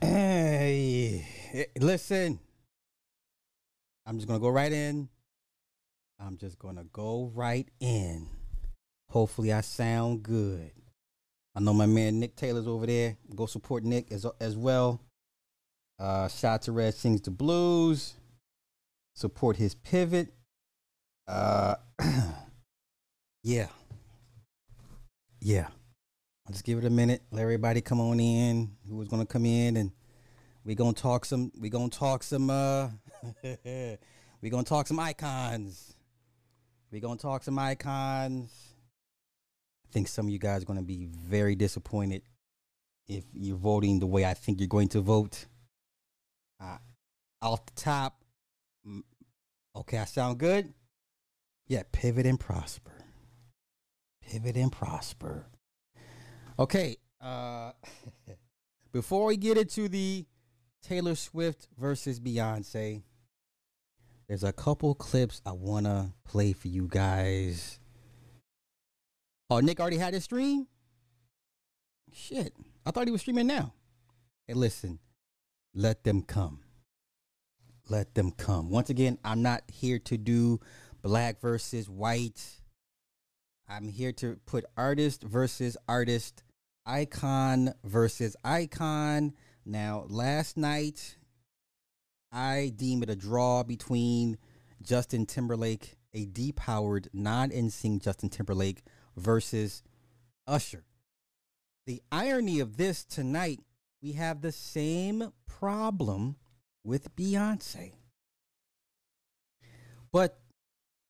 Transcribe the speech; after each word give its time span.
Hey, 0.00 1.26
listen. 1.78 2.38
I'm 4.06 4.16
just 4.16 4.26
gonna 4.26 4.40
go 4.40 4.48
right 4.48 4.72
in. 4.72 5.08
I'm 6.18 6.36
just 6.38 6.58
gonna 6.58 6.84
go 6.84 7.30
right 7.34 7.68
in. 7.80 8.28
Hopefully, 9.10 9.52
I 9.52 9.60
sound 9.60 10.22
good. 10.22 10.72
I 11.54 11.60
know 11.60 11.74
my 11.74 11.86
man 11.86 12.20
Nick 12.20 12.36
Taylor's 12.36 12.66
over 12.66 12.86
there. 12.86 13.16
Go 13.34 13.46
support 13.46 13.84
Nick 13.84 14.10
as 14.10 14.26
as 14.40 14.56
well. 14.56 15.00
Uh, 15.98 16.28
shout 16.28 16.54
out 16.54 16.62
to 16.62 16.72
Red 16.72 16.94
Sings 16.94 17.20
the 17.20 17.30
Blues. 17.30 18.14
Support 19.14 19.56
his 19.56 19.74
pivot. 19.74 20.32
Uh, 21.28 21.74
yeah, 23.42 23.66
yeah. 25.40 25.68
Just 26.50 26.64
give 26.64 26.78
it 26.78 26.84
a 26.84 26.90
minute. 26.90 27.22
Let 27.30 27.42
everybody 27.42 27.80
come 27.80 28.00
on 28.00 28.18
in. 28.18 28.72
Who 28.88 28.96
was 28.96 29.08
gonna 29.08 29.26
come 29.26 29.46
in 29.46 29.76
and 29.76 29.92
we 30.64 30.74
gonna 30.74 30.92
talk 30.92 31.24
some. 31.24 31.52
We 31.58 31.70
gonna 31.70 31.88
talk 31.88 32.22
some. 32.22 32.50
Uh, 32.50 32.88
we 34.42 34.50
gonna 34.50 34.64
talk 34.64 34.88
some 34.88 34.98
icons. 34.98 35.94
We 36.90 36.98
gonna 36.98 37.16
talk 37.16 37.44
some 37.44 37.58
icons. 37.58 38.50
I 39.88 39.92
think 39.92 40.08
some 40.08 40.26
of 40.26 40.30
you 40.30 40.38
guys 40.38 40.62
are 40.62 40.66
gonna 40.66 40.82
be 40.82 41.06
very 41.06 41.54
disappointed 41.54 42.22
if 43.06 43.24
you're 43.32 43.56
voting 43.56 44.00
the 44.00 44.06
way 44.06 44.24
I 44.24 44.34
think 44.34 44.60
you're 44.60 44.68
going 44.68 44.88
to 44.88 45.00
vote. 45.00 45.46
Uh, 46.60 46.78
off 47.42 47.64
the 47.66 47.72
top, 47.74 48.20
okay, 49.76 49.98
I 49.98 50.04
sound 50.04 50.38
good. 50.38 50.72
Yeah, 51.68 51.82
pivot 51.92 52.26
and 52.26 52.38
prosper. 52.38 52.92
Pivot 54.20 54.56
and 54.56 54.70
prosper. 54.70 55.46
Okay. 56.60 56.98
Uh, 57.22 57.72
before 58.92 59.24
we 59.24 59.38
get 59.38 59.56
into 59.56 59.88
the 59.88 60.26
Taylor 60.82 61.14
Swift 61.14 61.68
versus 61.78 62.20
Beyonce, 62.20 63.02
there's 64.28 64.44
a 64.44 64.52
couple 64.52 64.94
clips 64.94 65.40
I 65.46 65.52
want 65.52 65.86
to 65.86 66.12
play 66.24 66.52
for 66.52 66.68
you 66.68 66.86
guys. 66.86 67.80
Oh, 69.48 69.60
Nick 69.60 69.80
already 69.80 69.96
had 69.96 70.12
his 70.12 70.24
stream? 70.24 70.68
Shit. 72.12 72.52
I 72.84 72.90
thought 72.90 73.06
he 73.06 73.10
was 73.10 73.22
streaming 73.22 73.46
now. 73.46 73.72
Hey, 74.46 74.52
listen. 74.52 74.98
Let 75.74 76.04
them 76.04 76.20
come. 76.20 76.60
Let 77.88 78.14
them 78.14 78.32
come. 78.32 78.68
Once 78.68 78.90
again, 78.90 79.18
I'm 79.24 79.40
not 79.40 79.62
here 79.66 79.98
to 80.00 80.18
do 80.18 80.60
black 81.00 81.40
versus 81.40 81.88
white. 81.88 82.60
I'm 83.66 83.88
here 83.88 84.12
to 84.12 84.38
put 84.46 84.66
artist 84.76 85.22
versus 85.22 85.76
artist 85.88 86.44
icon 86.90 87.72
versus 87.84 88.36
icon. 88.42 89.32
Now, 89.64 90.06
last 90.08 90.56
night, 90.56 91.16
I 92.32 92.72
deem 92.74 93.02
it 93.02 93.10
a 93.10 93.16
draw 93.16 93.62
between 93.62 94.38
Justin 94.82 95.26
Timberlake, 95.26 95.96
a 96.12 96.26
depowered 96.26 97.06
non 97.12 97.50
NSYNC 97.50 98.02
Justin 98.02 98.28
Timberlake, 98.28 98.82
versus 99.16 99.82
Usher. 100.46 100.84
The 101.86 102.02
irony 102.10 102.58
of 102.58 102.76
this 102.76 103.04
tonight, 103.04 103.60
we 104.02 104.12
have 104.12 104.40
the 104.40 104.52
same 104.52 105.32
problem 105.46 106.36
with 106.82 107.14
Beyonce. 107.14 107.92
But 110.12 110.40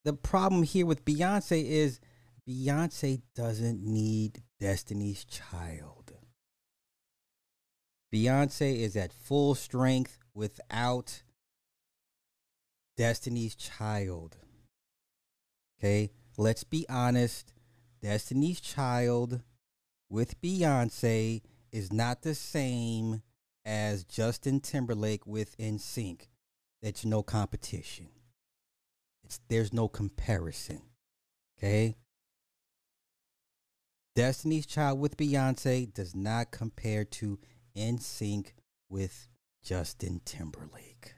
the 0.05 0.13
problem 0.13 0.63
here 0.63 0.85
with 0.85 1.05
Beyonce 1.05 1.65
is 1.65 2.01
Beyonce 2.49 3.23
doesn't 3.35 3.83
need 3.83 4.43
Destiny's 4.61 5.25
Child. 5.25 6.13
Beyonce 8.13 8.81
is 8.81 8.95
at 8.95 9.13
full 9.13 9.55
strength 9.55 10.19
without 10.35 11.23
Destiny's 12.97 13.55
Child. 13.55 14.37
Okay, 15.79 16.11
let's 16.37 16.65
be 16.65 16.85
honest. 16.91 17.55
Destiny's 18.03 18.61
Child 18.61 19.41
with 20.11 20.41
Beyonce 20.43 21.41
is 21.73 21.91
not 21.93 22.21
the 22.23 22.35
same 22.35 23.23
as 23.65 24.05
Justin 24.05 24.61
Timberlake 24.61 25.27
with 25.27 25.57
NSYNC. 25.57 26.29
It's 26.83 27.05
no 27.05 27.23
competition. 27.23 28.09
It's 29.25 29.41
there's 29.49 29.73
no 29.73 29.89
comparison. 29.89 30.83
Okay? 31.57 31.97
Destiny's 34.21 34.67
Child 34.67 35.01
with 35.01 35.17
Beyonce 35.17 35.95
does 35.95 36.15
not 36.15 36.51
compare 36.51 37.07
to 37.07 37.39
NSYNC 37.75 38.49
with 38.91 39.29
Justin 39.65 40.21
Timberlake. 40.27 41.15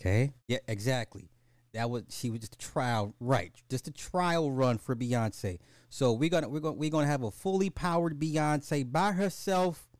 Okay? 0.00 0.32
Yeah, 0.46 0.60
exactly. 0.66 1.28
That 1.74 1.90
was 1.90 2.04
she 2.08 2.30
was 2.30 2.40
just 2.40 2.54
a 2.54 2.58
trial, 2.58 3.14
right? 3.20 3.52
Just 3.68 3.86
a 3.86 3.90
trial 3.90 4.50
run 4.50 4.78
for 4.78 4.96
Beyonce. 4.96 5.58
So 5.90 6.14
we're 6.14 6.30
gonna 6.30 6.48
we're 6.48 6.60
gonna 6.60 6.76
we're 6.76 6.88
gonna 6.88 7.06
have 7.06 7.22
a 7.22 7.30
fully 7.30 7.68
powered 7.68 8.18
Beyonce 8.18 8.90
by 8.90 9.12
herself 9.12 9.90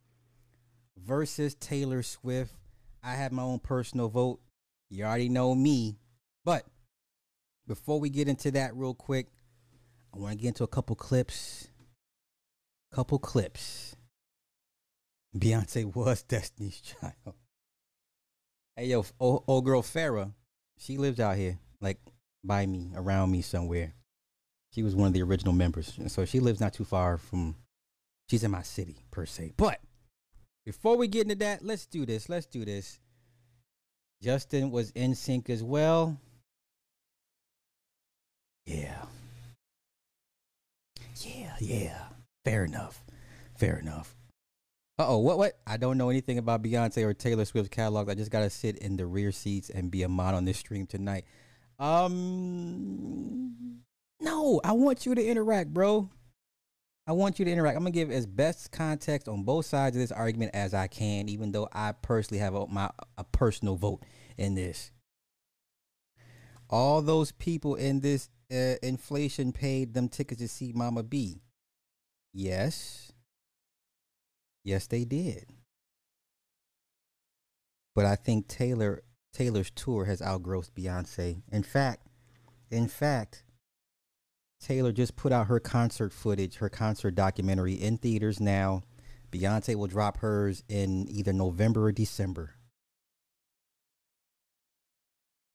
versus 0.97 1.55
Taylor 1.55 2.03
Swift. 2.03 2.55
I 3.05 3.13
have 3.13 3.31
my 3.31 3.43
own 3.43 3.59
personal 3.59 4.09
vote. 4.09 4.41
You 4.89 5.05
already 5.05 5.29
know 5.29 5.55
me. 5.55 5.99
But 6.47 6.65
before 7.67 8.01
we 8.01 8.09
get 8.09 8.27
into 8.27 8.53
that 8.53 8.75
real 8.75 8.95
quick, 8.95 9.27
I 10.15 10.19
want 10.19 10.39
to 10.39 10.43
get 10.43 10.49
into 10.49 10.65
a 10.65 10.69
couple 10.69 10.97
clips. 10.97 11.69
Couple 12.93 13.19
clips. 13.19 13.97
Beyonce 15.37 15.95
was 15.95 16.23
Destiny's 16.29 16.81
Child. 16.81 17.35
Hey 18.77 18.87
yo, 18.87 19.05
old, 19.21 19.45
old 19.47 19.65
girl 19.65 19.83
Farrah, 19.83 20.33
she 20.79 20.99
lives 20.99 21.19
out 21.19 21.37
here, 21.37 21.59
like 21.81 21.99
by 22.45 22.65
me, 22.65 22.93
around 22.95 23.31
me 23.31 23.43
somewhere. 23.43 23.95
She 24.73 24.83
was 24.83 24.95
one 24.95 25.09
of 25.09 25.13
the 25.13 25.23
original 25.23 25.53
members, 25.53 25.99
and 25.99 26.11
so 26.11 26.25
she 26.25 26.41
lives 26.41 26.61
not 26.61 26.75
too 26.75 26.85
far 26.85 27.19
from. 27.19 27.57
She's 28.31 28.45
in 28.45 28.51
my 28.51 28.63
city 28.63 29.05
per 29.11 29.27
se. 29.27 29.55
But 29.57 29.81
before 30.65 30.97
we 30.97 31.09
get 31.09 31.23
into 31.23 31.35
that, 31.37 31.65
let's 31.65 31.87
do 31.87 32.07
this. 32.07 32.29
Let's 32.29 32.47
do 32.47 32.65
this. 32.65 33.01
Justin 34.23 34.71
was 34.71 34.91
in 34.91 35.15
sync 35.15 35.49
as 35.51 35.63
well. 35.63 36.21
Yeah. 38.67 39.08
Yeah. 41.61 41.99
Fair 42.45 42.65
enough. 42.65 43.05
Fair 43.57 43.79
enough. 43.79 44.15
Uh 44.99 45.07
oh, 45.09 45.19
what 45.19 45.39
what? 45.39 45.59
I 45.67 45.77
don't 45.77 45.97
know 45.97 46.11
anything 46.11 46.39
about 46.39 46.63
Beyonce 46.63 47.05
or 47.05 47.15
Taylor 47.15 47.45
Swift's 47.45 47.69
catalog. 47.69 48.11
I 48.11 48.15
just 48.15 48.31
gotta 48.31 48.51
sit 48.51 48.79
in 48.79 48.97
the 48.97 49.07
rear 49.07 49.31
seats 49.31 49.71
and 49.71 49.91
be 49.91 50.03
a 50.03 50.09
mod 50.09 50.35
on 50.35 50.45
this 50.45 50.59
stream 50.59 50.87
tonight. 50.87 51.25
Um 51.79 53.83
No, 54.21 54.61
I 54.65 54.73
want 54.73 55.07
you 55.07 55.15
to 55.15 55.25
interact, 55.25 55.73
bro. 55.73 56.11
I 57.07 57.13
want 57.13 57.39
you 57.39 57.45
to 57.45 57.51
interact. 57.51 57.77
I'm 57.77 57.85
gonna 57.85 57.93
give 57.93 58.11
as 58.11 58.27
best 58.27 58.73
context 58.73 59.29
on 59.29 59.45
both 59.45 59.67
sides 59.67 59.97
of 59.97 60.01
this 60.01 60.13
argument 60.13 60.51
as 60.55 60.75
I 60.75 60.89
can, 60.89 61.29
even 61.29 61.53
though 61.53 61.69
I 61.73 61.93
personally 61.93 62.41
have 62.41 62.55
a, 62.55 62.67
my 62.67 62.91
a 63.17 63.25
personal 63.25 63.77
vote 63.77 64.03
in 64.37 64.55
this. 64.55 64.91
All 66.69 67.01
those 67.03 67.33
people 67.33 67.77
in 67.77 68.01
this 68.01 68.29
uh, 68.53 68.75
inflation 68.83 69.53
paid 69.53 69.95
them 69.95 70.09
tickets 70.09 70.41
to 70.43 70.49
see 70.49 70.73
Mama 70.75 71.03
B. 71.03 71.41
Yes. 72.33 73.13
Yes, 74.65 74.87
they 74.87 75.05
did. 75.05 75.47
But 77.95 78.05
I 78.05 78.17
think 78.17 78.49
Taylor 78.49 79.03
Taylor's 79.33 79.71
tour 79.71 80.05
has 80.05 80.23
outgrossed 80.23 80.75
Beyonce. 80.75 81.43
In 81.51 81.63
fact, 81.63 82.07
in 82.71 82.89
fact, 82.89 83.45
Taylor 84.61 84.93
just 84.93 85.17
put 85.17 85.33
out 85.33 85.47
her 85.47 85.61
concert 85.61 86.13
footage, 86.13 86.57
her 86.57 86.69
concert 86.69 87.15
documentary 87.15 87.75
in 87.75 87.99
theaters 87.99 88.41
now. 88.41 88.83
Beyonce 89.31 89.75
will 89.75 89.87
drop 89.87 90.19
hers 90.19 90.65
in 90.69 91.07
either 91.09 91.33
November 91.33 91.85
or 91.85 91.93
December. 91.93 92.55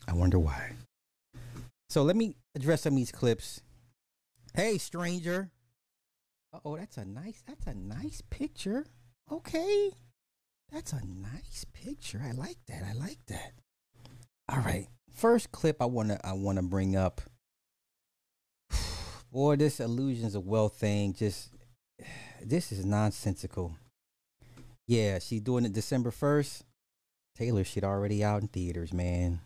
I 0.07 0.13
wonder 0.13 0.39
why. 0.39 0.73
So 1.89 2.03
let 2.03 2.15
me 2.15 2.35
address 2.55 2.81
some 2.81 2.93
of 2.93 2.97
these 2.97 3.11
clips. 3.11 3.61
Hey, 4.53 4.77
stranger. 4.77 5.49
Oh, 6.65 6.77
that's 6.77 6.97
a 6.97 7.05
nice. 7.05 7.43
That's 7.47 7.67
a 7.67 7.73
nice 7.73 8.21
picture. 8.29 8.85
Okay, 9.31 9.91
that's 10.71 10.93
a 10.93 11.01
nice 11.05 11.65
picture. 11.73 12.21
I 12.23 12.31
like 12.31 12.57
that. 12.67 12.83
I 12.83 12.93
like 12.93 13.19
that. 13.27 13.53
All 14.49 14.59
right. 14.59 14.87
First 15.15 15.51
clip 15.51 15.81
I 15.81 15.85
wanna 15.85 16.19
I 16.23 16.33
wanna 16.33 16.63
bring 16.63 16.95
up. 16.95 17.21
Boy, 19.31 19.55
this 19.55 19.79
illusions 19.79 20.35
of 20.35 20.45
wealth 20.45 20.75
thing 20.75 21.13
just 21.13 21.49
this 22.43 22.71
is 22.71 22.85
nonsensical. 22.85 23.75
Yeah, 24.87 25.19
she's 25.19 25.41
doing 25.41 25.65
it 25.65 25.73
December 25.73 26.11
first. 26.11 26.65
Taylor 27.35 27.63
shit 27.63 27.83
already 27.83 28.23
out 28.23 28.41
in 28.41 28.47
theaters, 28.47 28.93
man. 28.93 29.39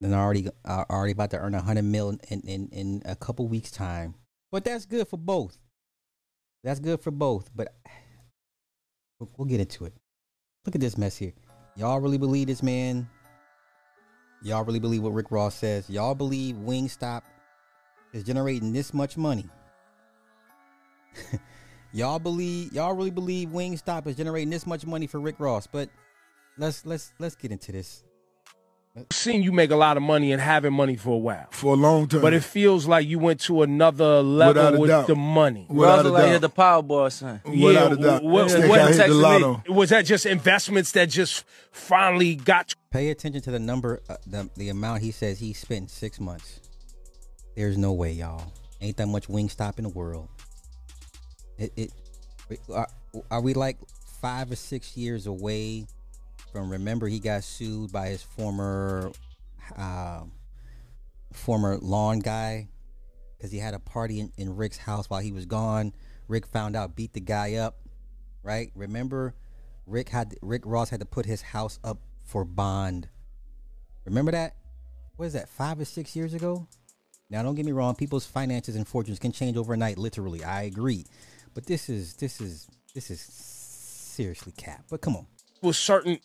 Then 0.00 0.14
already 0.14 0.48
uh, 0.64 0.84
already 0.90 1.12
about 1.12 1.30
to 1.30 1.38
earn 1.38 1.54
a 1.54 1.60
hundred 1.60 1.84
mil 1.84 2.10
in, 2.28 2.40
in 2.40 2.68
in 2.72 3.02
a 3.04 3.16
couple 3.16 3.48
weeks 3.48 3.70
time. 3.70 4.14
But 4.52 4.64
that's 4.64 4.86
good 4.86 5.08
for 5.08 5.16
both. 5.16 5.56
That's 6.62 6.80
good 6.80 7.00
for 7.00 7.10
both. 7.10 7.50
But 7.54 7.74
we'll, 9.18 9.46
get 9.46 9.60
into 9.60 9.84
it. 9.84 9.94
Look 10.64 10.74
at 10.74 10.80
this 10.80 10.98
mess 10.98 11.16
here. 11.16 11.32
Y'all 11.76 12.00
really 12.00 12.18
believe 12.18 12.48
this 12.48 12.62
man? 12.62 13.08
Y'all 14.42 14.64
really 14.64 14.78
believe 14.78 15.02
what 15.02 15.12
Rick 15.12 15.30
Ross 15.30 15.54
says? 15.54 15.88
Y'all 15.88 16.14
believe 16.14 16.56
Wingstop 16.56 17.22
is 18.12 18.24
generating 18.24 18.72
this 18.72 18.92
much 18.92 19.16
money? 19.16 19.46
y'all 21.92 22.18
believe 22.18 22.72
y'all 22.72 22.94
really 22.94 23.10
believe 23.10 23.48
Wingstop 23.48 24.06
is 24.06 24.16
generating 24.16 24.50
this 24.50 24.66
much 24.66 24.86
money 24.86 25.06
for 25.06 25.20
Rick 25.20 25.36
Ross? 25.38 25.66
But 25.66 25.90
let's 26.56 26.86
let's 26.86 27.12
let's 27.18 27.36
get 27.36 27.52
into 27.52 27.72
this. 27.72 28.04
Seen 29.12 29.42
you 29.44 29.52
make 29.52 29.70
a 29.70 29.76
lot 29.76 29.96
of 29.96 30.02
money 30.02 30.32
and 30.32 30.42
having 30.42 30.72
money 30.72 30.96
for 30.96 31.10
a 31.14 31.18
while, 31.18 31.46
for 31.52 31.74
a 31.74 31.76
long 31.76 32.08
time. 32.08 32.20
but 32.22 32.32
it 32.34 32.42
feels 32.42 32.86
like 32.88 33.06
you 33.06 33.20
went 33.20 33.38
to 33.42 33.62
another 33.62 34.20
level 34.20 34.80
with 34.80 34.90
doubt. 34.90 35.06
the 35.06 35.14
money. 35.14 35.64
Without 35.68 35.98
Ross 35.98 36.06
a 36.06 36.08
like 36.08 36.24
he 36.24 36.30
doubt. 36.32 36.40
the 36.40 36.50
Powerball, 36.50 37.12
son. 37.12 37.40
Without 37.46 37.92
a 37.92 37.96
doubt. 37.96 38.24
What, 38.24 38.48
This 38.48 38.68
what- 38.68 38.78
guy 38.78 38.88
hit 38.88 38.96
the 38.96 39.02
texted 39.04 39.08
me. 39.08 39.14
lotto. 39.14 39.62
was 39.68 39.90
that 39.90 40.02
just 40.06 40.26
investments 40.26 40.90
that 40.92 41.08
just 41.08 41.44
finally 41.70 42.34
got 42.34 42.74
Pay 42.90 43.10
attention 43.10 43.40
to 43.42 43.52
the 43.52 43.60
number, 43.60 44.00
uh, 44.08 44.16
the 44.26 44.50
the 44.56 44.68
amount 44.70 45.02
he 45.02 45.12
says 45.12 45.38
he 45.38 45.52
spent 45.52 45.82
in 45.82 45.88
six 45.88 46.18
months. 46.18 46.60
There's 47.54 47.78
no 47.78 47.92
way, 47.92 48.10
y'all. 48.12 48.52
Ain't 48.80 48.96
that 48.96 49.06
much 49.06 49.28
Wingstop 49.28 49.78
in 49.78 49.84
the 49.84 49.90
world. 49.90 50.28
It, 51.58 51.72
it 51.76 51.92
are, 52.74 52.88
are 53.30 53.40
we 53.40 53.54
like 53.54 53.76
five 54.20 54.50
or 54.50 54.56
six 54.56 54.96
years 54.96 55.26
away 55.28 55.86
Remember, 56.52 57.08
he 57.08 57.20
got 57.20 57.44
sued 57.44 57.92
by 57.92 58.08
his 58.08 58.22
former, 58.22 59.12
uh, 59.76 60.22
former 61.32 61.78
lawn 61.78 62.18
guy 62.20 62.68
because 63.36 63.52
he 63.52 63.58
had 63.58 63.74
a 63.74 63.78
party 63.78 64.20
in, 64.20 64.32
in 64.36 64.56
Rick's 64.56 64.78
house 64.78 65.08
while 65.08 65.20
he 65.20 65.32
was 65.32 65.46
gone. 65.46 65.92
Rick 66.28 66.46
found 66.46 66.76
out, 66.76 66.96
beat 66.96 67.12
the 67.12 67.20
guy 67.20 67.54
up. 67.54 67.76
Right? 68.42 68.72
Remember, 68.74 69.34
Rick 69.86 70.08
had 70.08 70.34
Rick 70.40 70.62
Ross 70.64 70.88
had 70.88 71.00
to 71.00 71.06
put 71.06 71.26
his 71.26 71.42
house 71.42 71.78
up 71.84 71.98
for 72.24 72.44
bond. 72.44 73.08
Remember 74.04 74.32
that? 74.32 74.56
What 75.16 75.26
is 75.26 75.32
that? 75.34 75.48
Five 75.48 75.78
or 75.80 75.84
six 75.84 76.16
years 76.16 76.32
ago? 76.32 76.66
Now, 77.28 77.42
don't 77.42 77.54
get 77.54 77.66
me 77.66 77.72
wrong. 77.72 77.94
People's 77.94 78.26
finances 78.26 78.76
and 78.76 78.88
fortunes 78.88 79.18
can 79.18 79.30
change 79.30 79.56
overnight. 79.56 79.98
Literally, 79.98 80.42
I 80.42 80.62
agree. 80.62 81.04
But 81.54 81.66
this 81.66 81.88
is 81.88 82.14
this 82.14 82.40
is 82.40 82.68
this 82.94 83.10
is 83.10 83.20
seriously 83.20 84.52
cap. 84.56 84.84
But 84.88 85.00
come 85.00 85.16
on, 85.16 85.26
a 85.62 85.72
certain 85.72 86.18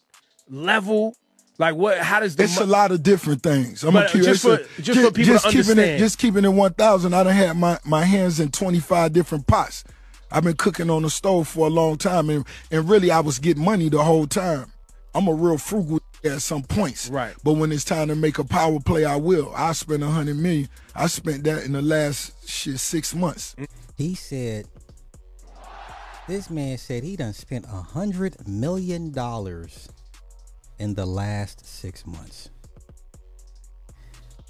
level? 0.50 1.15
Like 1.57 1.75
what? 1.75 2.00
How 2.00 2.19
does 2.19 2.36
the 2.36 2.44
It's 2.44 2.59
mo- 2.59 2.65
a 2.65 2.68
lot 2.68 2.92
of 2.92 3.01
different 3.01 3.42
things. 3.42 3.83
I'm 3.83 3.94
But 3.94 4.09
uh, 4.09 4.13
gonna 4.13 4.24
just 4.25 4.42
for- 4.44 4.81
just 4.81 5.00
for 5.00 5.12
people 5.12 5.38
to 5.39 5.47
keeping 5.47 5.59
it, 5.59 5.69
understand. 5.69 6.00
just 6.00 6.18
keeping 6.19 6.44
it 6.45 6.50
one 6.50 6.74
thousand. 6.74 7.13
I 7.13 7.24
done 7.24 7.33
had 7.33 7.56
my, 7.57 7.80
my 7.86 8.03
hands 8.03 8.39
in 8.39 8.51
twenty 8.51 8.80
five 8.80 9.13
different 9.13 9.47
pots. 9.47 9.83
I've 10.31 10.44
been 10.44 10.57
cooking 10.57 10.89
on 10.89 11.03
the 11.03 11.09
stove 11.09 11.47
for 11.47 11.68
a 11.68 11.69
long 11.69 11.97
time, 11.97 12.30
and 12.30 12.45
and 12.71 12.89
really 12.89 13.09
I 13.09 13.21
was 13.21 13.39
getting 13.39 13.63
money 13.63 13.88
the 13.89 14.03
whole 14.03 14.27
time. 14.27 14.71
I'm 15.13 15.30
a 15.30 15.33
real 15.33 15.57
frugal 15.57 16.01
at 16.25 16.42
some 16.42 16.63
points, 16.63 17.09
Right. 17.09 17.33
But 17.42 17.53
when 17.53 17.71
it's 17.71 17.86
time 17.86 18.09
to 18.09 18.15
make 18.15 18.38
a 18.38 18.44
power 18.44 18.80
play, 18.81 19.06
I 19.06 19.15
will. 19.15 19.53
I 19.56 19.71
spent 19.71 20.03
a 20.03 20.07
hundred 20.07 20.36
million. 20.38 20.68
I 20.94 21.07
spent 21.07 21.45
that 21.45 21.63
in 21.63 21.71
the 21.71 21.81
last 21.81 22.50
shit 22.50 22.80
six 22.80 23.15
months. 23.15 23.56
Mm. 23.57 23.68
he 23.95 24.13
said. 24.15 24.65
This 26.27 26.50
man 26.50 26.77
said 26.80 27.03
he 27.03 27.15
done 27.15 27.33
spent 27.33 27.65
a 27.65 27.81
hundred 27.81 28.36
million 28.47 29.12
dollars 29.12 29.88
in 30.80 30.94
the 30.94 31.06
last 31.06 31.66
six 31.66 32.06
months. 32.06 32.50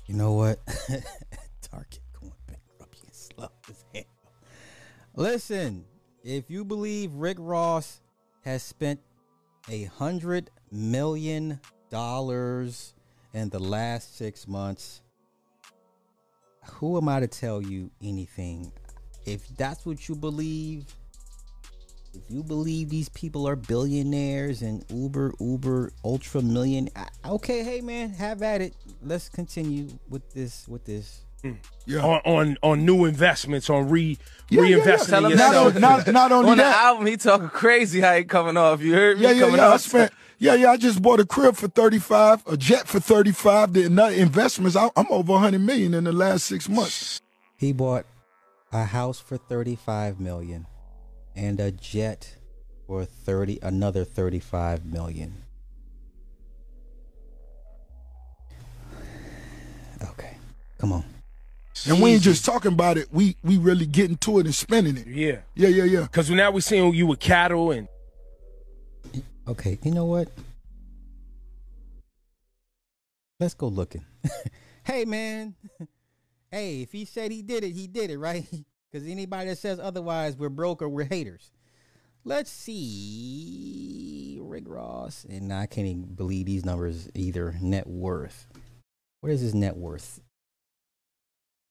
You 0.06 0.16
know 0.16 0.33
what? 0.33 0.60
Target 1.62 2.00
going 2.19 2.33
bankrupt. 2.48 2.98
You 3.04 3.10
slow 3.12 3.50
as 3.69 3.86
hell. 3.94 4.04
Listen, 5.16 5.86
if 6.24 6.50
you 6.50 6.63
believe 6.66 7.13
Rick 7.13 7.38
Ross 7.39 8.01
has 8.44 8.62
spent 8.62 9.00
a 9.69 9.86
hundred 9.86 10.51
million 10.72 11.60
dollars 11.89 12.94
in 13.33 13.50
the 13.50 13.60
last 13.60 14.18
six 14.18 14.48
months, 14.48 15.01
who 16.63 16.98
am 16.98 17.10
I 17.10 17.19
to 17.19 17.28
tell 17.28 17.62
you 17.62 17.89
anything? 18.01 18.71
If 19.25 19.48
that's 19.57 19.86
what 19.86 20.07
you 20.07 20.16
believe, 20.16 20.86
if 22.15 22.23
you 22.29 22.44
believe 22.44 22.89
these 22.89 23.09
people 23.09 23.47
are 23.47 23.56
billionaires 23.56 24.62
and 24.62 24.83
uber 24.89 25.33
uber 25.39 25.91
ultra 26.03 26.41
million, 26.41 26.89
okay, 27.25 27.63
hey 27.63 27.81
man, 27.81 28.09
have 28.12 28.41
at 28.41 28.62
it. 28.62 28.73
Let's 29.03 29.29
continue 29.29 29.89
with 30.09 30.31
this. 30.33 30.67
With 30.67 30.85
this. 30.85 31.21
Mm. 31.44 31.57
Yeah. 31.85 32.00
on, 32.00 32.21
on 32.25 32.57
on 32.63 32.85
new 32.85 33.06
investments 33.06 33.69
on 33.69 33.88
re 33.89 34.17
Yeah, 34.50 34.62
yeah, 34.63 34.77
yeah. 34.77 34.83
reinvesting 34.83 35.09
Tell 35.09 35.25
in 35.25 35.31
him 35.33 35.38
Not, 35.38 35.47
yourself? 35.53 35.75
on- 35.75 35.81
not, 35.81 36.07
not 36.07 36.31
only 36.31 36.51
On 36.51 36.57
the 36.57 36.63
album, 36.65 37.06
he 37.06 37.17
talking 37.17 37.50
crazy 37.50 38.00
how 38.01 38.15
he 38.15 38.23
coming 38.23 38.57
off. 38.57 38.81
You 38.81 38.94
heard 38.94 39.18
me 39.18 39.23
Yeah, 39.25 39.31
yeah, 39.31 39.39
coming 39.41 39.57
yeah. 39.57 39.69
I 39.69 39.77
spent. 39.77 40.11
Yeah, 40.39 40.56
yeah. 40.56 40.71
I 40.71 40.77
just 40.77 41.01
bought 41.01 41.19
a 41.19 41.25
crib 41.25 41.56
for 41.56 41.68
thirty 41.68 42.00
five, 42.00 42.41
a 42.47 42.57
jet 42.57 42.88
for 42.88 43.00
thirty 43.00 43.31
five. 43.31 43.73
The 43.73 43.89
nut 43.89 44.13
investments. 44.13 44.75
I, 44.75 44.89
I'm 44.95 45.06
over 45.09 45.38
hundred 45.38 45.61
million 45.61 45.94
in 45.94 46.06
the 46.06 46.11
last 46.13 46.45
six 46.45 46.68
months. 46.68 47.21
He 47.57 47.71
bought 47.71 48.06
a 48.73 48.83
house 48.83 49.19
for 49.19 49.38
35 49.38 50.19
million 50.19 50.65
and 51.35 51.59
a 51.59 51.71
jet 51.71 52.35
for 52.87 53.05
30 53.05 53.59
another 53.61 54.03
35 54.03 54.85
million. 54.85 55.43
Okay. 60.03 60.37
Come 60.77 60.93
on. 60.93 61.03
And 61.87 62.01
we 62.01 62.11
ain't 62.13 62.21
just 62.23 62.45
talking 62.45 62.71
about 62.73 62.97
it. 62.97 63.07
We 63.11 63.35
we 63.43 63.57
really 63.57 63.85
getting 63.85 64.17
to 64.17 64.39
it 64.39 64.45
and 64.45 64.55
spending 64.55 64.97
it. 64.97 65.07
yeah, 65.07 65.39
Yeah, 65.55 65.67
yeah, 65.67 65.83
yeah. 65.83 66.01
because 66.03 66.29
now 66.29 66.49
we're 66.51 66.61
seeing 66.61 66.93
you 66.93 67.05
with 67.07 67.19
cattle 67.19 67.71
and 67.71 67.87
Okay, 69.47 69.77
you 69.83 69.91
know 69.91 70.05
what? 70.05 70.29
Let's 73.39 73.53
go 73.53 73.67
looking. 73.67 74.03
hey 74.83 75.05
man. 75.05 75.55
hey, 76.51 76.81
if 76.81 76.91
he 76.91 77.05
said 77.05 77.31
he 77.31 77.41
did 77.43 77.63
it, 77.63 77.71
he 77.71 77.87
did 77.87 78.09
it, 78.09 78.17
right? 78.17 78.45
Because 78.91 79.07
anybody 79.07 79.49
that 79.49 79.57
says 79.57 79.79
otherwise, 79.79 80.37
we're 80.37 80.49
broke 80.49 80.81
or 80.81 80.89
we're 80.89 81.05
haters. 81.05 81.51
Let's 82.23 82.49
see. 82.49 84.39
Rick 84.41 84.63
Ross. 84.67 85.25
And 85.29 85.53
I 85.53 85.65
can't 85.65 85.87
even 85.87 86.15
believe 86.15 86.45
these 86.45 86.65
numbers 86.65 87.09
either. 87.13 87.55
Net 87.61 87.87
worth. 87.87 88.47
What 89.21 89.31
is 89.31 89.41
his 89.41 89.53
net 89.53 89.75
worth? 89.75 90.21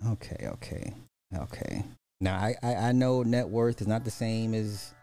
Okay, 0.07 0.49
okay, 0.49 0.93
okay. 1.37 1.85
Now 2.21 2.37
I, 2.37 2.55
I, 2.63 2.75
I 2.75 2.93
know 2.93 3.23
net 3.23 3.49
worth 3.49 3.81
is 3.81 3.87
not 3.87 4.05
the 4.05 4.11
same 4.11 4.55
as 4.55 4.95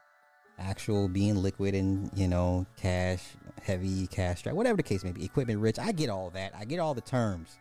actual 0.60 1.08
being 1.08 1.42
liquid 1.42 1.74
and 1.74 2.10
you 2.14 2.28
know 2.28 2.66
cash 2.78 3.24
heavy 3.64 4.06
cash 4.08 4.44
dry 4.44 4.54
whatever 4.54 4.78
the 4.78 4.84
case 4.84 5.04
may 5.04 5.12
be 5.12 5.26
equipment 5.26 5.60
rich 5.60 5.80
i 5.80 5.92
get 5.92 6.10
all 6.10 6.30
that 6.30 6.54
i 6.56 6.64
get 6.64 6.80
all 6.80 6.94
the 6.94 7.02
terms 7.02 7.58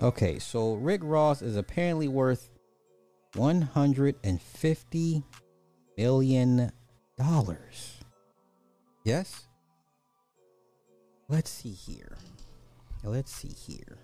okay 0.00 0.38
so 0.38 0.74
rick 0.74 1.00
ross 1.04 1.42
is 1.42 1.56
apparently 1.56 2.08
worth 2.08 2.50
150 3.34 5.22
million 5.96 6.72
dollars 7.18 7.98
yes 9.04 9.46
let's 11.28 11.50
see 11.50 11.72
here 11.72 12.16
let's 13.04 13.32
see 13.32 13.48
here 13.48 13.98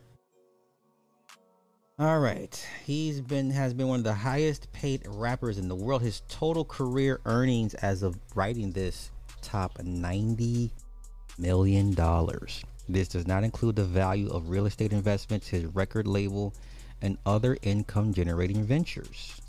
all 1.98 2.18
right. 2.18 2.66
He's 2.84 3.22
been 3.22 3.48
has 3.50 3.72
been 3.72 3.88
one 3.88 4.00
of 4.00 4.04
the 4.04 4.12
highest 4.12 4.70
paid 4.70 5.06
rappers 5.08 5.56
in 5.56 5.66
the 5.66 5.74
world. 5.74 6.02
His 6.02 6.20
total 6.28 6.62
career 6.62 7.20
earnings 7.24 7.72
as 7.72 8.02
of 8.02 8.18
writing 8.34 8.70
this 8.70 9.10
top 9.40 9.82
90 9.82 10.70
million 11.38 11.94
dollars. 11.94 12.62
This 12.88 13.08
does 13.08 13.26
not 13.26 13.44
include 13.44 13.76
the 13.76 13.84
value 13.84 14.28
of 14.30 14.48
real 14.48 14.66
estate 14.66 14.92
investments, 14.92 15.48
his 15.48 15.66
record 15.66 16.06
label, 16.06 16.54
and 17.02 17.18
other 17.26 17.56
income 17.62 18.12
generating 18.14 18.64
ventures. 18.64 19.40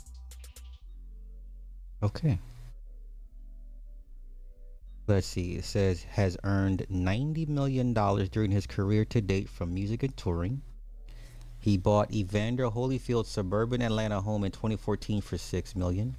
Okay. 2.02 2.38
Let's 5.06 5.26
see. 5.26 5.54
It 5.56 5.64
says 5.64 6.02
has 6.02 6.36
earned 6.44 6.86
90 6.90 7.46
million 7.46 7.94
dollars 7.94 8.28
during 8.28 8.50
his 8.50 8.66
career 8.66 9.04
to 9.06 9.20
date 9.20 9.48
from 9.48 9.72
music 9.72 10.02
and 10.02 10.16
touring. 10.16 10.60
He 11.60 11.76
bought 11.76 12.12
Evander 12.12 12.68
Holyfield's 12.68 13.30
suburban 13.30 13.82
Atlanta 13.82 14.20
home 14.20 14.44
in 14.44 14.52
2014 14.52 15.20
for 15.20 15.38
6 15.38 15.76
million. 15.76 16.16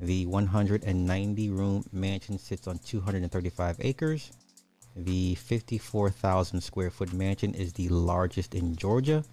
The 0.00 0.26
190 0.26 1.50
room 1.50 1.84
mansion 1.92 2.38
sits 2.38 2.66
on 2.66 2.78
235 2.78 3.76
acres. 3.80 4.32
The 4.96 5.34
54,000 5.34 6.60
square 6.60 6.90
foot 6.90 7.12
mansion 7.12 7.54
is 7.54 7.72
the 7.72 7.88
largest 7.88 8.54
in 8.54 8.76
Georgia. 8.76 9.24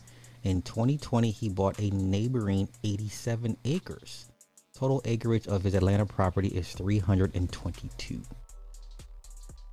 In 0.44 0.62
2020, 0.62 1.30
he 1.30 1.50
bought 1.50 1.80
a 1.80 1.90
neighboring 1.92 2.68
87 2.84 3.58
acres. 3.66 4.28
Total 4.74 5.02
acreage 5.06 5.48
of 5.48 5.64
his 5.64 5.76
Atlanta 5.76 6.06
property 6.06 6.48
is 6.48 6.72
322. 6.74 8.22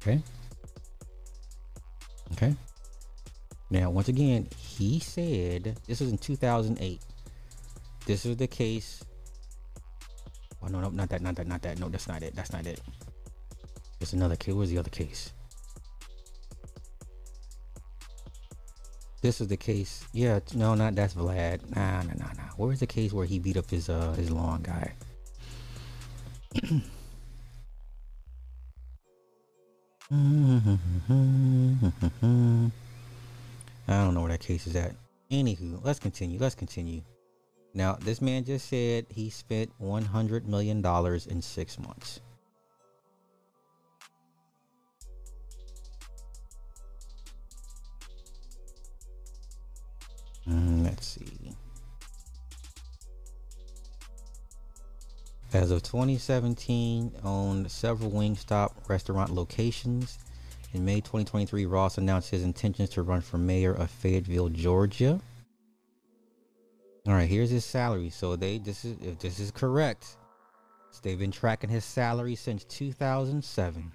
Okay. 0.02 0.23
Okay. 2.33 2.54
Now, 3.71 3.90
once 3.90 4.09
again, 4.09 4.49
he 4.57 4.99
said 4.99 5.78
this 5.87 6.00
was 6.00 6.11
in 6.11 6.18
2008. 6.18 7.00
This 8.07 8.26
is 8.26 8.37
the 8.37 8.47
case 8.47 9.02
Oh 10.62 10.66
no, 10.66 10.80
no, 10.80 10.90
not 10.90 11.09
that, 11.11 11.23
not 11.23 11.37
that, 11.37 11.47
not 11.47 11.62
that. 11.62 11.78
No, 11.78 11.88
that's 11.88 12.09
not 12.09 12.23
it. 12.23 12.35
That's 12.35 12.52
not 12.52 12.66
it. 12.66 12.80
There's 13.99 14.12
another 14.12 14.37
case. 14.37 14.54
Where's 14.54 14.71
the 14.71 14.78
other 14.78 14.90
case? 14.90 15.33
This 19.20 19.40
is 19.40 19.48
the 19.48 19.56
case. 19.56 20.06
Yeah, 20.12 20.38
no, 20.54 20.75
not 20.75 20.94
that's 20.94 21.14
Vlad. 21.14 21.75
Nah, 21.75 22.02
nah, 22.02 22.14
nah, 22.14 22.32
nah. 22.34 22.50
Where's 22.56 22.80
the 22.80 22.87
case 22.87 23.12
where 23.12 23.26
he 23.26 23.38
beat 23.40 23.56
up 23.56 23.68
his 23.68 23.88
uh 23.88 24.12
his 24.12 24.30
lawn 24.30 24.62
guy? 24.62 24.92
I 30.10 30.14
don't 33.88 34.14
know 34.14 34.20
where 34.20 34.30
that 34.30 34.40
case 34.40 34.66
is 34.66 34.76
at. 34.76 34.94
Anywho, 35.30 35.84
let's 35.84 35.98
continue. 35.98 36.38
Let's 36.38 36.54
continue. 36.54 37.02
Now, 37.75 37.94
this 38.00 38.22
man 38.22 38.44
just 38.44 38.68
said 38.68 39.06
he 39.10 39.30
spent 39.30 39.70
one 39.78 40.04
hundred 40.04 40.48
million 40.48 40.80
dollars 40.80 41.26
in 41.26 41.42
six 41.42 41.78
months. 41.78 42.20
Mm, 50.49 50.85
let's 50.85 51.07
see. 51.07 51.52
As 55.52 55.71
of 55.71 55.83
2017, 55.83 57.12
owned 57.25 57.71
several 57.71 58.11
Wingstop 58.11 58.88
restaurant 58.88 59.31
locations. 59.31 60.19
In 60.75 60.85
May 60.85 60.97
2023, 60.97 61.64
Ross 61.64 61.97
announced 61.97 62.31
his 62.31 62.43
intentions 62.43 62.90
to 62.90 63.02
run 63.02 63.23
for 63.23 63.38
mayor 63.38 63.73
of 63.73 63.90
Fayetteville, 63.90 64.50
Georgia. 64.50 65.21
All 67.07 67.14
right, 67.14 67.28
here's 67.28 67.49
his 67.49 67.64
salary. 67.64 68.11
So 68.11 68.37
they 68.37 68.59
this 68.59 68.85
is 68.85 68.99
if 69.00 69.19
this 69.19 69.40
is 69.40 69.50
correct. 69.50 70.19
they've 71.02 71.19
been 71.19 71.31
tracking 71.31 71.71
his 71.71 71.85
salary 71.85 72.35
since 72.35 72.64
2007. 72.64 73.93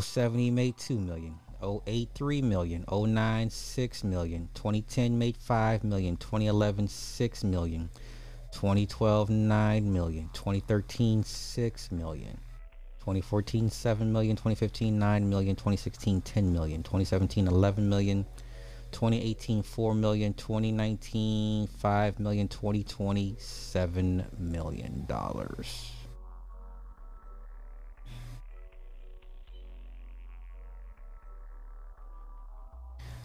07 0.00 0.38
he 0.38 0.50
made 0.50 0.76
2 0.78 0.98
million. 0.98 1.38
08 1.86 2.10
3 2.14 2.42
million. 2.42 2.84
09 2.90 3.50
6 3.50 4.04
million. 4.04 4.48
2010 4.54 5.18
made 5.18 5.36
5 5.36 5.84
million. 5.84 6.16
2011 6.16 6.88
6 6.88 7.44
million. 7.44 7.90
2012 8.52 9.30
9 9.30 9.92
million. 9.92 10.30
2013 10.32 11.24
6 11.24 11.92
million. 11.92 12.38
2014 13.00 13.70
7 13.70 14.12
million. 14.12 14.36
2015 14.36 14.98
9 14.98 15.28
million. 15.28 15.56
2016 15.56 16.20
10 16.20 16.52
million. 16.52 16.82
2017 16.82 17.48
11 17.48 17.88
million. 17.88 18.26
2018 18.92 19.62
4 19.64 19.94
million 19.94 20.32
2019 20.34 21.66
5 21.66 22.20
million 22.20 22.46
2020 22.46 23.34
7 23.38 24.24
million 24.38 25.04
dollars 25.08 25.93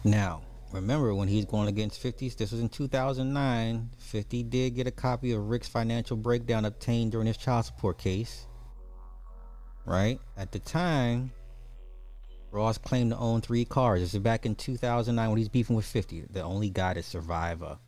now 0.04 0.42
remember 0.72 1.14
when 1.14 1.28
he's 1.28 1.44
going 1.44 1.68
against 1.68 2.02
50s 2.02 2.36
this 2.36 2.52
was 2.52 2.60
in 2.60 2.68
2009 2.68 3.90
50 3.98 4.42
did 4.44 4.74
get 4.74 4.86
a 4.86 4.90
copy 4.90 5.32
of 5.32 5.48
rick's 5.48 5.68
financial 5.68 6.16
breakdown 6.16 6.64
obtained 6.64 7.12
during 7.12 7.26
his 7.26 7.36
child 7.36 7.64
support 7.64 7.98
case 7.98 8.46
right 9.84 10.20
at 10.36 10.52
the 10.52 10.58
time 10.58 11.30
Ross 12.52 12.78
claimed 12.78 13.12
to 13.12 13.16
own 13.16 13.40
three 13.40 13.64
cars. 13.64 14.00
This 14.00 14.14
is 14.14 14.20
back 14.20 14.44
in 14.44 14.56
2009 14.56 15.28
when 15.28 15.38
he's 15.38 15.48
beefing 15.48 15.76
with 15.76 15.84
50. 15.84 16.26
The 16.30 16.42
only 16.42 16.68
guy 16.68 16.94
to 16.94 17.02
survive 17.02 17.62
a, 17.62 17.78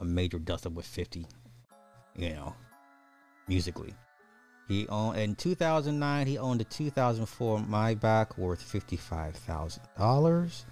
a 0.00 0.04
major 0.04 0.38
dust 0.38 0.66
up 0.66 0.72
with 0.72 0.86
50, 0.86 1.26
you 2.16 2.30
know, 2.30 2.54
musically. 3.46 3.94
He 4.66 4.88
owned 4.88 5.18
in 5.18 5.34
2009. 5.36 6.26
He 6.26 6.38
owned 6.38 6.60
a 6.60 6.64
2004 6.64 7.58
Maybach 7.58 8.38
worth 8.38 8.62
fifty-five 8.62 9.34
thousand 9.34 9.82
dollars. 9.98 10.64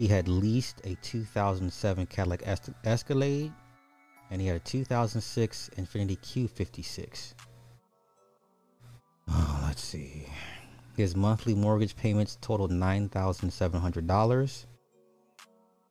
He 0.00 0.08
had 0.08 0.28
leased 0.28 0.80
a 0.84 0.94
2007 1.02 2.06
Cadillac 2.06 2.42
Es- 2.46 2.70
Escalade, 2.84 3.52
and 4.30 4.40
he 4.40 4.46
had 4.46 4.56
a 4.56 4.60
2006 4.60 5.70
Infiniti 5.76 6.16
Q56. 6.18 7.34
Oh, 9.28 9.64
let's 9.66 9.82
see. 9.84 10.26
His 10.96 11.14
monthly 11.14 11.54
mortgage 11.54 11.94
payments 11.96 12.38
totaled 12.40 12.70
$9,700. 12.70 14.66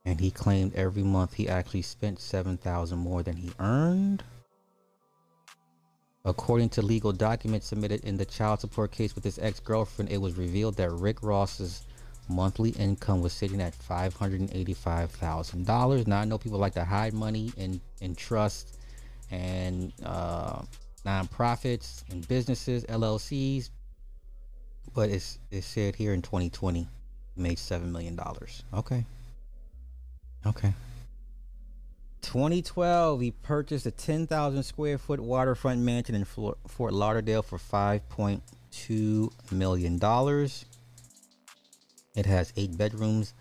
And 0.05 0.19
he 0.19 0.31
claimed 0.31 0.73
every 0.73 1.03
month 1.03 1.33
he 1.35 1.47
actually 1.47 1.83
spent 1.83 2.19
7000 2.19 2.97
more 2.97 3.21
than 3.21 3.35
he 3.35 3.51
earned. 3.59 4.23
According 6.25 6.69
to 6.69 6.81
legal 6.81 7.11
documents 7.11 7.67
submitted 7.67 8.03
in 8.03 8.17
the 8.17 8.25
child 8.25 8.59
support 8.59 8.91
case 8.91 9.13
with 9.13 9.23
his 9.23 9.37
ex 9.37 9.59
girlfriend, 9.59 10.11
it 10.11 10.17
was 10.17 10.33
revealed 10.33 10.77
that 10.77 10.89
Rick 10.89 11.21
Ross's 11.21 11.85
monthly 12.29 12.69
income 12.71 13.21
was 13.21 13.33
sitting 13.33 13.61
at 13.61 13.77
$585,000. 13.77 16.07
Now, 16.07 16.19
I 16.19 16.25
know 16.25 16.37
people 16.37 16.59
like 16.59 16.75
to 16.75 16.85
hide 16.85 17.13
money 17.13 17.51
in, 17.57 17.81
in 18.01 18.15
trust 18.15 18.77
and 19.31 19.91
uh, 20.03 20.61
nonprofits 21.05 22.03
and 22.11 22.27
businesses, 22.27 22.83
LLCs, 22.85 23.69
but 24.93 25.09
it's 25.09 25.39
it 25.51 25.63
said 25.63 25.95
here 25.95 26.13
in 26.13 26.21
2020 26.21 26.87
made 27.35 27.59
seven 27.59 27.91
million 27.91 28.15
dollars. 28.15 28.63
Okay. 28.73 29.05
Okay. 30.45 30.73
2012, 32.21 33.21
he 33.21 33.31
purchased 33.31 33.85
a 33.85 33.91
10,000 33.91 34.63
square 34.63 34.97
foot 34.97 35.19
waterfront 35.19 35.79
mansion 35.79 36.15
in 36.15 36.25
Fort 36.25 36.93
Lauderdale 36.93 37.41
for 37.41 37.57
5.2 37.57 39.51
million 39.51 39.97
dollars. 39.97 40.65
It 42.15 42.25
has 42.25 42.51
eight 42.57 42.75
bedrooms, 42.77 43.33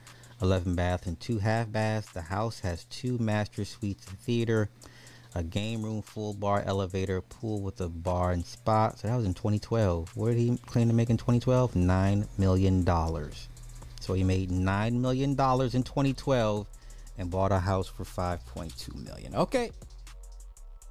11 0.42 0.74
baths, 0.74 1.06
and 1.06 1.18
two 1.18 1.38
half 1.38 1.72
baths. 1.72 2.12
The 2.12 2.22
house 2.22 2.60
has 2.60 2.84
two 2.84 3.18
master 3.18 3.64
suites, 3.64 4.06
a 4.06 4.10
theater, 4.10 4.68
a 5.34 5.42
game 5.42 5.82
room, 5.82 6.02
full 6.02 6.34
bar, 6.34 6.62
elevator, 6.66 7.20
pool 7.22 7.62
with 7.62 7.80
a 7.80 7.88
bar 7.88 8.32
and 8.32 8.44
spa. 8.44 8.90
So 8.90 9.08
that 9.08 9.16
was 9.16 9.24
in 9.24 9.34
2012. 9.34 10.16
What 10.16 10.28
did 10.28 10.38
he 10.38 10.56
claim 10.66 10.88
to 10.88 10.94
make 10.94 11.10
in 11.10 11.16
2012? 11.16 11.76
Nine 11.76 12.26
million 12.36 12.84
dollars. 12.84 13.48
So 14.00 14.14
he 14.14 14.22
made 14.22 14.50
nine 14.50 15.00
million 15.00 15.34
dollars 15.34 15.74
in 15.74 15.82
2012 15.82 16.66
and 17.16 17.30
bought 17.30 17.52
a 17.52 17.58
house 17.58 17.88
for 17.88 18.04
5.2 18.04 18.94
million. 19.04 19.34
Okay. 19.34 19.70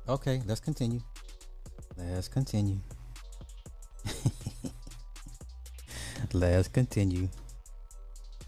Okay, 0.09 0.41
let's 0.45 0.61
continue. 0.61 1.01
Let's 1.97 2.27
continue. 2.27 2.79
let's 6.33 6.67
continue. 6.67 7.29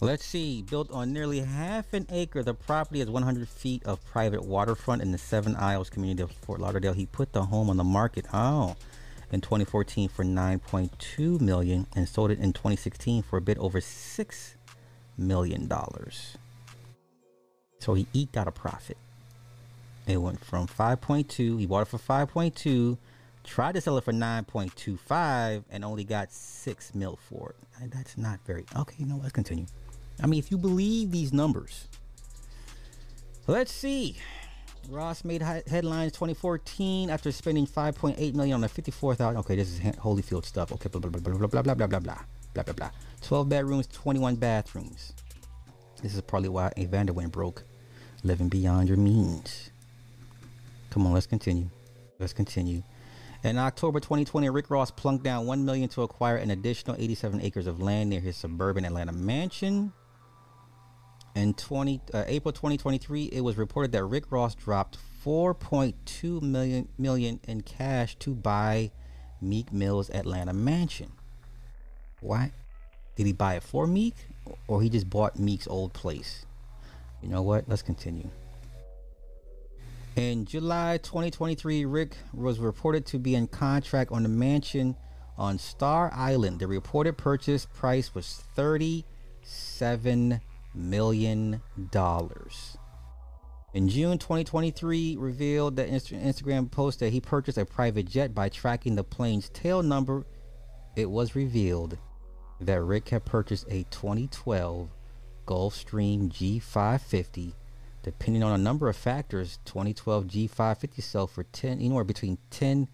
Let's 0.01 0.24
see. 0.24 0.62
Built 0.62 0.89
on 0.91 1.12
nearly 1.12 1.41
half 1.41 1.94
an 1.94 2.08
acre, 2.10 2.41
the 2.41 2.53
property 2.53 3.00
has 3.00 3.10
100 3.10 3.50
feet 3.50 3.84
of 3.86 4.03
private 4.06 4.46
waterfront 4.46 5.01
in 5.01 5.12
the 5.12 5.18
Seven 5.18 5.58
Isles 5.58 5.89
community 5.89 6.24
of 6.24 6.32
Fort 6.32 6.62
Lauderdale. 6.62 6.94
He 6.94 7.06
put 7.06 7.34
the 7.34 7.44
home 7.44 7.70
on 7.70 7.75
the 7.75 7.84
market. 7.84 8.25
Oh, 8.34 8.77
in 9.29 9.41
2014 9.41 10.08
for 10.08 10.24
9.2 10.24 11.41
million 11.41 11.86
and 11.96 12.08
sold 12.08 12.32
it 12.32 12.39
in 12.39 12.53
2016 12.53 13.24
for 13.24 13.38
a 13.38 13.41
bit 13.41 13.58
over 13.58 13.82
six 13.82 14.56
million 15.18 15.68
dollars. 15.68 16.38
So 17.79 17.94
he 17.94 18.08
eked 18.13 18.38
out 18.38 18.48
a 18.48 18.51
profit. 18.51 18.98
It 20.08 20.18
went 20.18 20.44
from 20.44 20.65
5.2. 20.65 21.60
He 21.60 21.65
bought 21.65 21.82
it 21.82 21.88
for 21.89 21.98
5.2. 21.98 22.98
Tried 23.44 23.75
to 23.75 23.82
sell 23.82 23.98
it 23.98 24.03
for 24.03 24.13
9.25 24.13 25.63
and 25.70 25.84
only 25.84 26.03
got 26.06 26.32
six 26.32 26.96
mil 26.96 27.20
for 27.29 27.50
it. 27.50 27.91
That's 27.91 28.18
not 28.18 28.39
very 28.46 28.65
okay. 28.75 29.03
No, 29.03 29.18
let's 29.18 29.34
continue. 29.34 29.65
I 30.22 30.28
mean, 30.28 30.40
if 30.40 30.52
you 30.52 30.58
believe 30.58 31.12
these 31.12 31.32
numbers, 31.34 31.88
let's 33.48 33.72
see. 33.72 34.18
Ross 34.90 35.24
made 35.24 35.42
headlines 35.42 36.14
2014 36.14 37.10
after 37.10 37.32
spending 37.32 37.68
5.8 37.68 38.34
million 38.34 38.56
on 38.56 38.64
a 38.64 38.70
54,000. 38.70 39.38
Okay, 39.40 39.56
this 39.56 39.70
is 39.70 39.80
Holyfield 39.80 40.46
stuff. 40.46 40.72
Okay, 40.72 40.90
blah 40.90 41.00
blah 41.00 41.12
blah 41.12 41.22
blah 41.22 41.38
blah 41.38 41.48
blah 41.48 41.62
blah 41.62 41.76
blah 41.76 41.88
blah 41.88 42.00
blah 42.00 42.18
blah 42.54 42.64
blah 42.64 42.74
blah. 42.74 42.90
12 43.22 43.50
bedrooms, 43.50 43.88
21 43.88 44.36
bathrooms. 44.36 45.14
This 46.02 46.16
is 46.16 46.22
probably 46.22 46.50
why 46.50 46.72
Evander 46.78 47.14
went 47.14 47.32
broke, 47.32 47.64
living 48.24 48.50
beyond 48.50 48.88
your 48.88 48.98
means. 48.98 49.70
Come 50.90 51.06
on, 51.06 51.14
let's 51.14 51.28
continue. 51.28 51.70
Let's 52.20 52.34
continue. 52.34 52.84
In 53.44 53.58
October 53.58 54.00
2020, 54.00 54.50
Rick 54.50 54.70
Ross 54.70 54.92
plunked 54.92 55.24
down 55.24 55.46
1 55.46 55.64
million 55.64 55.88
to 55.90 56.02
acquire 56.02 56.38
an 56.38 56.52
additional 56.52 56.96
87 57.00 57.42
acres 57.42 57.68
of 57.68 57.82
land 57.82 58.10
near 58.10 58.20
his 58.20 58.36
suburban 58.36 58.86
Atlanta 58.86 59.12
mansion. 59.12 59.94
In 61.36 61.54
20 61.54 62.02
uh, 62.14 62.24
April 62.28 62.52
2023, 62.52 63.26
it 63.26 63.42
was 63.42 63.56
reported 63.56 63.92
that 63.92 64.04
Rick 64.04 64.32
Ross 64.32 64.56
dropped 64.56 64.98
4.2 65.26 66.42
million 66.42 66.88
million 66.98 67.40
in 67.48 67.62
cash 67.62 68.16
to 68.20 68.34
buy 68.34 68.92
Meek 69.42 69.72
Mill's 69.72 70.10
Atlanta 70.10 70.54
mansion. 70.54 71.12
Why? 72.22 72.52
Did 73.16 73.28
he 73.28 73.34
buy 73.34 73.56
it 73.56 73.64
for 73.64 73.86
Meek 73.86 74.16
or 74.68 74.82
he 74.82 74.90
just 74.90 75.10
bought 75.10 75.38
Meek's 75.38 75.68
old 75.68 75.94
place? 75.94 76.46
You 77.22 77.30
know 77.30 77.42
what? 77.42 77.66
Let's 77.68 77.82
continue. 77.82 78.30
In 80.16 80.46
July 80.46 80.98
2023, 80.98 81.86
Rick 81.86 82.18
was 82.34 82.60
reported 82.60 83.06
to 83.08 83.20
be 83.20 83.36
in 83.36 83.48
contract 83.48 84.12
on 84.12 84.24
the 84.24 84.30
mansion 84.30 84.96
on 85.38 85.58
Star 85.58 86.12
Island. 86.14 86.60
The 86.60 86.68
reported 86.68 87.18
purchase 87.18 87.66
price 87.66 88.14
was 88.14 88.44
$37 88.58 90.42
million. 90.80 91.62
dollars. 91.92 92.78
In 93.74 93.88
June 93.88 94.18
2023, 94.18 95.18
revealed 95.18 95.76
that 95.76 95.90
Instagram 95.90 96.72
post 96.72 97.00
that 97.00 97.14
he 97.14 97.22
purchased 97.22 97.58
a 97.58 97.66
private 97.66 98.08
jet 98.08 98.34
by 98.34 98.50
tracking 98.50 98.96
the 98.96 99.04
plane's 99.04 99.50
tail 99.50 99.84
number. 99.84 100.26
It 100.96 101.10
was 101.10 101.36
revealed 101.36 101.98
that 102.62 102.82
Rick 102.82 103.10
had 103.10 103.26
purchased 103.26 103.68
a 103.70 103.84
2012 103.92 104.90
Gulfstream 105.46 106.30
G550 106.30 107.54
depending 108.04 108.44
on 108.44 108.54
a 108.54 108.64
number 108.64 108.88
of 108.90 108.96
factors, 108.96 109.60
2012 109.66 110.26
G550 110.26 111.04
sell 111.04 111.28
for 111.28 111.44
10 111.44 111.74
anywhere 111.80 112.04
between 112.04 112.38
10 112.50 112.88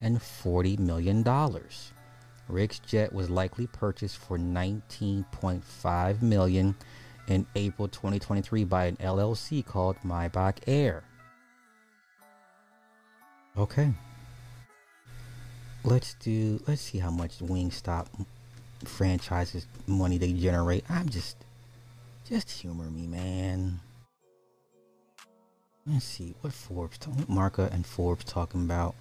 and 0.00 0.22
40 0.22 0.76
million 0.78 1.22
dollars. 1.22 1.92
Rick's 2.48 2.78
jet 2.80 3.12
was 3.12 3.30
likely 3.30 3.66
purchased 3.66 4.18
for 4.18 4.36
19.5 4.38 6.22
million 6.22 6.74
in 7.28 7.46
April 7.54 7.88
2023 7.88 8.64
by 8.64 8.86
an 8.86 8.96
LLC 8.96 9.64
called 9.64 9.96
Maybach 10.04 10.58
Air. 10.66 11.04
Okay. 13.56 13.92
Let's 15.84 16.14
do 16.14 16.60
let's 16.66 16.80
see 16.80 16.98
how 16.98 17.10
much 17.10 17.38
Wingstop 17.38 18.06
franchises 18.84 19.66
money 19.86 20.16
they 20.16 20.32
generate. 20.32 20.84
I'm 20.88 21.08
just 21.08 21.36
just 22.28 22.50
humor 22.50 22.84
me, 22.84 23.06
man. 23.06 23.80
Let's 25.86 26.04
see 26.04 26.34
what 26.40 26.52
Forbes, 26.52 26.98
what 27.06 27.28
Marca 27.28 27.68
and 27.72 27.84
Forbes 27.84 28.24
talking 28.24 28.62
about. 28.62 28.94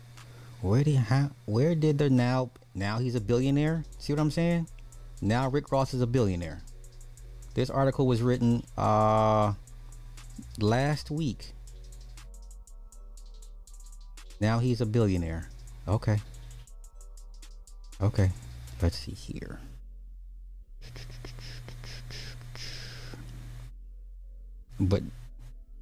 Where 0.62 0.84
did 0.84 0.96
how 0.96 1.32
where 1.46 1.76
did 1.76 2.00
they 2.00 2.10
now 2.10 2.50
now 2.74 2.98
he's 2.98 3.16
a 3.16 3.22
billionaire? 3.22 3.84
See 4.00 4.12
what 4.14 4.20
I'm 4.20 4.32
saying? 4.32 4.68
Now 5.22 5.50
Rick 5.50 5.72
Ross 5.72 5.94
is 5.94 6.02
a 6.02 6.08
billionaire. 6.08 6.64
This 7.54 7.70
article 7.70 8.08
was 8.08 8.22
written 8.22 8.64
uh 8.78 9.54
last 10.60 11.12
week. 11.12 11.54
Now 14.40 14.60
he's 14.60 14.82
a 14.82 14.86
billionaire. 14.86 15.50
Okay. 15.88 16.20
Okay. 18.02 18.32
Let's 18.82 18.98
see 18.98 19.12
here. 19.12 19.60
But 24.80 25.04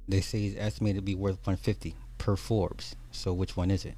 they 0.06 0.20
say 0.20 0.40
he's 0.40 0.56
estimated 0.58 0.96
to 0.96 1.02
be 1.02 1.14
worth 1.14 1.36
150 1.46 1.94
per 2.18 2.36
Forbes. 2.36 2.96
So 3.12 3.32
which 3.32 3.56
one 3.56 3.70
is 3.70 3.86
it? 3.86 3.94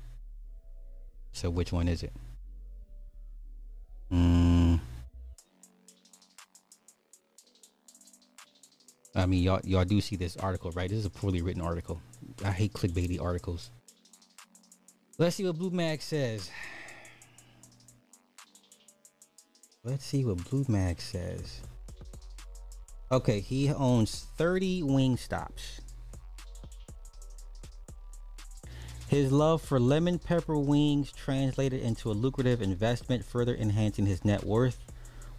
So 1.32 1.50
which 1.50 1.72
one 1.72 1.88
is 1.88 2.04
it? 2.04 2.12
Mm. 4.12 4.61
I 9.14 9.26
mean, 9.26 9.42
y'all, 9.42 9.60
y'all 9.64 9.84
do 9.84 10.00
see 10.00 10.16
this 10.16 10.36
article, 10.36 10.70
right? 10.72 10.88
This 10.88 11.00
is 11.00 11.06
a 11.06 11.10
poorly 11.10 11.42
written 11.42 11.62
article. 11.62 12.00
I 12.44 12.50
hate 12.50 12.72
clickbaity 12.72 13.20
articles. 13.20 13.70
Let's 15.18 15.36
see 15.36 15.44
what 15.44 15.56
Blue 15.56 15.70
Mag 15.70 16.00
says. 16.00 16.50
Let's 19.84 20.04
see 20.04 20.24
what 20.24 20.48
Blue 20.48 20.64
Mag 20.68 21.00
says. 21.00 21.60
Okay, 23.10 23.40
he 23.40 23.70
owns 23.70 24.26
30 24.38 24.82
Wingstops. 24.82 25.80
His 29.08 29.30
love 29.30 29.60
for 29.60 29.78
lemon 29.78 30.18
pepper 30.18 30.56
wings 30.56 31.12
translated 31.12 31.82
into 31.82 32.10
a 32.10 32.14
lucrative 32.14 32.62
investment, 32.62 33.22
further 33.22 33.54
enhancing 33.54 34.06
his 34.06 34.24
net 34.24 34.42
worth, 34.42 34.78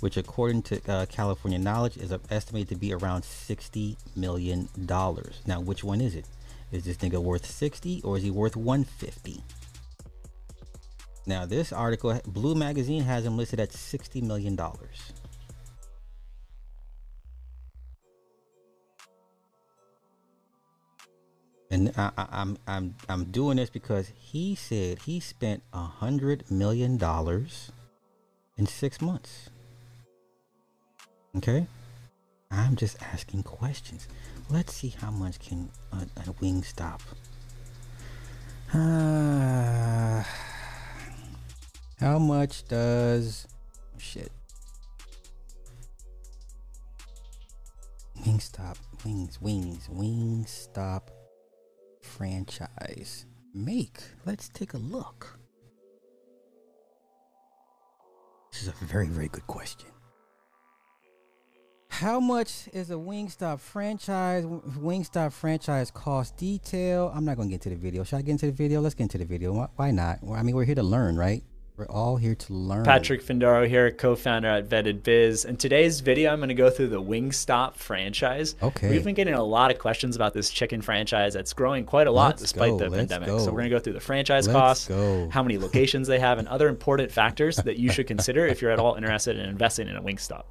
which, 0.03 0.17
according 0.17 0.61
to 0.61 0.81
uh, 0.91 1.05
California 1.05 1.57
Knowledge, 1.57 1.95
is 1.95 2.13
estimated 2.29 2.67
to 2.67 2.75
be 2.75 2.93
around 2.93 3.21
$60 3.21 3.95
million. 4.17 4.67
Now, 4.75 5.61
which 5.61 5.81
one 5.81 6.01
is 6.01 6.13
it? 6.13 6.25
Is 6.73 6.83
this 6.83 6.97
nigga 6.97 7.23
worth 7.23 7.45
60 7.45 8.01
or 8.03 8.17
is 8.17 8.23
he 8.23 8.29
worth 8.29 8.57
150? 8.57 9.41
Now, 11.25 11.45
this 11.45 11.71
article, 11.71 12.19
Blue 12.25 12.53
Magazine 12.53 13.03
has 13.03 13.25
him 13.25 13.37
listed 13.37 13.61
at 13.61 13.69
$60 13.69 14.21
million. 14.23 14.59
and 21.71 21.93
I, 21.97 22.11
I, 22.17 22.27
I'm 22.29 22.57
I'm 22.67 22.95
I'm 23.07 23.23
doing 23.31 23.55
this 23.55 23.69
because 23.69 24.11
he 24.15 24.53
said 24.53 24.99
he 24.99 25.21
spent 25.21 25.63
a 25.71 25.81
hundred 25.81 26.51
million 26.51 26.97
dollars 26.97 27.71
in 28.57 28.67
six 28.67 29.01
months. 29.01 29.49
Okay, 31.35 31.65
I'm 32.51 32.75
just 32.75 33.01
asking 33.01 33.41
questions. 33.41 34.07
Let's 34.51 34.73
see 34.73 34.89
how 34.89 35.09
much 35.09 35.39
can 35.39 35.69
a, 35.91 35.97
a 36.17 36.33
Wingstop. 36.33 37.01
Uh, 38.71 40.23
how 41.99 42.19
much 42.19 42.67
does 42.67 43.47
oh 43.95 43.99
shit 43.99 44.31
Wingstop 48.23 48.77
wings 49.03 49.41
wings 49.41 49.87
Wingstop 49.91 51.09
franchise 52.01 53.25
make? 53.55 53.97
Let's 54.25 54.49
take 54.49 54.73
a 54.73 54.77
look. 54.77 55.39
This 58.51 58.63
is 58.63 58.67
a 58.67 58.85
very, 58.85 59.07
very 59.07 59.29
good 59.29 59.47
question. 59.47 59.89
How 61.93 62.19
much 62.19 62.67
is 62.73 62.89
a 62.89 62.95
Wingstop 62.95 63.59
franchise? 63.59 64.45
Wingstop 64.45 65.31
franchise 65.31 65.91
cost 65.91 66.35
detail. 66.37 67.11
I'm 67.13 67.23
not 67.23 67.37
gonna 67.37 67.49
get 67.49 67.63
into 67.63 67.69
the 67.69 67.75
video. 67.75 68.03
Should 68.03 68.15
I 68.15 68.21
get 68.23 68.31
into 68.31 68.47
the 68.47 68.51
video? 68.51 68.81
Let's 68.81 68.95
get 68.95 69.03
into 69.03 69.19
the 69.19 69.25
video. 69.25 69.69
Why 69.75 69.91
not? 69.91 70.17
I 70.27 70.41
mean, 70.41 70.55
we're 70.55 70.65
here 70.65 70.73
to 70.73 70.81
learn, 70.81 71.17
right? 71.17 71.43
We're 71.77 71.85
all 71.85 72.17
here 72.17 72.33
to 72.33 72.53
learn. 72.53 72.83
Patrick 72.83 73.23
Findaro 73.23 73.67
here, 73.67 73.91
co-founder 73.91 74.47
at 74.47 74.69
Vetted 74.69 75.03
Biz. 75.03 75.45
In 75.45 75.55
today's 75.55 75.99
video, 75.99 76.31
I'm 76.31 76.39
going 76.39 76.49
to 76.49 76.55
go 76.55 76.69
through 76.69 76.89
the 76.89 77.01
Wingstop 77.01 77.75
franchise. 77.75 78.55
Okay. 78.61 78.89
We've 78.89 79.03
been 79.03 79.15
getting 79.15 79.33
a 79.33 79.43
lot 79.43 79.71
of 79.71 79.79
questions 79.79 80.15
about 80.15 80.33
this 80.33 80.51
chicken 80.51 80.81
franchise 80.83 81.33
that's 81.33 81.53
growing 81.53 81.85
quite 81.85 82.05
a 82.05 82.11
lot 82.11 82.29
Let's 82.29 82.41
despite 82.43 82.71
go, 82.71 82.77
the 82.77 82.91
pandemic. 82.91 83.27
go. 83.27 83.39
So 83.39 83.45
we're 83.45 83.61
going 83.61 83.71
to 83.71 83.75
go 83.75 83.79
through 83.79 83.93
the 83.93 83.99
franchise 83.99 84.47
Let's 84.47 84.55
costs, 84.55 84.87
go. 84.87 85.29
how 85.31 85.41
many 85.41 85.57
locations 85.57 86.07
they 86.07 86.19
have, 86.19 86.37
and 86.37 86.47
other 86.47 86.69
important 86.69 87.11
factors 87.11 87.55
that 87.57 87.77
you 87.77 87.91
should 87.91 88.05
consider 88.05 88.45
if 88.45 88.61
you're 88.61 88.71
at 88.71 88.77
all 88.79 88.93
interested 88.93 89.37
in 89.37 89.49
investing 89.49 89.87
in 89.87 89.95
a 89.95 90.01
Wingstop. 90.01 90.43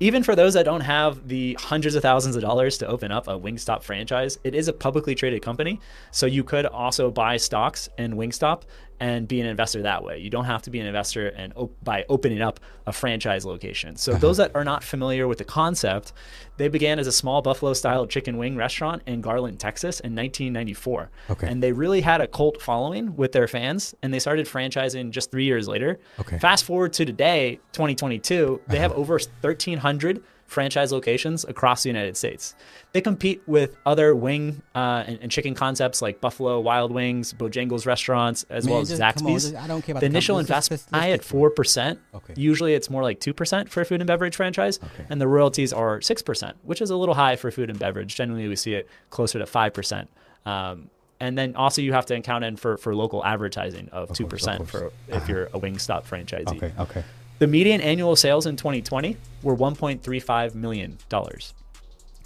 Even 0.00 0.22
for 0.22 0.36
those 0.36 0.54
that 0.54 0.64
don't 0.64 0.82
have 0.82 1.26
the 1.26 1.54
hundreds 1.60 1.96
of 1.96 2.02
thousands 2.02 2.36
of 2.36 2.42
dollars 2.42 2.78
to 2.78 2.86
open 2.86 3.10
up 3.10 3.26
a 3.26 3.32
Wingstop 3.32 3.82
franchise, 3.82 4.38
it 4.44 4.54
is 4.54 4.68
a 4.68 4.72
publicly 4.72 5.14
traded 5.16 5.42
company. 5.42 5.80
So 6.12 6.26
you 6.26 6.44
could 6.44 6.66
also 6.66 7.10
buy 7.10 7.36
stocks 7.36 7.88
in 7.98 8.14
Wingstop 8.14 8.62
and 9.00 9.28
be 9.28 9.40
an 9.40 9.46
investor 9.46 9.82
that 9.82 10.02
way. 10.02 10.18
You 10.18 10.28
don't 10.30 10.46
have 10.46 10.62
to 10.62 10.70
be 10.70 10.80
an 10.80 10.86
investor 10.86 11.28
and 11.28 11.52
op- 11.54 11.72
by 11.84 12.04
opening 12.08 12.42
up 12.42 12.58
a 12.86 12.92
franchise 12.92 13.44
location. 13.44 13.94
So 13.96 14.12
Uh-huh. 14.12 14.20
those 14.20 14.36
that 14.38 14.50
are 14.54 14.64
not 14.64 14.82
familiar 14.82 15.28
with 15.28 15.38
the 15.38 15.44
concept, 15.44 16.12
they 16.56 16.68
began 16.68 16.98
as 16.98 17.06
a 17.06 17.12
small 17.12 17.40
buffalo 17.40 17.72
style 17.74 18.06
chicken 18.06 18.38
wing 18.38 18.56
restaurant 18.56 19.02
in 19.06 19.20
Garland, 19.20 19.60
Texas 19.60 20.00
in 20.00 20.14
1994. 20.16 21.10
Okay. 21.30 21.46
And 21.46 21.62
they 21.62 21.72
really 21.72 22.00
had 22.00 22.20
a 22.20 22.26
cult 22.26 22.60
following 22.60 23.14
with 23.16 23.32
their 23.32 23.46
fans 23.46 23.94
and 24.02 24.12
they 24.12 24.18
started 24.18 24.46
franchising 24.46 25.10
just 25.10 25.30
3 25.30 25.44
years 25.44 25.68
later. 25.68 26.00
Okay. 26.18 26.36
Uh-huh. 26.36 26.38
Fast 26.40 26.64
forward 26.64 26.92
to 26.94 27.04
today, 27.04 27.60
2022, 27.72 28.60
they 28.68 28.78
have 28.78 28.92
over 28.92 29.18
1300 29.42 30.22
franchise 30.48 30.90
locations 30.92 31.44
across 31.44 31.82
the 31.84 31.88
United 31.90 32.16
States. 32.16 32.54
They 32.92 33.00
compete 33.02 33.42
with 33.46 33.76
other 33.86 34.14
wing 34.16 34.62
uh, 34.74 35.04
and, 35.06 35.18
and 35.22 35.30
chicken 35.30 35.54
concepts 35.54 36.00
like 36.02 36.20
Buffalo 36.20 36.58
Wild 36.58 36.90
Wings, 36.90 37.34
Bojangles 37.34 37.86
restaurants, 37.86 38.44
as 38.50 38.64
Man, 38.64 38.72
well 38.72 38.80
as 38.82 38.88
just- 38.88 39.00
on, 39.02 39.12
Zaxby's. 39.12 39.50
just- 39.50 39.54
I 39.62 39.66
don't 39.68 39.82
care 39.82 39.92
about 39.92 40.00
the 40.00 40.06
the 40.08 40.12
initial. 40.12 40.38
Investment 40.38 40.82
I 40.92 41.10
at 41.12 41.22
four 41.22 41.50
percent. 41.50 42.00
Okay. 42.14 42.32
Usually 42.36 42.74
it's 42.74 42.88
more 42.90 43.02
like 43.02 43.20
two 43.20 43.34
percent 43.34 43.70
for 43.70 43.82
a 43.82 43.84
food 43.84 44.00
and 44.00 44.08
beverage 44.08 44.34
franchise, 44.34 44.80
Okay. 44.82 45.04
and 45.10 45.20
the 45.20 45.28
royalties 45.28 45.72
are 45.72 46.00
six 46.00 46.22
percent, 46.22 46.56
which 46.64 46.80
is 46.80 46.90
a 46.90 46.96
little 46.96 47.14
high 47.14 47.36
for 47.36 47.50
food 47.50 47.68
and 47.70 47.78
beverage. 47.78 48.16
Generally, 48.16 48.48
we 48.48 48.56
see 48.56 48.72
it 48.74 48.88
closer 49.10 49.38
to 49.38 49.46
five 49.46 49.74
percent. 49.74 50.08
Um, 50.46 50.88
and 51.20 51.36
then 51.36 51.56
also 51.56 51.82
you 51.82 51.92
have 51.92 52.06
to 52.06 52.14
account 52.16 52.44
in 52.44 52.56
for, 52.56 52.76
for 52.76 52.94
local 52.94 53.24
advertising 53.24 53.88
of 53.92 54.12
two 54.12 54.26
percent 54.26 54.66
for 54.68 54.92
if 55.08 55.28
you're 55.28 55.46
a 55.46 55.58
Wingstop 55.60 56.06
franchisee. 56.06 56.56
Okay, 56.56 56.72
okay. 56.78 57.04
The 57.38 57.46
median 57.46 57.80
annual 57.80 58.16
sales 58.16 58.46
in 58.46 58.56
2020 58.56 59.16
were 59.42 59.56
1.35 59.56 60.54
million 60.54 60.98
dollars. 61.08 61.54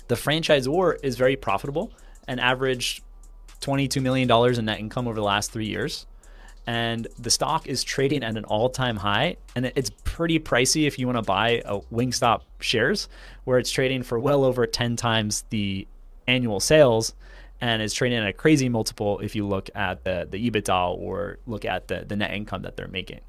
The 0.08 0.14
franchisor 0.14 0.96
is 1.02 1.16
very 1.16 1.36
profitable 1.36 1.92
and 2.26 2.40
averaged 2.40 3.02
22 3.60 4.00
million 4.00 4.26
dollars 4.26 4.58
in 4.58 4.64
net 4.64 4.78
income 4.78 5.06
over 5.06 5.16
the 5.16 5.22
last 5.22 5.52
three 5.52 5.66
years. 5.66 6.06
And 6.66 7.08
the 7.18 7.30
stock 7.30 7.66
is 7.66 7.82
trading 7.82 8.22
at 8.22 8.36
an 8.36 8.44
all-time 8.44 8.96
high, 8.96 9.36
and 9.56 9.72
it's 9.74 9.90
pretty 10.04 10.38
pricey 10.38 10.86
if 10.86 10.96
you 10.96 11.06
want 11.06 11.18
to 11.18 11.22
buy 11.22 11.60
a 11.64 11.80
Wingstop 11.92 12.42
shares, 12.60 13.08
where 13.42 13.58
it's 13.58 13.70
trading 13.72 14.04
for 14.04 14.16
well 14.18 14.44
over 14.44 14.64
10 14.64 14.94
times 14.94 15.44
the 15.50 15.88
annual 16.28 16.60
sales. 16.60 17.14
and 17.60 17.82
is 17.82 17.92
trading 17.94 18.18
at 18.18 18.26
a 18.26 18.32
crazy 18.32 18.68
multiple 18.68 19.18
if 19.20 19.36
you 19.36 19.46
look 19.46 19.70
at 19.74 20.02
the 20.04 20.26
the 20.30 20.50
EBITDA 20.50 20.98
or 20.98 21.38
look 21.46 21.64
at 21.64 21.88
the 21.88 22.04
the 22.06 22.16
net 22.16 22.32
income 22.32 22.62
that 22.62 22.76
they're 22.76 22.88
making. 22.88 23.20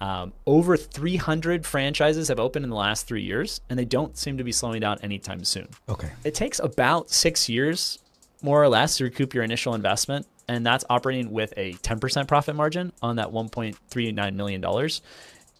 Um, 0.00 0.32
over 0.46 0.76
300 0.76 1.64
franchises 1.64 2.28
have 2.28 2.38
opened 2.38 2.64
in 2.64 2.70
the 2.70 2.76
last 2.76 3.06
three 3.06 3.22
years, 3.22 3.60
and 3.70 3.78
they 3.78 3.84
don't 3.84 4.16
seem 4.16 4.38
to 4.38 4.44
be 4.44 4.52
slowing 4.52 4.80
down 4.80 4.98
anytime 5.02 5.44
soon. 5.44 5.68
Okay. 5.88 6.10
It 6.24 6.34
takes 6.34 6.58
about 6.58 7.10
six 7.10 7.48
years, 7.48 7.98
more 8.42 8.62
or 8.62 8.68
less, 8.68 8.98
to 8.98 9.04
recoup 9.04 9.32
your 9.32 9.42
initial 9.42 9.74
investment, 9.74 10.26
and 10.48 10.64
that's 10.66 10.84
operating 10.90 11.30
with 11.30 11.54
a 11.56 11.72
10% 11.74 12.28
profit 12.28 12.54
margin 12.54 12.92
on 13.00 13.16
that 13.16 13.28
1.39 13.28 14.34
million 14.34 14.60
dollars. 14.60 15.00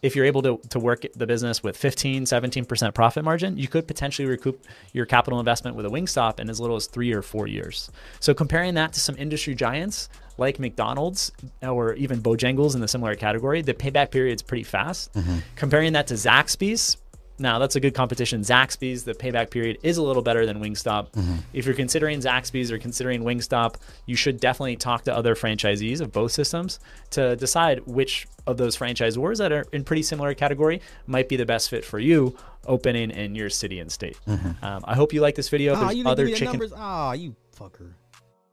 If 0.03 0.15
you're 0.15 0.25
able 0.25 0.43
to, 0.43 0.61
to 0.69 0.79
work 0.79 1.05
the 1.15 1.25
business 1.25 1.63
with 1.63 1.75
15, 1.75 2.25
17% 2.25 2.93
profit 2.93 3.25
margin, 3.25 3.57
you 3.57 3.67
could 3.67 3.87
potentially 3.87 4.27
recoup 4.27 4.63
your 4.93 5.07
capital 5.07 5.39
investment 5.39 5.75
with 5.75 5.87
a 5.87 5.89
Wingstop 5.89 6.39
in 6.39 6.51
as 6.51 6.59
little 6.59 6.75
as 6.75 6.85
three 6.85 7.11
or 7.11 7.23
four 7.23 7.47
years. 7.47 7.89
So 8.19 8.35
comparing 8.35 8.75
that 8.75 8.93
to 8.93 8.99
some 8.99 9.15
industry 9.17 9.55
giants 9.55 10.07
like 10.37 10.59
McDonald's 10.59 11.31
or 11.61 11.93
even 11.93 12.21
Bojangles 12.21 12.75
in 12.75 12.81
the 12.81 12.87
similar 12.87 13.15
category, 13.15 13.61
the 13.61 13.73
payback 13.73 14.11
period 14.11 14.35
is 14.35 14.41
pretty 14.41 14.63
fast. 14.63 15.11
Comparing 15.55 15.93
that 15.93 16.07
to 16.07 16.13
Zaxby's, 16.13 16.97
now 17.39 17.59
that's 17.59 17.75
a 17.75 17.79
good 17.79 17.93
competition. 17.93 18.41
Zaxby's, 18.41 19.03
the 19.03 19.13
payback 19.13 19.51
period 19.51 19.77
is 19.83 19.97
a 19.97 20.01
little 20.01 20.23
better 20.23 20.45
than 20.47 20.59
Wingstop. 20.59 21.09
If 21.53 21.65
you're 21.67 21.75
considering 21.75 22.19
Zaxby's 22.19 22.71
or 22.71 22.79
considering 22.79 23.21
Wingstop, 23.23 23.75
you 24.07 24.15
should 24.15 24.39
definitely 24.39 24.75
talk 24.75 25.03
to 25.03 25.15
other 25.15 25.35
franchisees 25.35 26.01
of 26.01 26.11
both 26.11 26.31
systems 26.31 26.79
to 27.11 27.35
decide 27.35 27.85
which 27.85 28.27
of 28.47 28.57
those 28.57 28.75
franchisors 28.75 29.37
that 29.37 29.51
are 29.51 29.65
in 29.71 29.83
pretty 29.83 30.01
similar 30.01 30.33
category 30.33 30.81
might 31.05 31.29
be 31.29 31.35
the 31.35 31.45
best 31.45 31.69
fit 31.69 31.85
for 31.85 31.99
you 31.99 32.35
opening 32.65 33.11
in 33.11 33.35
your 33.35 33.49
city 33.51 33.79
and 33.79 33.91
state. 33.91 34.17
Um, 34.27 34.83
I 34.83 34.95
hope 34.95 35.13
you 35.13 35.21
like 35.21 35.35
this 35.35 35.49
video. 35.49 35.75
Ah, 35.75 35.85
There's 35.85 35.95
you 35.97 36.07
other 36.07 36.23
give 36.23 36.27
me 36.27 36.33
the 36.33 36.39
chicken. 36.39 36.51
numbers. 36.53 36.73
Ah, 36.75 37.11
you 37.13 37.35
fucker. 37.55 37.93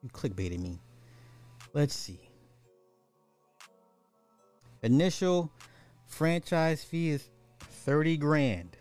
You 0.03 0.11
clickbaited 0.11 0.59
me. 0.59 0.79
Let's 1.75 1.95
see. 1.95 2.21
Initial 4.83 5.51
franchise 6.07 6.85
fee 6.85 7.11
is 7.11 7.29
thirty 7.59 8.17
grand. 8.17 8.77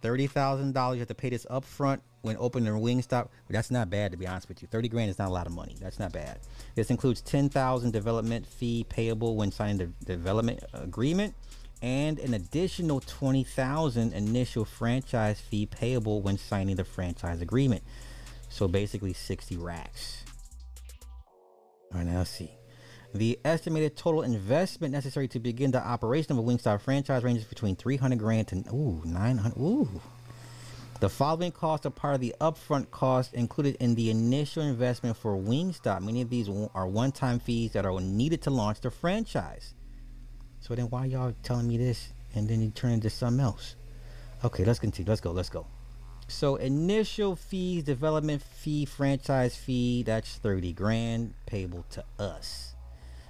Thirty 0.00 0.26
thousand 0.26 0.72
dollars. 0.72 0.96
You 0.96 1.00
have 1.00 1.08
to 1.08 1.14
pay 1.14 1.28
this 1.28 1.46
up 1.50 1.64
front 1.64 2.02
when 2.22 2.36
opening 2.38 2.74
a 2.74 2.78
Wingstop. 2.78 3.28
That's 3.50 3.70
not 3.70 3.90
bad 3.90 4.12
to 4.12 4.16
be 4.16 4.26
honest 4.26 4.48
with 4.48 4.62
you. 4.62 4.68
Thirty 4.68 4.88
grand 4.88 5.10
is 5.10 5.18
not 5.18 5.28
a 5.28 5.32
lot 5.32 5.46
of 5.46 5.52
money. 5.52 5.76
That's 5.78 5.98
not 5.98 6.12
bad. 6.12 6.38
This 6.76 6.90
includes 6.90 7.20
ten 7.20 7.50
thousand 7.50 7.92
development 7.92 8.46
fee 8.46 8.86
payable 8.88 9.36
when 9.36 9.52
signing 9.52 9.76
the 9.76 9.86
development 10.06 10.62
agreement, 10.72 11.34
and 11.82 12.18
an 12.20 12.32
additional 12.32 13.00
twenty 13.00 13.44
thousand 13.44 14.14
initial 14.14 14.64
franchise 14.64 15.40
fee 15.40 15.66
payable 15.66 16.22
when 16.22 16.38
signing 16.38 16.76
the 16.76 16.84
franchise 16.84 17.42
agreement. 17.42 17.82
So 18.48 18.66
basically 18.66 19.12
sixty 19.12 19.58
racks. 19.58 20.19
All 21.92 21.98
right, 21.98 22.06
now 22.06 22.18
let's 22.18 22.30
see. 22.30 22.52
The 23.12 23.40
estimated 23.44 23.96
total 23.96 24.22
investment 24.22 24.92
necessary 24.92 25.26
to 25.28 25.40
begin 25.40 25.72
the 25.72 25.84
operation 25.84 26.32
of 26.32 26.38
a 26.38 26.42
Wingstop 26.42 26.80
franchise 26.80 27.24
ranges 27.24 27.44
between 27.44 27.74
300 27.74 28.18
grand 28.18 28.48
to 28.48 28.56
ooh 28.72 29.02
900. 29.04 29.58
Ooh. 29.58 30.00
The 31.00 31.08
following 31.08 31.50
costs 31.50 31.86
are 31.86 31.90
part 31.90 32.14
of 32.14 32.20
the 32.20 32.34
upfront 32.40 32.90
cost 32.90 33.34
included 33.34 33.76
in 33.80 33.94
the 33.94 34.10
initial 34.10 34.62
investment 34.62 35.16
for 35.16 35.34
Wingstop. 35.36 36.02
Many 36.02 36.20
of 36.20 36.30
these 36.30 36.48
are 36.48 36.86
one-time 36.86 37.40
fees 37.40 37.72
that 37.72 37.86
are 37.86 38.00
needed 38.00 38.42
to 38.42 38.50
launch 38.50 38.80
the 38.82 38.90
franchise. 38.90 39.74
So 40.60 40.74
then, 40.74 40.90
why 40.90 41.06
y'all 41.06 41.34
telling 41.42 41.66
me 41.66 41.78
this 41.78 42.12
and 42.34 42.48
then 42.48 42.60
you 42.60 42.70
turn 42.70 42.92
into 42.92 43.10
something 43.10 43.42
else? 43.42 43.76
Okay, 44.44 44.64
let's 44.64 44.78
continue. 44.78 45.08
Let's 45.08 45.22
go. 45.22 45.32
Let's 45.32 45.48
go. 45.48 45.66
So 46.30 46.56
initial 46.56 47.36
fees, 47.36 47.82
development 47.82 48.42
fee, 48.42 48.84
franchise 48.84 49.56
fee, 49.56 50.02
that's 50.04 50.36
30 50.36 50.72
grand 50.72 51.34
payable 51.46 51.84
to 51.90 52.04
us. 52.18 52.74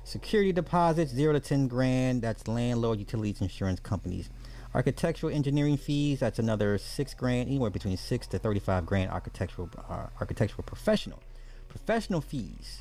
Security 0.04 0.52
deposits, 0.52 1.10
zero 1.12 1.32
to 1.32 1.40
10 1.40 1.68
grand, 1.68 2.22
that's 2.22 2.46
landlord, 2.46 2.98
utilities, 2.98 3.40
insurance 3.40 3.80
companies. 3.80 4.28
Architectural 4.74 5.32
engineering 5.32 5.76
fees, 5.76 6.20
that's 6.20 6.38
another 6.38 6.78
six 6.78 7.14
grand, 7.14 7.48
anywhere 7.48 7.70
between 7.70 7.96
six 7.96 8.26
to 8.28 8.38
35 8.38 8.86
grand 8.86 9.10
architectural, 9.10 9.70
uh, 9.88 10.06
architectural 10.20 10.62
professional. 10.64 11.20
Professional 11.68 12.20
fees, 12.20 12.80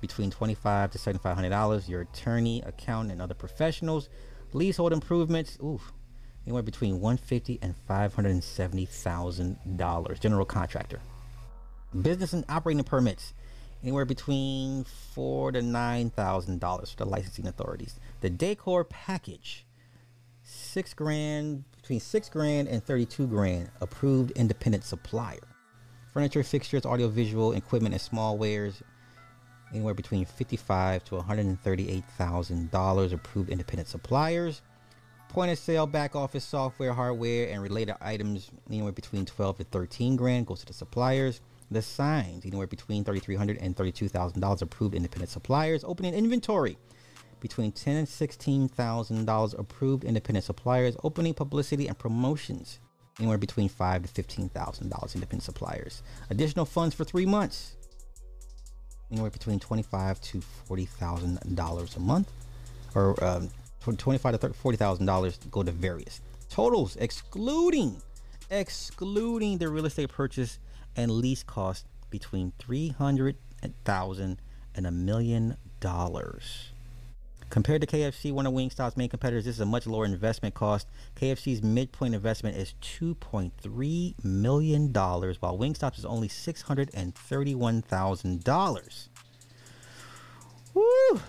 between 0.00 0.30
25 0.30 0.90
to 0.92 0.98
7500 0.98 1.48
dollars 1.50 1.88
your 1.88 2.02
attorney 2.02 2.62
accountant 2.64 3.12
and 3.12 3.22
other 3.22 3.34
professionals 3.34 4.08
leasehold 4.52 4.92
improvements 4.92 5.58
ooh 5.62 5.80
anywhere 6.48 6.62
between 6.62 6.98
150 6.98 7.58
and 7.60 7.74
570 7.86 8.86
thousand 8.86 9.76
dollars 9.76 10.18
general 10.18 10.46
contractor. 10.46 10.98
Business 12.00 12.32
and 12.32 12.42
operating 12.48 12.82
permits 12.84 13.34
anywhere 13.82 14.06
between 14.06 14.84
four 14.84 15.52
to 15.52 15.60
nine 15.60 16.08
thousand 16.08 16.58
dollars 16.58 16.90
for 16.90 16.96
the 16.96 17.04
licensing 17.04 17.46
authorities. 17.46 18.00
The 18.22 18.30
decor 18.30 18.84
package 18.84 19.66
six 20.42 20.94
grand 20.94 21.64
between 21.76 22.00
six 22.00 22.30
grand 22.30 22.68
and 22.68 22.82
32 22.82 23.26
grand 23.26 23.70
approved 23.82 24.30
independent 24.30 24.84
supplier. 24.84 25.46
Furniture 26.14 26.42
fixtures 26.42 26.86
audio 26.86 27.08
visual 27.08 27.52
equipment 27.52 27.92
and 27.92 28.00
small 28.00 28.38
wares 28.38 28.82
anywhere 29.70 29.92
between 29.92 30.24
55 30.24 31.04
to 31.04 31.16
138 31.16 32.04
thousand 32.16 32.70
dollars 32.70 33.12
approved 33.12 33.50
independent 33.50 33.86
suppliers 33.86 34.62
point 35.28 35.50
of 35.50 35.58
sale 35.58 35.86
back 35.86 36.16
office 36.16 36.44
software 36.44 36.92
hardware 36.92 37.48
and 37.50 37.62
related 37.62 37.94
items 38.00 38.50
anywhere 38.68 38.92
between 38.92 39.26
12 39.26 39.58
to 39.58 39.64
13 39.64 40.16
grand 40.16 40.46
goes 40.46 40.60
to 40.60 40.66
the 40.66 40.72
suppliers. 40.72 41.40
The 41.70 41.82
signs 41.82 42.46
anywhere 42.46 42.66
between 42.66 43.04
3300 43.04 43.58
and 43.58 43.76
32 43.76 44.08
thousand 44.08 44.40
dollars 44.40 44.62
approved 44.62 44.94
independent 44.94 45.30
suppliers. 45.30 45.84
Opening 45.84 46.14
inventory 46.14 46.78
between 47.40 47.72
10 47.72 47.96
and 47.96 48.08
16 48.08 48.68
thousand 48.68 49.26
dollars 49.26 49.54
approved 49.54 50.04
independent 50.04 50.44
suppliers. 50.44 50.96
Opening 51.04 51.34
publicity 51.34 51.86
and 51.86 51.98
promotions 51.98 52.80
anywhere 53.18 53.38
between 53.38 53.68
5 53.68 54.02
to 54.02 54.08
15 54.08 54.48
thousand 54.48 54.88
dollars 54.88 55.14
independent 55.14 55.42
suppliers. 55.42 56.02
Additional 56.30 56.64
funds 56.64 56.94
for 56.94 57.04
three 57.04 57.26
months 57.26 57.76
anywhere 59.10 59.30
between 59.30 59.58
twenty-five 59.58 60.20
to 60.20 60.40
forty 60.40 60.84
thousand 60.84 61.38
dollars 61.54 61.96
a 61.96 62.00
month, 62.00 62.30
or 62.94 63.22
um, 63.24 63.48
tw- 63.80 63.98
twenty-five 63.98 64.32
to 64.32 64.38
30, 64.38 64.54
forty 64.54 64.76
thousand 64.76 65.06
dollars 65.06 65.38
go 65.50 65.62
to 65.62 65.72
various 65.72 66.20
totals, 66.48 66.96
excluding 66.96 68.00
excluding 68.50 69.58
the 69.58 69.68
real 69.68 69.86
estate 69.86 70.08
purchase 70.08 70.58
and 70.96 71.10
lease 71.10 71.42
cost 71.42 71.86
between 72.10 72.52
three 72.58 72.88
hundred 72.88 73.36
thousand 73.84 74.40
and 74.74 74.86
a 74.86 74.90
million 74.90 75.56
dollars. 75.80 76.70
Compared 77.50 77.80
to 77.80 77.86
KFC, 77.86 78.30
one 78.30 78.46
of 78.46 78.52
Wingstop's 78.52 78.94
main 78.96 79.08
competitors, 79.08 79.46
this 79.46 79.56
is 79.56 79.60
a 79.60 79.66
much 79.66 79.86
lower 79.86 80.04
investment 80.04 80.54
cost. 80.54 80.86
KFC's 81.16 81.62
midpoint 81.62 82.14
investment 82.14 82.58
is 82.58 82.74
$2.3 82.82 84.14
million, 84.22 84.92
while 84.92 85.58
Wingstop's 85.58 85.98
is 85.98 86.04
only 86.04 86.28
$631,000. 86.28 89.08
Woo! 90.74 91.20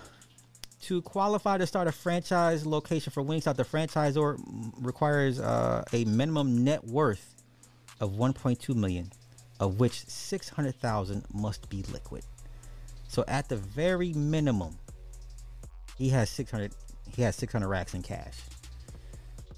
To 0.90 1.00
qualify 1.00 1.56
to 1.56 1.68
start 1.68 1.86
a 1.86 1.92
franchise 1.92 2.66
location 2.66 3.12
for 3.12 3.22
Wingstop, 3.22 3.54
the 3.54 3.62
franchisor 3.62 4.40
requires 4.80 5.38
uh, 5.38 5.84
a 5.92 6.04
minimum 6.04 6.64
net 6.64 6.84
worth 6.84 7.36
of 8.00 8.14
1.2 8.14 8.74
million, 8.74 9.12
of 9.60 9.78
which 9.78 10.04
600,000 10.08 11.24
must 11.32 11.68
be 11.68 11.84
liquid. 11.92 12.24
So 13.06 13.24
at 13.28 13.48
the 13.48 13.54
very 13.54 14.12
minimum, 14.14 14.78
he 15.96 16.08
has 16.08 16.28
600 16.28 16.72
he 17.14 17.22
has 17.22 17.36
600 17.36 17.68
racks 17.68 17.94
in 17.94 18.02
cash 18.02 18.40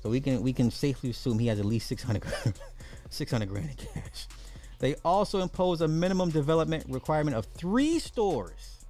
so 0.02 0.10
we 0.10 0.20
can 0.20 0.42
we 0.42 0.52
can 0.52 0.70
safely 0.70 1.08
assume 1.08 1.38
he 1.38 1.46
has 1.46 1.58
at 1.58 1.64
least 1.64 1.86
600 1.88 2.22
600 3.08 3.48
grand 3.48 3.70
in 3.70 3.76
cash 3.76 4.26
they 4.80 4.96
also 4.96 5.40
impose 5.40 5.80
a 5.80 5.88
minimum 5.88 6.28
development 6.28 6.84
requirement 6.90 7.34
of 7.34 7.46
three 7.46 7.98
stores 7.98 8.81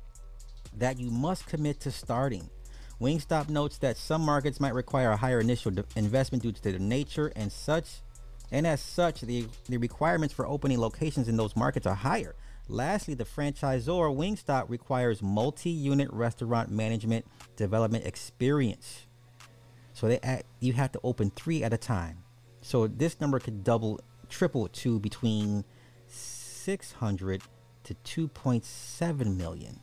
that 0.77 0.99
you 0.99 1.11
must 1.11 1.47
commit 1.47 1.81
to 1.81 1.91
starting 1.91 2.49
wingstop 3.01 3.49
notes 3.49 3.79
that 3.79 3.97
some 3.97 4.23
markets 4.23 4.61
might 4.61 4.75
require 4.75 5.11
a 5.11 5.17
higher 5.17 5.41
initial 5.41 5.73
investment 5.97 6.43
due 6.43 6.53
to 6.53 6.63
their 6.63 6.79
nature 6.79 7.33
and 7.35 7.51
such 7.51 8.01
and 8.51 8.67
as 8.67 8.81
such 8.81 9.23
the, 9.23 9.47
the 9.69 9.77
requirements 9.77 10.35
for 10.35 10.47
opening 10.47 10.79
locations 10.79 11.29
in 11.29 11.37
those 11.37 11.57
markets 11.57 11.87
are 11.87 11.95
higher 11.95 12.35
Lastly, 12.69 13.15
the 13.15 13.25
franchisor 13.25 14.17
Wingstop 14.17 14.69
requires 14.69 15.21
multi-unit 15.21 16.11
restaurant 16.13 16.71
management 16.71 17.27
development 17.57 18.07
experience. 18.07 19.07
So 19.93 20.09
they 20.09 20.21
act, 20.21 20.45
you 20.61 20.73
have 20.73 20.93
to 20.93 21.01
open 21.03 21.31
three 21.31 21.63
at 21.65 21.73
a 21.73 21.77
time. 21.77 22.25
So 22.63 22.87
this 22.87 23.21
number 23.21 23.39
could 23.41 23.65
double, 23.65 24.01
triple 24.29 24.69
to 24.69 25.01
between 25.01 25.65
600 26.07 27.43
to 27.85 27.95
2.7 28.29 29.37
million. 29.37 29.81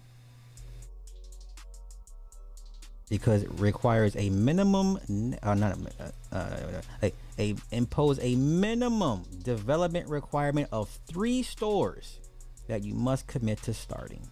Because 3.10 3.43
it 3.43 3.52
requires 3.60 4.15
a 4.15 4.30
minimum, 4.30 5.00
uh, 5.41 5.56
not 5.56 5.78
uh, 6.00 6.36
uh, 6.36 6.82
a, 7.02 7.13
a 7.39 7.56
impose 7.72 8.19
a 8.22 8.36
minimum 8.36 9.24
development 9.43 10.08
requirement 10.08 10.69
of 10.72 10.89
three 11.08 11.41
stores 11.41 12.19
that 12.67 12.84
you 12.84 12.93
must 12.93 13.26
commit 13.26 13.62
to 13.63 13.74
starting. 13.74 14.28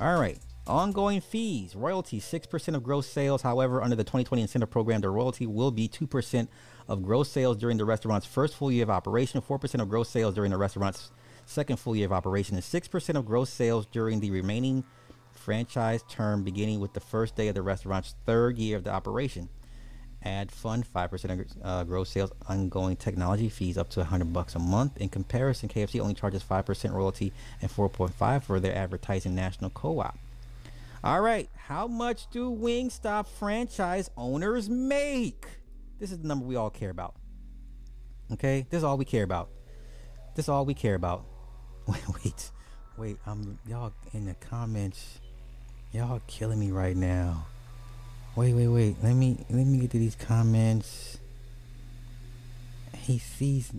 All 0.00 0.18
right. 0.18 0.38
Ongoing 0.66 1.22
fees, 1.22 1.74
royalty, 1.74 2.20
6% 2.20 2.74
of 2.74 2.82
gross 2.82 3.06
sales. 3.06 3.40
However, 3.40 3.82
under 3.82 3.96
the 3.96 4.04
2020 4.04 4.42
incentive 4.42 4.70
program, 4.70 5.00
the 5.00 5.08
royalty 5.08 5.46
will 5.46 5.70
be 5.70 5.88
2% 5.88 6.46
of 6.88 7.02
gross 7.02 7.30
sales 7.30 7.56
during 7.56 7.78
the 7.78 7.84
restaurant's 7.84 8.26
first 8.26 8.54
full 8.54 8.70
year 8.70 8.82
of 8.82 8.90
operation, 8.90 9.40
4% 9.40 9.80
of 9.80 9.88
gross 9.88 10.10
sales 10.10 10.34
during 10.34 10.50
the 10.50 10.58
restaurant's 10.58 11.10
second 11.46 11.78
full 11.78 11.96
year 11.96 12.06
of 12.06 12.12
operation, 12.12 12.54
and 12.54 12.64
6% 12.64 13.14
of 13.16 13.24
gross 13.24 13.50
sales 13.50 13.86
during 13.86 14.20
the 14.20 14.30
remaining 14.30 14.84
franchise 15.48 16.04
term 16.10 16.44
beginning 16.44 16.78
with 16.78 16.92
the 16.92 17.00
first 17.00 17.34
day 17.34 17.48
of 17.48 17.54
the 17.54 17.62
restaurant's 17.62 18.14
third 18.26 18.58
year 18.58 18.76
of 18.76 18.84
the 18.84 18.90
operation. 18.90 19.48
Ad 20.22 20.52
fund 20.52 20.84
5% 20.86 21.24
of 21.24 21.46
uh, 21.62 21.84
gross 21.84 22.10
sales 22.10 22.30
ongoing 22.50 22.96
technology 22.96 23.48
fees 23.48 23.78
up 23.78 23.88
to 23.88 24.00
100 24.00 24.30
bucks 24.30 24.56
a 24.56 24.58
month. 24.58 24.98
In 24.98 25.08
comparison, 25.08 25.70
KFC 25.70 26.00
only 26.00 26.12
charges 26.12 26.42
5% 26.42 26.92
royalty 26.92 27.32
and 27.62 27.70
4.5 27.70 28.42
for 28.42 28.60
their 28.60 28.76
advertising 28.76 29.34
national 29.34 29.70
co-op. 29.70 30.18
All 31.02 31.22
right, 31.22 31.48
how 31.56 31.86
much 31.86 32.28
do 32.30 32.50
Wingstop 32.50 33.26
franchise 33.26 34.10
owners 34.18 34.68
make? 34.68 35.46
This 35.98 36.12
is 36.12 36.18
the 36.18 36.28
number 36.28 36.44
we 36.44 36.56
all 36.56 36.68
care 36.68 36.90
about. 36.90 37.14
Okay, 38.32 38.66
this 38.68 38.76
is 38.76 38.84
all 38.84 38.98
we 38.98 39.06
care 39.06 39.24
about. 39.24 39.48
This 40.34 40.44
is 40.44 40.48
all 40.50 40.66
we 40.66 40.74
care 40.74 40.94
about. 40.94 41.24
Wait, 41.86 42.06
wait, 42.22 42.50
wait. 42.98 43.16
Um, 43.24 43.58
y'all 43.66 43.94
in 44.12 44.26
the 44.26 44.34
comments, 44.34 45.20
y'all 45.98 46.22
killing 46.28 46.60
me 46.60 46.70
right 46.70 46.96
now. 46.96 47.44
Wait, 48.36 48.54
wait, 48.54 48.68
wait. 48.68 48.96
Let 49.02 49.14
me 49.14 49.44
let 49.50 49.66
me 49.66 49.78
get 49.78 49.90
to 49.90 49.98
these 49.98 50.14
comments. 50.14 51.18
He 52.96 53.18
sees 53.18 53.72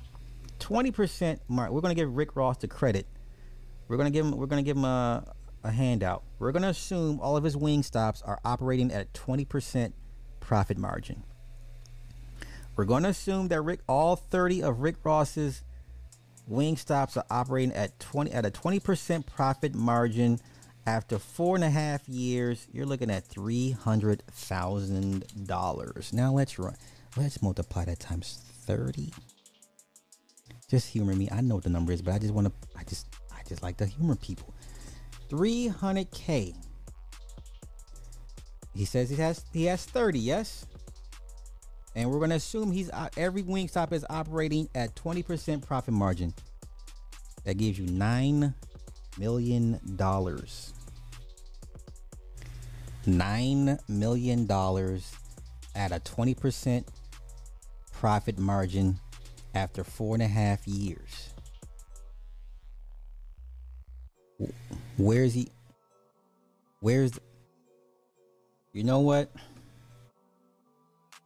20% 0.59 1.39
mark. 1.47 1.71
We're 1.71 1.81
to 1.95 2.01
give 2.01 2.15
Rick 2.15 2.35
Ross 2.35 2.57
the 2.57 2.67
credit. 2.67 3.07
We're 3.87 3.97
to 4.11 4.13
give 4.13 4.25
him 4.25 4.37
we're 4.37 4.45
to 4.63 4.63
give 4.63 4.77
him 4.77 4.85
a, 4.85 5.23
a 5.67 5.71
handout. 5.71 6.23
We're 6.39 6.51
going 6.51 6.63
to 6.63 6.69
assume 6.69 7.19
all 7.19 7.37
of 7.37 7.43
his 7.43 7.55
Wingstops 7.55 8.27
are 8.27 8.39
operating 8.43 8.91
at 8.91 9.07
a 9.07 9.19
20% 9.19 9.93
profit 10.39 10.77
margin. 10.77 11.23
We're 12.75 12.85
going 12.85 13.03
to 13.03 13.09
assume 13.09 13.49
that 13.49 13.61
Rick 13.61 13.81
all 13.87 14.15
30 14.15 14.63
of 14.63 14.79
Rick 14.79 14.95
Ross's 15.03 15.61
Wingstops 16.49 17.17
are 17.17 17.25
operating 17.29 17.73
at 17.73 17.99
20 17.99 18.31
at 18.31 18.45
a 18.45 18.51
20% 18.51 19.25
profit 19.25 19.75
margin. 19.75 20.39
After 20.85 21.19
four 21.19 21.55
and 21.55 21.65
a 21.65 21.69
half 21.69 22.07
years 22.07 22.65
you're 22.71 22.85
looking 22.85 23.11
at 23.11 23.27
$300000 23.27 26.13
now 26.13 26.31
let's 26.31 26.57
run 26.57 26.77
let's 27.17 27.41
multiply 27.41 27.83
that 27.83 27.99
times 27.99 28.41
30 28.65 29.11
just 30.69 30.87
humor 30.87 31.13
me. 31.13 31.27
I 31.29 31.41
know 31.41 31.55
what 31.55 31.65
the 31.65 31.69
number 31.69 31.91
is 31.91 32.01
but 32.01 32.13
i 32.13 32.19
just 32.19 32.33
want 32.33 32.47
to 32.47 32.53
i 32.77 32.85
just 32.85 33.07
i 33.33 33.41
just 33.45 33.61
like 33.61 33.75
to 33.77 33.85
humor 33.85 34.15
people 34.15 34.53
300k 35.29 36.55
he 38.77 38.85
says 38.85 39.09
he 39.09 39.15
has 39.15 39.43
he 39.51 39.65
has 39.65 39.85
30 39.85 40.19
yes? 40.19 40.65
And 41.95 42.11
we're 42.11 42.19
going 42.19 42.29
to 42.29 42.35
assume 42.35 42.71
he's 42.71 42.91
uh, 42.91 43.09
every 43.17 43.41
Wingstop 43.41 43.91
is 43.91 44.05
operating 44.07 44.69
at 44.75 44.95
20% 44.95 45.65
profit 45.65 45.95
margin. 45.95 46.31
That 47.43 47.57
gives 47.57 47.79
you 47.79 47.87
9 47.87 48.53
million 49.17 49.79
dollars. 49.95 50.73
Nine 53.07 53.79
million 53.87 54.45
dollars 54.45 55.11
at 55.75 55.91
a 55.91 55.99
20% 55.99 56.85
profit 57.93 58.37
margin 58.37 58.99
after 59.55 59.83
four 59.83 60.13
and 60.13 60.21
a 60.21 60.27
half 60.27 60.67
years. 60.67 61.26
Where's 64.97 65.33
he? 65.33 65.49
Where's 66.79 67.19
you 68.73 68.83
know 68.83 68.99
what? 68.99 69.31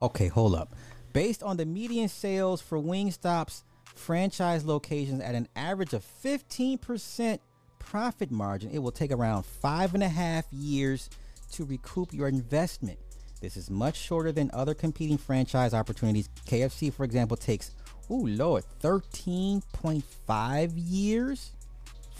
Okay, 0.01 0.27
hold 0.27 0.55
up. 0.55 0.73
Based 1.13 1.43
on 1.43 1.57
the 1.57 1.65
median 1.65 2.07
sales 2.07 2.61
for 2.61 2.77
Wingstop's 2.77 3.65
franchise 3.93 4.63
locations 4.65 5.21
at 5.21 5.35
an 5.35 5.49
average 5.55 5.93
of 5.93 6.05
15% 6.23 7.39
profit 7.79 8.31
margin, 8.31 8.71
it 8.71 8.79
will 8.79 8.91
take 8.91 9.11
around 9.11 9.45
five 9.45 9.93
and 9.93 10.01
a 10.03 10.07
half 10.07 10.45
years 10.51 11.09
to 11.51 11.65
recoup 11.65 12.13
your 12.13 12.29
investment. 12.29 12.97
This 13.41 13.57
is 13.57 13.69
much 13.69 13.97
shorter 13.97 14.31
than 14.31 14.49
other 14.53 14.73
competing 14.73 15.17
franchise 15.17 15.73
opportunities. 15.73 16.29
KFC, 16.47 16.93
for 16.93 17.03
example, 17.03 17.35
takes, 17.35 17.71
ooh, 18.09 18.27
Lord, 18.27 18.63
13.5 18.81 20.71
years 20.75 21.51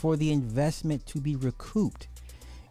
for 0.01 0.17
the 0.17 0.31
investment 0.31 1.05
to 1.05 1.21
be 1.21 1.35
recouped. 1.35 2.07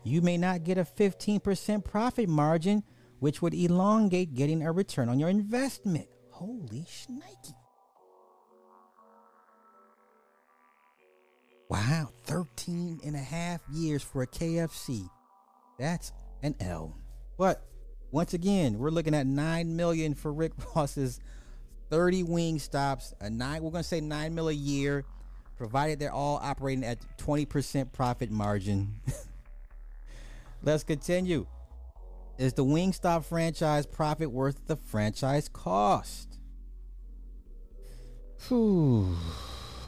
You 0.02 0.20
may 0.20 0.36
not 0.36 0.64
get 0.64 0.78
a 0.78 0.84
15% 0.84 1.84
profit 1.84 2.28
margin, 2.28 2.82
which 3.20 3.40
would 3.40 3.54
elongate 3.54 4.34
getting 4.34 4.66
a 4.66 4.72
return 4.72 5.08
on 5.08 5.20
your 5.20 5.28
investment. 5.28 6.08
Holy 6.30 6.84
shnikey. 6.88 7.54
Wow, 11.68 12.10
13 12.24 12.98
and 13.04 13.14
a 13.14 13.20
half 13.20 13.60
years 13.72 14.02
for 14.02 14.22
a 14.22 14.26
KFC. 14.26 15.08
That's 15.78 16.10
an 16.42 16.56
L. 16.58 16.96
But 17.38 17.64
once 18.10 18.34
again, 18.34 18.76
we're 18.76 18.90
looking 18.90 19.14
at 19.14 19.28
nine 19.28 19.76
million 19.76 20.14
for 20.14 20.32
Rick 20.32 20.54
Ross's 20.74 21.20
30 21.90 22.24
Wingstops. 22.24 23.12
A 23.20 23.30
nine, 23.30 23.62
we're 23.62 23.70
gonna 23.70 23.84
say 23.84 24.00
nine 24.00 24.34
mil 24.34 24.48
a 24.48 24.52
year, 24.52 25.04
provided 25.60 25.98
they're 25.98 26.10
all 26.10 26.40
operating 26.42 26.82
at 26.82 26.96
20% 27.18 27.92
profit 27.92 28.30
margin. 28.30 28.94
Let's 30.62 30.84
continue. 30.84 31.46
Is 32.38 32.54
the 32.54 32.64
Wingstop 32.64 33.26
franchise 33.26 33.84
profit 33.84 34.30
worth 34.30 34.66
the 34.68 34.76
franchise 34.76 35.50
cost? 35.50 36.38
Whew. 38.48 39.14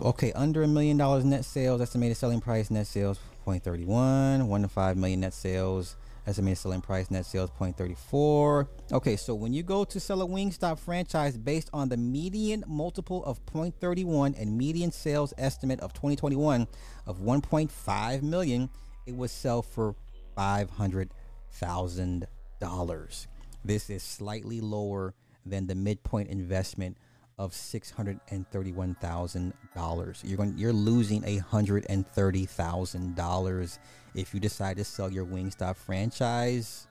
Okay, 0.02 0.30
under 0.34 0.62
a 0.62 0.68
million 0.68 0.98
dollars 0.98 1.24
net 1.24 1.46
sales, 1.46 1.80
estimated 1.80 2.18
selling 2.18 2.42
price 2.42 2.70
net 2.70 2.86
sales 2.86 3.18
0.31, 3.46 4.46
1 4.46 4.62
to 4.62 4.68
5 4.68 4.96
million 4.98 5.20
net 5.20 5.32
sales, 5.32 5.96
estimated 6.26 6.58
selling 6.58 6.80
price 6.80 7.10
net 7.10 7.26
sales 7.26 7.50
0.34 7.58 8.68
okay 8.92 9.16
so 9.16 9.34
when 9.34 9.52
you 9.52 9.62
go 9.62 9.84
to 9.84 9.98
sell 9.98 10.22
a 10.22 10.26
wingstop 10.26 10.78
franchise 10.78 11.36
based 11.36 11.68
on 11.72 11.88
the 11.88 11.96
median 11.96 12.62
multiple 12.66 13.24
of 13.24 13.44
0.31 13.46 14.40
and 14.40 14.56
median 14.56 14.92
sales 14.92 15.34
estimate 15.38 15.80
of 15.80 15.92
2021 15.92 16.66
of 17.06 17.18
1.5 17.18 18.22
million 18.22 18.68
it 19.06 19.14
would 19.14 19.30
sell 19.30 19.62
for 19.62 19.94
$500000 20.36 23.26
this 23.64 23.90
is 23.90 24.02
slightly 24.02 24.60
lower 24.60 25.14
than 25.44 25.66
the 25.66 25.74
midpoint 25.74 26.28
investment 26.28 26.96
of 27.38 27.54
six 27.54 27.90
hundred 27.90 28.20
and 28.30 28.48
thirty-one 28.50 28.94
thousand 29.00 29.54
dollars. 29.74 30.22
You're 30.24 30.36
going, 30.36 30.54
you're 30.56 30.72
losing 30.72 31.24
a 31.26 31.38
hundred 31.38 31.86
and 31.88 32.06
thirty 32.06 32.46
thousand 32.46 33.16
dollars 33.16 33.78
if 34.14 34.34
you 34.34 34.40
decide 34.40 34.76
to 34.76 34.84
sell 34.84 35.10
your 35.10 35.24
Wingstop 35.24 35.76
franchise. 35.76 36.86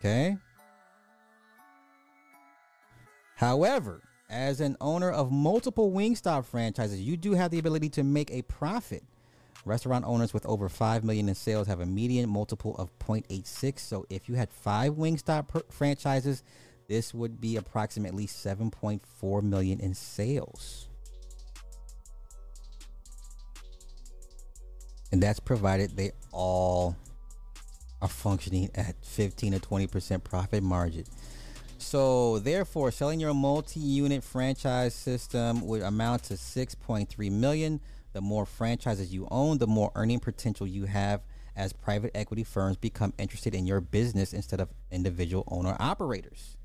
Okay. 0.00 0.36
However, 3.36 4.02
As 4.30 4.60
an 4.60 4.76
owner 4.80 5.10
of 5.10 5.30
multiple 5.30 5.92
Wingstop 5.92 6.44
franchises, 6.46 7.00
you 7.00 7.16
do 7.16 7.34
have 7.34 7.50
the 7.50 7.58
ability 7.58 7.90
to 7.90 8.02
make 8.02 8.30
a 8.30 8.42
profit. 8.42 9.04
Restaurant 9.66 10.04
owners 10.04 10.34
with 10.34 10.44
over 10.46 10.68
5 10.68 11.04
million 11.04 11.28
in 11.28 11.34
sales 11.34 11.66
have 11.68 11.80
a 11.80 11.86
median 11.86 12.28
multiple 12.28 12.74
of 12.76 12.90
0.86. 12.98 13.78
So 13.78 14.06
if 14.10 14.28
you 14.28 14.34
had 14.34 14.50
5 14.50 14.94
Wingstop 14.94 15.48
per- 15.48 15.62
franchises, 15.70 16.42
this 16.88 17.14
would 17.14 17.40
be 17.40 17.56
approximately 17.56 18.26
7.4 18.26 19.42
million 19.42 19.80
in 19.80 19.94
sales. 19.94 20.88
And 25.12 25.22
that's 25.22 25.40
provided 25.40 25.96
they 25.96 26.12
all 26.32 26.96
are 28.02 28.08
functioning 28.08 28.70
at 28.74 28.96
15 29.04 29.52
to 29.52 29.60
20% 29.60 30.24
profit 30.24 30.62
margin. 30.62 31.04
So, 31.78 32.38
therefore, 32.38 32.90
selling 32.90 33.20
your 33.20 33.34
multi-unit 33.34 34.24
franchise 34.24 34.94
system 34.94 35.66
would 35.66 35.82
amount 35.82 36.24
to 36.24 36.34
6.3 36.34 37.30
million. 37.30 37.80
The 38.12 38.20
more 38.20 38.46
franchises 38.46 39.12
you 39.12 39.28
own, 39.30 39.58
the 39.58 39.66
more 39.66 39.92
earning 39.94 40.20
potential 40.20 40.66
you 40.66 40.86
have 40.86 41.22
as 41.56 41.72
private 41.72 42.10
equity 42.14 42.44
firms 42.44 42.76
become 42.76 43.12
interested 43.18 43.54
in 43.54 43.66
your 43.66 43.80
business 43.80 44.32
instead 44.32 44.60
of 44.60 44.68
individual 44.90 45.44
owner 45.48 45.76
operators. 45.78 46.56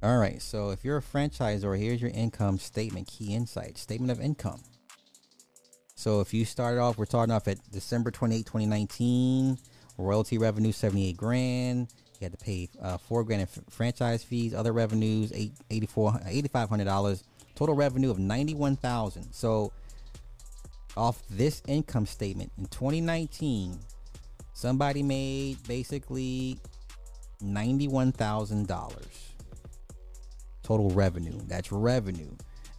All 0.00 0.16
right, 0.16 0.40
so 0.40 0.70
if 0.70 0.84
you're 0.84 0.98
a 0.98 1.02
franchisor, 1.02 1.76
here's 1.76 2.00
your 2.00 2.12
income 2.12 2.60
statement, 2.60 3.08
key 3.08 3.34
insight, 3.34 3.76
statement 3.76 4.12
of 4.12 4.20
income. 4.20 4.62
So 5.96 6.20
if 6.20 6.32
you 6.32 6.44
started 6.44 6.80
off, 6.80 6.96
we're 6.96 7.06
starting 7.06 7.34
off 7.34 7.48
at 7.48 7.58
December 7.72 8.12
28, 8.12 8.46
2019, 8.46 9.58
royalty 9.98 10.38
revenue 10.38 10.70
78 10.70 11.16
grand. 11.16 11.88
You 12.20 12.26
had 12.26 12.30
to 12.30 12.38
pay 12.38 12.68
uh, 12.80 12.98
four 12.98 13.24
grand 13.24 13.42
in 13.42 13.48
f- 13.48 13.58
franchise 13.70 14.22
fees, 14.22 14.54
other 14.54 14.72
revenues 14.72 15.32
eight, 15.34 15.54
84 15.68 16.12
$8,500, 16.12 17.24
total 17.56 17.74
revenue 17.74 18.12
of 18.12 18.20
91,000. 18.20 19.32
So 19.32 19.72
off 20.96 21.20
this 21.28 21.60
income 21.66 22.06
statement 22.06 22.52
in 22.56 22.66
2019, 22.66 23.76
somebody 24.52 25.02
made 25.02 25.60
basically 25.66 26.60
$91,000 27.42 29.27
total 30.68 30.90
revenue. 30.90 31.32
That's 31.46 31.72
revenue. 31.72 32.30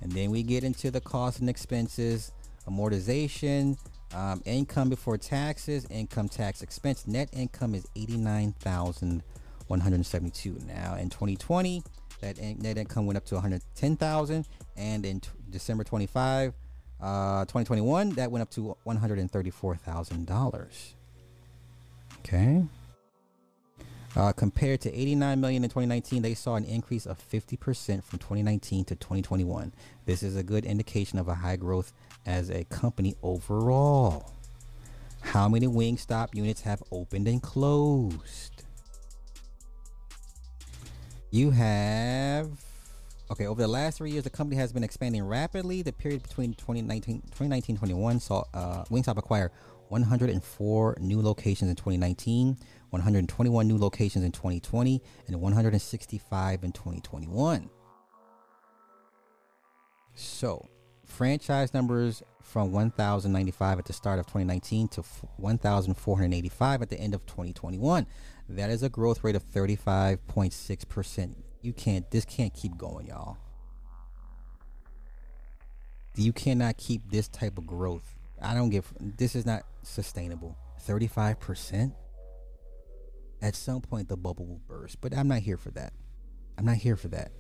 And 0.01 0.11
then 0.11 0.29
we 0.29 0.43
get 0.43 0.63
into 0.63 0.91
the 0.91 1.01
costs 1.01 1.39
and 1.39 1.49
expenses, 1.49 2.31
amortization, 2.67 3.79
um, 4.13 4.43
income 4.45 4.89
before 4.89 5.17
taxes, 5.17 5.87
income 5.89 6.29
tax 6.29 6.61
expense. 6.61 7.07
Net 7.07 7.29
income 7.33 7.73
is 7.73 7.87
89,172. 7.95 10.59
Now 10.67 10.93
in 10.95 11.09
2020, 11.09 11.81
that 12.21 12.37
in- 12.37 12.59
net 12.59 12.77
income 12.77 13.07
went 13.07 13.17
up 13.17 13.25
to 13.25 13.33
110,000. 13.35 14.45
And 14.77 15.03
in 15.03 15.21
t- 15.21 15.29
December 15.49 15.83
25, 15.83 16.53
uh, 17.01 17.45
2021, 17.45 18.11
that 18.11 18.31
went 18.31 18.43
up 18.43 18.51
to 18.51 18.77
$134,000. 18.85 20.93
Okay. 22.19 22.63
Uh, 24.15 24.33
compared 24.33 24.81
to 24.81 24.93
89 24.93 25.39
million 25.39 25.63
in 25.63 25.69
2019, 25.69 26.21
they 26.21 26.33
saw 26.33 26.55
an 26.55 26.65
increase 26.65 27.05
of 27.05 27.19
50% 27.29 28.03
from 28.03 28.19
2019 28.19 28.85
to 28.85 28.95
2021. 28.95 29.71
This 30.05 30.23
is 30.23 30.35
a 30.35 30.43
good 30.43 30.65
indication 30.65 31.19
of 31.19 31.27
a 31.27 31.35
high 31.35 31.57
growth 31.57 31.93
as 32.25 32.49
a 32.49 32.63
company 32.65 33.15
overall. 33.21 34.33
How 35.21 35.47
many 35.47 35.67
Wingstop 35.67 36.33
units 36.33 36.61
have 36.61 36.81
opened 36.91 37.27
and 37.27 37.41
closed? 37.41 38.63
You 41.31 41.51
have 41.51 42.49
okay 43.31 43.45
over 43.45 43.61
the 43.61 43.67
last 43.67 43.99
three 43.99 44.09
years 44.09 44.23
the 44.23 44.29
company 44.31 44.59
has 44.59 44.73
been 44.73 44.83
expanding 44.83 45.23
rapidly 45.23 45.83
the 45.83 45.93
period 45.93 46.23
between 46.23 46.55
2019 46.55 47.21
2019 47.21 47.77
21 47.77 48.19
saw 48.19 48.43
uh, 48.55 48.83
wingstop 48.85 49.17
acquire 49.17 49.51
104 49.89 50.97
new 50.99 51.21
locations 51.21 51.69
in 51.69 51.75
2019 51.75 52.57
121 52.89 53.67
new 53.67 53.77
locations 53.77 54.23
in 54.23 54.31
2020 54.31 55.01
and 55.27 55.41
165 55.41 56.63
in 56.63 56.71
2021 56.71 57.69
so 60.15 60.67
franchise 61.05 61.73
numbers 61.73 62.23
from 62.41 62.71
1095 62.71 63.79
at 63.79 63.85
the 63.85 63.93
start 63.93 64.19
of 64.19 64.25
2019 64.25 64.87
to 64.87 65.03
1485 65.37 66.81
at 66.81 66.89
the 66.89 66.99
end 66.99 67.13
of 67.13 67.25
2021 67.25 68.05
that 68.47 68.69
is 68.69 68.83
a 68.83 68.89
growth 68.89 69.23
rate 69.23 69.35
of 69.35 69.43
35.6% 69.43 71.35
you 71.61 71.73
can't 71.73 72.09
this 72.11 72.25
can't 72.25 72.53
keep 72.53 72.77
going 72.77 73.07
y'all. 73.07 73.37
You 76.15 76.33
cannot 76.33 76.77
keep 76.77 77.09
this 77.09 77.27
type 77.27 77.57
of 77.57 77.67
growth. 77.67 78.15
I 78.41 78.53
don't 78.53 78.69
give 78.69 78.93
this 78.99 79.35
is 79.35 79.45
not 79.45 79.63
sustainable. 79.83 80.57
35% 80.87 81.93
at 83.41 83.55
some 83.55 83.81
point 83.81 84.09
the 84.09 84.17
bubble 84.17 84.45
will 84.45 84.61
burst 84.67 84.99
but 85.01 85.15
i'm 85.15 85.27
not 85.27 85.39
here 85.39 85.57
for 85.57 85.71
that. 85.71 85.93
I'm 86.57 86.65
not 86.65 86.75
here 86.75 86.97
for 86.97 87.07
that. 87.09 87.31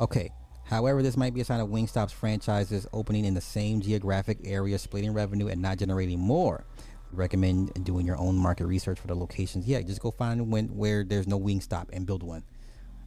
Okay 0.00 0.30
however 0.64 1.02
this 1.02 1.16
might 1.16 1.34
be 1.34 1.42
a 1.42 1.44
sign 1.44 1.60
of 1.60 1.68
wingstop's 1.68 2.12
franchises 2.12 2.86
opening 2.92 3.26
in 3.26 3.34
the 3.34 3.40
same 3.40 3.80
geographic 3.80 4.38
area 4.44 4.78
splitting 4.78 5.12
revenue 5.12 5.48
and 5.48 5.60
not 5.60 5.78
generating 5.78 6.18
more. 6.18 6.64
Recommend 7.12 7.84
doing 7.84 8.06
your 8.06 8.16
own 8.16 8.36
market 8.36 8.66
research 8.66 8.98
for 8.98 9.06
the 9.06 9.14
locations? 9.14 9.66
Yeah 9.66 9.82
just 9.82 10.00
go 10.00 10.10
find 10.10 10.50
when 10.50 10.68
where 10.68 11.04
there's 11.04 11.28
no 11.28 11.38
wingstop 11.38 11.90
and 11.92 12.06
build 12.06 12.22
one 12.22 12.44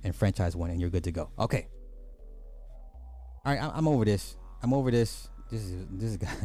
and 0.03 0.15
franchise 0.15 0.55
one 0.55 0.69
and 0.69 0.79
you're 0.79 0.89
good 0.91 1.03
to 1.05 1.11
go. 1.11 1.29
Okay. 1.39 1.67
All 3.43 3.53
right 3.53 3.71
i'm 3.73 3.87
over 3.87 4.05
this. 4.05 4.37
I'm 4.61 4.73
over 4.73 4.91
this. 4.91 5.29
This 5.49 5.63
is 5.63 5.85
this 5.89 6.17
got 6.17 6.37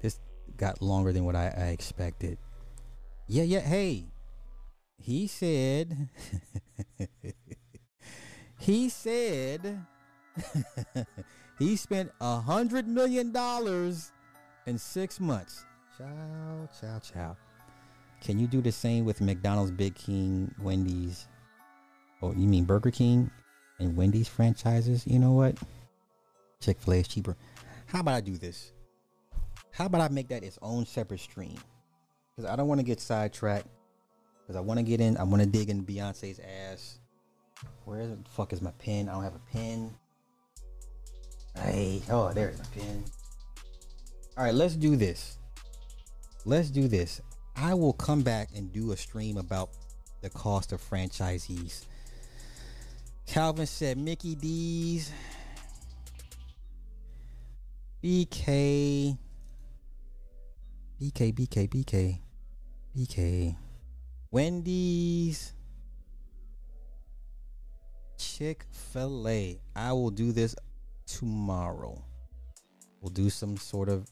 this 0.00 0.20
got 0.56 0.80
longer 0.80 1.12
than 1.12 1.24
what 1.24 1.34
i, 1.34 1.46
I 1.46 1.66
expected. 1.70 2.38
Yeah 3.26 3.42
yeah 3.42 3.60
hey 3.60 4.11
he 5.02 5.26
said 5.26 6.08
he 8.58 8.88
said 8.88 9.84
he 11.58 11.76
spent 11.76 12.10
a 12.20 12.40
hundred 12.40 12.86
million 12.86 13.32
dollars 13.32 14.12
in 14.66 14.78
six 14.78 15.18
months. 15.18 15.64
Chow 15.98 16.68
chow 16.80 16.98
chow. 17.00 17.36
Can 18.20 18.38
you 18.38 18.46
do 18.46 18.60
the 18.60 18.70
same 18.70 19.04
with 19.04 19.20
mcdonald's 19.20 19.72
big 19.72 19.96
king 19.96 20.54
wendy's? 20.62 21.26
Oh 22.22 22.32
you 22.32 22.46
mean 22.46 22.64
burger 22.64 22.92
king 22.92 23.28
and 23.80 23.96
wendy's 23.96 24.28
franchises? 24.28 25.04
You 25.04 25.18
know 25.18 25.32
what? 25.32 25.56
Chick-fil-a 26.60 26.98
is 26.98 27.08
cheaper. 27.08 27.36
How 27.86 28.00
about 28.00 28.14
i 28.14 28.20
do 28.20 28.38
this? 28.38 28.72
How 29.72 29.86
about 29.86 30.00
i 30.00 30.08
make 30.08 30.28
that 30.28 30.44
its 30.44 30.60
own 30.62 30.86
separate 30.86 31.20
stream? 31.20 31.58
Because 32.36 32.48
i 32.48 32.54
don't 32.54 32.68
want 32.68 32.78
to 32.78 32.86
get 32.86 33.00
sidetracked 33.00 33.66
because 34.52 34.62
I 34.62 34.66
want 34.66 34.78
to 34.78 34.84
get 34.84 35.00
in. 35.00 35.16
I 35.16 35.22
want 35.22 35.42
to 35.42 35.48
dig 35.48 35.70
in 35.70 35.82
Beyonce's 35.82 36.38
ass. 36.40 36.98
Where 37.84 38.06
the 38.06 38.18
fuck 38.36 38.52
is 38.52 38.60
my 38.60 38.72
pen? 38.72 39.08
I 39.08 39.12
don't 39.12 39.22
have 39.22 39.34
a 39.34 39.50
pen. 39.50 39.94
Hey, 41.56 42.02
oh, 42.10 42.32
there's 42.32 42.58
my 42.58 42.64
pen. 42.76 43.04
All 44.36 44.44
right, 44.44 44.54
let's 44.54 44.76
do 44.76 44.96
this. 44.96 45.38
Let's 46.44 46.70
do 46.70 46.86
this. 46.86 47.20
I 47.56 47.72
will 47.74 47.92
come 47.94 48.22
back 48.22 48.48
and 48.54 48.72
do 48.72 48.92
a 48.92 48.96
stream 48.96 49.38
about 49.38 49.70
the 50.20 50.30
cost 50.30 50.72
of 50.72 50.82
franchisees. 50.82 51.86
Calvin 53.26 53.66
said 53.66 53.96
Mickey 53.96 54.34
D's, 54.34 55.12
BK, 58.02 59.16
BK, 61.00 61.32
BK, 61.32 61.68
BK, 61.68 62.18
BK. 62.96 63.56
Wendy's, 64.32 65.52
Chick 68.16 68.64
fil 68.70 69.28
A. 69.28 69.60
I 69.76 69.92
will 69.92 70.10
do 70.10 70.32
this 70.32 70.56
tomorrow. 71.06 72.02
We'll 73.02 73.10
do 73.10 73.28
some 73.28 73.58
sort 73.58 73.90
of, 73.90 74.08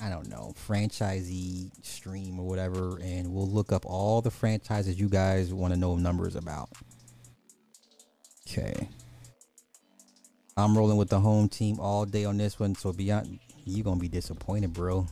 I 0.00 0.08
don't 0.08 0.28
know, 0.28 0.54
franchisee 0.68 1.72
stream 1.84 2.38
or 2.38 2.46
whatever, 2.46 3.00
and 3.02 3.32
we'll 3.32 3.50
look 3.50 3.72
up 3.72 3.84
all 3.86 4.22
the 4.22 4.30
franchises 4.30 5.00
you 5.00 5.08
guys 5.08 5.52
want 5.52 5.74
to 5.74 5.80
know 5.80 5.96
numbers 5.96 6.36
about. 6.36 6.68
Okay. 8.46 8.88
I'm 10.56 10.78
rolling 10.78 10.96
with 10.96 11.08
the 11.08 11.18
home 11.18 11.48
team 11.48 11.80
all 11.80 12.04
day 12.04 12.24
on 12.24 12.36
this 12.36 12.60
one, 12.60 12.76
so 12.76 12.92
beyond, 12.92 13.40
you're 13.64 13.82
gonna 13.82 13.98
be 13.98 14.08
disappointed, 14.08 14.72
bro. 14.72 15.08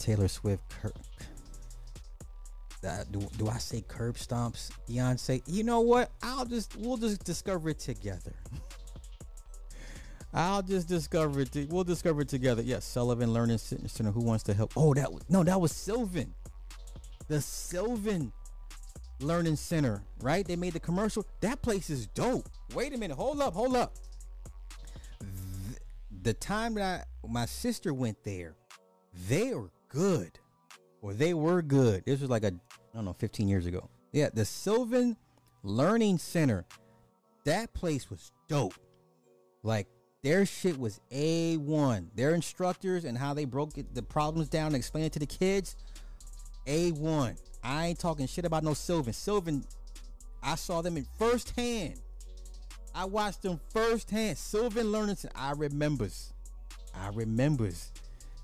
Taylor 0.00 0.28
Swift, 0.28 0.62
do, 3.10 3.20
do 3.38 3.48
I 3.48 3.58
say 3.58 3.82
curb 3.86 4.16
stomps? 4.16 4.70
Beyonce. 4.88 5.42
You 5.46 5.64
know 5.64 5.80
what? 5.80 6.10
I'll 6.22 6.44
just 6.44 6.76
we'll 6.76 6.96
just 6.96 7.24
discover 7.24 7.70
it 7.70 7.78
together. 7.78 8.34
I'll 10.34 10.62
just 10.62 10.88
discover 10.88 11.40
it. 11.40 11.68
We'll 11.70 11.84
discover 11.84 12.22
it 12.22 12.28
together. 12.28 12.62
Yes, 12.62 12.84
Sullivan 12.84 13.32
Learning 13.32 13.58
Center. 13.58 14.10
Who 14.10 14.20
wants 14.20 14.44
to 14.44 14.54
help? 14.54 14.72
Oh, 14.76 14.92
that 14.94 15.12
was 15.12 15.22
no, 15.28 15.42
that 15.44 15.60
was 15.60 15.72
Sylvan. 15.72 16.34
The 17.28 17.40
Sylvan. 17.40 18.32
Learning 19.20 19.56
Center, 19.56 20.02
right? 20.20 20.46
They 20.46 20.56
made 20.56 20.74
the 20.74 20.80
commercial. 20.80 21.26
That 21.40 21.62
place 21.62 21.88
is 21.88 22.06
dope. 22.08 22.50
Wait 22.74 22.94
a 22.94 22.98
minute. 22.98 23.16
Hold 23.16 23.40
up. 23.40 23.54
Hold 23.54 23.74
up. 23.74 23.94
Th- 25.20 25.78
the 26.22 26.34
time 26.34 26.74
that 26.74 27.06
I, 27.24 27.26
my 27.26 27.46
sister 27.46 27.94
went 27.94 28.22
there, 28.24 28.56
they 29.26 29.54
were 29.54 29.70
good, 29.88 30.38
or 31.00 31.14
they 31.14 31.32
were 31.32 31.62
good. 31.62 32.04
This 32.04 32.20
was 32.20 32.28
like 32.28 32.44
a, 32.44 32.52
I 32.96 32.98
don't 32.98 33.04
know, 33.04 33.12
15 33.12 33.46
years 33.46 33.66
ago. 33.66 33.90
Yeah, 34.12 34.30
the 34.32 34.46
Sylvan 34.46 35.18
Learning 35.62 36.16
Center. 36.16 36.64
That 37.44 37.74
place 37.74 38.08
was 38.08 38.32
dope. 38.48 38.72
Like 39.62 39.86
their 40.22 40.46
shit 40.46 40.78
was 40.78 40.98
A1. 41.12 42.06
Their 42.14 42.34
instructors 42.34 43.04
and 43.04 43.18
how 43.18 43.34
they 43.34 43.44
broke 43.44 43.76
it, 43.76 43.94
the 43.94 44.02
problems 44.02 44.48
down 44.48 44.68
and 44.68 44.76
explained 44.76 45.08
it 45.08 45.12
to 45.12 45.18
the 45.18 45.26
kids, 45.26 45.76
A1. 46.66 47.38
I 47.62 47.88
ain't 47.88 47.98
talking 47.98 48.26
shit 48.26 48.46
about 48.46 48.64
no 48.64 48.72
Sylvan. 48.72 49.12
Sylvan, 49.12 49.62
I 50.42 50.54
saw 50.54 50.80
them 50.80 50.96
in 50.96 51.06
firsthand. 51.18 52.00
I 52.94 53.04
watched 53.04 53.42
them 53.42 53.60
firsthand. 53.74 54.38
Sylvan 54.38 54.90
Learning 54.90 55.16
Center. 55.16 55.34
I 55.36 55.52
remembers. 55.52 56.32
I 56.94 57.08
remembers. 57.08 57.92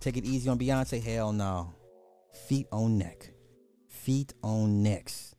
Take 0.01 0.19
it 0.19 0.27
easy 0.27 0.51
on 0.51 0.59
Beyonce. 0.59 1.03
Hell 1.03 1.33
no. 1.33 1.73
Feet 2.49 2.67
on 2.71 2.99
neck. 2.99 3.32
Feet 4.03 4.35
on 4.43 4.83
necks. 4.83 5.37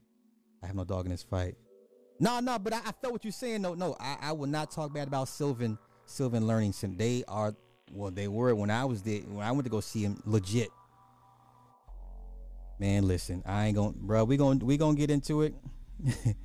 I 0.64 0.68
have 0.68 0.76
no 0.76 0.86
dog 0.86 1.06
in 1.06 1.12
this 1.12 1.24
fight. 1.24 1.56
No, 2.18 2.40
no, 2.40 2.58
but 2.58 2.72
I, 2.72 2.78
I 2.78 2.92
felt 2.94 3.12
what 3.12 3.26
you're 3.26 3.34
saying. 3.34 3.62
No, 3.62 3.74
no, 3.74 3.98
I, 4.00 4.18
I 4.22 4.32
will 4.32 4.48
not 4.48 4.72
talk 4.72 4.94
bad 4.94 5.10
about 5.10 5.28
Sylvan, 5.28 5.78
Sylvan 6.06 6.48
Learning 6.48 6.72
Center. 6.72 6.96
They 6.96 7.26
are, 7.28 7.54
well, 7.92 8.10
they 8.10 8.30
were 8.30 8.56
when 8.56 8.70
I 8.70 8.86
was 8.86 9.02
there, 9.02 9.20
when 9.22 9.46
I 9.46 9.52
went 9.52 9.66
to 9.66 9.70
go 9.70 9.82
see 9.82 10.04
him. 10.04 10.22
legit. 10.26 10.70
Man, 12.80 13.06
listen, 13.06 13.44
I 13.46 13.66
ain't 13.66 13.76
gonna, 13.76 13.94
bro. 13.98 14.24
We 14.24 14.38
gonna 14.38 14.64
we 14.64 14.78
gonna 14.78 14.96
get 14.96 15.12
into 15.12 15.42
it. 15.42 15.54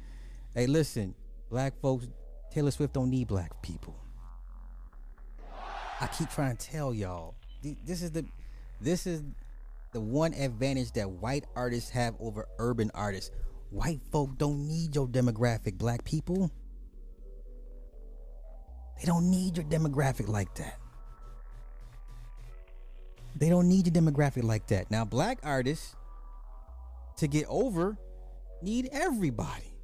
hey, 0.55 0.66
listen, 0.66 1.14
black 1.49 1.81
folks, 1.81 2.09
Taylor 2.51 2.73
Swift 2.73 2.95
don't 2.95 3.11
need 3.11 3.29
black 3.29 3.62
people. 3.62 3.97
I 6.01 6.09
keep 6.09 6.31
trying 6.31 6.57
to 6.57 6.66
tell 6.66 6.93
y'all, 6.93 7.37
this 7.85 8.03
is 8.03 8.11
the, 8.11 8.25
this 8.81 9.07
is 9.07 9.23
the 9.93 10.01
one 10.01 10.34
advantage 10.34 10.93
that 10.93 11.11
white 11.11 11.45
artists 11.57 11.91
have 11.91 12.14
over 12.20 12.47
urban 12.59 12.91
artists. 12.95 13.30
White 13.70 14.01
folk 14.11 14.36
don't 14.39 14.66
need 14.66 14.95
your 14.95 15.07
demographic, 15.07 15.78
black 15.78 16.05
people. 16.05 16.51
They 18.99 19.07
don't 19.07 19.30
need 19.30 19.57
your 19.57 19.66
demographic 19.66 20.28
like 20.28 20.55
that. 20.57 20.78
They 23.36 23.49
don't 23.49 23.68
need 23.68 23.86
your 23.86 24.03
demographic 24.03 24.43
like 24.43 24.66
that. 24.68 24.91
Now, 24.91 25.05
black 25.05 25.39
artists, 25.43 25.95
to 27.18 27.28
get 27.28 27.47
over, 27.49 27.97
need 28.62 28.89
everybody. 28.93 29.74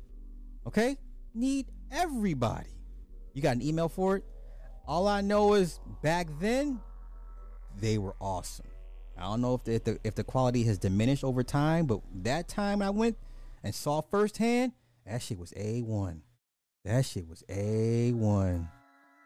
Okay? 0.66 0.96
Need 1.34 1.66
everybody. 1.92 2.70
You 3.34 3.42
got 3.42 3.56
an 3.56 3.62
email 3.62 3.88
for 3.88 4.16
it? 4.16 4.24
All 4.86 5.06
I 5.08 5.20
know 5.20 5.54
is 5.54 5.80
back 6.02 6.28
then, 6.40 6.80
they 7.80 7.98
were 7.98 8.14
awesome. 8.20 8.66
I 9.16 9.22
don't 9.22 9.40
know 9.40 9.54
if 9.54 9.64
the, 9.64 9.74
if 9.74 9.84
the 9.84 9.98
if 10.04 10.14
the 10.14 10.24
quality 10.24 10.64
has 10.64 10.78
diminished 10.78 11.24
over 11.24 11.42
time, 11.42 11.86
but 11.86 12.00
that 12.22 12.48
time 12.48 12.82
I 12.82 12.90
went 12.90 13.16
and 13.62 13.74
saw 13.74 14.00
firsthand, 14.00 14.72
that 15.06 15.22
shit 15.22 15.38
was 15.38 15.52
A 15.56 15.82
one. 15.82 16.22
That 16.84 17.04
shit 17.04 17.28
was 17.28 17.44
A 17.48 18.12
one. 18.12 18.68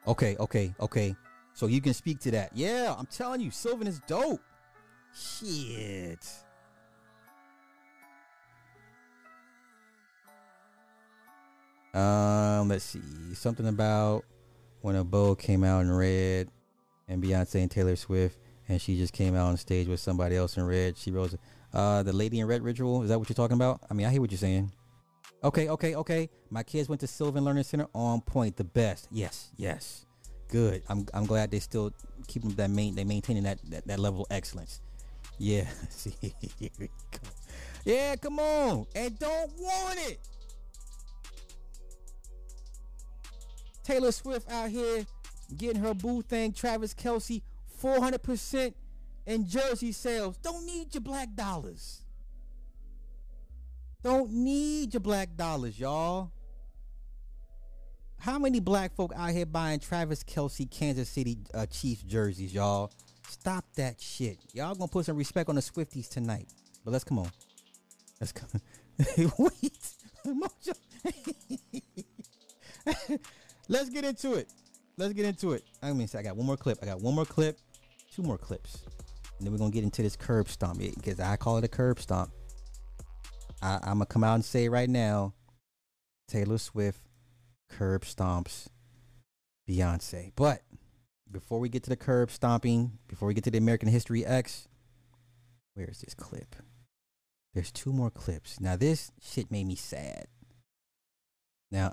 Okay, 0.06 0.36
okay, 0.38 0.74
okay. 0.80 1.16
So 1.54 1.66
you 1.66 1.80
can 1.80 1.94
speak 1.94 2.20
to 2.20 2.30
that. 2.32 2.50
Yeah, 2.54 2.94
I'm 2.96 3.06
telling 3.06 3.40
you, 3.40 3.50
Sylvan 3.50 3.86
is 3.86 4.00
dope. 4.06 4.40
Shit. 5.14 6.26
Um, 11.94 12.68
let's 12.68 12.84
see. 12.84 13.00
Something 13.34 13.66
about 13.66 14.24
when 14.82 14.94
a 14.94 15.02
bow 15.02 15.34
came 15.34 15.64
out 15.64 15.80
in 15.80 15.90
red 15.90 16.48
and 17.08 17.22
Beyonce 17.22 17.56
and 17.62 17.70
Taylor 17.70 17.96
Swift 17.96 18.38
and 18.68 18.80
she 18.80 18.96
just 18.96 19.12
came 19.12 19.34
out 19.34 19.46
on 19.46 19.56
stage 19.56 19.88
with 19.88 20.00
somebody 20.00 20.36
else 20.36 20.56
in 20.56 20.66
red. 20.66 20.96
She 20.96 21.10
rose 21.10 21.36
uh 21.72 22.02
the 22.02 22.12
lady 22.12 22.40
in 22.40 22.46
red 22.46 22.62
ritual. 22.62 23.02
Is 23.02 23.08
that 23.08 23.18
what 23.18 23.28
you're 23.28 23.34
talking 23.34 23.56
about? 23.56 23.80
I 23.90 23.94
mean, 23.94 24.06
I 24.06 24.10
hear 24.10 24.20
what 24.20 24.30
you're 24.30 24.38
saying. 24.38 24.72
Okay, 25.44 25.68
okay, 25.68 25.94
okay. 25.94 26.28
My 26.50 26.62
kids 26.62 26.88
went 26.88 27.00
to 27.00 27.06
Sylvan 27.06 27.44
Learning 27.44 27.62
Center 27.62 27.86
on 27.94 28.20
point, 28.20 28.56
the 28.56 28.64
best. 28.64 29.08
Yes, 29.10 29.50
yes. 29.56 30.06
Good. 30.48 30.82
I'm 30.88 31.06
I'm 31.14 31.26
glad 31.26 31.50
they 31.50 31.60
still 31.60 31.92
keep 32.26 32.42
them 32.42 32.54
that 32.56 32.70
main 32.70 32.94
they 32.94 33.04
maintaining 33.04 33.44
that, 33.44 33.58
that 33.70 33.86
that 33.86 33.98
level 33.98 34.22
of 34.22 34.26
excellence. 34.30 34.80
Yeah. 35.38 35.68
See, 35.90 36.14
here 36.58 36.70
we 36.78 36.86
go. 36.86 37.28
Yeah, 37.84 38.16
come 38.16 38.38
on. 38.38 38.86
And 38.94 39.18
don't 39.18 39.50
want 39.58 39.98
it. 40.10 40.18
Taylor 43.84 44.12
Swift 44.12 44.50
out 44.50 44.68
here 44.68 45.06
getting 45.56 45.80
her 45.80 45.94
boo 45.94 46.20
thing. 46.22 46.52
Travis 46.52 46.92
Kelce, 46.92 47.40
400% 47.80 48.74
in 49.26 49.46
jersey 49.46 49.92
sales. 49.92 50.36
Don't 50.38 50.64
need 50.66 50.94
your 50.94 51.00
black 51.02 51.34
dollars. 51.34 52.02
Don't 54.02 54.32
need 54.32 54.94
your 54.94 55.00
black 55.00 55.36
dollars, 55.36 55.78
y'all. 55.78 56.30
How 58.20 58.38
many 58.38 58.60
black 58.60 58.94
folk 58.94 59.12
out 59.14 59.30
here 59.30 59.46
buying 59.46 59.80
Travis 59.80 60.24
Kelce 60.24 60.68
Kansas 60.70 61.08
City 61.08 61.38
uh, 61.54 61.66
Chiefs 61.66 62.02
jerseys, 62.02 62.52
y'all? 62.52 62.90
Stop 63.28 63.64
that 63.76 64.00
shit. 64.00 64.38
Y'all 64.52 64.74
gonna 64.74 64.88
put 64.88 65.04
some 65.04 65.16
respect 65.16 65.48
on 65.48 65.54
the 65.54 65.60
Swifties 65.60 66.08
tonight. 66.08 66.48
But 66.84 66.92
let's 66.92 67.04
come 67.04 67.18
on. 67.18 67.30
Let's 68.20 68.32
come. 68.32 68.48
Wait. 69.38 69.88
Let's 73.68 73.90
get 73.90 74.04
into 74.04 74.34
it. 74.34 74.48
Let's 74.96 75.12
get 75.12 75.26
into 75.26 75.52
it. 75.52 75.62
I 75.82 75.92
mean, 75.92 76.08
I 76.16 76.22
got 76.22 76.36
one 76.36 76.46
more 76.46 76.56
clip. 76.56 76.78
I 76.82 76.86
got 76.86 77.00
one 77.00 77.14
more 77.14 77.24
clip, 77.24 77.58
two 78.18 78.26
more 78.26 78.38
clips, 78.38 78.82
and 79.38 79.46
then 79.46 79.52
we're 79.52 79.58
gonna 79.58 79.70
get 79.70 79.84
into 79.84 80.02
this 80.02 80.16
curb 80.16 80.48
stomp 80.48 80.80
because 80.80 81.20
I 81.20 81.36
call 81.36 81.56
it 81.58 81.64
a 81.64 81.68
curb 81.68 82.00
stomp. 82.00 82.32
I, 83.62 83.78
I'm 83.82 83.94
gonna 83.94 84.06
come 84.06 84.24
out 84.24 84.34
and 84.34 84.44
say 84.44 84.68
right 84.68 84.90
now, 84.90 85.34
Taylor 86.26 86.58
Swift 86.58 86.98
curb 87.70 88.02
stomps 88.02 88.66
Beyonce. 89.68 90.32
But 90.34 90.62
before 91.30 91.60
we 91.60 91.68
get 91.68 91.84
to 91.84 91.90
the 91.90 91.96
curb 91.96 92.32
stomping, 92.32 92.98
before 93.06 93.28
we 93.28 93.34
get 93.34 93.44
to 93.44 93.52
the 93.52 93.58
American 93.58 93.88
History 93.88 94.26
X, 94.26 94.66
where 95.74 95.86
is 95.86 96.00
this 96.00 96.14
clip? 96.14 96.56
There's 97.54 97.70
two 97.70 97.92
more 97.92 98.10
clips. 98.10 98.60
Now 98.60 98.74
this 98.74 99.12
shit 99.22 99.48
made 99.48 99.66
me 99.68 99.76
sad. 99.76 100.26
Now, 101.70 101.92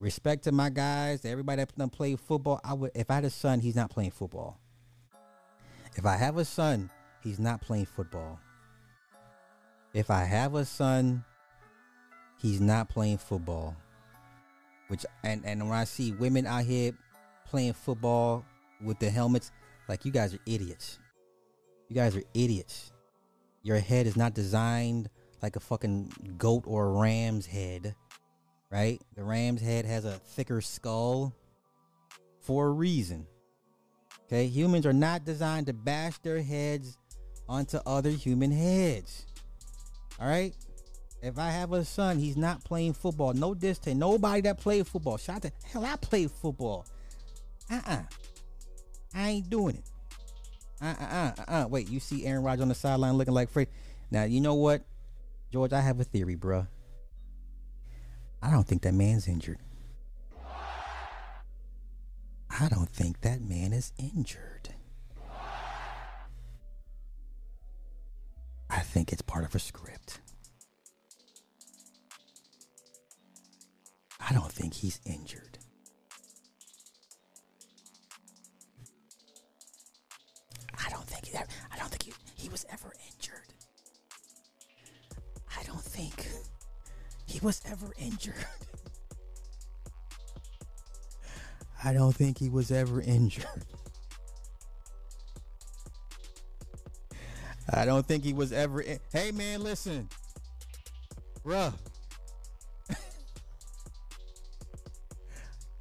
respect 0.00 0.44
to 0.44 0.52
my 0.52 0.70
guys, 0.70 1.26
everybody 1.26 1.60
that 1.60 1.76
done 1.76 1.90
play 1.90 2.16
football. 2.16 2.58
I 2.64 2.72
would 2.72 2.92
if 2.94 3.10
I 3.10 3.16
had 3.16 3.26
a 3.26 3.30
son, 3.30 3.60
he's 3.60 3.76
not 3.76 3.90
playing 3.90 4.12
football. 4.12 4.58
If 5.96 6.06
I 6.06 6.16
have 6.16 6.38
a 6.38 6.44
son, 6.44 6.90
he's 7.22 7.38
not 7.38 7.60
playing 7.60 7.86
football. 7.86 8.40
If 9.94 10.10
I 10.10 10.24
have 10.24 10.54
a 10.54 10.64
son, 10.64 11.24
he's 12.40 12.60
not 12.60 12.88
playing 12.88 13.18
football. 13.18 13.76
Which 14.88 15.04
and 15.22 15.44
and 15.44 15.68
when 15.68 15.78
I 15.78 15.84
see 15.84 16.12
women 16.12 16.46
out 16.46 16.64
here 16.64 16.92
playing 17.46 17.74
football 17.74 18.44
with 18.82 18.98
the 18.98 19.10
helmets, 19.10 19.50
like 19.88 20.04
you 20.04 20.12
guys 20.12 20.34
are 20.34 20.40
idiots. 20.46 20.98
You 21.88 21.96
guys 21.96 22.16
are 22.16 22.22
idiots. 22.34 22.92
Your 23.62 23.78
head 23.78 24.06
is 24.06 24.16
not 24.16 24.34
designed 24.34 25.10
like 25.42 25.56
a 25.56 25.60
fucking 25.60 26.34
goat 26.38 26.64
or 26.66 26.86
a 26.86 26.90
ram's 26.92 27.46
head 27.46 27.94
right? 28.72 29.00
The 29.14 29.22
ram's 29.22 29.60
head 29.60 29.84
has 29.84 30.04
a 30.04 30.12
thicker 30.12 30.60
skull 30.60 31.34
for 32.40 32.68
a 32.68 32.70
reason. 32.70 33.26
Okay, 34.32 34.46
humans 34.46 34.86
are 34.86 34.94
not 34.94 35.26
designed 35.26 35.66
to 35.66 35.74
bash 35.74 36.16
their 36.20 36.40
heads 36.40 36.96
onto 37.50 37.76
other 37.84 38.08
human 38.08 38.50
heads. 38.50 39.26
All 40.18 40.26
right. 40.26 40.54
If 41.20 41.38
I 41.38 41.50
have 41.50 41.74
a 41.74 41.84
son, 41.84 42.18
he's 42.18 42.38
not 42.38 42.64
playing 42.64 42.94
football. 42.94 43.34
No 43.34 43.52
distance. 43.52 43.94
Nobody 43.94 44.40
that 44.40 44.58
played 44.58 44.86
football. 44.86 45.18
Shout 45.18 45.42
to 45.42 45.52
hell, 45.70 45.84
I 45.84 45.96
played 45.96 46.30
football. 46.30 46.86
Uh-uh. 47.70 48.04
I 49.14 49.28
ain't 49.28 49.50
doing 49.50 49.76
it. 49.76 49.84
Uh-uh. 50.80 51.04
Uh-uh. 51.04 51.32
uh-uh. 51.46 51.68
Wait, 51.68 51.90
you 51.90 52.00
see 52.00 52.24
Aaron 52.24 52.42
Rodgers 52.42 52.62
on 52.62 52.68
the 52.68 52.74
sideline 52.74 53.18
looking 53.18 53.34
like 53.34 53.50
Fred. 53.50 53.68
Now 54.10 54.24
you 54.24 54.40
know 54.40 54.54
what, 54.54 54.82
George? 55.52 55.74
I 55.74 55.82
have 55.82 56.00
a 56.00 56.04
theory, 56.04 56.36
bruh. 56.36 56.66
I 58.42 58.50
don't 58.50 58.66
think 58.66 58.80
that 58.82 58.94
man's 58.94 59.28
injured. 59.28 59.58
I 62.60 62.68
don't 62.68 62.88
think 62.88 63.22
that 63.22 63.40
man 63.40 63.72
is 63.72 63.92
injured. 63.98 64.70
I 68.70 68.80
think 68.80 69.12
it's 69.12 69.22
part 69.22 69.44
of 69.44 69.54
a 69.54 69.58
script. 69.58 70.20
I 74.20 74.32
don't 74.32 74.52
think 74.52 74.74
he's 74.74 75.00
injured. 75.04 75.58
I 80.78 80.88
don't 80.90 81.04
think 81.06 81.26
he, 81.26 81.36
I 81.36 81.78
don't 81.78 81.88
think 81.88 82.02
he, 82.04 82.12
he 82.34 82.48
was 82.48 82.64
ever 82.70 82.92
injured. 83.12 83.52
I 85.58 85.62
don't 85.64 85.82
think 85.82 86.28
he 87.26 87.40
was 87.40 87.60
ever 87.66 87.92
injured. 87.98 88.34
I 91.84 91.92
don't 91.92 92.14
think 92.14 92.38
he 92.38 92.48
was 92.48 92.70
ever 92.70 93.00
injured. 93.00 93.44
I 97.74 97.84
don't 97.84 98.06
think 98.06 98.22
he 98.24 98.32
was 98.32 98.52
ever. 98.52 98.80
In- 98.80 99.00
hey 99.12 99.32
man, 99.32 99.62
listen, 99.62 100.08
bruh. 101.44 101.72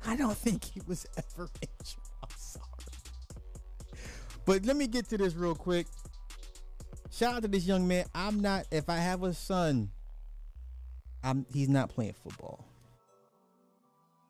I 0.05 0.15
don't 0.15 0.37
think 0.37 0.63
he 0.63 0.81
was 0.87 1.05
ever 1.17 1.49
injured. 1.61 2.01
I'm 2.23 2.29
sorry. 2.37 2.65
But 4.45 4.65
let 4.65 4.75
me 4.75 4.87
get 4.87 5.09
to 5.09 5.17
this 5.17 5.35
real 5.35 5.55
quick. 5.55 5.87
Shout 7.11 7.35
out 7.35 7.41
to 7.43 7.47
this 7.47 7.65
young 7.65 7.87
man. 7.87 8.05
I'm 8.15 8.39
not. 8.39 8.65
If 8.71 8.89
I 8.89 8.97
have 8.97 9.21
a 9.23 9.33
son, 9.33 9.91
I'm. 11.23 11.45
He's 11.53 11.69
not 11.69 11.89
playing 11.89 12.13
football. 12.13 12.70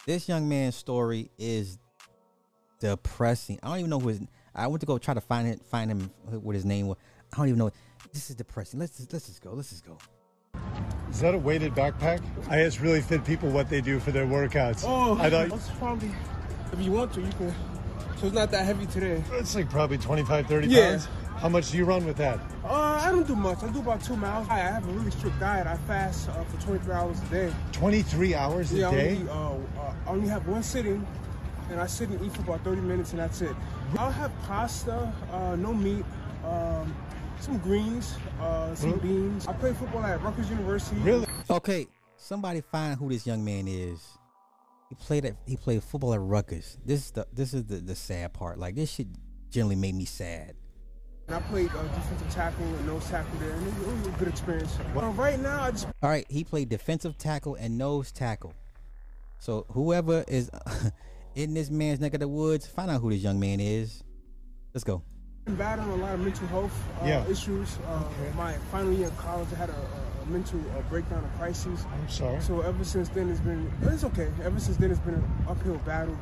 This 0.06 0.28
young 0.28 0.50
man's 0.50 0.76
story 0.76 1.30
is 1.38 1.78
depressing. 2.80 3.60
I 3.62 3.68
don't 3.70 3.80
even 3.80 3.90
know 3.90 4.00
who 4.00 4.10
his. 4.10 4.22
I 4.54 4.68
went 4.68 4.82
to 4.82 4.88
go 4.88 4.98
try 4.98 5.14
to 5.14 5.22
find 5.22 5.48
it, 5.48 5.62
find 5.66 5.90
him 5.92 6.12
what 6.30 6.56
his 6.56 6.66
name 6.66 6.88
was. 6.88 6.98
I 7.34 7.38
don't 7.38 7.48
even 7.48 7.60
know. 7.60 7.72
This 8.12 8.30
is 8.30 8.36
depressing. 8.36 8.80
Let's 8.80 8.98
just, 8.98 9.14
let's 9.14 9.28
just 9.28 9.42
go. 9.42 9.54
Let's 9.54 9.70
just 9.70 9.86
go. 9.86 9.98
Is 11.10 11.20
that 11.22 11.34
a 11.34 11.38
weighted 11.38 11.74
backpack? 11.74 12.22
I 12.50 12.62
ask 12.62 12.82
really 12.82 13.02
fit 13.02 13.24
people 13.24 13.50
what 13.50 13.70
they 13.70 13.80
do 13.80 14.00
for 14.00 14.12
their 14.12 14.26
workouts. 14.26 14.84
Oh, 14.86 15.18
I 15.20 15.30
thought 15.30 15.50
that's 15.50 15.70
probably. 15.72 16.12
If 16.74 16.80
you 16.82 16.92
want 16.92 17.14
to, 17.14 17.22
you 17.22 17.32
can. 17.34 17.54
So 18.18 18.28
it's 18.28 18.36
not 18.36 18.52
that 18.52 18.66
heavy 18.66 18.86
today. 18.88 19.24
it's 19.34 19.56
like 19.56 19.70
probably 19.70 19.98
25, 19.98 20.48
30 20.48 20.68
Yeah. 20.68 20.90
pounds. 20.92 21.08
How 21.38 21.50
much 21.50 21.72
do 21.72 21.78
you 21.78 21.86
run 21.86 22.06
with 22.06 22.18
that? 22.18 22.40
Uh, 22.64 22.91
I 23.12 23.16
don't 23.16 23.28
do 23.28 23.36
much. 23.36 23.62
I 23.62 23.68
do 23.68 23.80
about 23.80 24.02
two 24.02 24.16
miles. 24.16 24.48
I 24.48 24.60
have 24.60 24.88
a 24.88 24.92
really 24.94 25.12
strict 25.12 25.38
diet. 25.38 25.68
I 25.68 25.76
fast 25.76 26.30
uh, 26.30 26.46
for 26.46 26.62
23 26.62 26.94
hours 26.94 27.22
a 27.22 27.26
day. 27.26 27.54
23 27.74 28.36
hours 28.36 28.72
a 28.72 28.78
Yeah, 28.78 28.88
I 28.90 28.92
day? 28.96 29.18
only, 29.18 29.30
uh, 29.30 29.82
uh, 29.82 29.94
I 30.08 30.10
only 30.10 30.30
have 30.30 30.48
one 30.48 30.64
sitting, 30.64 31.06
and 31.70 31.82
I 31.82 31.88
sit 31.88 32.08
and 32.08 32.24
eat 32.24 32.32
for 32.32 32.44
about 32.44 32.64
30 32.64 32.80
minutes, 32.80 33.12
and 33.12 33.20
that's 33.20 33.42
it. 33.42 33.54
I'll 34.00 34.12
have 34.12 34.32
pasta, 34.44 35.14
uh, 35.30 35.58
no 35.58 35.74
meat, 35.74 36.06
um, 36.46 36.96
some 37.42 37.58
greens, 37.58 38.16
uh, 38.40 38.74
some 38.76 38.92
Really? 38.92 39.02
beans. 39.02 39.46
I 39.46 39.52
play 39.54 39.74
football 39.74 40.06
at 40.06 40.22
Rutgers 40.24 40.50
University. 40.50 40.96
Really? 41.02 41.28
Okay, 41.50 41.88
somebody 42.16 42.62
find 42.62 42.98
who 42.98 43.10
this 43.10 43.28
young 43.28 43.44
man 43.44 43.68
is. 43.68 44.00
He 44.88 44.96
played 44.96 45.26
at 45.26 45.36
he 45.46 45.58
played 45.58 45.84
football 45.84 46.14
at 46.14 46.22
Rutgers. 46.22 46.78
This 46.86 47.08
is 47.08 47.12
the 47.12 47.28
this 47.34 47.54
is 47.54 47.66
the, 47.66 47.76
the 47.78 47.96
sad 47.96 48.32
part. 48.32 48.58
Like 48.58 48.76
this 48.76 48.90
shit 48.90 49.08
generally 49.50 49.76
made 49.76 49.96
me 49.96 50.06
sad. 50.06 50.56
And 51.28 51.36
I 51.36 51.40
played 51.42 51.70
uh, 51.72 51.84
defensive 51.84 52.30
tackle 52.32 52.66
and 52.66 52.88
nose 52.88 53.08
tackle 53.10 53.40
there, 53.40 53.52
and 53.52 53.68
it 53.68 53.74
was, 53.74 53.84
it 53.88 53.88
was 53.98 54.08
a 54.08 54.12
good 54.20 54.28
experience. 54.28 54.78
Uh, 54.96 55.00
right 55.10 55.40
now, 55.40 55.64
I 55.64 55.72
just 55.72 55.88
All 56.02 56.10
right, 56.10 56.26
he 56.30 56.44
played 56.44 56.70
defensive 56.70 57.18
tackle 57.18 57.56
and 57.56 57.78
nose 57.78 58.12
tackle. 58.12 58.54
So 59.40 59.66
whoever 59.72 60.24
is 60.28 60.52
in 61.36 61.54
this 61.54 61.70
man's 61.70 62.00
neck 62.00 62.14
of 62.14 62.20
the 62.20 62.28
woods, 62.28 62.68
find 62.68 62.92
out 62.92 63.02
who 63.02 63.10
this 63.12 63.22
young 63.22 63.40
man 63.40 63.60
is. 63.60 64.04
Let's 64.74 64.84
go. 64.84 65.02
been 65.46 65.56
battling 65.56 65.90
a 65.90 65.96
lot 65.96 66.14
of 66.14 66.20
mental 66.20 66.48
health 66.48 66.84
uh, 67.02 67.06
Yeah. 67.06 67.28
issues. 67.28 67.78
Uh, 67.88 68.04
My 68.36 68.54
final 68.72 68.92
year 68.94 69.08
in 69.08 69.16
college, 69.16 69.48
I 69.54 69.56
had 69.56 69.70
a, 69.70 69.74
a 69.74 70.11
mental 70.32 70.60
uh, 70.60 70.82
breakdown 70.90 71.24
of 71.24 71.40
crises. 71.40 71.86
I'm 71.92 72.10
sorry. 72.10 72.42
So 72.42 72.62
ever 72.62 72.84
since 72.84 73.10
then, 73.10 73.30
it's 73.30 73.40
been 73.40 73.72
it's 73.84 74.04
okay. 74.06 74.30
Ever 74.44 74.60
since 74.60 74.78
then, 74.78 74.92
it's 74.92 75.00
been 75.00 75.16
an 75.16 75.32
uphill 75.48 75.78
battle. 75.86 76.18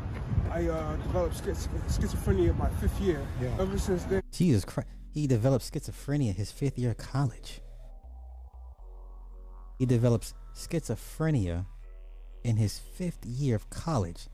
I 0.51 0.67
uh, 0.67 0.95
developed 0.97 1.37
schiz- 1.37 1.69
schizophrenia 1.87 2.57
my 2.57 2.69
fifth 2.81 2.99
year. 2.99 3.25
Yeah. 3.41 3.49
Ever 3.59 3.77
since 3.77 4.03
then, 4.05 4.21
Jesus 4.31 4.65
Christ. 4.65 4.89
He 5.11 5.25
developed 5.27 5.71
schizophrenia 5.71 6.35
his 6.35 6.51
fifth 6.51 6.77
year 6.77 6.91
of 6.91 6.97
college. 6.97 7.61
He 9.79 9.85
develops 9.85 10.33
schizophrenia 10.53 11.65
in 12.43 12.57
his 12.57 12.77
fifth 12.77 13.25
year 13.25 13.55
of 13.55 13.69
college. 13.69 14.27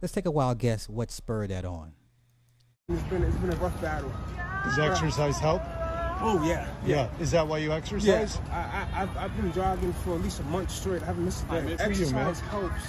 Let's 0.00 0.12
take 0.12 0.26
a 0.26 0.30
wild 0.30 0.58
guess 0.58 0.88
what 0.88 1.10
spurred 1.10 1.50
that 1.50 1.64
on. 1.64 1.92
it's 2.88 3.02
been 3.04 3.22
it's 3.22 3.36
been 3.36 3.52
a 3.52 3.56
rough 3.56 3.80
battle. 3.82 4.12
Does 4.64 4.78
exercise 4.78 5.38
help? 5.38 5.62
Oh 6.20 6.42
yeah, 6.44 6.68
Yeah. 6.84 7.08
Is 7.20 7.30
that 7.30 7.46
why 7.46 7.58
you 7.58 7.72
exercise? 7.72 8.06
Yes, 8.06 8.40
I, 8.50 8.56
I, 8.56 9.02
I've, 9.02 9.16
I've 9.16 9.36
been 9.36 9.52
jogging 9.52 9.92
for 9.92 10.14
at 10.14 10.22
least 10.22 10.40
a 10.40 10.44
month 10.44 10.70
straight. 10.70 11.02
I 11.02 11.06
haven't 11.06 11.24
missed 11.24 11.44
a 11.48 11.52
day. 11.52 11.62
mean, 11.62 11.76
for 11.78 11.90
you, 11.92 12.10
man. 12.10 12.28
Exercise 12.28 12.40
helps 12.50 12.82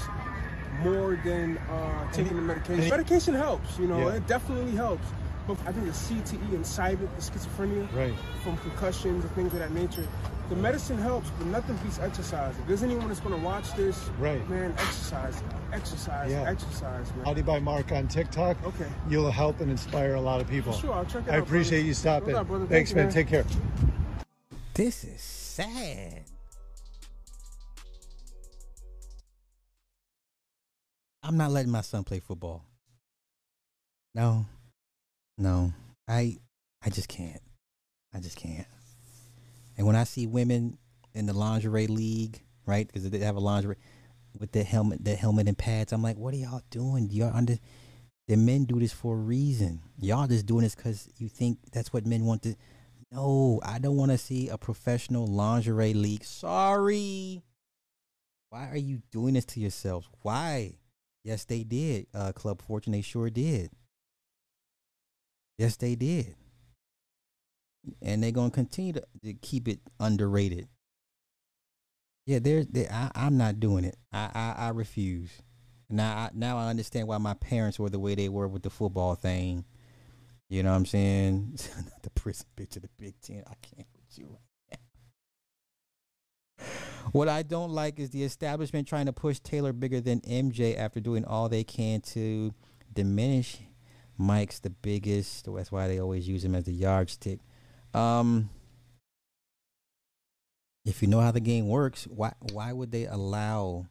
more 0.82 1.20
than 1.24 1.58
uh, 1.58 2.12
taking 2.12 2.36
the 2.36 2.42
medication. 2.42 2.90
medication 2.90 3.34
helps, 3.34 3.78
you 3.78 3.88
know, 3.88 4.00
Yeah. 4.00 4.16
it 4.16 4.28
definitely 4.28 4.72
helps. 4.72 5.06
But 5.48 5.58
I 5.66 5.72
think 5.72 5.86
the 5.88 5.92
CTE 5.94 6.54
incited 6.54 7.10
the 7.16 7.22
schizophrenia 7.22 7.92
Right. 7.94 8.14
from 8.44 8.58
concussions 8.58 9.24
and 9.24 9.34
things 9.34 9.52
of 9.54 9.60
that 9.60 9.72
nature. 9.72 10.08
The 10.50 10.56
medicine 10.56 10.98
helps, 10.98 11.30
but 11.38 11.48
nothing 11.48 11.76
beats 11.78 12.00
exercise. 12.00 12.56
If 12.60 12.68
there's 12.68 12.84
anyone 12.84 13.08
that's 13.08 13.20
going 13.20 13.40
to 13.40 13.46
watch 13.46 13.72
this, 13.74 13.98
Right. 14.20 14.48
man, 14.50 14.72
exercise, 14.74 15.42
exercise, 15.72 16.32
Yeah. 16.32 16.42
exercise, 16.50 17.12
man. 17.16 17.26
Howdy 17.26 17.42
by 17.44 17.60
Mark 17.60 17.92
on 17.92 18.08
TikTok. 18.08 18.58
Okay. 18.64 18.88
You'll 19.10 19.32
help 19.32 19.60
and 19.60 19.70
inspire 19.72 20.16
a 20.16 20.22
lot 20.22 20.42
of 20.42 20.48
people. 20.48 20.74
Sure, 20.74 20.94
I'll 20.94 21.06
check 21.06 21.28
it 21.28 21.32
I 21.32 21.38
out, 21.38 21.44
appreciate 21.44 21.80
brother. 21.80 21.88
you 21.88 21.94
stopping. 21.94 22.30
No 22.30 22.36
doubt, 22.36 22.48
brother. 22.48 22.66
Thanks, 22.68 22.92
Thank 22.92 22.96
you, 22.96 22.96
man. 22.96 23.06
man. 23.06 23.14
Take 23.14 23.28
care. 23.28 24.26
This 24.74 25.04
is 25.04 25.22
sad. 25.22 26.24
I'm 31.22 31.38
not 31.38 31.52
letting 31.52 31.72
my 31.72 31.82
son 31.82 32.04
play 32.04 32.20
football. 32.20 32.64
No. 34.16 34.46
No. 35.40 35.74
I 36.08 36.38
I 36.86 36.90
just 36.90 37.08
can't. 37.08 37.42
I 38.14 38.20
just 38.20 38.38
can't. 38.38 38.68
And 39.78 39.88
when 39.88 39.96
I 39.96 40.04
see 40.04 40.28
women 40.28 40.78
in 41.14 41.26
the 41.26 41.34
lingerie 41.34 41.88
league, 41.88 42.42
right? 42.66 42.86
Because 42.86 43.10
they 43.10 43.20
have 43.20 43.38
a 43.38 43.40
lingerie 43.40 43.78
with 44.38 44.52
the 44.52 44.64
helmet, 44.64 45.04
the 45.04 45.16
helmet 45.16 45.48
and 45.48 45.58
pads. 45.58 45.94
I'm 45.94 46.04
like, 46.04 46.18
what 46.18 46.34
are 46.34 46.38
y'all 46.38 46.62
doing? 46.70 47.10
Y'all 47.10 47.36
under 47.36 47.58
the 48.28 48.38
men 48.38 48.66
do 48.66 48.80
this 48.80 48.94
for 48.94 49.16
a 49.16 49.20
reason. 49.20 49.82
Y'all 50.00 50.28
just 50.28 50.46
doing 50.46 50.64
this 50.64 50.76
because 50.76 51.10
you 51.18 51.30
think 51.30 51.58
that's 51.72 51.92
what 51.94 52.06
men 52.06 52.26
want 52.26 52.44
to. 52.44 52.56
No, 53.12 53.60
I 53.64 53.80
don't 53.80 53.98
want 53.98 54.12
to 54.12 54.18
see 54.18 54.50
a 54.50 54.58
professional 54.58 55.26
lingerie 55.26 55.96
league. 55.96 56.24
Sorry. 56.24 57.42
Why 58.50 58.70
are 58.70 58.78
you 58.78 59.02
doing 59.12 59.34
this 59.34 59.46
to 59.46 59.60
yourselves? 59.60 60.08
Why? 60.22 60.76
Yes, 61.24 61.46
they 61.46 61.64
did. 61.64 62.08
Uh, 62.14 62.32
Club 62.34 62.62
Fortune, 62.62 62.94
they 62.94 63.02
sure 63.02 63.30
did. 63.30 63.72
Yes, 65.60 65.76
they 65.76 65.96
did. 65.96 66.36
And 68.02 68.24
they're 68.24 68.32
gonna 68.32 68.50
continue 68.50 68.94
to, 68.94 69.04
to 69.26 69.34
keep 69.34 69.68
it 69.68 69.82
underrated. 70.00 70.70
Yeah, 72.26 72.40
they're, 72.40 72.64
they 72.64 72.88
I, 72.88 73.12
I'm 73.14 73.38
not 73.38 73.60
doing 73.60 73.84
it. 73.84 73.98
I, 74.14 74.30
I, 74.34 74.56
I 74.68 74.70
refuse. 74.70 75.30
Now, 75.90 76.16
I, 76.16 76.30
now 76.34 76.58
I 76.58 76.70
understand 76.70 77.10
why 77.10 77.18
my 77.18 77.34
parents 77.34 77.78
were 77.78 77.90
the 77.90 78.00
way 78.00 78.16
they 78.16 78.30
were 78.30 78.48
with 78.48 78.64
the 78.64 78.70
football 78.70 79.16
thing. 79.16 79.66
You 80.48 80.64
know 80.64 80.70
what 80.70 80.78
I'm 80.78 80.86
saying? 80.86 81.58
Not 81.76 82.04
the 82.04 82.10
prison 82.12 82.48
bitch 82.56 82.78
of 82.78 82.84
the 82.84 82.90
Big 82.98 83.20
Ten. 83.22 83.44
I 83.46 83.56
can't 83.62 83.88
with 83.96 84.18
you 84.18 84.28
right 84.30 84.80
now. 86.60 86.66
What 87.12 87.28
I 87.28 87.44
don't 87.44 87.72
like 87.72 88.00
is 88.00 88.12
the 88.12 88.24
establishment 88.24 88.88
trying 88.88 89.08
to 89.08 89.14
push 89.14 89.40
Taylor 89.40 89.74
bigger 89.74 90.00
than 90.00 90.22
MJ 90.22 90.78
after 90.78 91.02
doing 91.02 91.26
all 91.26 91.50
they 91.50 91.66
can 91.66 92.00
to 92.02 92.54
diminish 92.94 93.58
Mike's 94.20 94.60
the 94.60 94.70
biggest. 94.70 95.48
That's 95.52 95.72
why 95.72 95.88
they 95.88 96.00
always 96.00 96.28
use 96.28 96.44
him 96.44 96.54
as 96.54 96.66
the 96.66 96.74
yardstick. 96.74 97.40
Um, 97.94 98.50
if 100.86 101.02
you 101.02 101.08
know 101.08 101.22
how 101.22 101.32
the 101.32 101.40
game 101.40 101.70
works, 101.70 102.04
why 102.06 102.34
why 102.52 102.74
would 102.74 102.92
they 102.92 103.06
allow 103.06 103.88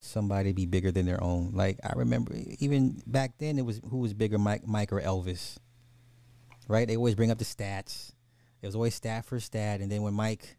somebody 0.00 0.50
to 0.50 0.54
be 0.54 0.66
bigger 0.66 0.90
than 0.90 1.06
their 1.06 1.22
own? 1.22 1.52
Like 1.54 1.78
I 1.84 1.92
remember, 1.94 2.34
even 2.58 3.00
back 3.06 3.38
then, 3.38 3.56
it 3.56 3.64
was 3.64 3.80
who 3.88 3.98
was 3.98 4.14
bigger, 4.14 4.36
Mike, 4.36 4.66
Mike 4.66 4.92
or 4.92 5.00
Elvis, 5.00 5.58
right? 6.66 6.88
They 6.88 6.96
always 6.96 7.14
bring 7.14 7.30
up 7.30 7.38
the 7.38 7.44
stats. 7.44 8.12
It 8.62 8.66
was 8.66 8.74
always 8.74 8.96
stat 8.96 9.24
for 9.24 9.38
stat, 9.38 9.80
and 9.80 9.92
then 9.92 10.02
when 10.02 10.14
Mike, 10.14 10.56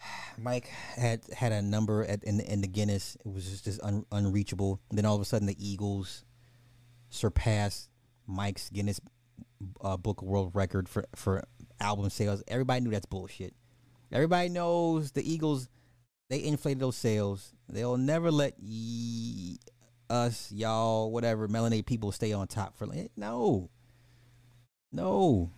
Mike 0.38 0.68
had 0.96 1.20
had 1.36 1.52
a 1.52 1.60
number 1.60 2.04
at 2.04 2.24
in 2.24 2.38
the, 2.38 2.50
in 2.50 2.62
the 2.62 2.68
Guinness, 2.68 3.16
it 3.16 3.30
was 3.30 3.50
just, 3.50 3.64
just 3.66 3.82
un, 3.82 4.06
unreachable. 4.10 4.80
And 4.88 4.96
then 4.96 5.04
all 5.04 5.14
of 5.14 5.20
a 5.20 5.26
sudden, 5.26 5.46
the 5.46 5.56
Eagles 5.58 6.24
surpassed 7.10 7.90
Mike's 8.26 8.68
Guinness 8.70 9.00
uh, 9.80 9.96
Book 9.96 10.22
World 10.22 10.52
Record 10.54 10.88
for 10.88 11.04
for 11.14 11.44
album 11.80 12.10
sales. 12.10 12.42
Everybody 12.48 12.80
knew 12.80 12.90
that's 12.90 13.06
bullshit. 13.06 13.54
Everybody 14.12 14.48
knows 14.48 15.12
the 15.12 15.30
Eagles. 15.30 15.68
They 16.30 16.44
inflated 16.44 16.80
those 16.80 16.96
sales. 16.96 17.52
They'll 17.68 17.96
never 17.96 18.30
let 18.30 18.54
ye, 18.58 19.58
us, 20.10 20.52
y'all, 20.52 21.10
whatever, 21.10 21.48
melanated 21.48 21.86
people 21.86 22.12
stay 22.12 22.32
on 22.32 22.46
top 22.46 22.76
for 22.76 22.86
like 22.86 23.10
no, 23.16 23.70
no, 24.92 25.50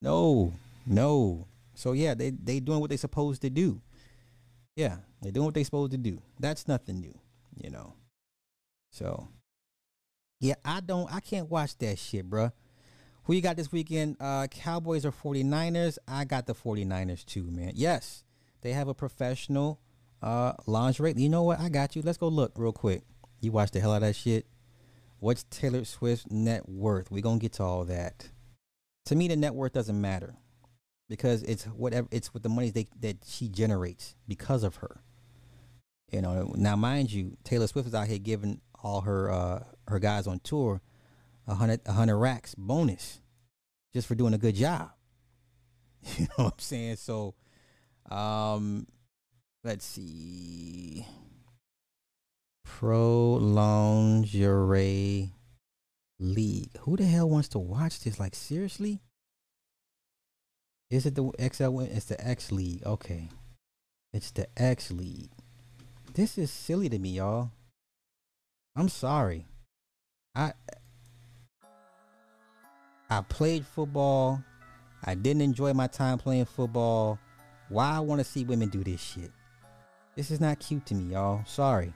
no, 0.00 0.52
no. 0.86 1.48
So 1.74 1.92
yeah, 1.92 2.14
they 2.14 2.30
they 2.30 2.60
doing 2.60 2.80
what 2.80 2.90
they 2.90 2.96
supposed 2.96 3.42
to 3.42 3.50
do. 3.50 3.80
Yeah, 4.76 4.96
they're 5.22 5.32
doing 5.32 5.46
what 5.46 5.54
they 5.54 5.64
supposed 5.64 5.92
to 5.92 5.98
do. 5.98 6.20
That's 6.38 6.68
nothing 6.68 7.00
new, 7.00 7.18
you 7.56 7.70
know. 7.70 7.94
So 8.90 9.28
yeah, 10.40 10.54
I 10.64 10.80
don't. 10.80 11.12
I 11.12 11.20
can't 11.20 11.50
watch 11.50 11.76
that 11.78 11.98
shit, 11.98 12.28
bruh. 12.28 12.52
Who 13.24 13.34
you 13.34 13.40
got 13.40 13.56
this 13.56 13.72
weekend? 13.72 14.16
Uh, 14.20 14.46
Cowboys 14.46 15.04
or 15.04 15.10
49ers? 15.10 15.98
I 16.06 16.24
got 16.24 16.46
the 16.46 16.54
49ers 16.54 17.24
too, 17.24 17.50
man. 17.50 17.72
Yes, 17.74 18.22
they 18.60 18.72
have 18.72 18.86
a 18.86 18.94
professional 18.94 19.80
uh, 20.22 20.52
lingerie. 20.66 21.14
You 21.16 21.28
know 21.28 21.42
what? 21.42 21.58
I 21.58 21.68
got 21.68 21.96
you. 21.96 22.02
Let's 22.02 22.18
go 22.18 22.28
look 22.28 22.52
real 22.56 22.72
quick. 22.72 23.02
You 23.40 23.52
watch 23.52 23.72
the 23.72 23.80
hell 23.80 23.92
out 23.92 23.96
of 23.96 24.02
that 24.02 24.16
shit. 24.16 24.46
What's 25.18 25.44
Taylor 25.44 25.84
Swift's 25.84 26.30
net 26.30 26.68
worth? 26.68 27.10
We're 27.10 27.22
gonna 27.22 27.38
get 27.38 27.54
to 27.54 27.62
all 27.62 27.84
that. 27.86 28.28
To 29.06 29.16
me, 29.16 29.28
the 29.28 29.36
net 29.36 29.54
worth 29.54 29.72
doesn't 29.72 30.00
matter 30.00 30.36
because 31.08 31.42
it's 31.42 31.64
whatever. 31.64 32.06
It's 32.10 32.32
with 32.34 32.42
the 32.42 32.48
money 32.48 32.70
they, 32.70 32.88
that 33.00 33.18
she 33.26 33.48
generates 33.48 34.14
because 34.28 34.62
of 34.62 34.76
her. 34.76 35.00
You 36.12 36.22
know. 36.22 36.52
Now, 36.56 36.76
mind 36.76 37.10
you, 37.10 37.36
Taylor 37.44 37.66
Swift 37.66 37.88
is 37.88 37.94
out 37.94 38.06
here 38.06 38.18
giving 38.18 38.60
all 38.86 39.00
her 39.00 39.30
uh, 39.30 39.64
her 39.88 39.98
guys 39.98 40.28
on 40.28 40.38
tour 40.40 40.80
a 41.48 41.54
hundred 41.54 41.80
a 41.86 41.92
hundred 41.92 42.18
racks 42.18 42.54
bonus 42.54 43.20
just 43.92 44.06
for 44.06 44.14
doing 44.14 44.34
a 44.34 44.38
good 44.38 44.54
job. 44.54 44.90
You 46.18 46.28
know 46.38 46.44
what 46.44 46.52
I'm 46.52 46.58
saying? 46.60 46.96
So, 46.96 47.34
um, 48.08 48.86
let's 49.64 49.84
see. 49.84 51.04
Pro 52.64 53.32
Lingerie 53.32 55.32
League. 56.20 56.70
Who 56.82 56.96
the 56.96 57.06
hell 57.06 57.28
wants 57.28 57.48
to 57.48 57.58
watch 57.58 57.98
this? 57.98 58.20
Like 58.20 58.36
seriously? 58.36 59.00
Is 60.90 61.06
it 61.06 61.16
the 61.16 61.32
XL? 61.40 61.80
It's 61.80 62.04
the 62.04 62.24
X 62.24 62.52
League. 62.52 62.86
Okay, 62.86 63.30
it's 64.12 64.30
the 64.30 64.46
X 64.56 64.92
League. 64.92 65.32
This 66.14 66.38
is 66.38 66.52
silly 66.52 66.88
to 66.88 67.00
me, 67.00 67.16
y'all. 67.16 67.50
I'm 68.76 68.90
sorry. 68.90 69.46
I 70.34 70.52
I 73.08 73.22
played 73.22 73.64
football. 73.64 74.42
I 75.02 75.14
didn't 75.14 75.42
enjoy 75.42 75.72
my 75.72 75.86
time 75.86 76.18
playing 76.18 76.44
football. 76.44 77.18
Why 77.68 77.92
I 77.92 78.00
want 78.00 78.20
to 78.20 78.24
see 78.24 78.44
women 78.44 78.68
do 78.68 78.84
this 78.84 79.00
shit? 79.00 79.30
This 80.14 80.30
is 80.30 80.40
not 80.40 80.58
cute 80.58 80.84
to 80.86 80.94
me, 80.94 81.14
y'all. 81.14 81.42
Sorry. 81.46 81.92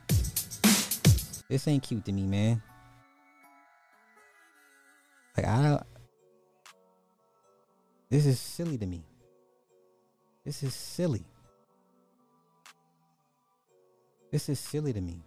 This 1.49 1.67
ain't 1.67 1.83
cute 1.83 2.05
to 2.05 2.11
me, 2.11 2.23
man. 2.23 2.61
Like 5.37 5.47
I 5.47 5.61
don't. 5.61 5.83
This 8.09 8.25
is 8.25 8.39
silly 8.39 8.77
to 8.77 8.85
me. 8.87 9.03
This 10.43 10.63
is 10.63 10.73
silly. 10.73 11.25
This 14.31 14.49
is 14.49 14.59
silly 14.59 14.93
to 14.93 15.01
me. 15.01 15.21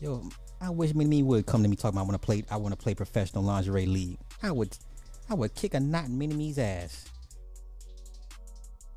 Yo, 0.00 0.28
I 0.60 0.70
wish 0.70 0.94
me 0.94 1.22
would 1.22 1.46
come 1.46 1.62
to 1.62 1.68
me 1.68 1.76
talking 1.76 1.96
about 1.96 2.02
I 2.02 2.08
want 2.08 2.20
to 2.20 2.26
play. 2.26 2.44
I 2.50 2.56
want 2.56 2.72
to 2.72 2.82
play 2.82 2.94
professional 2.94 3.44
lingerie 3.44 3.86
league. 3.86 4.18
I 4.42 4.52
would, 4.52 4.76
I 5.30 5.34
would 5.34 5.54
kick 5.54 5.74
a 5.74 5.80
knot 5.80 6.06
in 6.06 6.18
Mini-Me's 6.18 6.58
ass. 6.58 7.06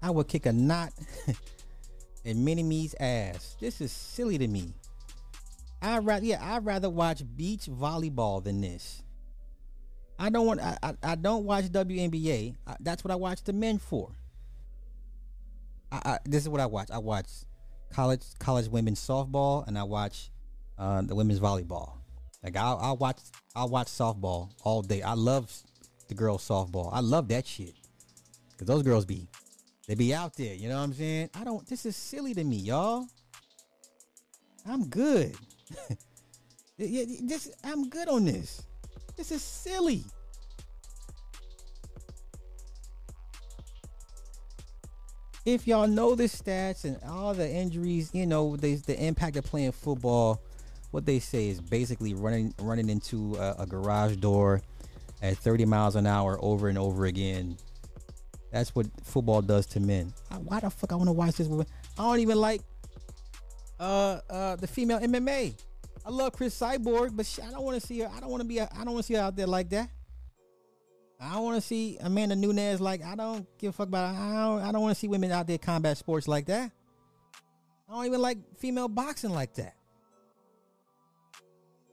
I 0.01 0.11
would 0.11 0.27
kick 0.27 0.45
a 0.45 0.53
knot 0.53 0.93
in 2.23 2.43
Mini-Me's 2.43 2.95
ass. 2.99 3.57
This 3.59 3.81
is 3.81 3.91
silly 3.91 4.37
to 4.37 4.47
me. 4.47 4.73
I 5.81 5.99
rather 5.99 6.25
yeah, 6.25 6.55
I'd 6.55 6.65
rather 6.65 6.89
watch 6.89 7.23
beach 7.35 7.67
volleyball 7.67 8.43
than 8.43 8.61
this. 8.61 9.01
I 10.17 10.29
don't 10.29 10.45
want 10.45 10.59
I, 10.59 10.77
I, 10.83 10.93
I 11.03 11.15
don't 11.15 11.45
watch 11.45 11.65
WNBA. 11.65 12.55
I, 12.67 12.75
that's 12.81 13.03
what 13.03 13.11
I 13.11 13.15
watch 13.15 13.43
the 13.43 13.53
men 13.53 13.77
for. 13.77 14.11
I, 15.91 16.01
I, 16.03 16.17
this 16.25 16.43
is 16.43 16.49
what 16.49 16.59
I 16.59 16.65
watch. 16.65 16.91
I 16.91 16.97
watch 16.97 17.27
college 17.93 18.23
college 18.39 18.67
women's 18.67 18.99
softball 18.99 19.65
and 19.67 19.77
I 19.77 19.83
watch 19.83 20.31
uh, 20.79 21.01
the 21.01 21.13
women's 21.13 21.39
volleyball. 21.39 21.97
Like 22.43 22.55
I'll, 22.55 22.79
I'll 22.81 22.97
watch 22.97 23.19
I'll 23.55 23.69
watch 23.69 23.87
softball 23.87 24.49
all 24.63 24.81
day. 24.81 25.01
I 25.01 25.13
love 25.13 25.51
the 26.07 26.15
girls 26.15 26.47
softball. 26.47 26.89
I 26.91 27.01
love 27.01 27.27
that 27.27 27.45
shit. 27.45 27.73
Cause 28.57 28.67
those 28.67 28.83
girls 28.83 29.05
be 29.05 29.27
they 29.87 29.95
be 29.95 30.13
out 30.13 30.35
there, 30.35 30.53
you 30.53 30.69
know 30.69 30.77
what 30.77 30.83
I'm 30.83 30.93
saying? 30.93 31.29
I 31.35 31.43
don't 31.43 31.67
this 31.67 31.85
is 31.85 31.95
silly 31.95 32.33
to 32.33 32.43
me, 32.43 32.57
y'all. 32.57 33.07
I'm 34.65 34.87
good. 34.87 35.35
yeah, 36.77 37.03
this 37.23 37.51
I'm 37.63 37.89
good 37.89 38.07
on 38.07 38.25
this. 38.25 38.63
This 39.17 39.31
is 39.31 39.41
silly. 39.41 40.05
If 45.45 45.67
y'all 45.67 45.87
know 45.87 46.15
the 46.15 46.25
stats 46.25 46.83
and 46.83 46.97
all 47.07 47.33
the 47.33 47.49
injuries, 47.49 48.11
you 48.13 48.25
know, 48.25 48.55
the 48.55 48.75
the 48.75 49.01
impact 49.03 49.35
of 49.35 49.45
playing 49.45 49.71
football, 49.71 50.41
what 50.91 51.05
they 51.05 51.19
say 51.19 51.49
is 51.49 51.61
basically 51.61 52.13
running 52.13 52.53
running 52.59 52.89
into 52.89 53.35
a, 53.35 53.55
a 53.59 53.65
garage 53.65 54.15
door 54.17 54.61
at 55.21 55.37
30 55.37 55.65
miles 55.65 55.95
an 55.95 56.07
hour 56.07 56.37
over 56.41 56.69
and 56.69 56.77
over 56.77 57.05
again. 57.05 57.57
That's 58.51 58.73
what 58.73 58.87
football 59.03 59.41
does 59.41 59.65
to 59.67 59.79
men. 59.79 60.13
Why 60.43 60.59
the 60.59 60.69
fuck 60.69 60.91
I 60.91 60.95
want 60.95 61.07
to 61.07 61.13
watch 61.13 61.35
this? 61.35 61.47
Woman? 61.47 61.67
I 61.97 62.03
don't 62.03 62.19
even 62.19 62.37
like 62.37 62.61
uh 63.79 64.19
uh 64.29 64.55
the 64.55 64.67
female 64.67 64.99
MMA. 64.99 65.53
I 66.05 66.09
love 66.09 66.33
Cris 66.33 66.59
Cyborg, 66.59 67.15
but 67.15 67.39
I 67.45 67.51
don't 67.51 67.63
want 67.63 67.79
to 67.79 67.85
see 67.85 67.99
her. 67.99 68.09
I 68.15 68.19
don't 68.19 68.29
want 68.29 68.41
to 68.41 68.47
be. 68.47 68.59
I 68.59 68.67
don't 68.83 68.93
want 68.93 68.99
to 68.99 69.03
see 69.03 69.13
her 69.15 69.21
out 69.21 69.35
there 69.35 69.47
like 69.47 69.69
that. 69.69 69.89
I 71.21 71.33
don't 71.33 71.43
want 71.43 71.55
to 71.55 71.61
see 71.61 71.97
Amanda 71.99 72.35
Nunes 72.35 72.79
like. 72.79 73.03
I 73.03 73.15
don't 73.15 73.45
give 73.57 73.69
a 73.69 73.73
fuck 73.73 73.89
about. 73.89 74.15
I 74.15 74.45
don't. 74.45 74.61
I 74.61 74.71
don't 74.71 74.81
want 74.81 74.95
to 74.95 74.99
see 74.99 75.07
women 75.07 75.31
out 75.31 75.45
there 75.47 75.57
combat 75.57 75.97
sports 75.97 76.27
like 76.27 76.45
that. 76.45 76.71
I 77.89 77.93
don't 77.93 78.05
even 78.05 78.21
like 78.21 78.37
female 78.57 78.87
boxing 78.87 79.31
like 79.31 79.53
that. 79.55 79.75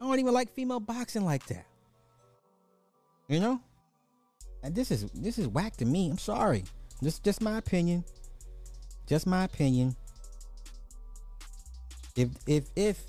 I 0.00 0.04
don't 0.04 0.18
even 0.18 0.34
like 0.34 0.52
female 0.52 0.80
boxing 0.80 1.24
like 1.24 1.46
that. 1.46 1.66
You 3.28 3.40
know? 3.40 3.60
And 4.62 4.74
this 4.74 4.90
is 4.90 5.04
this 5.12 5.38
is 5.38 5.48
whack 5.48 5.76
to 5.78 5.84
me. 5.84 6.10
I'm 6.10 6.18
sorry. 6.18 6.64
This 7.00 7.18
just 7.18 7.40
my 7.40 7.58
opinion. 7.58 8.04
Just 9.06 9.26
my 9.26 9.44
opinion. 9.44 9.96
If 12.16 12.30
if 12.46 12.64
if 12.74 13.00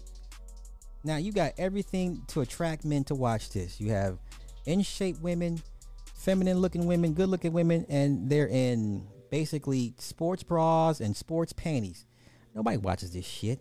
now 1.03 1.17
you 1.17 1.31
got 1.31 1.53
everything 1.57 2.21
to 2.27 2.41
attract 2.41 2.85
men 2.85 3.03
to 3.05 3.15
watch 3.15 3.49
this. 3.51 3.79
You 3.79 3.91
have 3.91 4.19
in 4.65 4.81
shape 4.81 5.19
women, 5.21 5.61
feminine 6.15 6.59
looking 6.59 6.85
women, 6.85 7.13
good 7.13 7.29
looking 7.29 7.53
women, 7.53 7.85
and 7.89 8.29
they're 8.29 8.47
in 8.49 9.07
basically 9.31 9.93
sports 9.97 10.43
bras 10.43 10.99
and 10.99 11.15
sports 11.15 11.53
panties. 11.53 12.05
Nobody 12.53 12.77
watches 12.77 13.11
this 13.11 13.25
shit. 13.25 13.59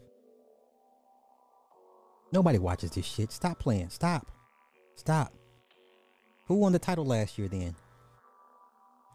Nobody 2.33 2.59
watches 2.59 2.91
this 2.91 3.07
shit. 3.07 3.33
Stop 3.33 3.59
playing. 3.59 3.91
Stop. 3.91 4.31
Stop. 4.97 5.33
Who 6.47 6.57
won 6.57 6.73
the 6.73 6.79
title 6.79 7.05
last 7.05 7.39
year 7.39 7.49
then? 7.49 7.75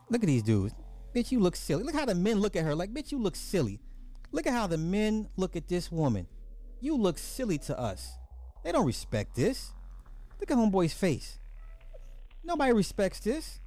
Look 0.09 0.24
at 0.24 0.28
these 0.28 0.43
dudes. 0.43 0.74
Bitch, 1.16 1.32
you 1.32 1.39
look 1.39 1.55
silly. 1.55 1.84
Look 1.84 1.95
how 1.95 2.05
the 2.05 2.16
men 2.16 2.39
look 2.39 2.55
at 2.55 2.64
her. 2.64 2.76
Like, 2.76 2.93
bitch, 2.93 3.12
you 3.12 3.18
look 3.18 3.36
silly. 3.36 3.80
Look 4.32 4.47
at 4.47 4.53
how 4.53 4.68
the 4.68 4.78
men 4.78 5.28
look 5.36 5.55
at 5.55 5.68
this 5.68 5.91
woman. 5.91 6.28
You 6.80 6.95
look 6.95 7.18
silly 7.18 7.57
to 7.59 7.78
us. 7.78 8.12
They 8.64 8.72
don't 8.72 8.86
respect 8.86 9.36
this. 9.36 9.72
Look 10.39 10.51
at 10.51 10.57
homeboy's 10.57 10.93
face. 10.93 11.38
Nobody 12.43 12.74
respects 12.74 13.20
this. 13.20 13.59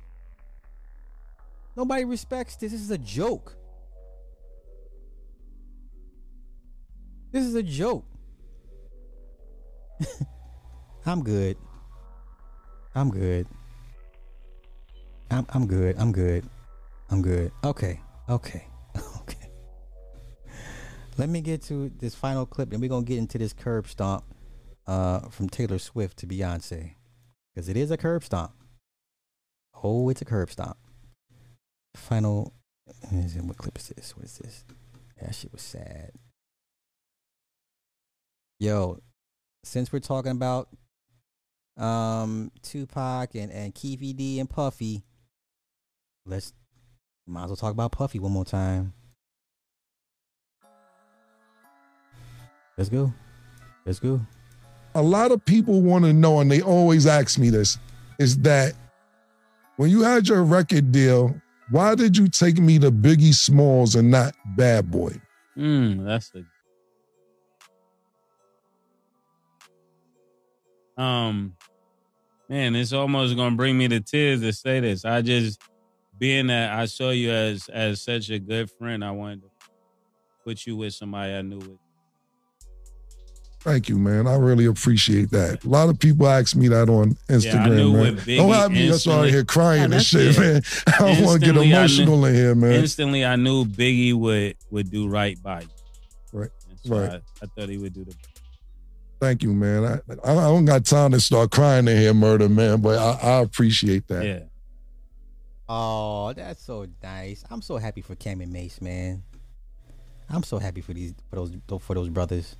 Nobody 1.76 2.04
respects 2.04 2.56
this. 2.56 2.72
This 2.72 2.80
is 2.80 2.90
a 2.90 2.98
joke. 2.98 3.56
This 7.30 7.44
is 7.44 7.54
a 7.54 7.62
joke. 7.62 8.06
I'm 11.06 11.22
good. 11.22 11.56
I'm 12.94 13.10
good. 13.10 13.46
I'm 15.30 15.46
I'm 15.50 15.66
good. 15.66 15.96
I'm 15.98 16.12
good. 16.12 16.44
I'm 17.10 17.22
good. 17.22 17.52
Okay. 17.64 18.00
Okay. 18.28 18.66
okay. 19.20 19.50
Let 21.18 21.28
me 21.28 21.40
get 21.40 21.62
to 21.64 21.90
this 21.98 22.14
final 22.14 22.46
clip 22.46 22.72
and 22.72 22.80
we're 22.80 22.88
gonna 22.88 23.04
get 23.04 23.18
into 23.18 23.38
this 23.38 23.52
curb 23.52 23.88
stomp 23.88 24.24
uh 24.86 25.20
from 25.28 25.48
Taylor 25.48 25.78
Swift 25.78 26.18
to 26.18 26.26
Beyonce. 26.26 26.94
Because 27.54 27.68
it 27.68 27.76
is 27.76 27.90
a 27.90 27.96
curb 27.96 28.24
stomp. 28.24 28.52
Oh, 29.82 30.08
it's 30.08 30.22
a 30.22 30.24
curb 30.24 30.50
stomp. 30.50 30.76
Final 31.94 32.52
what 33.10 33.56
clip 33.56 33.78
is 33.78 33.88
this? 33.88 34.16
What 34.16 34.24
is 34.24 34.38
this? 34.38 34.64
That 35.20 35.34
shit 35.34 35.52
was 35.52 35.62
sad. 35.62 36.12
Yo, 38.58 39.00
since 39.64 39.92
we're 39.92 40.00
talking 40.00 40.32
about 40.32 40.68
um 41.76 42.52
Tupac 42.62 43.34
and 43.34 43.50
and 43.50 43.74
Keffe 43.74 44.16
D 44.16 44.38
and 44.38 44.48
Puffy, 44.48 45.04
let's 46.24 46.52
might 47.26 47.44
as 47.44 47.50
well 47.50 47.56
talk 47.56 47.72
about 47.72 47.92
Puffy 47.92 48.18
one 48.18 48.32
more 48.32 48.44
time. 48.44 48.92
Let's 52.76 52.90
go. 52.90 53.12
Let's 53.86 53.98
go. 53.98 54.20
A 54.96 55.02
lot 55.02 55.32
of 55.32 55.44
people 55.44 55.80
want 55.80 56.04
to 56.04 56.12
know, 56.12 56.40
and 56.40 56.50
they 56.50 56.60
always 56.60 57.06
ask 57.06 57.38
me 57.38 57.50
this, 57.50 57.78
is 58.18 58.38
that 58.38 58.74
when 59.76 59.90
you 59.90 60.02
had 60.02 60.28
your 60.28 60.44
record 60.44 60.92
deal, 60.92 61.34
why 61.70 61.94
did 61.94 62.16
you 62.16 62.28
take 62.28 62.58
me 62.58 62.78
to 62.78 62.90
Biggie 62.90 63.34
Smalls 63.34 63.94
and 63.94 64.10
not 64.10 64.34
Bad 64.56 64.90
Boy? 64.90 65.20
Mm, 65.56 66.04
that's 66.04 66.32
a 66.34 66.44
Um, 70.96 71.54
man, 72.48 72.74
it's 72.76 72.92
almost 72.92 73.36
gonna 73.36 73.56
bring 73.56 73.76
me 73.78 73.88
to 73.88 74.00
tears 74.00 74.40
to 74.42 74.52
say 74.52 74.80
this. 74.80 75.04
I 75.04 75.22
just 75.22 75.60
being 76.18 76.46
that 76.48 76.72
I 76.72 76.86
saw 76.86 77.10
you 77.10 77.30
as 77.30 77.68
as 77.68 78.00
such 78.02 78.30
a 78.30 78.38
good 78.38 78.70
friend, 78.70 79.04
I 79.04 79.10
wanted 79.10 79.42
to 79.42 79.48
put 80.44 80.66
you 80.66 80.76
with 80.76 80.94
somebody 80.94 81.32
I 81.34 81.42
knew 81.42 81.58
with. 81.58 81.78
Thank 83.60 83.88
you, 83.88 83.96
man. 83.96 84.26
I 84.26 84.34
really 84.36 84.66
appreciate 84.66 85.30
that. 85.30 85.64
A 85.64 85.68
lot 85.68 85.88
of 85.88 85.98
people 85.98 86.28
ask 86.28 86.54
me 86.54 86.68
that 86.68 86.90
on 86.90 87.14
Instagram, 87.30 87.74
knew 87.74 87.92
man. 87.94 88.20
Don't 88.26 88.52
have 88.52 88.70
me 88.70 88.88
that's 88.90 89.06
all 89.06 89.22
here 89.22 89.42
crying 89.42 89.88
Yeah, 89.90 89.96
and 89.96 90.04
shit, 90.04 90.36
it. 90.36 90.38
man. 90.38 90.62
I 90.86 91.14
don't 91.14 91.24
want 91.24 91.40
to 91.40 91.46
get 91.46 91.56
I 91.56 91.64
knew- 91.64 91.72
emotional 91.74 92.24
in 92.26 92.34
here, 92.34 92.54
man. 92.54 92.72
Instantly, 92.72 93.24
I 93.24 93.36
knew 93.36 93.64
Biggie 93.64 94.12
would 94.12 94.56
would 94.70 94.90
do 94.90 95.08
right 95.08 95.42
by 95.42 95.62
you. 95.62 95.68
Right, 96.30 96.50
so 96.84 97.00
right. 97.00 97.12
I, 97.12 97.44
I 97.44 97.46
thought 97.58 97.70
he 97.70 97.78
would 97.78 97.94
do 97.94 98.04
the. 98.04 98.14
Thank 99.20 99.42
you, 99.42 99.52
man. 99.52 99.84
I, 99.84 100.28
I 100.28 100.32
I 100.32 100.44
don't 100.48 100.64
got 100.64 100.84
time 100.84 101.12
to 101.12 101.20
start 101.20 101.50
crying 101.50 101.88
in 101.88 101.96
here, 101.96 102.14
murder, 102.14 102.48
man. 102.48 102.80
But 102.80 102.98
I, 102.98 103.28
I 103.28 103.40
appreciate 103.40 104.08
that. 104.08 104.24
Yeah. 104.24 104.40
Oh, 105.68 106.32
that's 106.34 106.62
so 106.62 106.86
nice. 107.02 107.42
I'm 107.50 107.62
so 107.62 107.76
happy 107.78 108.02
for 108.02 108.14
Cam 108.14 108.40
and 108.40 108.52
Mase, 108.52 108.80
man. 108.82 109.22
I'm 110.28 110.42
so 110.42 110.58
happy 110.58 110.80
for 110.80 110.92
these 110.92 111.14
for 111.30 111.36
those 111.36 111.52
for 111.80 111.94
those 111.94 112.08
brothers. 112.08 112.56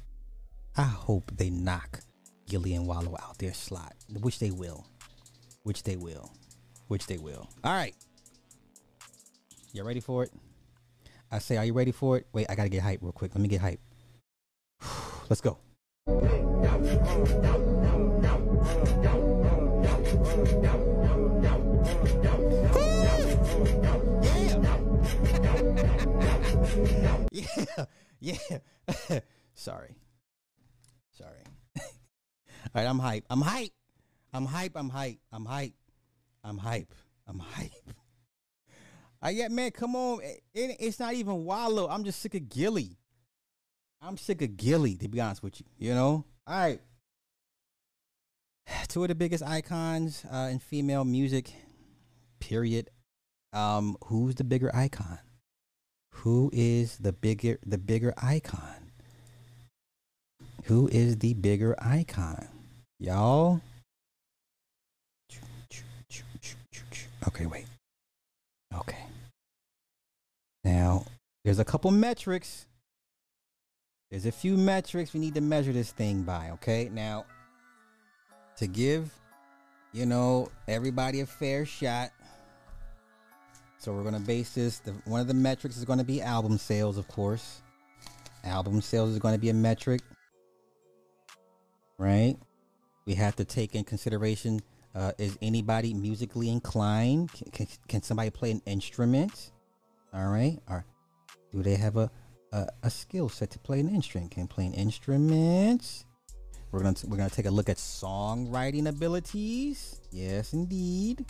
I 0.77 0.83
hope 0.85 1.31
they 1.37 1.51
knock 1.51 2.01
Gillie 2.49 2.75
and 2.75 2.87
Wallo 2.87 3.17
out 3.23 3.39
their 3.39 3.55
slot, 3.55 3.95
which 4.21 4.39
they 4.39 4.51
will, 4.51 4.87
which 5.63 5.83
they 5.83 5.97
will, 5.97 6.33
which 6.89 7.07
they 7.07 7.19
will. 7.19 7.49
All 7.63 7.73
right, 7.73 7.95
you 9.73 9.83
ready 9.83 10.01
for 10.01 10.25
it? 10.25 10.33
I 11.31 11.39
say, 11.39 11.57
are 11.57 11.65
you 11.65 11.73
ready 11.73 11.93
for 11.93 12.17
it? 12.17 12.27
Wait, 12.33 12.47
I 12.49 12.55
gotta 12.55 12.69
get 12.69 12.83
hype 12.83 13.01
real 13.03 13.13
quick. 13.13 13.35
Let 13.35 13.43
me 13.43 13.49
get 13.49 13.61
hype. 13.61 13.81
Let's 15.29 15.41
go. 15.41 15.59
Yeah, 27.33 27.85
yeah. 28.21 28.59
Sorry, 29.55 29.95
sorry. 31.17 31.39
All 31.79 31.85
right, 32.75 32.87
I'm 32.87 32.99
hype. 32.99 33.25
I'm 33.31 33.41
hype. 33.41 33.73
I'm 34.33 34.45
hype. 34.47 34.73
I'm 34.77 34.89
hype. 34.91 35.19
I'm 35.33 35.45
hype. 35.47 35.75
I'm 36.43 36.59
hype. 36.59 36.93
I'm 37.27 37.39
hype. 37.39 37.71
Uh, 39.25 39.29
yeah, 39.29 39.49
man, 39.49 39.71
come 39.71 39.97
on. 39.97 40.21
It, 40.23 40.43
it- 40.53 40.77
it's 40.81 41.01
not 41.01 41.15
even 41.15 41.45
Wallo. 41.45 41.89
I'm 41.89 42.05
just 42.05 42.21
sick 42.21 42.35
of 42.35 42.49
Gillie. 42.49 42.99
I'm 44.07 44.19
sick 44.19 44.43
of 44.43 44.59
Gillie, 44.59 44.97
to 44.97 45.09
be 45.09 45.19
honest 45.19 45.43
with 45.43 45.61
you. 45.61 45.67
You 45.79 45.95
know? 45.95 46.25
All 46.47 46.59
right. 46.59 46.81
Two 48.89 49.03
of 49.03 49.09
the 49.09 49.15
biggest 49.15 49.43
icons 49.43 50.27
uh, 50.31 50.49
in 50.51 50.59
female 50.59 51.07
music, 51.07 51.55
period. 52.39 52.91
Um, 53.55 53.97
who's 54.05 54.35
the 54.35 54.45
bigger 54.45 54.75
icon? 54.77 55.21
Who 56.17 56.51
is 56.53 56.99
the 56.99 57.13
bigger 57.13 57.59
the 57.65 57.79
bigger 57.79 58.13
icon? 58.19 58.93
Who 60.65 60.89
is 60.89 61.19
the 61.19 61.35
bigger 61.35 61.75
icon? 61.79 62.49
Y'all? 62.99 63.61
Okay, 67.27 67.47
wait. 67.47 67.67
Okay. 68.75 69.05
Now, 70.63 71.07
there's 71.45 71.59
a 71.59 71.65
couple 71.65 71.91
metrics. 71.91 72.67
There's 74.15 74.27
a 74.27 74.31
few 74.31 74.57
metrics 74.57 75.13
we 75.13 75.19
need 75.19 75.35
to 75.35 75.41
measure 75.41 75.73
this 75.73 75.91
thing 75.91 76.23
by, 76.23 76.51
okay? 76.51 76.89
Now, 76.89 77.25
to 78.59 78.69
give, 78.69 79.13
you 79.93 80.07
know, 80.07 80.53
everybody 80.69 81.19
a 81.19 81.27
fair 81.27 81.67
shot. 81.67 82.13
So 83.79 83.93
we're 83.93 84.05
gonna 84.05 84.21
base 84.21 84.55
this. 84.55 84.79
The, 84.79 84.93
one 85.07 85.21
of 85.21 85.27
the 85.27 85.35
metrics 85.35 85.77
is 85.77 85.85
gonna 85.85 86.05
be 86.05 86.23
album 86.23 86.59
sales, 86.59 86.97
of 86.97 87.09
course. 87.09 87.61
Album 88.45 88.81
sales 88.83 89.11
is 89.11 89.19
gonna 89.19 89.37
be 89.37 89.49
a 89.49 89.53
metric, 89.53 90.01
right? 91.99 92.37
We 93.07 93.15
have 93.15 93.35
to 93.35 93.45
take 93.45 93.75
in 93.75 93.83
consideration: 93.83 94.61
uh, 94.95 95.11
is 95.19 95.37
anybody 95.43 95.93
musically 95.93 96.51
inclined? 96.51 97.33
Can, 97.33 97.51
can, 97.51 97.67
can 97.89 98.03
somebody 98.03 98.31
play 98.31 98.53
an 98.53 98.63
instrument? 98.65 99.51
All 100.13 100.29
right. 100.29 100.61
Or 100.71 100.85
do 101.53 101.65
they 101.65 101.75
have 101.75 101.97
a 101.97 102.13
a, 102.55 102.69
a 102.85 102.91
skill 102.91 103.29
set 103.29 103.51
to 103.51 103.59
play 103.59 103.81
an 103.81 103.89
instrument? 103.89 104.31
Can 104.31 104.47
play 104.47 104.67
an 104.67 104.75
instrument? 104.75 106.05
We're 106.71 106.81
gonna 106.81 106.97
we're 107.07 107.17
gonna 107.17 107.31
take 107.31 107.47
a 107.47 107.51
look 107.51 107.69
at 107.69 107.77
songwriting 107.77 108.89
abilities. 108.89 110.01
Yes, 110.11 110.53
indeed, 110.53 111.25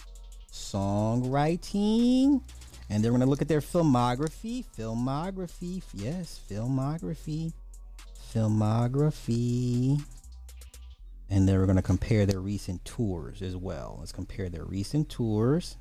songwriting, 0.52 2.42
and 2.90 3.04
then 3.04 3.12
we're 3.12 3.18
gonna 3.18 3.30
look 3.30 3.42
at 3.42 3.48
their 3.48 3.60
filmography. 3.60 4.64
Filmography, 4.76 5.82
yes, 5.94 6.40
filmography, 6.50 7.52
filmography, 8.32 10.02
and 11.28 11.48
then 11.48 11.58
we're 11.58 11.66
gonna 11.66 11.82
compare 11.82 12.26
their 12.26 12.40
recent 12.40 12.84
tours 12.84 13.42
as 13.42 13.56
well. 13.56 13.96
Let's 13.98 14.12
compare 14.12 14.48
their 14.48 14.64
recent 14.64 15.10
tours, 15.10 15.76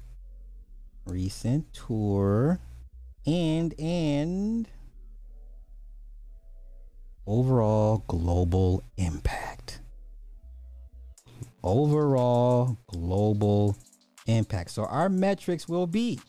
recent 1.06 1.74
tour, 1.74 2.60
and 3.26 3.74
and 3.80 4.68
overall 7.26 8.03
global 8.07 8.84
impact. 8.97 9.80
Overall 11.63 12.78
global 12.88 13.78
impact. 14.28 14.71
So 14.71 14.86
our 14.86 15.09
metrics 15.09 15.67
will 15.67 15.88
be 15.88 16.19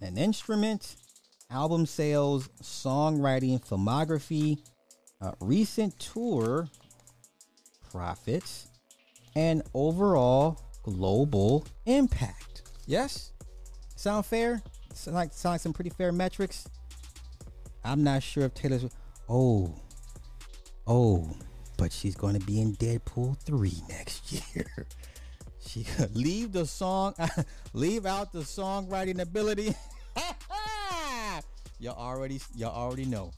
an 0.00 0.18
instrument, 0.18 0.96
album 1.50 1.86
sales, 1.86 2.48
songwriting, 2.62 3.64
filmography, 3.64 4.58
uh, 5.20 5.32
recent 5.40 5.98
tour 5.98 6.68
profits, 7.90 8.68
and 9.34 9.62
overall 9.74 10.60
global 10.82 11.66
impact. 11.86 12.62
Yes? 12.86 13.32
Sound 13.96 14.26
fair? 14.26 14.62
Sound 14.94 15.14
like, 15.14 15.32
sound 15.32 15.54
like 15.54 15.60
some 15.60 15.72
pretty 15.72 15.90
fair 15.90 16.12
metrics? 16.12 16.68
I'm 17.84 18.02
not 18.02 18.22
sure 18.22 18.44
if 18.44 18.54
Taylor's. 18.54 18.84
Oh, 19.28 19.74
oh, 20.86 21.30
but 21.76 21.92
she's 21.92 22.14
to 22.38 22.46
be 22.46 22.60
in 22.60 22.76
Deadpool 22.76 23.38
three 23.40 23.74
next 23.88 24.32
year. 24.32 24.86
She 25.58 25.84
could 25.84 26.14
leave 26.16 26.52
the 26.52 26.66
song, 26.66 27.14
leave 27.72 28.06
out 28.06 28.32
the 28.32 28.40
songwriting 28.40 29.20
ability. 29.20 29.74
y'all 31.80 31.96
already, 31.96 32.40
y'all 32.56 32.74
already 32.74 33.04
know. 33.04 33.32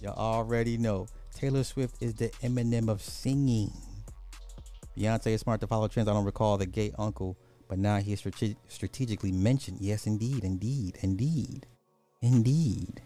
Y'all 0.00 0.16
already 0.16 0.78
know. 0.78 1.08
Taylor 1.34 1.64
Swift 1.64 1.96
is 2.00 2.14
the 2.14 2.28
Eminem 2.42 2.88
of 2.88 3.02
singing. 3.02 3.72
Beyonce 4.96 5.28
is 5.28 5.40
smart 5.40 5.60
to 5.60 5.66
follow 5.66 5.88
trends. 5.88 6.08
I 6.08 6.12
don't 6.12 6.24
recall 6.24 6.58
the 6.58 6.66
gay 6.66 6.92
uncle, 6.98 7.36
but 7.68 7.78
now 7.78 7.98
he 7.98 8.12
is 8.12 8.20
strate- 8.20 8.56
strategically 8.68 9.32
mentioned. 9.32 9.78
Yes, 9.80 10.06
indeed, 10.06 10.44
indeed, 10.44 10.98
indeed, 11.02 11.66
indeed. 12.20 13.02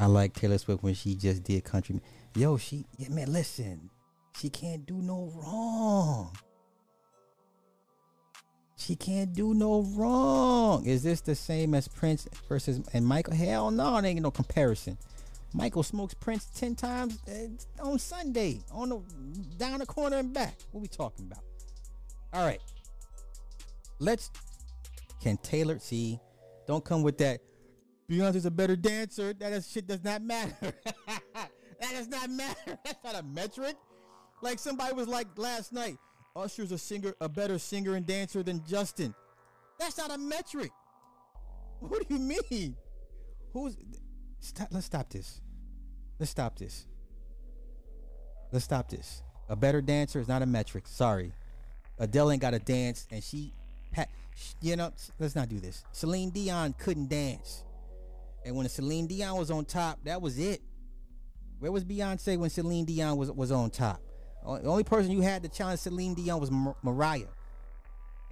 I 0.00 0.06
like 0.06 0.32
Taylor 0.32 0.56
Swift 0.56 0.82
when 0.82 0.94
she 0.94 1.14
just 1.14 1.44
did 1.44 1.62
country. 1.62 2.00
Yo, 2.34 2.56
she 2.56 2.86
yeah, 2.96 3.10
man, 3.10 3.30
listen. 3.30 3.90
She 4.34 4.48
can't 4.48 4.86
do 4.86 4.94
no 4.94 5.30
wrong. 5.36 6.34
She 8.76 8.96
can't 8.96 9.34
do 9.34 9.52
no 9.52 9.82
wrong. 9.82 10.86
Is 10.86 11.02
this 11.02 11.20
the 11.20 11.34
same 11.34 11.74
as 11.74 11.86
Prince 11.86 12.26
versus 12.48 12.80
and 12.94 13.06
Michael? 13.06 13.34
Hell 13.34 13.70
no, 13.70 13.98
it 13.98 14.06
ain't 14.06 14.22
no 14.22 14.30
comparison. 14.30 14.96
Michael 15.52 15.82
smokes 15.82 16.14
Prince 16.14 16.46
ten 16.46 16.74
times 16.74 17.18
uh, 17.28 17.84
on 17.86 17.98
Sunday, 17.98 18.62
on 18.72 18.88
the 18.88 19.02
down 19.58 19.80
the 19.80 19.86
corner 19.86 20.16
and 20.16 20.32
back. 20.32 20.54
What 20.70 20.80
we 20.80 20.88
talking 20.88 21.26
about? 21.26 21.44
All 22.32 22.46
right, 22.46 22.62
let's. 23.98 24.30
Can 25.20 25.36
Taylor 25.36 25.78
see? 25.78 26.18
Don't 26.66 26.82
come 26.82 27.02
with 27.02 27.18
that. 27.18 27.42
Beyonce's 28.10 28.44
a 28.44 28.50
better 28.50 28.74
dancer. 28.74 29.32
That 29.34 29.52
is, 29.52 29.70
shit 29.70 29.86
does 29.86 30.02
not 30.02 30.20
matter. 30.20 30.54
that 31.06 31.92
does 31.92 32.08
not 32.08 32.28
matter. 32.28 32.78
That's 32.84 33.04
not 33.04 33.14
a 33.14 33.22
metric. 33.22 33.76
Like 34.42 34.58
somebody 34.58 34.94
was 34.94 35.06
like 35.06 35.28
last 35.36 35.72
night, 35.72 35.96
Usher's 36.34 36.72
a 36.72 36.78
singer, 36.78 37.14
a 37.20 37.28
better 37.28 37.58
singer 37.58 37.94
and 37.94 38.04
dancer 38.04 38.42
than 38.42 38.64
Justin. 38.66 39.14
That's 39.78 39.96
not 39.96 40.10
a 40.10 40.18
metric. 40.18 40.72
What 41.78 42.08
do 42.08 42.14
you 42.14 42.20
mean? 42.20 42.76
Who's? 43.52 43.76
Stop, 44.40 44.68
let's 44.72 44.86
stop 44.86 45.08
this. 45.10 45.40
Let's 46.18 46.32
stop 46.32 46.58
this. 46.58 46.86
Let's 48.50 48.64
stop 48.64 48.88
this. 48.88 49.22
A 49.48 49.54
better 49.54 49.80
dancer 49.80 50.18
is 50.18 50.26
not 50.26 50.42
a 50.42 50.46
metric. 50.46 50.88
Sorry, 50.88 51.32
Adele 51.98 52.32
ain't 52.32 52.42
got 52.42 52.50
to 52.50 52.58
dance, 52.58 53.06
and 53.10 53.22
she, 53.22 53.52
you 54.60 54.76
know, 54.76 54.92
let's 55.18 55.36
not 55.36 55.48
do 55.48 55.60
this. 55.60 55.84
Celine 55.92 56.30
Dion 56.30 56.74
couldn't 56.78 57.08
dance. 57.08 57.62
And 58.50 58.56
when 58.56 58.68
Celine 58.68 59.06
Dion 59.06 59.36
was 59.36 59.52
on 59.52 59.64
top, 59.64 60.00
that 60.02 60.20
was 60.20 60.36
it. 60.36 60.60
Where 61.60 61.70
was 61.70 61.84
Beyonce 61.84 62.36
when 62.36 62.50
Celine 62.50 62.84
Dion 62.84 63.16
was 63.16 63.30
was 63.30 63.52
on 63.52 63.70
top? 63.70 64.02
The 64.42 64.68
only 64.68 64.82
person 64.82 65.12
you 65.12 65.20
had 65.20 65.44
to 65.44 65.48
challenge 65.48 65.78
Celine 65.78 66.14
Dion 66.14 66.40
was 66.40 66.50
Mar- 66.50 66.74
Mariah, 66.82 67.28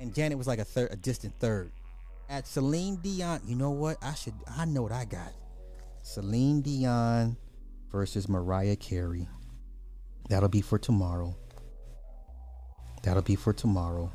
and 0.01 0.13
Janet 0.13 0.37
was 0.37 0.49
like 0.49 0.59
a 0.59 0.65
third, 0.65 0.89
a 0.91 0.97
distant 0.97 1.39
third. 1.39 1.71
At 2.29 2.49
Celine 2.49 2.97
Dion, 2.97 3.43
you 3.47 3.55
know 3.55 3.71
what? 3.71 3.99
I 4.03 4.15
should. 4.15 4.35
I 4.49 4.65
know 4.65 4.83
what 4.83 4.91
I 4.91 5.05
got. 5.05 5.33
Celine 6.03 6.63
Dion 6.63 7.37
versus 7.93 8.29
Mariah 8.29 8.75
Carey. 8.75 9.29
That'll 10.29 10.49
be 10.49 10.63
for 10.63 10.81
tomorrow. 10.81 11.37
That'll 13.05 13.23
be 13.23 13.37
for 13.37 13.53
tomorrow. 13.53 14.11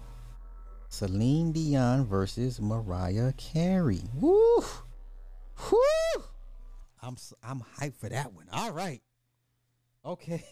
Celine 0.90 1.54
Dion 1.54 2.06
versus 2.06 2.60
Mariah 2.60 3.32
Carey. 3.38 4.02
Woo! 4.16 4.66
Woo! 5.72 6.24
I'm 7.02 7.18
I'm 7.44 7.62
hyped 7.80 7.96
for 7.96 8.10
that 8.10 8.34
one. 8.34 8.48
All 8.52 8.72
right. 8.72 9.02
Okay. 10.06 10.44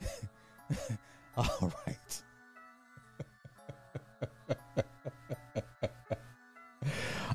All 1.36 1.72
right. 1.86 2.22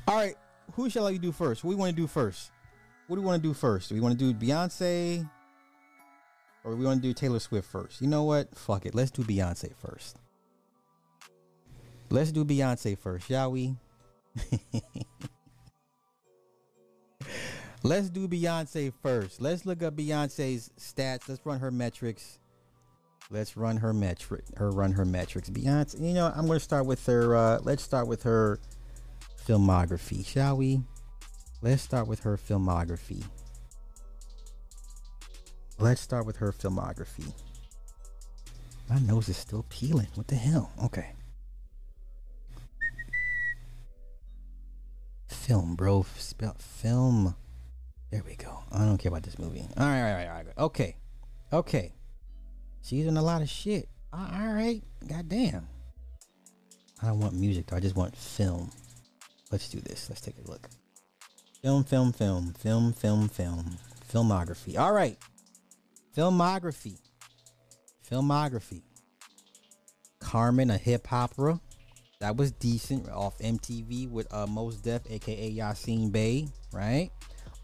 All 0.08 0.16
right. 0.16 0.36
Who 0.74 0.88
shall 0.90 1.06
I 1.06 1.16
do 1.16 1.32
first? 1.32 1.64
What 1.64 1.72
do 1.72 1.76
we 1.76 1.80
want 1.80 1.96
to 1.96 2.02
do 2.02 2.06
first? 2.06 2.50
What 3.06 3.16
do 3.16 3.22
we 3.22 3.26
want 3.26 3.42
to 3.42 3.48
do 3.48 3.54
first? 3.54 3.88
Do 3.88 3.94
we 3.96 4.00
want 4.00 4.18
to 4.18 4.32
do 4.32 4.46
Beyonce 4.46 5.28
or 6.64 6.76
we 6.76 6.84
want 6.84 7.02
to 7.02 7.08
do 7.08 7.12
Taylor 7.12 7.40
Swift 7.40 7.68
first? 7.68 8.00
You 8.00 8.06
know 8.06 8.24
what? 8.24 8.56
Fuck 8.56 8.86
it. 8.86 8.94
Let's 8.94 9.10
do 9.10 9.22
Beyonce 9.22 9.74
first. 9.76 10.16
Let's 12.08 12.32
do 12.32 12.44
Beyonce 12.44 12.98
first, 12.98 13.28
shall 13.28 13.52
we? 13.52 13.76
Let's 17.82 18.10
do 18.10 18.28
Beyonce 18.28 18.92
first. 19.02 19.40
Let's 19.40 19.64
look 19.64 19.82
up 19.82 19.96
Beyonce's 19.96 20.70
stats. 20.78 21.28
Let's 21.28 21.44
run 21.46 21.60
her 21.60 21.70
metrics. 21.70 22.38
Let's 23.30 23.56
run 23.56 23.78
her 23.78 23.94
metric. 23.94 24.44
Her 24.56 24.70
run 24.70 24.92
her 24.92 25.04
metrics. 25.06 25.48
Beyonce. 25.48 26.00
You 26.00 26.12
know, 26.12 26.30
I'm 26.34 26.46
to 26.46 26.60
start 26.60 26.84
with 26.84 27.04
her. 27.06 27.34
Uh, 27.34 27.58
let's 27.62 27.82
start 27.82 28.06
with 28.06 28.22
her 28.24 28.58
filmography, 29.46 30.26
shall 30.26 30.56
we? 30.56 30.82
Let's 31.62 31.82
start 31.82 32.06
with 32.06 32.20
her 32.20 32.36
filmography. 32.36 33.24
Let's 35.78 36.02
start 36.02 36.26
with 36.26 36.36
her 36.36 36.52
filmography. 36.52 37.32
My 38.90 38.98
nose 38.98 39.30
is 39.30 39.38
still 39.38 39.64
peeling. 39.70 40.08
What 40.16 40.28
the 40.28 40.34
hell? 40.34 40.72
Okay. 40.84 41.12
Film, 45.28 45.76
bro. 45.76 46.04
Spell 46.16 46.56
film. 46.58 47.34
There 48.10 48.22
we 48.26 48.34
go. 48.34 48.58
I 48.72 48.78
don't 48.78 48.98
care 48.98 49.10
about 49.10 49.22
this 49.22 49.38
movie. 49.38 49.64
All 49.76 49.86
right, 49.86 50.10
all 50.10 50.16
right, 50.16 50.26
all 50.26 50.34
right. 50.34 50.46
Okay. 50.58 50.96
Okay. 51.52 51.92
She's 52.82 53.06
in 53.06 53.16
a 53.16 53.22
lot 53.22 53.42
of 53.42 53.48
shit. 53.48 53.88
All 54.12 54.52
right. 54.52 54.82
Goddamn. 55.06 55.68
I 57.02 57.06
don't 57.06 57.20
want 57.20 57.34
music 57.34 57.66
though. 57.66 57.76
I 57.76 57.80
just 57.80 57.96
want 57.96 58.16
film. 58.16 58.70
Let's 59.52 59.68
do 59.68 59.80
this. 59.80 60.08
Let's 60.08 60.20
take 60.20 60.36
a 60.44 60.50
look. 60.50 60.68
Film, 61.62 61.84
film, 61.84 62.12
film, 62.12 62.52
film, 62.52 62.92
film, 62.92 63.28
film. 63.28 63.78
Filmography. 64.12 64.78
All 64.78 64.92
right. 64.92 65.16
Filmography. 66.16 66.98
Filmography. 68.10 68.82
Carmen, 70.20 70.70
a 70.70 70.76
Hip 70.76 71.06
Hopera. 71.06 71.60
That 72.20 72.36
was 72.36 72.52
decent 72.52 73.08
off 73.08 73.38
MTV 73.38 74.10
with 74.10 74.32
uh, 74.32 74.46
Mos 74.46 74.76
Def, 74.76 75.02
aka 75.08 75.52
Yasin 75.54 76.12
Bey, 76.12 76.48
right? 76.72 77.10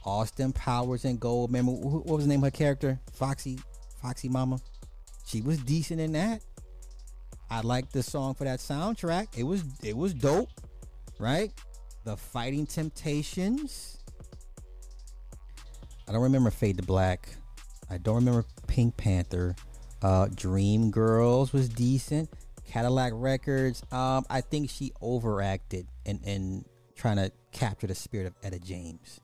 Austin 0.07 0.53
Powers 0.53 1.05
and 1.05 1.19
Gold. 1.21 1.51
Remember 1.51 1.73
what 1.73 2.07
was 2.07 2.25
the 2.25 2.29
name 2.29 2.41
of 2.41 2.45
her 2.45 2.51
character? 2.51 2.99
Foxy, 3.13 3.59
Foxy 4.01 4.29
Mama. 4.29 4.59
She 5.27 5.43
was 5.43 5.59
decent 5.59 6.01
in 6.01 6.13
that. 6.13 6.43
I 7.51 7.61
liked 7.61 7.93
the 7.93 8.03
song 8.03 8.35
for 8.35 8.45
that 8.45 8.61
soundtrack. 8.61 9.37
It 9.37 9.43
was 9.43 9.65
it 9.83 9.97
was 9.97 10.15
dope, 10.15 10.49
right? 11.19 11.53
The 12.05 12.17
Fighting 12.17 12.67
Temptations. 12.67 13.99
I 16.09 16.13
don't 16.13 16.23
remember 16.23 16.51
Fade 16.51 16.77
to 16.77 16.85
Black. 16.85 17.29
I 17.91 17.99
don't 17.99 18.17
remember 18.17 18.45
Pink 18.69 18.97
Panther. 18.97 19.57
Uh, 20.03 20.29
Dream 20.35 20.91
Girls 20.91 21.53
was 21.53 21.69
decent. 21.69 22.31
Cadillac 22.65 23.13
Records. 23.15 23.83
Um, 23.91 24.25
I 24.31 24.41
think 24.41 24.71
she 24.71 24.93
overacted 25.01 25.87
in, 26.05 26.21
in 26.25 26.65
trying 26.95 27.17
to 27.17 27.33
capture 27.53 27.87
the 27.87 27.95
spirit 27.95 28.27
of 28.27 28.35
Etta 28.43 28.59
James. 28.61 29.21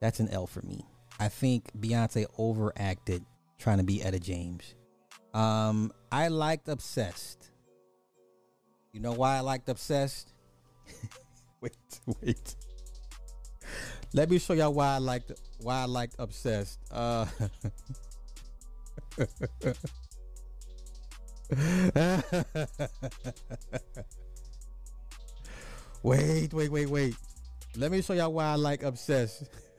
That's 0.00 0.20
an 0.20 0.28
L 0.28 0.46
for 0.46 0.62
me. 0.62 0.86
I 1.18 1.28
think 1.28 1.70
Beyonce 1.78 2.26
overacted 2.38 3.24
trying 3.58 3.78
to 3.78 3.84
be 3.84 4.02
Etta 4.02 4.18
James. 4.18 4.74
Um, 5.34 5.92
I 6.10 6.28
liked 6.28 6.68
Obsessed. 6.68 7.50
You 8.92 9.00
know 9.00 9.12
why 9.12 9.36
I 9.36 9.40
liked 9.40 9.68
Obsessed? 9.68 10.32
wait, 11.60 12.00
wait. 12.22 12.56
Let 14.12 14.30
me 14.30 14.38
show 14.38 14.54
y'all 14.54 14.72
why 14.72 14.94
I 14.94 14.98
liked 14.98 15.30
why 15.60 15.82
I 15.82 15.84
liked 15.84 16.16
Obsessed. 16.18 16.80
Uh 16.90 17.26
wait, 26.02 26.52
wait, 26.52 26.70
wait, 26.72 26.88
wait. 26.88 27.14
Let 27.76 27.92
me 27.92 28.02
show 28.02 28.14
y'all 28.14 28.32
why 28.32 28.46
I 28.46 28.56
like 28.56 28.82
Obsessed. 28.82 29.44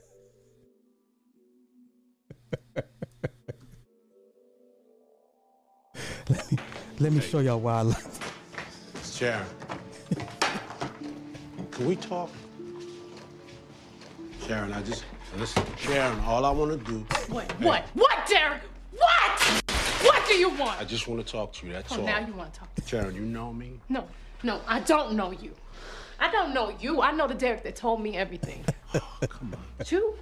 let 6.30 6.52
me 6.52 6.58
let 7.00 7.12
me 7.14 7.22
show 7.22 7.40
y'all 7.40 7.60
why 7.60 7.80
I 7.80 7.82
like 7.82 8.04
Sharon. 9.04 9.46
Can 11.72 11.88
we 11.88 11.96
talk? 11.96 12.30
Sharon, 14.48 14.74
I 14.74 14.82
just 14.84 15.06
listen. 15.38 15.64
Sharon, 15.78 16.20
all 16.22 16.46
I 16.46 16.52
want 16.52 16.72
to 16.72 16.92
do, 16.92 17.00
What? 17.34 17.50
What? 17.62 17.86
What, 17.94 18.28
Derek? 18.28 18.62
What? 18.92 19.64
What 20.04 20.28
do 20.28 20.34
you 20.34 20.50
want? 20.50 20.80
I 20.82 20.84
just 20.86 21.08
want 21.08 21.26
to 21.26 21.32
talk 21.32 21.54
to 21.54 21.68
you. 21.68 21.74
That's 21.74 21.92
Oh, 21.94 22.00
all. 22.00 22.06
now 22.06 22.20
you 22.20 22.34
want 22.34 22.54
to 22.54 22.60
talk 22.60 22.74
to 22.76 22.82
Sharon, 22.88 23.16
you 23.16 23.22
know 23.22 23.54
me. 23.54 23.80
No, 23.90 24.08
no, 24.44 24.60
I 24.68 24.80
don't 24.82 25.14
know 25.14 25.32
you. 25.32 25.54
I 26.20 26.32
don't 26.32 26.54
know 26.54 26.76
you. 26.80 27.02
I 27.02 27.12
know 27.12 27.28
the 27.28 27.34
Derek 27.34 27.64
that 27.64 27.76
told 27.76 28.02
me 28.02 28.16
everything. 28.18 28.64
Oh, 28.94 29.00
come 29.28 29.54
on, 29.54 29.60
But 29.78 29.92
you, 29.92 30.16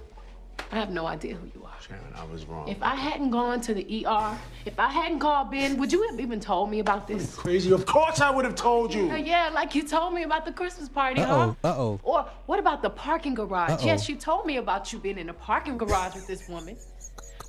I 0.72 0.78
have 0.78 0.90
no 0.90 1.06
idea 1.06 1.34
who 1.34 1.46
you 1.52 1.64
are. 1.64 1.74
Sharon. 1.80 2.02
I 2.14 2.24
was 2.32 2.44
wrong. 2.46 2.68
If 2.68 2.80
I 2.80 2.94
hadn't 2.94 3.30
gone 3.30 3.60
to 3.62 3.74
the 3.74 4.06
ER, 4.06 4.38
if 4.66 4.78
I 4.78 4.88
hadn't 4.88 5.18
called 5.18 5.50
Ben, 5.50 5.76
would 5.78 5.92
you 5.92 6.06
have 6.08 6.20
even 6.20 6.38
told 6.38 6.70
me 6.70 6.78
about 6.78 7.08
this? 7.08 7.24
It's 7.24 7.34
crazy. 7.34 7.72
Of 7.72 7.86
course, 7.86 8.20
I 8.20 8.30
would 8.30 8.44
have 8.44 8.54
told 8.54 8.94
you. 8.94 9.10
Uh, 9.10 9.16
yeah, 9.16 9.48
like 9.52 9.74
you 9.74 9.82
told 9.82 10.14
me 10.14 10.22
about 10.22 10.44
the 10.44 10.52
Christmas 10.52 10.88
party, 10.88 11.22
Uh-oh, 11.22 11.56
huh? 11.64 11.68
uh-oh. 11.68 12.00
Or 12.04 12.26
what 12.46 12.60
about 12.60 12.82
the 12.82 12.90
parking 12.90 13.34
garage? 13.34 13.70
Uh-oh. 13.70 13.84
Yes, 13.84 14.08
you 14.08 14.14
told 14.14 14.46
me 14.46 14.58
about 14.58 14.92
you 14.92 15.00
being 15.00 15.18
in 15.18 15.26
the 15.26 15.32
parking 15.32 15.76
garage 15.76 16.14
with 16.14 16.28
this 16.28 16.48
woman. 16.48 16.76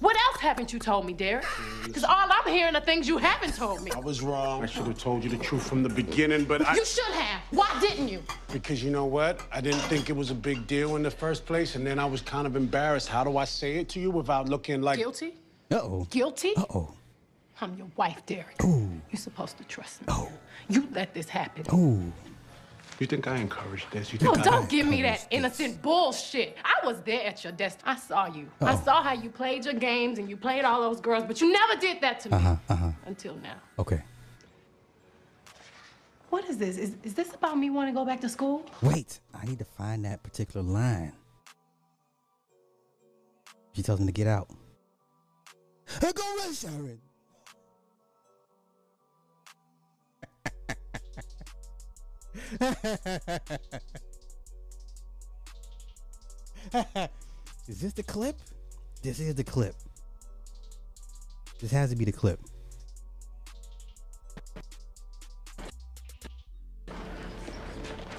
What 0.02 0.18
else 0.18 0.42
haven't 0.42 0.74
you 0.74 0.80
told 0.80 1.06
me, 1.06 1.14
Derek? 1.14 1.46
Because 1.86 2.04
all 2.04 2.28
I'm 2.28 2.52
hearing 2.52 2.76
are 2.76 2.82
things 2.82 3.08
you 3.08 3.20
haven't 3.20 3.56
told 3.56 3.84
me. 3.84 3.92
I 3.92 4.00
was 4.00 4.22
wrong. 4.22 4.64
I 4.64 4.66
should 4.66 4.88
have 4.88 4.98
told 4.98 5.24
you 5.24 5.30
the 5.30 5.38
truth 5.38 5.68
from 5.68 5.84
the 5.84 5.90
beginning, 5.90 6.46
but 6.46 6.68
I. 6.68 6.74
You 6.76 6.84
should 6.84 7.14
have. 7.14 7.42
Why 7.52 7.70
didn't 7.80 8.08
you? 8.08 8.24
Because 8.52 8.84
you 8.84 8.90
know 8.90 9.06
what? 9.06 9.40
I 9.54 9.62
didn't 9.62 9.82
think 9.82 10.10
it 10.10 10.16
was 10.16 10.32
a 10.32 10.36
big 10.36 10.66
deal 10.66 10.96
in 10.96 11.04
the 11.04 11.12
first 11.12 11.46
place, 11.46 11.76
and 11.76 11.86
then 11.86 12.00
I 12.00 12.06
was 12.06 12.22
kind 12.22 12.48
of 12.48 12.56
embarrassed. 12.56 13.10
How 13.10 13.24
do 13.24 13.38
I 13.38 13.46
say 13.46 13.78
it 13.78 13.90
to 13.90 14.00
you 14.00 14.10
without 14.10 14.50
looking 14.50 14.82
like. 14.82 14.98
Guilty? 14.98 15.36
Uh-oh. 15.70 16.08
Guilty? 16.10 16.54
Uh-oh. 16.58 16.96
I'm 17.62 17.76
your 17.76 17.88
wife, 17.96 18.26
Derek. 18.26 18.64
Ooh. 18.64 18.90
You're 19.12 19.20
supposed 19.20 19.60
to 19.60 19.64
trust 19.66 20.02
me. 20.02 20.08
Oh. 20.10 20.32
You 20.68 20.88
let 20.94 21.14
this 21.14 21.30
happen. 21.30 21.64
Ooh. 21.74 22.12
You 23.02 23.08
think 23.08 23.26
I 23.26 23.38
encouraged 23.38 23.88
this? 23.92 24.14
You 24.14 24.20
No, 24.22 24.32
think 24.36 24.46
I. 24.46 24.50
don't 24.52 24.70
give 24.70 24.86
me 24.86 25.02
that 25.02 25.26
innocent 25.32 25.82
bullshit. 25.82 26.56
I 26.64 26.86
was 26.86 27.02
there 27.02 27.26
at 27.26 27.44
your 27.44 27.52
desk. 27.52 27.80
I 27.84 27.96
saw 27.96 28.28
you. 28.28 28.48
I 28.62 28.74
Oh. 28.76 28.82
saw 28.86 29.02
how 29.02 29.14
you 29.14 29.32
played 29.32 29.66
your 29.66 29.74
games 29.74 30.20
and 30.20 30.30
you 30.30 30.38
played 30.38 30.66
all 30.66 30.80
those 30.82 31.02
girls, 31.02 31.24
but 31.24 31.42
you 31.42 31.52
never 31.52 31.82
did 31.82 32.00
that 32.02 32.20
to 32.20 32.30
me. 32.30 32.36
Uh-huh, 32.36 32.56
uh-huh. 32.70 32.92
Until 33.08 33.34
now. 33.38 33.56
Okay. 33.80 34.04
What 36.30 36.46
is 36.48 36.60
this? 36.60 36.78
Is, 36.78 36.96
is 37.02 37.16
this 37.16 37.34
about 37.34 37.58
me 37.58 37.72
wanting 37.72 37.96
to 37.96 38.00
go 38.00 38.06
back 38.06 38.22
to 38.22 38.30
school? 38.30 38.68
Wait, 38.84 39.20
I 39.34 39.46
need 39.48 39.58
to 39.58 39.66
find 39.66 40.06
that 40.06 40.22
particular 40.22 40.64
line. 40.64 41.14
She 43.74 43.82
tells 43.82 44.00
me 44.00 44.06
to 44.06 44.12
get 44.12 44.28
out. 44.28 44.48
Hey, 46.00 46.12
go 46.14 46.22
run, 46.38 46.54
Sharon. 46.54 47.02
is 57.68 57.82
this 57.82 57.94
the 57.94 58.04
clip? 58.04 58.38
This 59.02 59.20
is 59.20 59.36
the 59.36 59.44
clip. 59.44 59.76
This 61.60 61.72
has 61.72 61.90
to 61.90 61.96
be 61.96 62.06
the 62.06 62.12
clip. 62.12 62.40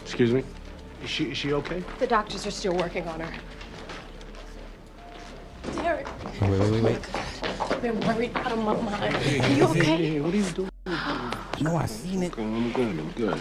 Excuse 0.03 0.33
me? 0.33 0.45
Is 1.03 1.11
she, 1.11 1.31
is 1.31 1.39
she 1.39 1.53
okay? 1.55 1.83
The 1.99 2.07
doctors 2.07 2.47
are 2.47 2.51
still 2.51 2.75
working 2.75 3.09
on 3.09 3.21
her. 3.21 3.33
Derek. 5.75 6.07
Wait, 6.41 6.51
wait, 6.51 6.71
wait, 6.71 6.83
wait. 6.83 6.99
I've 7.61 7.81
been 7.81 7.99
worried 8.01 8.37
out 8.37 8.53
of 8.53 8.59
my 8.59 8.75
mind. 8.75 9.17
Are 9.17 9.53
you 9.53 9.65
okay? 9.69 10.21
what 10.21 10.35
are 10.35 10.37
you 10.37 10.51
doing? 10.51 10.71
No, 11.63 11.77
I 11.77 11.87
seen 11.87 12.25
it. 12.25 12.37
I'm 12.39 12.73
good, 12.73 12.99
I'm 12.99 13.11
good. 13.13 13.41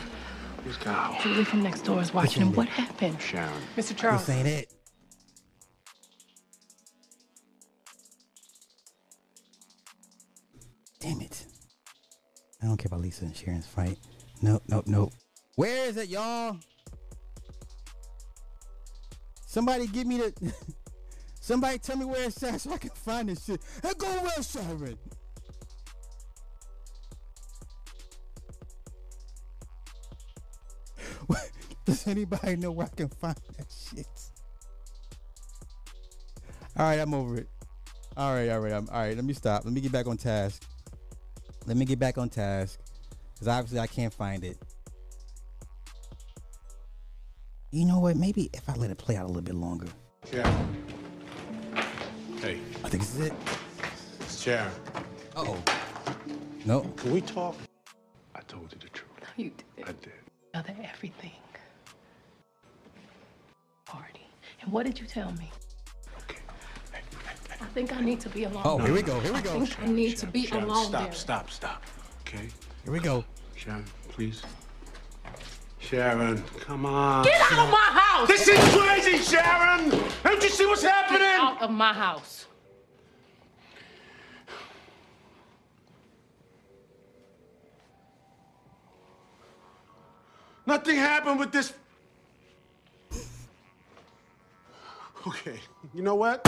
Who's 0.63 0.77
Kyle? 0.77 1.17
Julie 1.21 1.43
from 1.43 1.63
next 1.63 1.81
door 1.81 2.01
is 2.01 2.13
watching 2.13 2.43
him. 2.43 2.53
What 2.53 2.67
happened? 2.67 3.19
Sharon. 3.19 3.51
Mr. 3.75 3.95
Charles. 3.95 4.25
This 4.25 4.35
ain't 4.35 4.47
it. 4.47 4.73
Damn 10.99 11.21
it. 11.21 11.45
I 12.61 12.67
don't 12.67 12.77
care 12.77 12.87
about 12.87 13.01
Lisa 13.01 13.25
and 13.25 13.35
Sharon's 13.35 13.65
fight. 13.65 13.97
Nope, 14.43 14.61
nope, 14.67 14.85
nope. 14.85 15.13
Where 15.55 15.87
is 15.87 15.97
it, 15.97 16.09
y'all? 16.09 16.57
Somebody 19.47 19.87
give 19.87 20.05
me 20.05 20.17
the. 20.17 20.53
Somebody 21.41 21.79
tell 21.79 21.97
me 21.97 22.05
where 22.05 22.27
it's 22.27 22.41
at 22.43 22.61
so 22.61 22.71
I 22.71 22.77
can 22.77 22.91
find 22.91 23.29
this 23.29 23.45
shit. 23.45 23.61
And 23.83 23.97
go 23.97 24.07
where 24.07 24.43
Sharon. 24.43 24.97
Does 31.85 32.07
anybody 32.07 32.55
know 32.57 32.71
where 32.71 32.87
I 32.87 32.95
can 32.95 33.09
find 33.09 33.35
that 33.57 33.67
shit? 33.69 34.07
All 36.77 36.85
right, 36.85 36.99
I'm 36.99 37.13
over 37.13 37.37
it. 37.37 37.47
All 38.15 38.33
right, 38.33 38.49
all 38.49 38.59
right, 38.59 38.73
I'm, 38.73 38.87
all 38.89 38.99
right. 38.99 39.15
Let 39.15 39.25
me 39.25 39.33
stop. 39.33 39.65
Let 39.65 39.73
me 39.73 39.81
get 39.81 39.91
back 39.91 40.05
on 40.07 40.17
task. 40.17 40.63
Let 41.65 41.77
me 41.77 41.85
get 41.85 41.99
back 41.99 42.17
on 42.17 42.29
task 42.29 42.79
because 43.33 43.47
obviously 43.47 43.79
I 43.79 43.87
can't 43.87 44.13
find 44.13 44.43
it. 44.43 44.57
You 47.71 47.85
know 47.85 47.99
what? 47.99 48.15
Maybe 48.17 48.49
if 48.53 48.67
I 48.69 48.73
let 48.75 48.91
it 48.91 48.97
play 48.97 49.15
out 49.15 49.25
a 49.25 49.27
little 49.27 49.41
bit 49.41 49.55
longer. 49.55 49.87
Yeah. 50.31 50.65
Hey, 52.41 52.59
I 52.83 52.89
think 52.89 53.03
this 53.03 53.15
is 53.15 53.27
it. 53.27 53.33
it's 54.19 54.41
Sharon. 54.41 54.71
Oh. 55.35 55.57
No. 56.65 56.81
Can 56.97 57.11
we 57.11 57.21
talk? 57.21 57.55
I 58.35 58.41
told 58.41 58.71
you 58.71 58.77
the 58.79 58.89
truth. 58.89 59.09
You 59.37 59.51
did. 59.51 59.87
I 59.87 59.91
did. 59.93 60.13
Other 60.53 60.75
everything. 60.83 61.31
Party. 63.91 64.25
And 64.61 64.71
what 64.71 64.85
did 64.85 64.97
you 64.99 65.05
tell 65.05 65.31
me? 65.33 65.51
I 67.59 67.65
think 67.73 67.93
I 67.95 67.99
need 67.99 68.21
to 68.21 68.29
be 68.29 68.45
alone. 68.45 68.61
Oh, 68.65 68.77
here 68.77 68.93
we 68.93 69.01
go. 69.01 69.19
Here 69.19 69.33
we 69.33 69.41
go. 69.41 69.51
I 69.51 69.59
go. 69.59 69.65
think 69.65 69.79
I 69.81 69.85
need 69.87 70.17
to 70.17 70.25
be 70.27 70.45
Sharon, 70.45 70.63
alone 70.63 70.85
Stop, 70.85 71.03
there. 71.03 71.11
stop, 71.13 71.51
stop. 71.51 71.83
Okay? 72.21 72.47
Here 72.85 72.93
we 72.93 72.99
go. 72.99 73.25
Sharon, 73.55 73.83
please. 74.07 74.41
Sharon, 75.79 76.41
come 76.61 76.85
on. 76.85 77.25
Get 77.25 77.41
out 77.41 77.65
of 77.65 77.69
my 77.69 77.77
house! 77.77 78.27
This 78.29 78.47
is 78.47 78.59
crazy, 78.75 79.17
Sharon! 79.17 79.89
Don't 80.23 80.41
you 80.41 80.49
see 80.49 80.65
what's 80.65 80.83
Get 80.83 80.91
happening? 80.93 81.27
out 81.27 81.61
of 81.61 81.69
my 81.69 81.91
house. 81.93 82.45
Nothing 90.65 90.95
happened 90.95 91.39
with 91.39 91.51
this. 91.51 91.73
Okay, 95.27 95.59
you 95.93 96.01
know 96.01 96.15
what? 96.15 96.47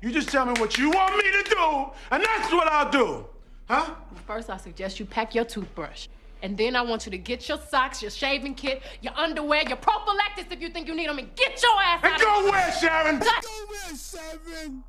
You 0.00 0.12
just 0.12 0.28
tell 0.28 0.46
me 0.46 0.52
what 0.60 0.78
you 0.78 0.90
want 0.90 1.16
me 1.16 1.24
to 1.24 1.50
do, 1.50 1.86
and 2.12 2.22
that's 2.22 2.52
what 2.52 2.68
I'll 2.68 2.90
do. 2.90 3.26
Huh? 3.68 3.94
First, 4.26 4.48
I 4.48 4.56
suggest 4.58 5.00
you 5.00 5.06
pack 5.06 5.34
your 5.34 5.44
toothbrush. 5.44 6.08
And 6.42 6.56
then 6.56 6.76
I 6.76 6.82
want 6.82 7.06
you 7.06 7.10
to 7.10 7.18
get 7.18 7.48
your 7.48 7.58
socks, 7.58 8.02
your 8.02 8.10
shaving 8.10 8.54
kit, 8.54 8.82
your 9.00 9.12
underwear, 9.16 9.62
your 9.66 9.78
prophylactics 9.78 10.48
if 10.52 10.60
you 10.60 10.68
think 10.68 10.86
you 10.86 10.94
need 10.94 11.08
them, 11.08 11.18
and 11.18 11.34
get 11.34 11.60
your 11.62 11.72
ass 11.82 12.04
out 12.04 12.12
And 12.12 12.14
of 12.14 12.20
go 12.28 12.42
here. 12.42 12.50
where, 12.52 12.72
Sharon? 12.72 13.18
Go 13.18 13.26
where, 13.68 13.96
Sharon? 13.96 14.84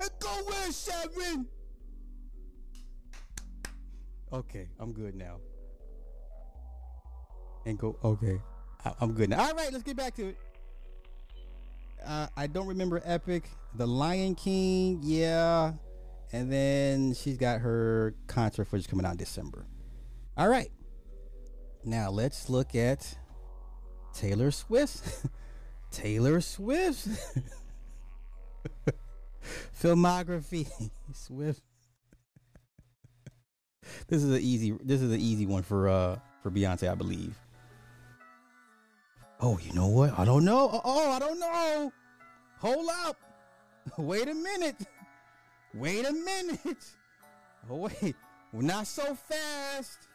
And 0.00 0.10
go 0.18 0.28
where, 0.44 0.72
Sharon? 0.72 1.46
Okay, 4.32 4.68
I'm 4.80 4.92
good 4.92 5.14
now. 5.14 5.36
And 7.64 7.78
go. 7.78 7.96
Okay, 8.04 8.38
I, 8.84 8.92
I'm 9.00 9.12
good 9.14 9.30
now. 9.30 9.40
All 9.40 9.54
right, 9.54 9.72
let's 9.72 9.84
get 9.84 9.96
back 9.96 10.14
to 10.16 10.26
it. 10.28 10.36
Uh, 12.06 12.26
I 12.36 12.46
don't 12.46 12.66
remember 12.66 13.00
Epic, 13.04 13.44
The 13.74 13.86
Lion 13.86 14.34
King, 14.34 15.00
yeah, 15.02 15.72
and 16.32 16.52
then 16.52 17.14
she's 17.14 17.36
got 17.36 17.60
her 17.60 18.14
concert 18.26 18.66
footage 18.66 18.88
coming 18.88 19.06
out 19.06 19.12
in 19.12 19.18
December. 19.18 19.66
All 20.36 20.48
right, 20.48 20.70
now 21.84 22.10
let's 22.10 22.48
look 22.48 22.74
at 22.74 23.16
Taylor 24.12 24.50
Swift. 24.50 25.26
Taylor 25.90 26.40
Swift 26.40 27.06
filmography. 29.80 30.66
Swift. 31.12 31.62
this 34.08 34.22
is 34.22 34.30
an 34.30 34.40
easy. 34.40 34.76
This 34.82 35.02
is 35.02 35.12
an 35.12 35.20
easy 35.20 35.46
one 35.46 35.62
for 35.62 35.88
uh 35.88 36.18
for 36.42 36.50
Beyonce, 36.50 36.90
I 36.90 36.94
believe. 36.94 37.36
Oh, 39.46 39.58
you 39.58 39.74
know 39.74 39.88
what? 39.88 40.18
I 40.18 40.24
don't 40.24 40.42
know. 40.42 40.80
Oh, 40.84 41.10
I 41.10 41.18
don't 41.18 41.38
know. 41.38 41.92
Hold 42.60 42.88
up. 43.04 43.18
Wait 43.98 44.26
a 44.26 44.32
minute. 44.32 44.86
Wait 45.74 46.06
a 46.06 46.12
minute. 46.12 46.60
Oh 47.70 47.76
wait. 47.76 48.14
Well, 48.52 48.60
Not 48.60 48.86
so 48.86 49.14
fast. 49.14 50.08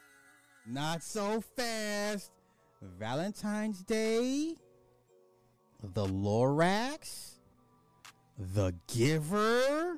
Not 0.68 1.02
so 1.02 1.42
fast. 1.42 2.32
Valentine's 3.00 3.82
Day. 3.82 4.54
The 5.82 6.06
Lorax. 6.06 7.40
The 8.38 8.76
Giver. 8.86 9.98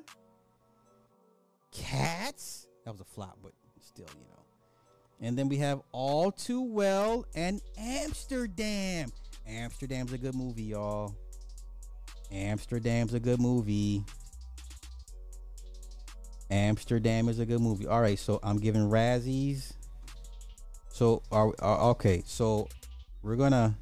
Cats. 1.72 2.68
That 2.86 2.92
was 2.92 3.02
a 3.02 3.04
flop, 3.04 3.36
but 3.42 3.52
still, 3.82 4.08
you 4.14 4.24
know. 4.30 4.42
And 5.20 5.36
then 5.36 5.50
we 5.50 5.58
have 5.58 5.82
All 5.92 6.32
Too 6.32 6.62
Well 6.62 7.26
and 7.34 7.60
Amsterdam. 7.76 9.12
Amsterdam's 9.46 10.12
a 10.12 10.18
good 10.18 10.34
movie, 10.34 10.62
y'all. 10.62 11.14
Amsterdam's 12.30 13.14
a 13.14 13.20
good 13.20 13.40
movie. 13.40 14.04
Amsterdam 16.50 17.28
is 17.28 17.38
a 17.38 17.46
good 17.46 17.60
movie. 17.60 17.86
All 17.86 18.00
right, 18.00 18.18
so 18.18 18.38
I'm 18.42 18.58
giving 18.58 18.82
Razzies. 18.82 19.72
So 20.88 21.22
are, 21.32 21.52
are 21.60 21.90
okay. 21.90 22.22
So 22.26 22.68
we're 23.22 23.36
gonna. 23.36 23.78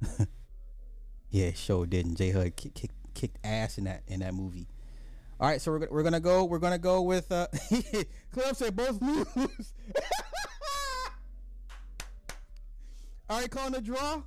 yeah, 1.30 1.52
sure 1.52 1.86
didn't. 1.86 2.16
J 2.16 2.32
Hud 2.32 2.56
kick, 2.56 2.74
kick, 2.74 2.90
kicked 3.14 3.38
ass 3.44 3.78
in 3.78 3.84
that 3.84 4.02
in 4.08 4.20
that 4.20 4.34
movie. 4.34 4.66
All 5.40 5.48
right, 5.48 5.60
so 5.60 5.70
we're, 5.70 5.88
we're 5.90 6.02
gonna 6.02 6.18
go. 6.18 6.44
We're 6.44 6.58
gonna 6.58 6.78
go 6.78 7.02
with. 7.02 7.30
uh 7.30 7.46
Club 8.32 8.56
said 8.56 8.74
both 8.74 9.00
lose. 9.00 9.72
All 13.30 13.40
right, 13.40 13.50
calling 13.50 13.76
a 13.76 13.80
draw? 13.80 14.22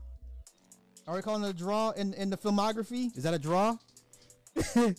Are 1.12 1.16
we 1.16 1.22
calling 1.22 1.44
it 1.44 1.50
a 1.50 1.54
draw 1.54 1.90
in, 1.90 2.14
in 2.14 2.30
the 2.30 2.38
filmography? 2.38 3.14
Is 3.18 3.24
that 3.24 3.34
a 3.34 3.38
draw? 3.38 3.76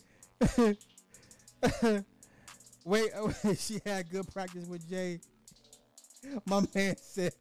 wait, 2.85 3.11
wait, 3.17 3.59
she 3.59 3.81
had 3.87 4.11
good 4.11 4.31
practice 4.31 4.67
with 4.67 4.87
Jay. 4.91 5.21
My 6.45 6.67
man 6.75 6.97
said 7.01 7.33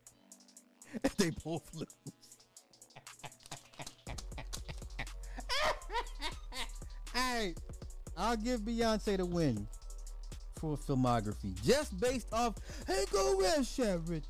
they 1.18 1.32
both 1.44 1.70
lose. 1.76 1.94
hey, 7.14 7.54
I'll 8.16 8.38
give 8.38 8.62
Beyonce 8.62 9.18
the 9.18 9.26
win 9.26 9.68
for 10.62 10.78
filmography 10.78 11.62
just 11.62 12.00
based 12.00 12.32
off. 12.32 12.56
Hey, 12.88 13.04
go 13.12 13.36
where, 13.36 13.66
Sharon? 13.66 14.24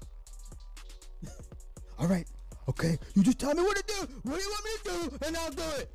All 2.00 2.08
right. 2.08 2.26
Okay. 2.70 2.98
You 3.16 3.24
just 3.24 3.40
tell 3.40 3.54
me 3.54 3.62
what 3.64 3.78
to 3.78 3.84
do. 3.84 4.08
What 4.24 4.38
do 4.38 4.42
you 4.44 4.50
want 4.50 4.66
me 4.66 4.72
to 4.84 4.84
do? 4.90 5.18
And 5.26 5.38
I'll 5.38 5.52
do 5.52 5.64
it. 5.78 5.90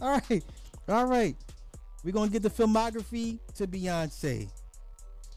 All 0.02 0.20
right. 0.30 0.44
All 0.88 1.06
right. 1.06 1.36
We're 2.04 2.12
going 2.12 2.28
to 2.28 2.32
get 2.32 2.42
the 2.42 2.50
filmography 2.50 3.38
to 3.56 3.66
Beyonce. 3.66 4.48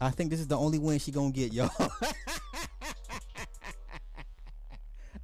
I 0.00 0.10
think 0.10 0.30
this 0.30 0.40
is 0.40 0.48
the 0.48 0.56
only 0.56 0.78
win 0.78 0.98
she 0.98 1.12
going 1.12 1.32
to 1.32 1.38
get, 1.38 1.52
y'all. 1.52 1.70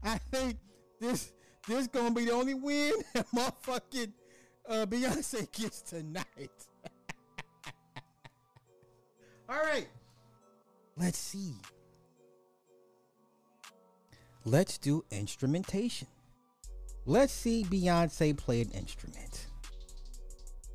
I 0.02 0.18
think 0.30 0.56
this 1.00 1.32
this 1.66 1.86
going 1.86 2.08
to 2.08 2.14
be 2.14 2.24
the 2.24 2.32
only 2.32 2.54
win 2.54 2.92
that 3.14 3.26
motherfucking 3.34 4.12
uh, 4.68 4.86
Beyonce 4.86 5.50
gets 5.52 5.82
tonight. 5.82 6.24
All 9.48 9.56
right. 9.56 9.88
Let's 10.98 11.18
see. 11.18 11.54
Let's 14.44 14.78
do 14.78 15.04
instrumentation. 15.10 16.08
Let's 17.06 17.32
see 17.32 17.64
Beyonce 17.64 18.36
play 18.36 18.60
an 18.62 18.70
instrument. 18.70 19.46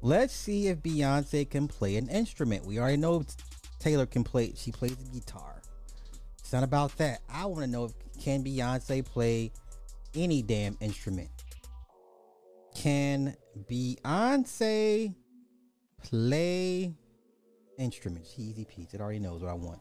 Let's 0.01 0.33
see 0.33 0.67
if 0.67 0.79
Beyonce 0.79 1.49
can 1.49 1.67
play 1.67 1.97
an 1.97 2.07
instrument. 2.09 2.65
We 2.65 2.79
already 2.79 2.97
know 2.97 3.23
Taylor 3.79 4.05
can 4.05 4.23
play, 4.23 4.53
she 4.55 4.71
plays 4.71 4.95
the 4.95 5.09
guitar. 5.09 5.61
It's 6.39 6.53
not 6.53 6.63
about 6.63 6.97
that. 6.97 7.19
I 7.29 7.45
want 7.45 7.61
to 7.61 7.67
know 7.67 7.85
if 7.85 7.93
can 8.21 8.43
Beyonce 8.43 9.03
play 9.05 9.51
any 10.15 10.41
damn 10.41 10.77
instrument. 10.79 11.29
Can 12.75 13.35
Beyonce 13.69 15.13
play 16.03 16.93
instruments? 17.77 18.35
Easy 18.37 18.65
peasy. 18.65 18.93
It 18.93 19.01
already 19.01 19.19
knows 19.19 19.41
what 19.41 19.51
I 19.51 19.55
want. 19.55 19.79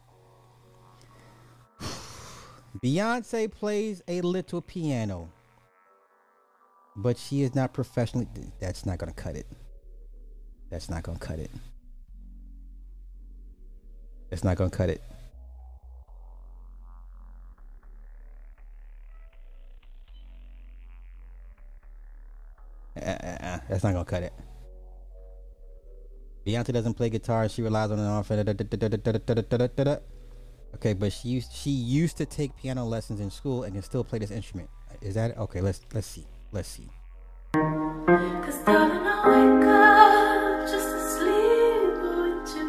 Beyonce 2.81 3.51
plays 3.51 4.03
a 4.09 4.20
little 4.23 4.62
piano, 4.62 5.31
but 6.97 7.18
she 7.18 7.43
is 7.43 7.55
not 7.55 7.75
professionally. 7.75 8.27
That's 8.61 8.87
not 8.87 8.99
gonna 8.99 9.12
cut 9.12 9.37
it. 9.37 9.47
That's 10.70 10.89
not 10.89 11.03
gonna 11.03 11.18
cut 11.18 11.39
it. 11.39 11.51
That's 14.31 14.43
not 14.43 14.57
gonna 14.57 14.70
cut 14.70 14.89
it. 14.89 15.03
Uh, 22.97 23.05
uh, 23.05 23.37
uh, 23.41 23.59
that's 23.68 23.85
not 23.85 23.93
gonna 23.93 24.05
cut 24.07 24.23
it. 24.23 24.33
Beyonce 26.47 26.73
doesn't 26.73 26.95
play 26.95 27.11
guitar. 27.11 27.49
She 27.51 27.61
relies 27.61 27.91
on 27.91 27.99
an 27.99 28.07
off. 28.07 28.31
Okay, 30.75 30.95
but 30.95 31.12
she 31.12 31.29
used 31.29 31.53
she 31.53 31.70
used 31.70 32.16
to 32.16 32.27
take 32.27 32.57
piano 32.57 32.85
lessons 32.85 33.20
in 33.20 33.31
school 33.31 33.62
and 33.62 33.75
can 33.75 33.83
still 33.83 34.05
play 34.05 34.18
this 34.18 34.31
instrument. 34.31 34.68
Is 35.01 35.14
that 35.14 35.37
okay? 35.39 35.61
Let's 35.61 35.81
let's 35.95 36.07
see. 36.07 36.27
Let's 36.51 36.68
see. 36.68 36.89
Cause 37.55 38.59
darling, 38.64 39.07
I 39.07 39.29
wake 39.29 39.64
up 39.66 40.68
just 40.70 40.89
to 40.89 41.01
sleep 41.16 41.95
with 42.03 42.57
you. 42.57 42.68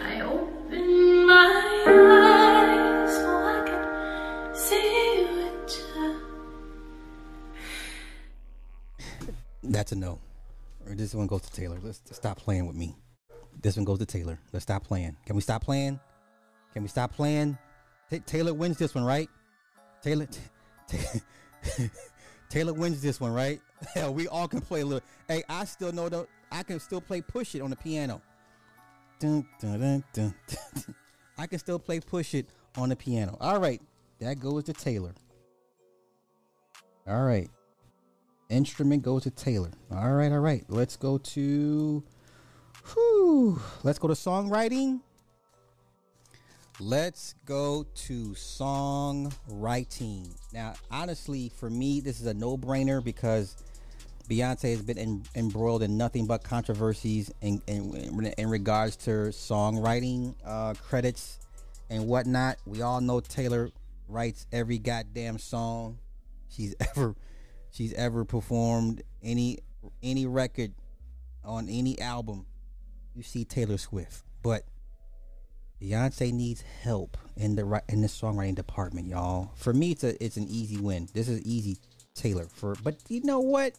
I 0.00 0.20
open 0.22 1.26
my 1.26 1.62
eyes 1.86 3.14
so 3.14 3.28
I 3.36 3.62
can 3.66 4.54
see 4.54 5.26
with 5.36 5.70
you. 8.90 9.70
That's 9.70 9.92
a 9.92 9.96
no. 9.96 10.18
Or 10.86 10.94
this 10.94 11.14
one 11.14 11.26
goes 11.26 11.42
to 11.42 11.52
Taylor. 11.52 11.78
Let's 11.82 12.00
stop 12.12 12.38
playing 12.38 12.66
with 12.66 12.76
me. 12.76 12.96
This 13.60 13.76
one 13.76 13.84
goes 13.84 13.98
to 13.98 14.06
Taylor. 14.06 14.38
Let's 14.52 14.64
stop 14.64 14.84
playing. 14.84 15.16
Can 15.26 15.36
we 15.36 15.42
stop 15.42 15.62
playing? 15.64 16.00
Can 16.76 16.82
we 16.82 16.90
stop 16.90 17.10
playing? 17.10 17.56
Ta 18.10 18.18
Taylor 18.26 18.52
wins 18.52 18.76
this 18.76 18.94
one, 18.94 19.02
right? 19.02 19.30
Taylor, 20.02 20.26
t- 20.26 20.98
Taylor 22.50 22.74
wins 22.74 23.00
this 23.00 23.18
one, 23.18 23.32
right? 23.32 23.62
Hell, 23.94 24.12
we 24.12 24.28
all 24.28 24.46
can 24.46 24.60
play 24.60 24.82
a 24.82 24.84
little. 24.84 25.02
Hey, 25.26 25.42
I 25.48 25.64
still 25.64 25.90
know 25.90 26.10
though. 26.10 26.26
I 26.52 26.62
can 26.64 26.78
still 26.78 27.00
play 27.00 27.22
"Push 27.22 27.54
It" 27.54 27.62
on 27.62 27.70
the 27.70 27.76
piano. 27.76 28.20
Dun, 29.18 29.48
dun, 29.58 30.04
dun. 30.12 30.34
I 31.38 31.46
can 31.46 31.58
still 31.58 31.78
play 31.78 31.98
"Push 31.98 32.34
It" 32.34 32.50
on 32.76 32.90
the 32.90 32.96
piano. 32.96 33.38
All 33.40 33.58
right, 33.58 33.80
that 34.20 34.38
goes 34.38 34.64
to 34.64 34.74
Taylor. 34.74 35.14
All 37.08 37.24
right, 37.24 37.48
instrument 38.50 39.02
goes 39.02 39.22
to 39.22 39.30
Taylor. 39.30 39.70
All 39.90 40.12
right, 40.12 40.30
all 40.30 40.40
right. 40.40 40.62
Let's 40.68 40.98
go 40.98 41.16
to. 41.16 42.04
Whew, 42.92 43.62
let's 43.82 43.98
go 43.98 44.08
to 44.08 44.14
songwriting. 44.14 45.00
Let's 46.78 47.34
go 47.46 47.86
to 47.94 48.32
songwriting. 48.34 50.28
Now, 50.52 50.74
honestly, 50.90 51.50
for 51.56 51.70
me, 51.70 52.00
this 52.00 52.20
is 52.20 52.26
a 52.26 52.34
no 52.34 52.58
brainer 52.58 53.02
because 53.02 53.56
Beyonce 54.28 54.72
has 54.72 54.82
been 54.82 55.24
embroiled 55.34 55.82
in 55.82 55.96
nothing 55.96 56.26
but 56.26 56.42
controversies 56.42 57.32
in, 57.40 57.62
in, 57.66 58.26
in 58.36 58.50
regards 58.50 58.96
to 58.96 59.10
songwriting 59.10 60.34
uh, 60.44 60.74
credits 60.74 61.38
and 61.88 62.06
whatnot. 62.06 62.58
We 62.66 62.82
all 62.82 63.00
know 63.00 63.20
Taylor 63.20 63.70
writes 64.06 64.46
every 64.52 64.78
goddamn 64.78 65.38
song 65.38 65.98
she's 66.50 66.74
ever 66.80 67.14
she's 67.70 67.92
ever 67.94 68.24
performed 68.24 69.02
any 69.22 69.60
any 70.02 70.26
record 70.26 70.74
on 71.42 71.68
any 71.70 71.98
album. 72.00 72.44
You 73.14 73.22
see 73.22 73.46
Taylor 73.46 73.78
Swift, 73.78 74.24
but 74.42 74.64
Beyonce 75.80 76.32
needs 76.32 76.62
help 76.82 77.16
in 77.36 77.54
the 77.56 77.82
in 77.88 78.00
the 78.00 78.08
songwriting 78.08 78.54
department, 78.54 79.08
y'all. 79.08 79.50
For 79.56 79.74
me, 79.74 79.90
it's 79.92 80.04
a 80.04 80.22
it's 80.24 80.36
an 80.36 80.48
easy 80.48 80.78
win. 80.78 81.08
This 81.12 81.28
is 81.28 81.42
easy, 81.42 81.76
Taylor. 82.14 82.46
For 82.54 82.74
but 82.82 82.96
you 83.08 83.22
know 83.22 83.40
what? 83.40 83.74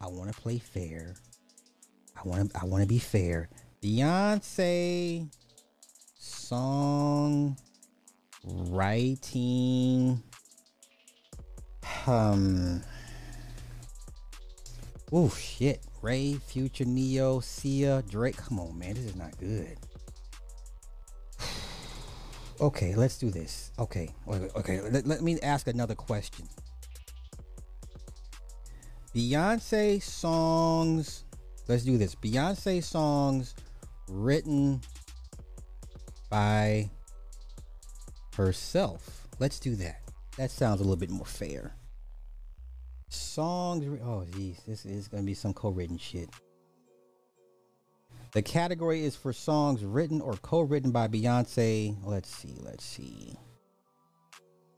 I 0.00 0.06
want 0.06 0.32
to 0.32 0.40
play 0.40 0.58
fair. 0.58 1.14
I 2.16 2.28
want 2.28 2.52
to 2.52 2.60
I 2.60 2.64
want 2.64 2.82
to 2.82 2.88
be 2.88 2.98
fair. 2.98 3.48
Beyonce 3.82 5.28
song 6.18 7.56
writing. 8.44 10.22
Um. 12.06 12.82
Oh 15.12 15.30
shit! 15.30 15.80
Ray, 16.02 16.34
Future, 16.34 16.84
Ne-Yo, 16.84 17.40
Sia, 17.40 18.02
Drake. 18.08 18.36
Come 18.36 18.60
on, 18.60 18.78
man, 18.78 18.94
this 18.94 19.04
is 19.04 19.16
not 19.16 19.36
good. 19.38 19.76
Okay, 22.60 22.94
let's 22.94 23.18
do 23.18 23.30
this. 23.30 23.72
Okay, 23.78 24.14
okay. 24.28 24.80
Let, 24.80 25.06
let 25.06 25.22
me 25.22 25.40
ask 25.40 25.66
another 25.66 25.94
question. 25.94 26.48
Beyonce 29.14 30.02
songs. 30.02 31.24
Let's 31.68 31.84
do 31.84 31.98
this. 31.98 32.14
Beyonce 32.14 32.82
songs 32.82 33.54
written 34.08 34.80
by 36.30 36.90
herself. 38.36 39.28
Let's 39.38 39.58
do 39.58 39.74
that. 39.76 40.00
That 40.36 40.50
sounds 40.50 40.80
a 40.80 40.84
little 40.84 40.96
bit 40.96 41.10
more 41.10 41.26
fair. 41.26 41.74
Songs. 43.08 44.00
Oh, 44.04 44.24
geez, 44.32 44.60
this 44.66 44.84
is 44.84 45.08
gonna 45.08 45.22
be 45.22 45.34
some 45.34 45.54
co-written 45.54 45.98
shit. 45.98 46.28
The 48.34 48.42
category 48.42 49.04
is 49.04 49.14
for 49.14 49.32
songs 49.32 49.84
written 49.84 50.20
or 50.20 50.34
co-written 50.34 50.90
by 50.90 51.06
Beyonce. 51.06 51.96
Let's 52.02 52.28
see. 52.28 52.56
Let's 52.58 52.84
see. 52.84 53.38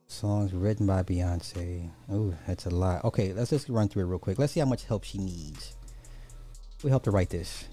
Songs 0.09 0.53
written 0.53 0.87
by 0.87 1.03
Beyonce. 1.03 1.91
Oh, 2.13 2.35
that's 2.47 2.67
a 2.67 2.71
lot. 2.71 3.03
Okay, 3.07 3.33
let's 3.33 3.49
just 3.49 3.71
run 3.71 3.89
through 3.89 4.03
it 4.03 4.07
real 4.09 4.19
quick. 4.19 4.39
Let's 4.39 4.53
see 4.53 4.61
how 4.61 4.67
much 4.67 4.85
help 4.85 5.05
she 5.05 5.17
needs. 5.17 5.75
We 6.85 6.91
helped 6.91 7.07
her 7.07 7.13
write 7.13 7.31
this. 7.31 7.65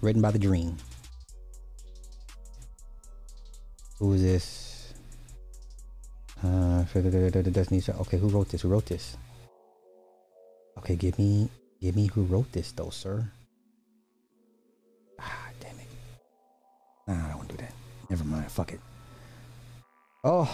Written 0.00 0.22
by 0.22 0.30
The 0.30 0.38
Dream. 0.38 0.76
Who 3.98 4.12
is 4.12 4.22
this? 4.22 4.94
Uh, 6.44 6.84
Destiny. 6.84 7.82
Okay, 8.00 8.18
who 8.18 8.28
wrote 8.28 8.50
this? 8.50 8.62
Who 8.62 8.68
wrote 8.68 8.86
this? 8.86 9.16
Okay, 10.78 10.94
give 10.94 11.18
me 11.18 11.50
Give 11.80 11.96
me 11.96 12.08
who 12.08 12.24
wrote 12.24 12.52
this 12.52 12.72
though, 12.72 12.90
sir. 12.90 13.30
Ah, 15.18 15.48
damn 15.60 15.78
it. 15.78 15.86
Nah, 17.08 17.24
I 17.24 17.28
don't 17.28 17.38
want 17.38 17.48
to 17.48 17.56
do 17.56 17.62
that. 17.62 17.72
Never 18.10 18.24
mind. 18.24 18.50
Fuck 18.50 18.72
it. 18.72 18.80
Oh, 20.22 20.50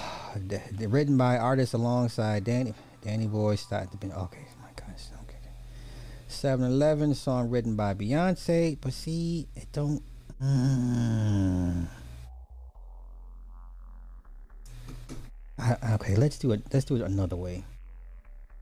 d- 0.47 0.59
d- 0.77 0.87
written 0.87 1.17
by 1.17 1.37
artists 1.39 1.75
alongside 1.75 2.45
Danny 2.45 2.75
Danny 3.03 3.27
Boy. 3.27 3.57
Start 3.57 3.91
to 3.91 3.97
be 3.97 4.07
okay. 4.07 4.47
My 4.63 4.69
gosh. 4.77 5.07
Okay. 5.25 5.39
7-Eleven 6.29 7.15
song 7.15 7.51
written 7.51 7.75
by 7.75 7.95
Beyonce, 7.95 8.79
but 8.81 8.93
see, 8.93 9.49
it 9.57 9.67
don't. 9.73 10.03
Mm. 10.41 11.87
I, 15.59 15.77
okay, 15.95 16.15
let's 16.15 16.39
do 16.39 16.53
it. 16.53 16.63
Let's 16.73 16.85
do 16.85 16.97
it 16.97 17.03
another 17.03 17.37
way. 17.37 17.65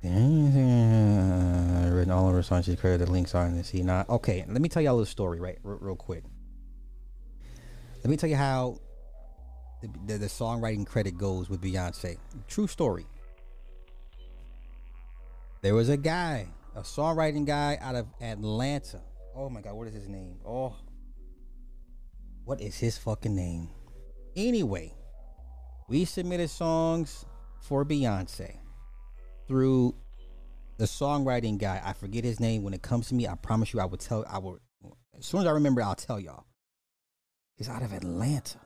Uh, 0.05 1.89
written 1.91 2.11
all 2.11 2.29
of 2.29 2.35
her 2.35 2.43
songs. 2.43 2.67
She's 2.67 2.79
created 2.79 3.07
the 3.07 3.11
links 3.11 3.35
on 3.35 3.57
the 3.57 3.65
C. 3.65 3.83
Not 3.83 4.09
okay. 4.11 4.45
Let 4.47 4.61
me 4.61 4.69
tell 4.69 4.83
you 4.83 4.91
a 4.91 4.93
little 4.93 5.07
story, 5.07 5.41
right, 5.41 5.59
real, 5.63 5.79
real 5.81 5.97
quick. 5.97 6.25
Let 8.03 8.11
me 8.11 8.19
tell 8.19 8.29
you 8.29 8.37
how 8.37 8.81
the, 9.81 9.89
the, 10.07 10.19
the 10.19 10.27
songwriting 10.27 10.87
credit 10.87 11.17
goes 11.17 11.49
with 11.49 11.63
Beyonce. 11.63 12.19
True 12.49 12.67
story. 12.67 13.07
There 15.63 15.75
was 15.75 15.89
a 15.89 15.97
guy, 15.97 16.49
a 16.77 16.83
songwriting 16.83 17.47
guy 17.47 17.79
out 17.81 17.95
of 17.95 18.07
Atlanta. 18.21 19.01
Oh 19.35 19.49
my 19.49 19.63
God, 19.63 19.73
what 19.73 19.89
is 19.89 19.95
his 19.95 20.09
name? 20.09 20.37
Oh, 20.47 20.77
what 22.45 22.61
is 22.61 22.77
his 22.79 22.99
fucking 22.99 23.35
name? 23.35 23.71
Anyway, 24.37 24.93
we 25.89 26.05
submitted 26.05 26.51
songs 26.51 27.25
for 27.63 27.87
Beyonce 27.87 28.59
through 29.47 29.95
the 30.77 30.85
songwriting 30.85 31.59
guy. 31.59 31.81
I 31.85 31.93
forget 31.93 32.25
his 32.25 32.41
name. 32.41 32.63
When 32.63 32.75
it 32.75 32.83
comes 32.83 33.09
to 33.09 33.15
me, 33.15 33.27
I 33.29 33.35
promise 33.35 33.73
you, 33.73 33.81
I 33.81 33.85
will 33.85 33.99
tell. 33.99 34.25
I 34.29 34.39
will 34.39 34.59
as 35.19 35.27
soon 35.27 35.41
as 35.41 35.47
I 35.47 35.53
remember, 35.53 35.83
I'll 35.83 35.95
tell 35.95 36.19
y'all. 36.19 36.45
He's 37.57 37.69
out 37.69 37.83
of 37.83 37.93
Atlanta, 37.93 38.59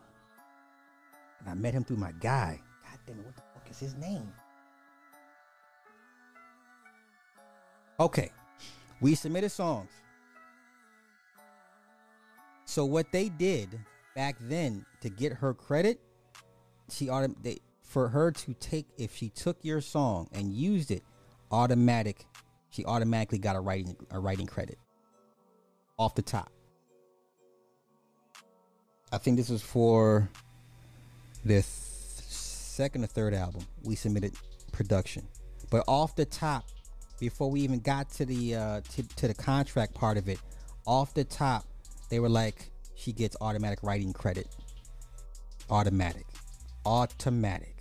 and 1.41 1.49
I 1.49 1.55
met 1.55 1.75
him 1.75 1.85
through 1.85 1.99
my 1.99 2.13
guy. 2.13 2.61
God 2.85 2.99
damn 3.07 3.19
it! 3.19 3.27
What 3.27 3.37
the 3.37 3.43
fuck 3.55 3.71
is 3.71 3.79
his 3.79 3.95
name? 3.97 4.33
Okay, 8.01 8.31
we 9.01 9.15
submitted 9.15 9.51
songs. 9.51 9.91
So 12.65 12.85
what 12.85 13.13
they 13.13 13.29
did 13.29 13.79
back 14.15 14.37
then 14.41 14.87
to 15.01 15.11
get 15.11 15.33
her 15.33 15.53
credit, 15.53 16.01
she 16.91 17.07
autom- 17.07 17.43
for 17.89 18.09
her 18.09 18.31
to 18.31 18.55
take 18.55 18.87
if 18.99 19.17
she 19.17 19.31
took 19.31 19.57
your 19.63 19.81
song 19.81 20.29
and 20.33 20.53
used 20.53 20.91
it, 20.91 21.03
automatic, 21.51 22.27
she 22.71 22.85
automatically 22.85 23.39
got 23.39 23.57
a 23.57 23.61
writing 23.61 23.97
a 24.11 24.19
writing 24.19 24.47
credit. 24.47 24.79
Off 25.99 26.15
the 26.15 26.23
top. 26.23 26.53
I 29.11 29.19
think 29.19 29.37
this 29.37 29.49
was 29.49 29.63
for 29.63 30.29
the 31.45 31.55
th- 31.55 31.65
second 31.65 33.03
or 33.03 33.07
third 33.09 33.35
album. 33.35 33.67
We 33.83 33.97
submitted 33.97 34.35
production, 34.71 35.27
but 35.71 35.83
off 35.89 36.15
the 36.15 36.27
top, 36.27 36.65
before 37.19 37.51
we 37.51 37.63
even 37.63 37.81
got 37.81 38.11
to 38.13 38.27
the 38.27 38.55
uh, 38.55 38.81
to, 38.93 39.03
to 39.17 39.29
the 39.29 39.35
contract 39.35 39.95
part 39.95 40.19
of 40.19 40.29
it, 40.29 40.39
off 40.87 41.15
the 41.15 41.25
top, 41.25 41.65
they 42.11 42.21
were 42.21 42.29
like, 42.29 42.71
she 42.95 43.13
gets 43.13 43.37
automatic 43.41 43.83
writing 43.83 44.13
credit. 44.13 44.47
Automatic, 45.71 46.27
automatic, 46.87 47.78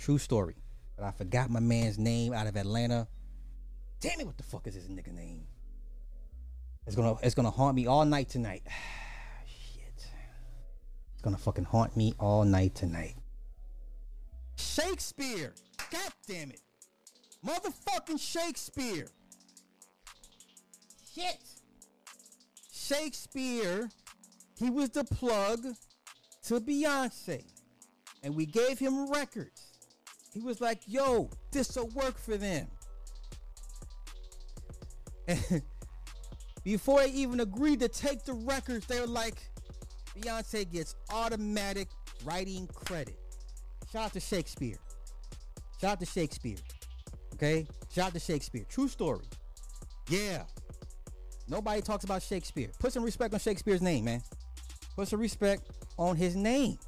true 0.00 0.18
story. 0.18 0.56
But 0.96 1.04
I 1.04 1.10
forgot 1.12 1.50
my 1.50 1.60
man's 1.60 1.98
name 1.98 2.32
out 2.32 2.46
of 2.46 2.56
Atlanta. 2.56 3.06
Damn 4.00 4.20
it! 4.20 4.26
What 4.26 4.36
the 4.36 4.42
fuck 4.42 4.66
is 4.66 4.74
his 4.74 4.88
nigga 4.88 5.12
name? 5.12 5.46
It's 6.86 6.96
gonna 6.96 7.16
it's 7.22 7.34
gonna 7.34 7.50
haunt 7.50 7.76
me 7.76 7.86
all 7.86 8.04
night 8.04 8.28
tonight. 8.28 8.62
Shit. 9.46 10.06
It's 11.12 11.22
gonna 11.22 11.38
fucking 11.38 11.64
haunt 11.64 11.96
me 11.96 12.14
all 12.18 12.44
night 12.44 12.74
tonight. 12.74 13.14
Shakespeare. 14.56 15.54
God 15.90 16.12
damn 16.26 16.50
it. 16.50 16.60
Motherfucking 17.46 18.20
Shakespeare. 18.20 19.08
Shit. 21.14 21.38
Shakespeare, 22.72 23.88
he 24.58 24.68
was 24.68 24.90
the 24.90 25.04
plug 25.04 25.64
to 26.44 26.60
Beyonce. 26.60 27.44
And 28.22 28.34
we 28.34 28.46
gave 28.46 28.78
him 28.78 29.10
records. 29.10 29.69
He 30.32 30.40
was 30.40 30.60
like, 30.60 30.80
yo, 30.86 31.28
this'll 31.50 31.88
work 31.88 32.18
for 32.18 32.36
them. 32.36 32.68
Before 36.64 37.00
they 37.00 37.10
even 37.10 37.40
agreed 37.40 37.80
to 37.80 37.88
take 37.88 38.24
the 38.24 38.34
records, 38.34 38.86
they 38.86 39.00
were 39.00 39.06
like, 39.06 39.36
Beyonce 40.16 40.70
gets 40.70 40.94
automatic 41.12 41.88
writing 42.24 42.68
credit. 42.68 43.18
Shout 43.90 44.06
out 44.06 44.12
to 44.12 44.20
Shakespeare. 44.20 44.76
Shout 45.80 45.92
out 45.92 46.00
to 46.00 46.06
Shakespeare. 46.06 46.58
Okay? 47.34 47.66
Shout 47.92 48.08
out 48.08 48.14
to 48.14 48.20
Shakespeare. 48.20 48.64
True 48.68 48.88
story. 48.88 49.24
Yeah. 50.08 50.44
Nobody 51.48 51.80
talks 51.80 52.04
about 52.04 52.22
Shakespeare. 52.22 52.68
Put 52.78 52.92
some 52.92 53.02
respect 53.02 53.34
on 53.34 53.40
Shakespeare's 53.40 53.82
name, 53.82 54.04
man. 54.04 54.22
Put 54.94 55.08
some 55.08 55.20
respect 55.20 55.62
on 55.98 56.16
his 56.16 56.36
name. 56.36 56.78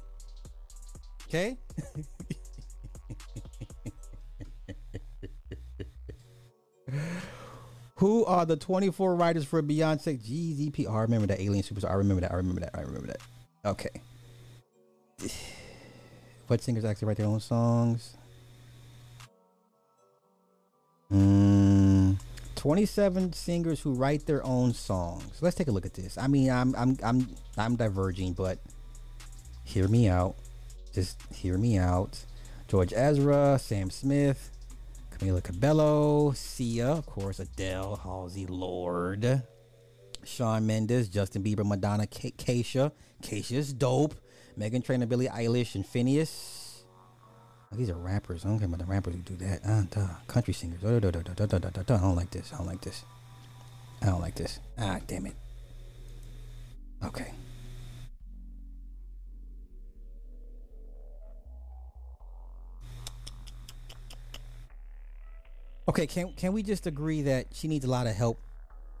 Okay? 1.27 1.57
Who 8.03 8.25
are 8.25 8.45
the 8.45 8.57
24 8.57 9.15
writers 9.15 9.45
for 9.45 9.63
Beyonce 9.63 10.19
GZP? 10.19 10.87
Oh, 10.89 10.93
I 10.93 11.03
remember 11.03 11.25
that 11.27 11.39
Alien 11.39 11.63
Superstar. 11.63 11.91
I 11.91 11.93
remember 11.93 12.19
that. 12.19 12.33
I 12.33 12.35
remember 12.35 12.59
that. 12.59 12.71
I 12.73 12.81
remember 12.81 13.07
that. 13.07 13.21
Okay. 13.63 14.01
What 16.47 16.61
singers 16.61 16.83
actually 16.83 17.07
write 17.07 17.15
their 17.15 17.27
own 17.27 17.39
songs? 17.39 18.17
Mm, 21.09 22.19
27 22.55 23.31
singers 23.31 23.79
who 23.79 23.93
write 23.93 24.25
their 24.25 24.45
own 24.45 24.73
songs. 24.73 25.41
Let's 25.41 25.55
take 25.55 25.69
a 25.69 25.71
look 25.71 25.85
at 25.85 25.93
this. 25.93 26.17
I 26.17 26.27
mean, 26.27 26.51
I'm 26.51 26.75
I'm 26.75 26.97
I'm 27.01 27.29
I'm 27.57 27.77
diverging, 27.77 28.33
but 28.33 28.59
hear 29.63 29.87
me 29.87 30.09
out. 30.09 30.35
Just 30.93 31.21
hear 31.31 31.57
me 31.57 31.77
out. 31.77 32.19
George 32.67 32.91
Ezra, 32.93 33.57
Sam 33.57 33.89
Smith, 33.89 34.51
Camila 35.23 35.41
Cabello, 35.41 36.33
Sia, 36.33 36.87
of 36.87 37.05
course, 37.05 37.39
Adele, 37.39 37.95
Halsey, 38.03 38.45
Lorde, 38.45 39.41
Shawn 40.25 40.67
Mendes, 40.67 41.07
Justin 41.07 41.41
Bieber, 41.41 41.65
Madonna, 41.65 42.05
Kesha, 42.05 42.35
Keisha, 42.35 42.91
Keisha's 43.21 43.71
dope, 43.71 44.15
Meghan 44.59 44.83
Trainor, 44.83 45.05
Billie 45.05 45.29
Eilish, 45.29 45.75
and 45.75 45.85
Finneas. 45.85 46.83
Oh, 47.71 47.77
these 47.77 47.89
are 47.89 47.95
rappers. 47.95 48.43
I 48.43 48.49
don't 48.49 48.59
care 48.59 48.67
about 48.67 48.79
the 48.79 48.85
rappers 48.85 49.15
who 49.15 49.21
do 49.21 49.35
that. 49.37 49.61
Uh, 49.65 49.83
duh. 49.89 50.07
Country 50.27 50.53
singers. 50.53 50.83
Uh, 50.83 50.99
duh, 50.99 51.11
duh, 51.11 51.21
I 51.21 51.85
don't 51.85 52.15
like 52.17 52.31
this. 52.31 52.51
I 52.53 52.57
don't 52.57 52.67
like 52.67 52.81
this. 52.81 53.05
I 54.01 54.07
don't 54.07 54.21
like 54.21 54.35
this. 54.35 54.59
Ah, 54.77 54.99
damn 55.07 55.27
it. 55.27 55.35
Okay. 57.01 57.31
Okay, 65.87 66.07
can 66.07 66.33
can 66.33 66.53
we 66.53 66.63
just 66.63 66.87
agree 66.87 67.23
that 67.23 67.47
she 67.51 67.67
needs 67.67 67.83
a 67.83 67.89
lot 67.89 68.07
of 68.07 68.15
help 68.15 68.39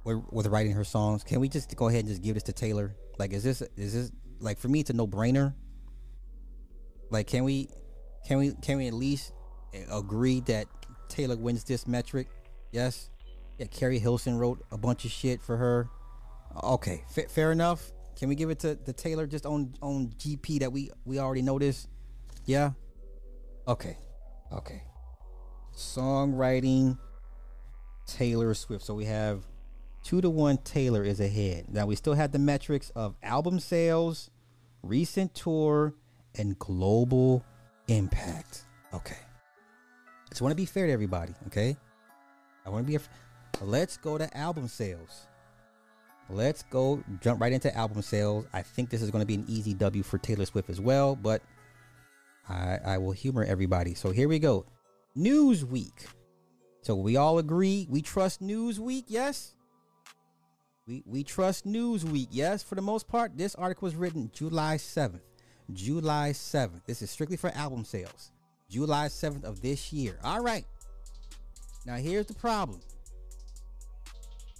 with, 0.03 0.21
with 0.31 0.47
writing 0.47 0.73
her 0.73 0.83
songs? 0.83 1.23
Can 1.23 1.39
we 1.39 1.47
just 1.47 1.73
go 1.75 1.87
ahead 1.87 2.01
and 2.01 2.09
just 2.09 2.21
give 2.21 2.33
this 2.33 2.43
to 2.43 2.53
Taylor? 2.53 2.95
Like, 3.17 3.31
is 3.31 3.43
this 3.43 3.61
is 3.77 3.93
this 3.93 4.11
like 4.39 4.59
for 4.59 4.67
me? 4.67 4.81
It's 4.81 4.89
a 4.89 4.93
no 4.93 5.07
brainer. 5.07 5.53
Like, 7.09 7.27
can 7.27 7.45
we 7.45 7.69
can 8.27 8.37
we 8.37 8.53
can 8.61 8.77
we 8.77 8.87
at 8.87 8.93
least 8.93 9.31
eh, 9.73 9.83
agree 9.91 10.41
that 10.41 10.67
Taylor 11.07 11.37
wins 11.37 11.63
this 11.63 11.87
metric? 11.87 12.27
Yes. 12.71 13.09
Yeah, 13.59 13.67
Keri 13.67 13.99
Hilson 13.99 14.37
wrote 14.37 14.65
a 14.71 14.77
bunch 14.77 15.05
of 15.05 15.11
shit 15.11 15.41
for 15.41 15.55
her. 15.55 15.87
Okay, 16.63 17.03
fa- 17.09 17.29
fair 17.29 17.51
enough. 17.51 17.91
Can 18.17 18.29
we 18.29 18.35
give 18.35 18.49
it 18.49 18.59
to, 18.59 18.75
the 18.75 18.93
Taylor 18.93 19.25
just 19.25 19.45
on 19.45 19.73
on 19.81 20.07
GP 20.17 20.59
that 20.59 20.71
we 20.71 20.91
we 21.05 21.19
already 21.19 21.41
know 21.41 21.59
this? 21.59 21.87
Yeah. 22.45 22.71
Okay. 23.67 23.97
Okay. 24.51 24.83
Songwriting 25.75 26.97
Taylor 28.05 28.53
Swift. 28.53 28.83
So 28.83 28.93
we 28.93 29.05
have 29.05 29.43
two 30.03 30.21
to 30.21 30.29
one 30.29 30.57
Taylor 30.57 31.03
is 31.03 31.19
ahead. 31.19 31.65
Now 31.69 31.85
we 31.85 31.95
still 31.95 32.13
have 32.13 32.31
the 32.31 32.39
metrics 32.39 32.89
of 32.91 33.15
album 33.23 33.59
sales, 33.59 34.29
recent 34.81 35.33
tour, 35.33 35.93
and 36.35 36.57
global 36.59 37.43
impact. 37.87 38.65
Okay. 38.93 39.15
I 39.15 40.29
just 40.29 40.41
want 40.41 40.51
to 40.51 40.55
be 40.55 40.65
fair 40.65 40.87
to 40.87 40.93
everybody, 40.93 41.33
okay? 41.47 41.77
I 42.65 42.69
want 42.69 42.85
to 42.85 42.91
be. 42.91 42.95
A, 42.95 43.01
let's 43.63 43.97
go 43.97 44.17
to 44.17 44.35
album 44.37 44.67
sales. 44.67 45.27
Let's 46.29 46.63
go 46.63 47.03
jump 47.21 47.41
right 47.41 47.51
into 47.51 47.75
album 47.75 48.01
sales. 48.01 48.45
I 48.53 48.61
think 48.61 48.89
this 48.89 49.01
is 49.01 49.11
going 49.11 49.21
to 49.21 49.25
be 49.25 49.35
an 49.35 49.45
easy 49.47 49.73
W 49.73 50.03
for 50.03 50.17
Taylor 50.17 50.45
Swift 50.45 50.69
as 50.69 50.79
well, 50.79 51.15
but 51.15 51.41
I, 52.49 52.79
I 52.85 52.97
will 52.97 53.11
humor 53.11 53.43
everybody. 53.43 53.93
So 53.93 54.11
here 54.11 54.27
we 54.27 54.39
go. 54.39 54.65
Newsweek. 55.17 56.07
So 56.81 56.95
we 56.95 57.17
all 57.17 57.37
agree 57.37 57.87
we 57.89 58.01
trust 58.01 58.41
Newsweek, 58.41 59.05
yes? 59.07 59.55
We 60.87 61.03
we 61.05 61.23
trust 61.23 61.65
Newsweek, 61.65 62.27
yes. 62.31 62.63
For 62.63 62.75
the 62.75 62.81
most 62.81 63.07
part, 63.07 63.37
this 63.37 63.55
article 63.55 63.85
was 63.85 63.95
written 63.95 64.31
July 64.33 64.77
7th. 64.77 65.21
July 65.71 66.31
7th. 66.31 66.85
This 66.85 67.01
is 67.01 67.09
strictly 67.09 67.37
for 67.37 67.51
album 67.51 67.85
sales. 67.85 68.31
July 68.69 69.05
7th 69.05 69.43
of 69.43 69.61
this 69.61 69.93
year. 69.93 70.19
All 70.23 70.41
right. 70.41 70.65
Now 71.85 71.95
here's 71.95 72.25
the 72.25 72.33
problem. 72.33 72.81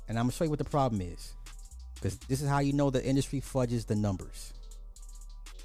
And 0.08 0.18
I'm 0.20 0.26
gonna 0.26 0.34
show 0.34 0.44
you 0.44 0.50
what 0.50 0.60
the 0.60 0.66
problem 0.66 1.02
is. 1.02 1.34
Because 1.96 2.18
this 2.20 2.42
is 2.42 2.48
how 2.48 2.60
you 2.60 2.74
know 2.74 2.90
the 2.90 3.04
industry 3.04 3.40
fudges 3.40 3.86
the 3.86 3.96
numbers. 3.96 4.54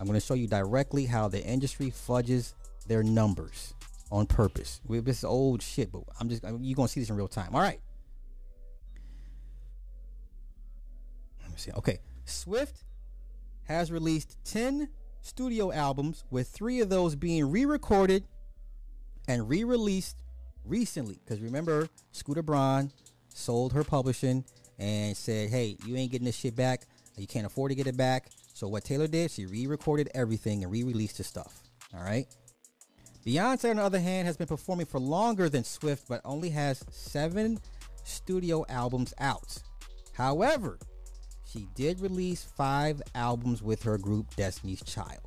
I'm 0.00 0.06
gonna 0.06 0.20
show 0.20 0.34
you 0.34 0.46
directly 0.46 1.04
how 1.04 1.28
the 1.28 1.44
industry 1.44 1.90
fudges 1.90 2.54
their 2.86 3.02
numbers 3.02 3.74
on 4.10 4.26
purpose. 4.26 4.80
This 4.88 5.18
is 5.18 5.24
old 5.24 5.62
shit, 5.62 5.92
but 5.92 6.02
I'm 6.20 6.28
just 6.28 6.42
you're 6.42 6.74
gonna 6.74 6.88
see 6.88 7.00
this 7.00 7.10
in 7.10 7.16
real 7.16 7.28
time. 7.28 7.54
All 7.54 7.60
right. 7.60 7.80
Let 11.42 11.50
me 11.50 11.56
see. 11.56 11.72
Okay, 11.72 11.98
Swift 12.24 12.84
has 13.64 13.92
released 13.92 14.38
10 14.44 14.88
studio 15.20 15.70
albums, 15.72 16.24
with 16.30 16.48
three 16.48 16.80
of 16.80 16.88
those 16.88 17.14
being 17.14 17.50
re-recorded 17.50 18.24
and 19.26 19.48
re-released 19.48 20.16
recently. 20.64 21.20
Because 21.24 21.40
remember, 21.40 21.88
Scooter 22.12 22.42
Braun 22.42 22.90
sold 23.34 23.72
her 23.74 23.84
publishing 23.84 24.44
and 24.78 25.16
said, 25.16 25.50
"Hey, 25.50 25.76
you 25.84 25.96
ain't 25.96 26.12
getting 26.12 26.24
this 26.24 26.36
shit 26.36 26.56
back. 26.56 26.86
You 27.16 27.26
can't 27.26 27.44
afford 27.44 27.70
to 27.70 27.74
get 27.74 27.86
it 27.86 27.96
back." 27.96 28.30
So 28.54 28.68
what 28.68 28.84
Taylor 28.84 29.06
did, 29.06 29.30
she 29.30 29.44
re-recorded 29.46 30.10
everything 30.14 30.62
and 30.62 30.72
re-released 30.72 31.18
the 31.18 31.24
stuff. 31.24 31.62
All 31.94 32.02
right. 32.02 32.26
Beyonce, 33.26 33.70
on 33.70 33.76
the 33.76 33.82
other 33.82 34.00
hand, 34.00 34.26
has 34.26 34.36
been 34.36 34.46
performing 34.46 34.86
for 34.86 35.00
longer 35.00 35.48
than 35.48 35.64
Swift, 35.64 36.08
but 36.08 36.20
only 36.24 36.50
has 36.50 36.84
seven 36.90 37.58
studio 38.04 38.64
albums 38.68 39.12
out. 39.18 39.58
However, 40.12 40.78
she 41.44 41.68
did 41.74 42.00
release 42.00 42.44
five 42.44 43.00
albums 43.14 43.62
with 43.62 43.82
her 43.82 43.98
group 43.98 44.34
Destiny's 44.36 44.82
Child. 44.82 45.20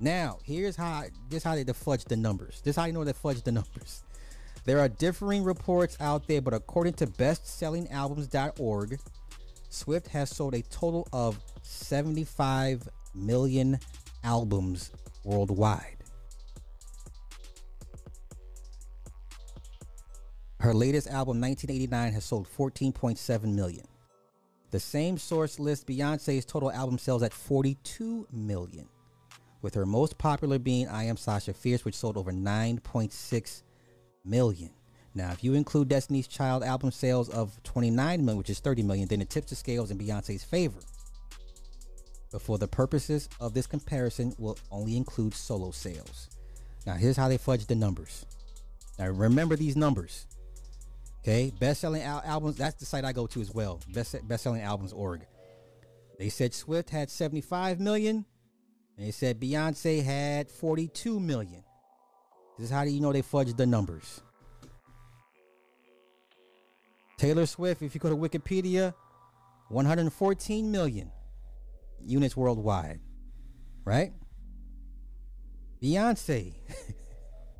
Now, 0.00 0.38
here's 0.44 0.76
how 0.76 1.04
this 1.28 1.42
how 1.42 1.54
they 1.54 1.64
fudge 1.64 2.04
the 2.04 2.16
numbers. 2.16 2.60
This 2.62 2.76
how 2.76 2.84
you 2.84 2.92
know 2.92 3.04
they 3.04 3.12
fudge 3.12 3.42
the 3.42 3.52
numbers. 3.60 4.02
There 4.64 4.80
are 4.80 4.88
differing 4.88 5.44
reports 5.44 5.96
out 6.00 6.26
there, 6.28 6.40
but 6.40 6.54
according 6.54 6.94
to 6.94 7.06
bestsellingalbums.org, 7.06 8.98
Swift 9.70 10.08
has 10.08 10.30
sold 10.30 10.54
a 10.54 10.62
total 10.62 11.08
of 11.12 11.38
75 11.62 12.88
million 13.14 13.78
albums 14.24 14.90
worldwide. 15.24 15.97
Her 20.60 20.74
latest 20.74 21.06
album, 21.06 21.40
1989, 21.40 22.12
has 22.14 22.24
sold 22.24 22.48
14.7 22.56 23.54
million. 23.54 23.86
The 24.70 24.80
same 24.80 25.16
source 25.16 25.60
lists 25.60 25.84
Beyonce's 25.84 26.44
total 26.44 26.72
album 26.72 26.98
sales 26.98 27.22
at 27.22 27.32
42 27.32 28.26
million, 28.32 28.88
with 29.62 29.74
her 29.74 29.86
most 29.86 30.18
popular 30.18 30.58
being 30.58 30.88
I 30.88 31.04
Am 31.04 31.16
Sasha 31.16 31.54
Fierce, 31.54 31.84
which 31.84 31.94
sold 31.94 32.16
over 32.16 32.32
9.6 32.32 33.62
million. 34.24 34.70
Now, 35.14 35.30
if 35.30 35.44
you 35.44 35.54
include 35.54 35.88
Destiny's 35.88 36.26
Child 36.26 36.64
album 36.64 36.90
sales 36.90 37.28
of 37.28 37.62
29 37.62 38.24
million, 38.24 38.36
which 38.36 38.50
is 38.50 38.58
30 38.58 38.82
million, 38.82 39.08
then 39.08 39.22
it 39.22 39.30
tips 39.30 39.50
the 39.50 39.56
scales 39.56 39.92
in 39.92 39.98
Beyonce's 39.98 40.44
favor. 40.44 40.80
But 42.32 42.42
for 42.42 42.58
the 42.58 42.68
purposes 42.68 43.28
of 43.40 43.54
this 43.54 43.66
comparison, 43.66 44.34
we'll 44.38 44.58
only 44.72 44.96
include 44.96 45.34
solo 45.34 45.70
sales. 45.70 46.28
Now, 46.84 46.94
here's 46.94 47.16
how 47.16 47.28
they 47.28 47.38
fudge 47.38 47.66
the 47.66 47.74
numbers. 47.76 48.26
Now, 48.98 49.08
remember 49.08 49.54
these 49.54 49.76
numbers. 49.76 50.26
Okay, 51.28 51.52
best-selling 51.60 52.00
al- 52.00 52.22
albums. 52.24 52.56
That's 52.56 52.76
the 52.76 52.86
site 52.86 53.04
I 53.04 53.12
go 53.12 53.26
to 53.26 53.40
as 53.42 53.52
well. 53.52 53.80
Best 53.92 54.16
best-selling 54.26 54.62
albums 54.62 54.94
org. 54.94 55.26
They 56.18 56.30
said 56.30 56.54
Swift 56.54 56.88
had 56.88 57.10
75 57.10 57.80
million, 57.80 58.24
and 58.96 59.06
they 59.06 59.10
said 59.10 59.38
Beyonce 59.38 60.02
had 60.02 60.50
42 60.50 61.20
million. 61.20 61.64
This 62.56 62.64
is 62.64 62.70
how 62.70 62.82
do 62.82 62.90
you 62.90 63.02
know 63.02 63.12
they 63.12 63.20
fudged 63.20 63.58
the 63.58 63.66
numbers? 63.66 64.22
Taylor 67.18 67.44
Swift, 67.44 67.82
if 67.82 67.94
you 67.94 68.00
go 68.00 68.08
to 68.08 68.16
Wikipedia, 68.16 68.94
114 69.68 70.70
million 70.70 71.12
units 72.00 72.38
worldwide, 72.38 73.00
right? 73.84 74.14
Beyonce 75.82 76.54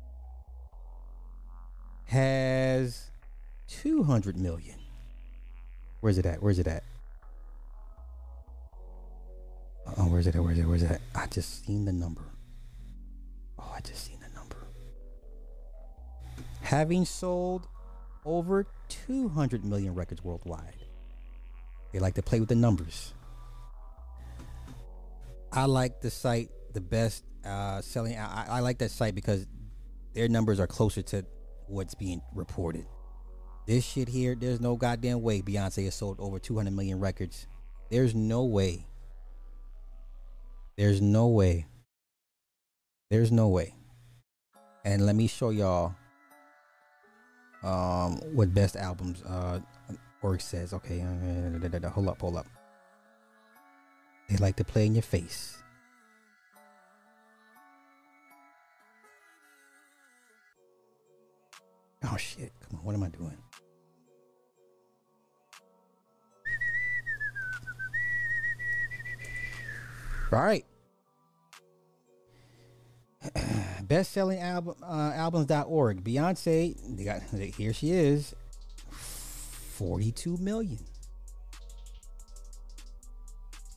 has 2.05 3.08
200 3.69 4.37
million. 4.37 4.75
Where's 6.01 6.17
it 6.17 6.25
at? 6.25 6.41
Where's 6.41 6.59
it 6.59 6.67
at? 6.67 6.83
Oh, 9.97 10.05
where's 10.07 10.27
it 10.27 10.35
at? 10.35 10.43
Where's 10.43 10.57
it? 10.57 10.65
Where's 10.65 10.83
it 10.83 10.91
at? 10.91 11.01
I 11.15 11.27
just 11.27 11.65
seen 11.65 11.85
the 11.85 11.93
number. 11.93 12.23
Oh, 13.57 13.73
I 13.75 13.81
just 13.81 14.05
seen 14.05 14.19
the 14.19 14.33
number. 14.35 14.57
Having 16.61 17.05
sold 17.05 17.67
over 18.25 18.65
200 18.89 19.65
million 19.65 19.95
records 19.95 20.23
worldwide. 20.23 20.73
They 21.91 21.99
like 21.99 22.15
to 22.15 22.21
play 22.21 22.39
with 22.39 22.49
the 22.49 22.55
numbers. 22.55 23.13
I 25.51 25.65
like 25.65 26.01
the 26.01 26.11
site 26.11 26.49
the 26.73 26.81
best 26.81 27.23
uh, 27.43 27.81
selling. 27.81 28.17
I, 28.17 28.45
I 28.47 28.59
like 28.59 28.77
that 28.79 28.91
site 28.91 29.15
because 29.15 29.47
their 30.13 30.27
numbers 30.27 30.59
are 30.59 30.67
closer 30.67 31.01
to 31.01 31.25
what's 31.67 31.95
being 31.95 32.21
reported. 32.35 32.85
This 33.69 33.85
shit 33.85 34.09
here, 34.09 34.33
there's 34.33 34.59
no 34.59 34.75
goddamn 34.75 35.21
way 35.21 35.43
Beyonce 35.43 35.85
has 35.85 35.93
sold 35.93 36.19
over 36.19 36.39
200 36.39 36.71
million 36.71 36.99
records. 36.99 37.45
There's 37.91 38.15
no 38.15 38.43
way. 38.43 38.87
There's 40.75 41.03
no 41.03 41.27
way. 41.27 41.67
There's 43.11 43.31
no 43.31 43.47
way. 43.47 43.75
And 44.83 45.05
let 45.05 45.15
me 45.15 45.27
show 45.27 45.51
y'all 45.51 45.93
um 47.61 48.13
what 48.33 48.55
best 48.55 48.75
albums 48.75 49.21
uh 49.21 49.59
org 50.23 50.41
says. 50.41 50.73
Okay, 50.73 51.01
uh, 51.01 51.89
hold 51.89 52.07
up, 52.07 52.19
hold 52.19 52.37
up. 52.37 52.47
They 54.29 54.37
like 54.37 54.55
to 54.55 54.63
play 54.63 54.87
in 54.87 54.95
your 54.95 55.03
face. 55.03 55.61
Oh 62.03 62.17
shit! 62.17 62.51
Come 62.61 62.79
on, 62.79 62.85
what 62.85 62.95
am 62.95 63.03
I 63.03 63.09
doing? 63.09 63.37
All 70.31 70.39
right. 70.39 70.65
Best-selling 73.81 74.39
album 74.39 74.75
uh, 74.83 75.11
albums.org. 75.15 76.03
Beyonce, 76.03 76.75
they 76.95 77.03
got 77.03 77.21
here 77.55 77.73
she 77.73 77.91
is. 77.91 78.35
42 78.91 80.37
million. 80.37 80.79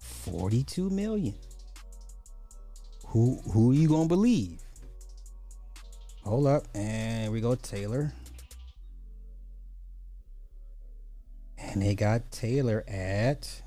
42 0.00 0.90
million. 0.90 1.34
Who 3.08 3.40
who 3.52 3.72
are 3.72 3.74
you 3.74 3.88
gonna 3.88 4.08
believe? 4.08 4.60
Hold 6.24 6.46
up, 6.46 6.64
and 6.74 7.32
we 7.32 7.40
go 7.40 7.54
Taylor. 7.54 8.12
And 11.58 11.82
they 11.82 11.94
got 11.94 12.30
Taylor 12.30 12.84
at 12.86 13.62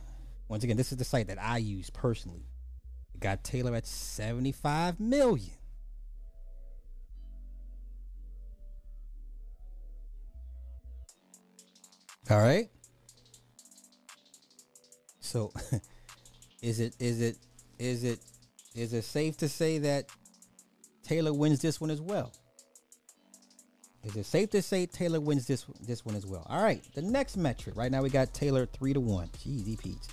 once 0.48 0.64
again, 0.64 0.78
this 0.78 0.92
is 0.92 0.98
the 0.98 1.04
site 1.04 1.28
that 1.28 1.42
I 1.42 1.58
use 1.58 1.90
personally. 1.90 2.46
Got 3.20 3.44
Taylor 3.44 3.76
at 3.76 3.86
75 3.86 5.00
million. 5.00 5.52
All 12.30 12.40
right. 12.40 12.70
So 15.20 15.52
is 16.62 16.80
it 16.80 16.96
is 17.00 17.22
it 17.22 17.38
is 17.78 18.04
it 18.04 18.20
is 18.74 18.94
it 18.94 19.04
safe 19.04 19.38
to 19.38 19.50
say 19.50 19.80
that 19.80 20.06
Taylor 21.04 21.34
wins 21.34 21.62
this 21.62 21.80
one 21.80 21.92
as 21.92 22.02
well? 22.02 22.32
Is 24.04 24.16
it 24.16 24.26
safe 24.26 24.52
to 24.52 24.62
say 24.62 24.86
Taylor 24.86 25.20
wins 25.20 25.46
this 25.48 25.66
this 25.82 26.06
one 26.06 26.16
as 26.16 26.26
well? 26.26 26.46
All 26.50 26.64
right, 26.64 26.84
the 26.94 27.02
next 27.02 27.38
metric. 27.38 27.76
Right 27.76 27.92
now 27.92 28.02
we 28.02 28.10
got 28.10 28.34
Taylor 28.34 28.66
three 28.66 28.94
to 28.94 29.00
one. 29.00 29.28
Jeez, 29.30 29.78
Pete's. 29.80 30.08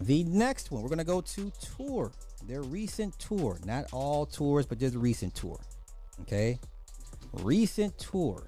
The 0.00 0.24
next 0.24 0.70
one 0.70 0.82
we're 0.82 0.88
gonna 0.88 1.04
go 1.04 1.20
to 1.20 1.52
tour. 1.76 2.12
Their 2.46 2.62
recent 2.62 3.18
tour, 3.18 3.58
not 3.64 3.86
all 3.92 4.26
tours, 4.26 4.66
but 4.66 4.78
just 4.78 4.94
recent 4.96 5.34
tour. 5.34 5.58
Okay, 6.22 6.58
recent 7.32 7.98
tour. 7.98 8.42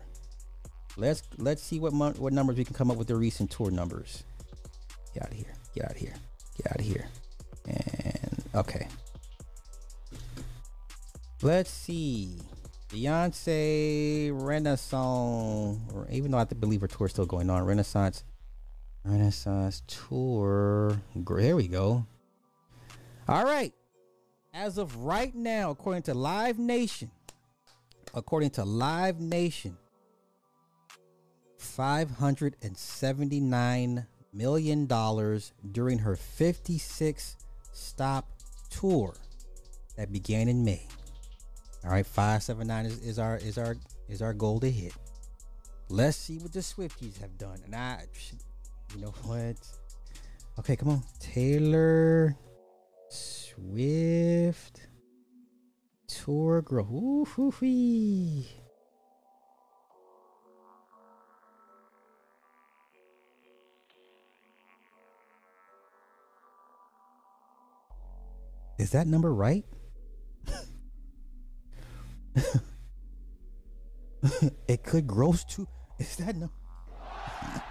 Let's 0.97 1.23
let's 1.39 1.63
see 1.63 1.81
what 1.81 1.93
mon- 1.93 2.15
what 2.15 2.33
numbers 2.33 2.57
we 2.57 2.65
can 2.65 2.75
come 2.75 2.91
up 2.91 2.97
with 2.97 3.09
the 3.09 3.17
recent 3.17 3.51
tour 3.51 3.71
numbers. 3.71 4.25
Get 5.15 5.25
out 5.25 5.31
of 5.33 5.37
here. 5.37 5.55
Get 5.75 5.85
out 5.85 5.91
of 5.93 5.97
here. 5.97 6.15
Get 6.57 6.73
out 6.73 6.81
of 6.81 6.85
here. 6.85 7.09
And 7.67 8.45
okay. 8.55 8.89
Let's 11.43 11.71
see. 11.71 12.39
Beyonce 12.89 14.31
Renaissance, 14.33 15.81
or 15.93 16.07
even 16.11 16.31
though 16.31 16.39
I 16.39 16.45
believe 16.45 16.81
her 16.83 16.87
tour 16.87 17.07
is 17.07 17.13
still 17.13 17.27
going 17.27 17.51
on, 17.51 17.65
Renaissance, 17.65 18.25
Renaissance 19.05 19.83
tour. 19.87 21.01
There 21.15 21.57
we 21.57 21.69
go. 21.69 22.07
All 23.29 23.45
right. 23.45 23.73
As 24.57 24.79
of 24.79 25.05
right 25.05 25.35
now, 25.35 25.71
according 25.71 26.05
to 26.05 26.15
Live 26.15 26.59
Nation, 26.59 27.11
according 28.15 28.49
to 28.53 28.65
Live 28.65 29.21
Nation, 29.21 29.77
$579 31.61 34.07
million 34.33 34.87
during 35.73 35.99
her 35.99 36.17
56 36.17 37.37
stop 37.75 38.31
tour 38.71 39.15
that 39.99 40.11
began 40.11 40.49
in 40.49 40.65
May. 40.65 40.89
All 41.85 41.91
right, 41.91 42.07
579 42.07 42.87
is, 42.87 43.03
is 43.03 43.19
our 43.19 43.37
is 43.37 43.59
our 43.59 43.77
is 44.09 44.23
our 44.23 44.33
goal 44.33 44.59
to 44.61 44.71
hit. 44.71 44.95
Let's 45.91 46.17
see 46.17 46.39
what 46.39 46.55
the 46.55 46.61
Swifties 46.61 47.21
have 47.21 47.37
done. 47.37 47.61
And 47.67 47.75
I 47.75 48.05
you 48.95 49.03
know 49.03 49.13
what? 49.25 49.57
Okay, 50.59 50.77
come 50.77 50.89
on. 50.89 51.03
Taylor 51.21 52.35
Swift 53.57 54.87
tour 56.07 56.61
growth. 56.61 56.91
Ooh, 57.39 57.51
hoo. 57.51 58.45
Is 68.79 68.91
that 68.91 69.07
number 69.07 69.33
right? 69.33 69.65
it 74.69 74.83
could 74.83 75.07
gross 75.07 75.45
to. 75.45 75.67
Is 75.99 76.17
that 76.17 76.37
no? 76.37 76.51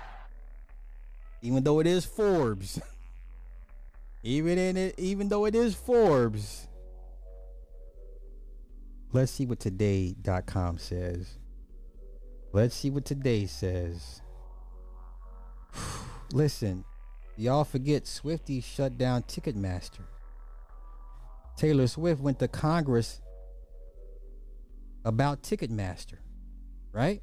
Even 1.43 1.63
though 1.63 1.79
it 1.79 1.85
is 1.85 2.05
Forbes. 2.05 2.81
Even 4.25 4.57
in 4.57 4.75
it, 4.75 4.95
even 4.97 5.29
though 5.29 5.45
it 5.45 5.53
is 5.53 5.75
Forbes. 5.75 6.67
Let's 9.13 9.31
see 9.31 9.45
what 9.45 9.59
today.com 9.59 10.79
says. 10.79 11.37
Let's 12.51 12.73
see 12.73 12.89
what 12.89 13.05
today 13.05 13.45
says. 13.45 14.23
Listen, 16.33 16.83
y'all 17.37 17.63
forget 17.63 18.07
Swifty 18.07 18.61
shut 18.61 18.97
down 18.97 19.21
Ticketmaster. 19.23 20.05
Taylor 21.55 21.85
Swift 21.85 22.19
went 22.19 22.39
to 22.39 22.47
Congress 22.47 23.21
about 25.05 25.43
Ticketmaster, 25.43 26.17
right? 26.91 27.21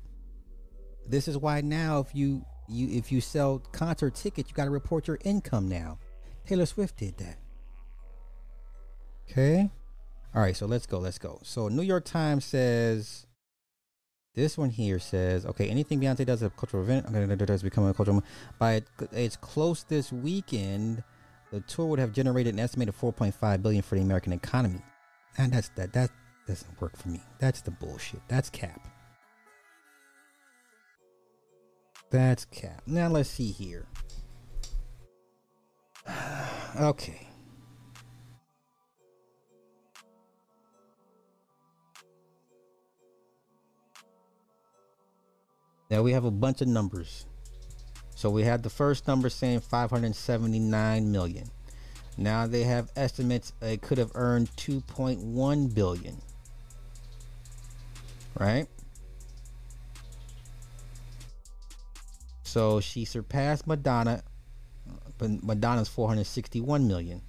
This 1.08 1.26
is 1.26 1.36
why 1.36 1.62
now 1.62 1.98
if 1.98 2.14
you 2.14 2.46
you 2.68 2.96
if 2.96 3.10
you 3.10 3.20
sell 3.20 3.58
concert 3.72 4.14
tickets, 4.14 4.50
you 4.50 4.54
got 4.54 4.66
to 4.66 4.70
report 4.70 5.08
your 5.08 5.18
income 5.24 5.68
now. 5.68 5.98
Taylor 6.46 6.66
Swift 6.66 6.96
did 6.96 7.16
that. 7.18 7.38
Okay. 9.30 9.70
All 10.34 10.42
right, 10.42 10.56
so 10.56 10.66
let's 10.66 10.86
go. 10.86 10.98
Let's 10.98 11.18
go. 11.18 11.40
So 11.42 11.68
New 11.68 11.82
York 11.82 12.04
Times 12.04 12.44
says 12.44 13.26
this 14.34 14.56
one 14.56 14.70
here 14.70 14.98
says, 14.98 15.44
okay, 15.44 15.68
anything 15.68 16.00
Beyonce 16.00 16.24
does 16.24 16.42
at 16.42 16.52
a 16.52 16.54
cultural 16.54 16.82
event, 16.82 17.06
okay, 17.06 17.44
does 17.44 17.62
become 17.62 17.84
a 17.84 17.92
cultural. 17.92 18.22
By 18.58 18.74
it- 18.74 18.88
its 19.12 19.36
close 19.36 19.84
this 19.84 20.10
weekend, 20.10 21.04
the 21.50 21.60
tour 21.60 21.86
would 21.86 21.98
have 21.98 22.12
generated 22.12 22.54
an 22.54 22.60
estimated 22.60 22.94
4.5 22.94 23.62
billion 23.62 23.82
for 23.82 23.96
the 23.96 24.00
American 24.00 24.32
economy. 24.32 24.80
And 25.36 25.52
that's 25.52 25.68
that. 25.70 25.92
That 25.92 26.10
doesn't 26.46 26.80
work 26.80 26.96
for 26.96 27.08
me. 27.08 27.22
That's 27.38 27.60
the 27.60 27.70
bullshit. 27.70 28.20
That's 28.28 28.48
cap. 28.48 28.88
That's 32.10 32.44
cap. 32.46 32.82
Now 32.86 33.08
let's 33.08 33.30
see 33.30 33.50
here. 33.50 33.86
okay. 36.80 37.28
Now 45.90 46.02
we 46.02 46.12
have 46.12 46.24
a 46.24 46.30
bunch 46.30 46.62
of 46.62 46.68
numbers. 46.68 47.26
So 48.14 48.30
we 48.30 48.44
had 48.44 48.62
the 48.62 48.70
first 48.70 49.06
number 49.06 49.28
saying 49.28 49.60
579 49.60 51.12
million. 51.12 51.50
Now 52.16 52.46
they 52.46 52.62
have 52.62 52.90
estimates 52.96 53.52
it 53.60 53.82
could 53.82 53.98
have 53.98 54.12
earned 54.14 54.48
2.1 54.56 55.74
billion. 55.74 56.16
Right? 58.38 58.66
So 62.42 62.80
she 62.80 63.04
surpassed 63.04 63.66
Madonna, 63.66 64.22
but 65.22 65.44
Madonna's 65.44 65.88
461 65.88 66.88
million. 66.88 67.22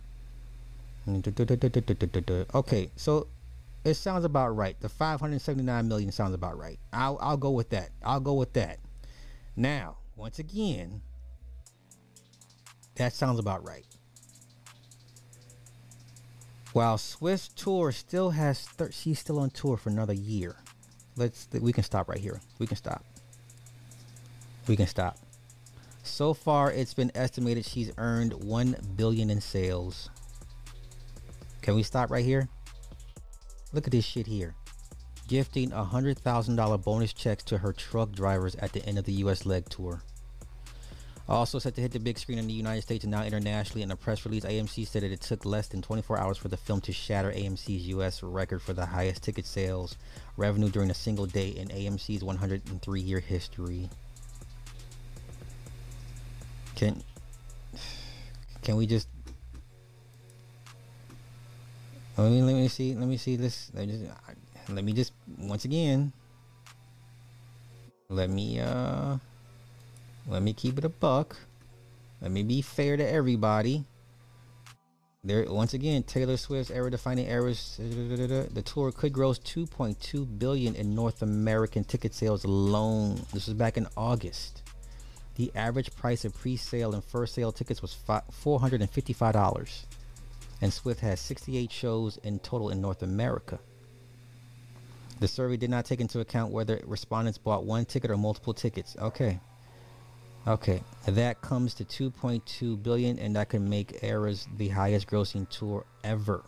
Okay, 2.55 2.89
so 2.95 3.27
it 3.85 3.93
sounds 3.93 4.25
about 4.25 4.55
right. 4.55 4.75
The 4.79 4.89
579 4.89 5.87
million 5.87 6.11
sounds 6.11 6.33
about 6.33 6.57
right. 6.57 6.79
I'll 6.91 7.19
I'll 7.21 7.37
go 7.37 7.51
with 7.51 7.69
that. 7.69 7.89
I'll 8.03 8.19
go 8.19 8.33
with 8.33 8.53
that. 8.53 8.79
Now, 9.55 9.97
once 10.15 10.39
again, 10.39 11.01
that 12.95 13.13
sounds 13.13 13.37
about 13.37 13.63
right. 13.63 13.85
While 16.71 16.97
Swift's 16.97 17.49
tour 17.49 17.91
still 17.91 18.31
has, 18.31 18.61
thir- 18.61 18.91
she's 18.91 19.19
still 19.19 19.37
on 19.37 19.51
tour 19.51 19.77
for 19.77 19.89
another 19.89 20.13
year. 20.13 20.55
Let's, 21.15 21.47
we 21.51 21.71
can 21.71 21.83
stop 21.83 22.09
right 22.09 22.17
here. 22.17 22.41
We 22.57 22.65
can 22.65 22.77
stop. 22.77 23.05
We 24.67 24.75
can 24.75 24.87
stop. 24.87 25.19
So 26.03 26.33
far, 26.33 26.69
it's 26.69 26.93
been 26.93 27.11
estimated 27.15 27.65
she's 27.65 27.91
earned 27.97 28.33
one 28.43 28.75
billion 28.97 29.29
in 29.29 29.39
sales. 29.39 30.09
Can 31.61 31.75
we 31.75 31.83
stop 31.83 32.11
right 32.11 32.25
here? 32.25 32.49
Look 33.71 33.87
at 33.87 33.91
this 33.91 34.03
shit 34.03 34.27
here. 34.27 34.53
Gifting 35.29 35.71
a 35.71 35.83
hundred 35.83 36.19
thousand 36.19 36.57
dollar 36.57 36.77
bonus 36.77 37.13
checks 37.13 37.43
to 37.45 37.57
her 37.57 37.71
truck 37.71 38.11
drivers 38.11 38.55
at 38.55 38.73
the 38.73 38.85
end 38.85 38.97
of 38.97 39.05
the 39.05 39.13
U.S. 39.13 39.45
leg 39.45 39.69
tour. 39.69 40.03
Also 41.29 41.57
set 41.57 41.73
to 41.75 41.81
hit 41.81 41.93
the 41.93 41.99
big 41.99 42.19
screen 42.19 42.37
in 42.37 42.47
the 42.47 42.53
United 42.53 42.81
States 42.81 43.05
and 43.05 43.11
now 43.11 43.23
internationally. 43.23 43.81
In 43.81 43.89
a 43.89 43.95
press 43.95 44.25
release, 44.25 44.43
AMC 44.43 44.85
said 44.85 45.03
that 45.03 45.11
it 45.13 45.21
took 45.21 45.45
less 45.45 45.67
than 45.67 45.81
24 45.81 46.19
hours 46.19 46.37
for 46.37 46.49
the 46.49 46.57
film 46.57 46.81
to 46.81 46.91
shatter 46.91 47.31
AMC's 47.31 47.87
U.S. 47.87 48.21
record 48.21 48.61
for 48.61 48.73
the 48.73 48.85
highest 48.85 49.23
ticket 49.23 49.45
sales 49.45 49.97
revenue 50.35 50.69
during 50.69 50.91
a 50.91 50.93
single 50.93 51.25
day 51.25 51.47
in 51.47 51.69
AMC's 51.69 52.25
103 52.25 52.99
year 52.99 53.21
history. 53.21 53.89
Can 56.83 57.01
can 58.61 58.75
we 58.75 58.85
just 58.85 59.07
let 62.17 62.29
me 62.29 62.41
let 62.41 62.55
me 62.55 62.67
see 62.67 62.93
let 62.93 63.07
me 63.07 63.15
see 63.15 63.37
this 63.37 63.71
let 63.73 63.87
me 63.87 63.93
just, 63.93 64.11
let 64.69 64.83
me 64.83 64.91
just 64.91 65.13
once 65.37 65.63
again 65.63 66.11
let 68.09 68.29
me 68.29 68.59
uh 68.59 69.15
let 70.27 70.41
me 70.41 70.51
keep 70.51 70.77
it 70.77 70.83
a 70.83 70.89
buck. 70.89 71.37
Let 72.21 72.31
me 72.31 72.43
be 72.43 72.61
fair 72.61 72.97
to 72.97 73.07
everybody. 73.09 73.85
There 75.23 75.45
once 75.49 75.73
again 75.73 76.03
Taylor 76.03 76.35
Swift's 76.35 76.69
era 76.69 76.91
defining 76.91 77.27
eras 77.27 77.77
the 77.79 78.61
tour 78.65 78.91
could 78.91 79.13
gross 79.13 79.39
2.2 79.39 80.37
billion 80.37 80.75
in 80.75 80.93
North 80.93 81.21
American 81.21 81.85
ticket 81.85 82.13
sales 82.13 82.43
alone. 82.43 83.21
This 83.31 83.47
was 83.47 83.53
back 83.53 83.77
in 83.77 83.87
August 83.95 84.63
the 85.35 85.51
average 85.55 85.95
price 85.95 86.25
of 86.25 86.35
pre-sale 86.35 86.93
and 86.93 87.03
first 87.03 87.33
sale 87.33 87.51
tickets 87.51 87.81
was 87.81 87.95
$455 88.07 89.85
and 90.61 90.71
Swift 90.71 91.01
has 91.01 91.19
68 91.19 91.71
shows 91.71 92.17
in 92.23 92.39
total 92.39 92.69
in 92.69 92.79
North 92.79 93.03
America. 93.03 93.59
The 95.19 95.27
survey 95.27 95.57
did 95.57 95.69
not 95.69 95.85
take 95.85 95.99
into 95.99 96.19
account 96.19 96.51
whether 96.51 96.81
respondents 96.85 97.37
bought 97.37 97.65
one 97.65 97.85
ticket 97.85 98.11
or 98.11 98.17
multiple 98.17 98.53
tickets. 98.53 98.95
Okay. 98.99 99.39
Okay. 100.47 100.81
That 101.07 101.41
comes 101.41 101.73
to 101.75 101.85
2.2 101.85 102.81
billion 102.81 103.19
and 103.19 103.35
that 103.35 103.49
can 103.49 103.69
make 103.69 104.03
Eras 104.03 104.47
the 104.57 104.69
highest 104.69 105.07
grossing 105.07 105.49
tour 105.49 105.85
ever. 106.03 106.43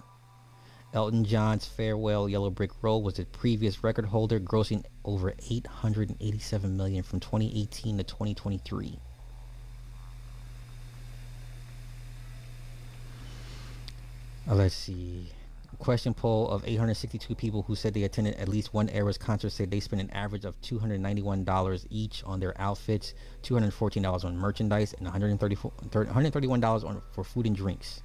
Elton 0.94 1.26
John's 1.26 1.66
Farewell 1.66 2.30
Yellow 2.30 2.50
Brick 2.50 2.72
Road 2.82 3.00
was 3.00 3.16
the 3.16 3.26
previous 3.26 3.84
record 3.84 4.06
holder 4.06 4.40
grossing 4.40 4.84
over 5.04 5.34
887 5.50 6.78
million 6.78 7.04
from 7.04 7.20
2018 7.20 7.98
to 7.98 8.04
2023. 8.04 9.00
Uh, 14.48 14.54
let's 14.56 14.76
see. 14.76 15.32
Question 15.80 16.14
poll 16.14 16.48
of 16.50 16.64
862 16.66 17.36
people 17.36 17.64
who 17.64 17.76
said 17.76 17.94
they 17.94 18.04
attended 18.04 18.36
at 18.36 18.48
least 18.48 18.74
one 18.74 18.88
Eras 18.90 19.18
concert 19.18 19.50
said 19.50 19.70
they 19.70 19.80
spent 19.82 20.02
an 20.02 20.10
average 20.12 20.46
of 20.46 20.60
$291 20.62 21.86
each 21.90 22.24
on 22.24 22.40
their 22.40 22.60
outfits, 22.62 23.14
$214 23.44 24.24
on 24.24 24.38
merchandise, 24.38 24.94
and 24.94 25.08
$131 25.08 26.86
on 26.86 27.02
for 27.12 27.24
food 27.24 27.48
and 27.48 27.56
drinks. 27.56 28.02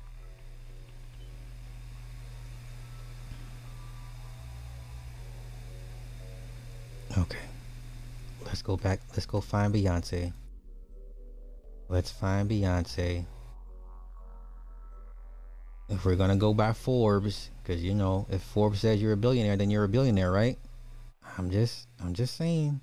Okay. 7.19 7.39
Let's 8.45 8.63
go 8.63 8.77
back. 8.77 9.01
Let's 9.13 9.27
go 9.27 9.41
find 9.41 9.75
Beyonce. 9.75 10.33
Let's 11.89 12.11
find 12.11 12.49
Beyonce. 12.49 13.25
If 15.89 16.05
we're 16.05 16.17
gonna 16.17 16.37
go 16.37 16.55
by 16.55 16.73
Forbes, 16.73 17.51
because 17.63 17.83
you 17.83 17.95
know, 17.95 18.27
if 18.31 18.43
Forbes 18.43 18.81
says 18.81 19.03
you're 19.03 19.13
a 19.13 19.17
billionaire, 19.17 19.57
then 19.57 19.71
you're 19.71 19.85
a 19.85 19.89
billionaire, 19.89 20.31
right? 20.31 20.57
I'm 21.37 21.51
just, 21.51 21.89
I'm 22.03 22.15
just 22.15 22.37
saying. 22.37 22.81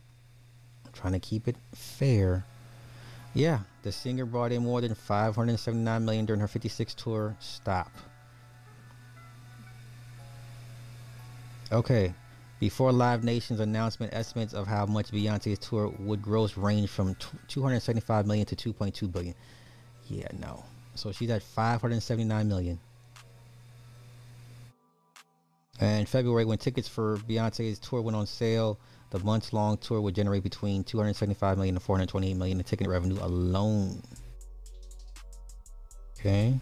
I'm 0.85 0.91
trying 0.91 1.13
to 1.13 1.19
keep 1.19 1.47
it 1.47 1.55
fair. 1.73 2.45
Yeah, 3.33 3.59
the 3.83 3.91
singer 3.91 4.25
brought 4.25 4.51
in 4.51 4.63
more 4.63 4.81
than 4.81 4.95
579 4.95 6.03
million 6.03 6.25
during 6.25 6.41
her 6.41 6.47
56 6.47 6.93
tour. 6.95 7.35
Stop. 7.39 7.91
Okay. 11.71 12.13
Before 12.59 12.91
Live 12.91 13.23
Nation's 13.23 13.59
announcement, 13.59 14.13
estimates 14.13 14.53
of 14.53 14.65
how 14.65 14.85
much 14.87 15.11
Beyonce's 15.11 15.59
tour 15.59 15.93
would 15.99 16.21
gross 16.21 16.57
range 16.57 16.89
from 16.89 17.15
275 17.47 18.25
million 18.25 18.45
to 18.47 18.55
2.2 18.55 19.11
billion. 19.11 19.35
Yeah, 20.07 20.27
no. 20.39 20.63
So 20.95 21.11
she's 21.11 21.29
at 21.29 21.43
579 21.43 22.47
million. 22.47 22.79
And 25.79 26.09
February, 26.09 26.45
when 26.45 26.57
tickets 26.57 26.87
for 26.87 27.17
Beyonce's 27.17 27.77
tour 27.77 28.01
went 28.01 28.17
on 28.17 28.25
sale, 28.25 28.79
the 29.11 29.19
months-long 29.19 29.77
tour 29.77 30.01
would 30.01 30.15
generate 30.15 30.41
between 30.41 30.83
275 30.83 31.57
million 31.57 31.75
and 31.75 31.83
428 31.83 32.33
million 32.33 32.57
in 32.57 32.63
ticket 32.63 32.87
revenue 32.87 33.19
alone. 33.21 34.01
Okay. 36.19 36.59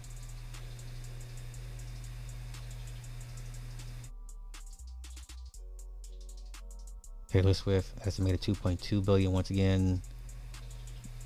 Taylor 7.35 7.53
Swift 7.53 7.91
estimated 8.07 8.39
2.2 8.39 9.03
billion 9.03 9.33
once 9.33 9.49
again. 9.49 10.01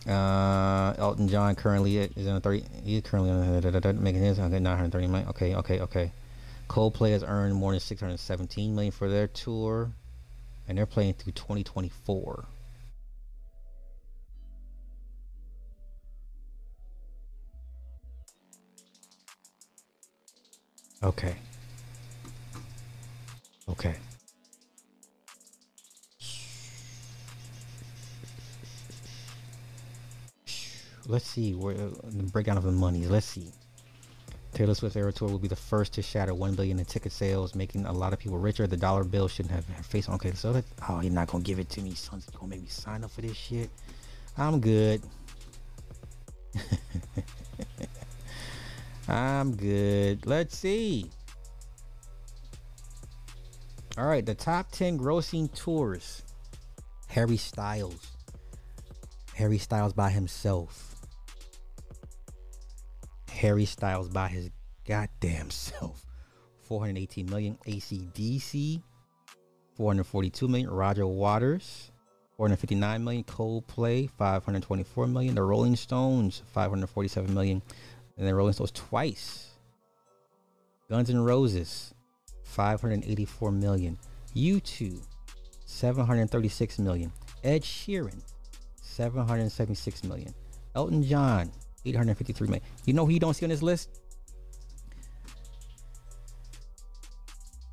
Uh, 0.07 0.95
Elton 0.97 1.27
John 1.27 1.53
currently 1.53 1.97
is 1.97 2.25
on 2.25 2.37
a 2.37 2.39
30. 2.39 2.63
He's 2.83 3.03
currently 3.03 3.29
on 3.29 4.03
making 4.03 4.23
his 4.23 4.39
okay 4.39 4.59
930 4.59 5.05
million. 5.05 5.29
Okay, 5.29 5.53
okay, 5.53 5.81
okay. 5.81 6.11
Coldplay 6.67 7.11
has 7.11 7.23
earned 7.23 7.53
more 7.53 7.73
than 7.73 7.79
617 7.79 8.73
million 8.73 8.91
for 8.91 9.07
their 9.07 9.27
tour, 9.27 9.91
and 10.67 10.79
they're 10.79 10.87
playing 10.87 11.13
through 11.13 11.33
2024. 11.33 12.45
Okay. 21.03 21.35
Okay. 23.69 23.95
Let's 31.09 31.27
see 31.27 31.55
where 31.55 31.75
uh, 31.75 31.89
the 32.03 32.23
breakdown 32.23 32.57
of 32.57 32.63
the 32.63 32.71
monies. 32.71 33.09
Let's 33.09 33.25
see. 33.25 33.51
Taylor 34.53 34.73
Swift's 34.73 34.95
Era 34.95 35.11
Tour 35.11 35.29
will 35.29 35.39
be 35.39 35.47
the 35.47 35.55
first 35.55 35.93
to 35.93 36.01
shatter 36.01 36.33
one 36.33 36.55
billion 36.55 36.79
in 36.79 36.85
ticket 36.85 37.11
sales, 37.11 37.53
making 37.53 37.85
a 37.85 37.91
lot 37.91 38.13
of 38.13 38.19
people 38.19 38.37
richer. 38.37 38.65
The 38.65 38.77
dollar 38.77 39.03
bill 39.03 39.27
shouldn't 39.27 39.53
have 39.53 39.67
her 39.67 39.83
face 39.83 40.07
on. 40.07 40.15
Okay, 40.15 40.31
so 40.31 40.53
that 40.53 40.65
oh, 40.87 41.01
you're 41.01 41.11
not 41.11 41.27
gonna 41.27 41.43
give 41.43 41.59
it 41.59 41.69
to 41.71 41.81
me, 41.81 41.93
son. 41.93 42.23
You 42.25 42.39
gonna 42.39 42.49
make 42.49 42.61
me 42.61 42.67
sign 42.67 43.03
up 43.03 43.11
for 43.11 43.21
this 43.21 43.35
shit? 43.35 43.69
I'm 44.37 44.59
good. 44.59 45.01
I'm 49.07 49.55
good. 49.55 50.25
Let's 50.25 50.57
see. 50.57 51.09
All 53.97 54.05
right, 54.05 54.25
the 54.25 54.35
top 54.35 54.71
10 54.71 54.97
grossing 54.97 55.53
tours. 55.53 56.23
Harry 57.07 57.37
Styles. 57.37 58.07
Harry 59.35 59.57
Styles 59.57 59.93
by 59.93 60.09
himself. 60.09 60.88
Harry 63.39 63.63
Styles 63.63 64.09
by 64.09 64.27
his 64.27 64.49
goddamn 64.85 65.49
self. 65.49 66.05
418 66.67 67.25
million. 67.29 67.57
AC/DC. 67.65 68.81
442 69.75 70.47
million. 70.47 70.69
Roger 70.69 71.07
Waters. 71.07 71.91
459 72.35 73.03
million. 73.03 73.23
Coldplay. 73.23 74.09
524 74.09 75.07
million. 75.07 75.35
The 75.35 75.41
Rolling 75.41 75.77
Stones. 75.77 76.43
547 76.53 77.33
million. 77.33 77.61
And 78.17 78.27
then 78.27 78.35
Rolling 78.35 78.53
Stones 78.53 78.71
twice. 78.71 79.51
Guns 80.89 81.09
N' 81.09 81.21
Roses. 81.21 81.93
584 82.43 83.51
million. 83.53 83.97
U2. 84.35 84.99
736 85.65 86.79
million. 86.79 87.11
Ed 87.45 87.61
Sheeran. 87.61 88.21
776 88.81 90.03
million. 90.03 90.33
Elton 90.75 91.03
John. 91.03 91.51
853 91.85 92.47
million. 92.47 92.63
You 92.85 92.93
know 92.93 93.05
who 93.05 93.11
you 93.11 93.19
don't 93.19 93.33
see 93.33 93.45
on 93.45 93.49
this 93.49 93.61
list? 93.61 93.89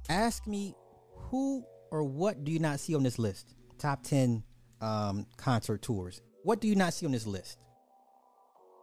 Ask 0.09 0.47
me 0.47 0.75
who 1.13 1.65
or 1.91 2.05
what 2.05 2.45
do 2.45 2.53
you 2.53 2.59
not 2.59 2.81
see 2.81 2.95
on 2.95 3.03
this 3.03 3.19
list? 3.19 3.55
Top 3.79 4.03
10 4.03 4.43
um, 4.81 5.27
concert 5.37 5.83
tours. 5.83 6.23
What 6.43 6.61
do 6.61 6.69
you 6.69 6.77
not 6.77 6.95
see 6.95 7.07
on 7.07 7.13
this 7.13 7.27
list? 7.27 7.59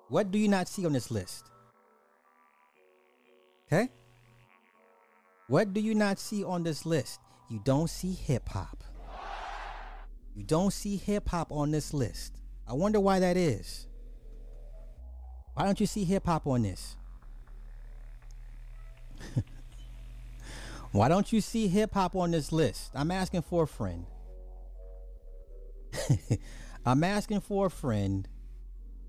What 0.09 0.31
do 0.31 0.37
you 0.37 0.47
not 0.47 0.67
see 0.67 0.85
on 0.85 0.93
this 0.93 1.09
list? 1.09 1.49
Okay? 3.71 3.89
What 5.47 5.73
do 5.73 5.79
you 5.79 5.95
not 5.95 6.19
see 6.19 6.43
on 6.43 6.63
this 6.63 6.85
list? 6.85 7.19
You 7.49 7.61
don't 7.63 7.89
see 7.89 8.13
hip 8.13 8.49
hop. 8.49 8.83
You 10.35 10.43
don't 10.43 10.73
see 10.73 10.97
hip 10.97 11.29
hop 11.29 11.51
on 11.51 11.71
this 11.71 11.93
list. 11.93 12.33
I 12.67 12.73
wonder 12.73 12.99
why 12.99 13.19
that 13.19 13.37
is. 13.37 13.87
Why 15.53 15.65
don't 15.65 15.80
you 15.80 15.85
see 15.85 16.03
hip 16.03 16.25
hop 16.25 16.47
on 16.47 16.63
this? 16.63 16.95
why 20.91 21.07
don't 21.07 21.31
you 21.31 21.41
see 21.41 21.67
hip 21.67 21.93
hop 21.93 22.15
on 22.15 22.31
this 22.31 22.51
list? 22.51 22.91
I'm 22.95 23.11
asking 23.11 23.43
for 23.43 23.63
a 23.63 23.67
friend. 23.67 24.05
I'm 26.85 27.03
asking 27.03 27.41
for 27.41 27.67
a 27.67 27.69
friend. 27.69 28.27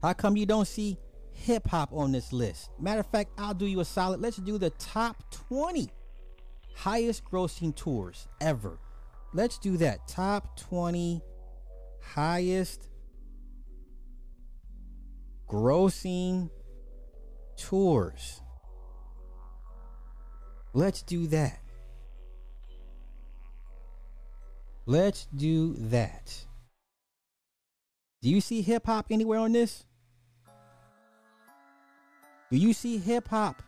How 0.02 0.12
come 0.12 0.36
you 0.36 0.44
don't 0.46 0.68
see 0.68 0.98
hip 1.32 1.66
hop 1.68 1.92
on 1.92 2.12
this 2.12 2.32
list? 2.32 2.70
Matter 2.78 3.00
of 3.00 3.06
fact, 3.06 3.30
I'll 3.38 3.54
do 3.54 3.66
you 3.66 3.80
a 3.80 3.84
solid. 3.84 4.20
Let's 4.20 4.36
do 4.36 4.58
the 4.58 4.70
top 4.70 5.24
20 5.48 5.88
highest 6.74 7.24
grossing 7.24 7.74
tours 7.74 8.28
ever. 8.40 8.78
Let's 9.32 9.58
do 9.58 9.76
that. 9.78 10.06
Top 10.06 10.58
20 10.60 11.22
highest 12.02 12.88
grossing 15.48 16.50
tours. 17.56 18.40
Let's 20.72 21.02
do 21.02 21.26
that. 21.28 21.60
Let's 24.86 25.26
do 25.34 25.74
that. 25.74 26.44
Do 28.22 28.30
you 28.30 28.40
see 28.40 28.60
hip 28.62 28.86
hop 28.86 29.06
anywhere 29.10 29.38
on 29.38 29.52
this? 29.52 29.84
Do 32.50 32.58
you 32.58 32.72
see 32.72 32.98
hip 32.98 33.28
hop 33.28 33.62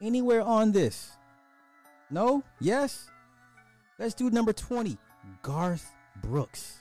anywhere 0.00 0.42
on 0.42 0.72
this? 0.72 1.16
No? 2.10 2.42
Yes? 2.60 3.10
Let's 3.98 4.14
do 4.14 4.30
number 4.30 4.52
20. 4.52 4.96
Garth 5.42 5.90
Brooks. 6.22 6.78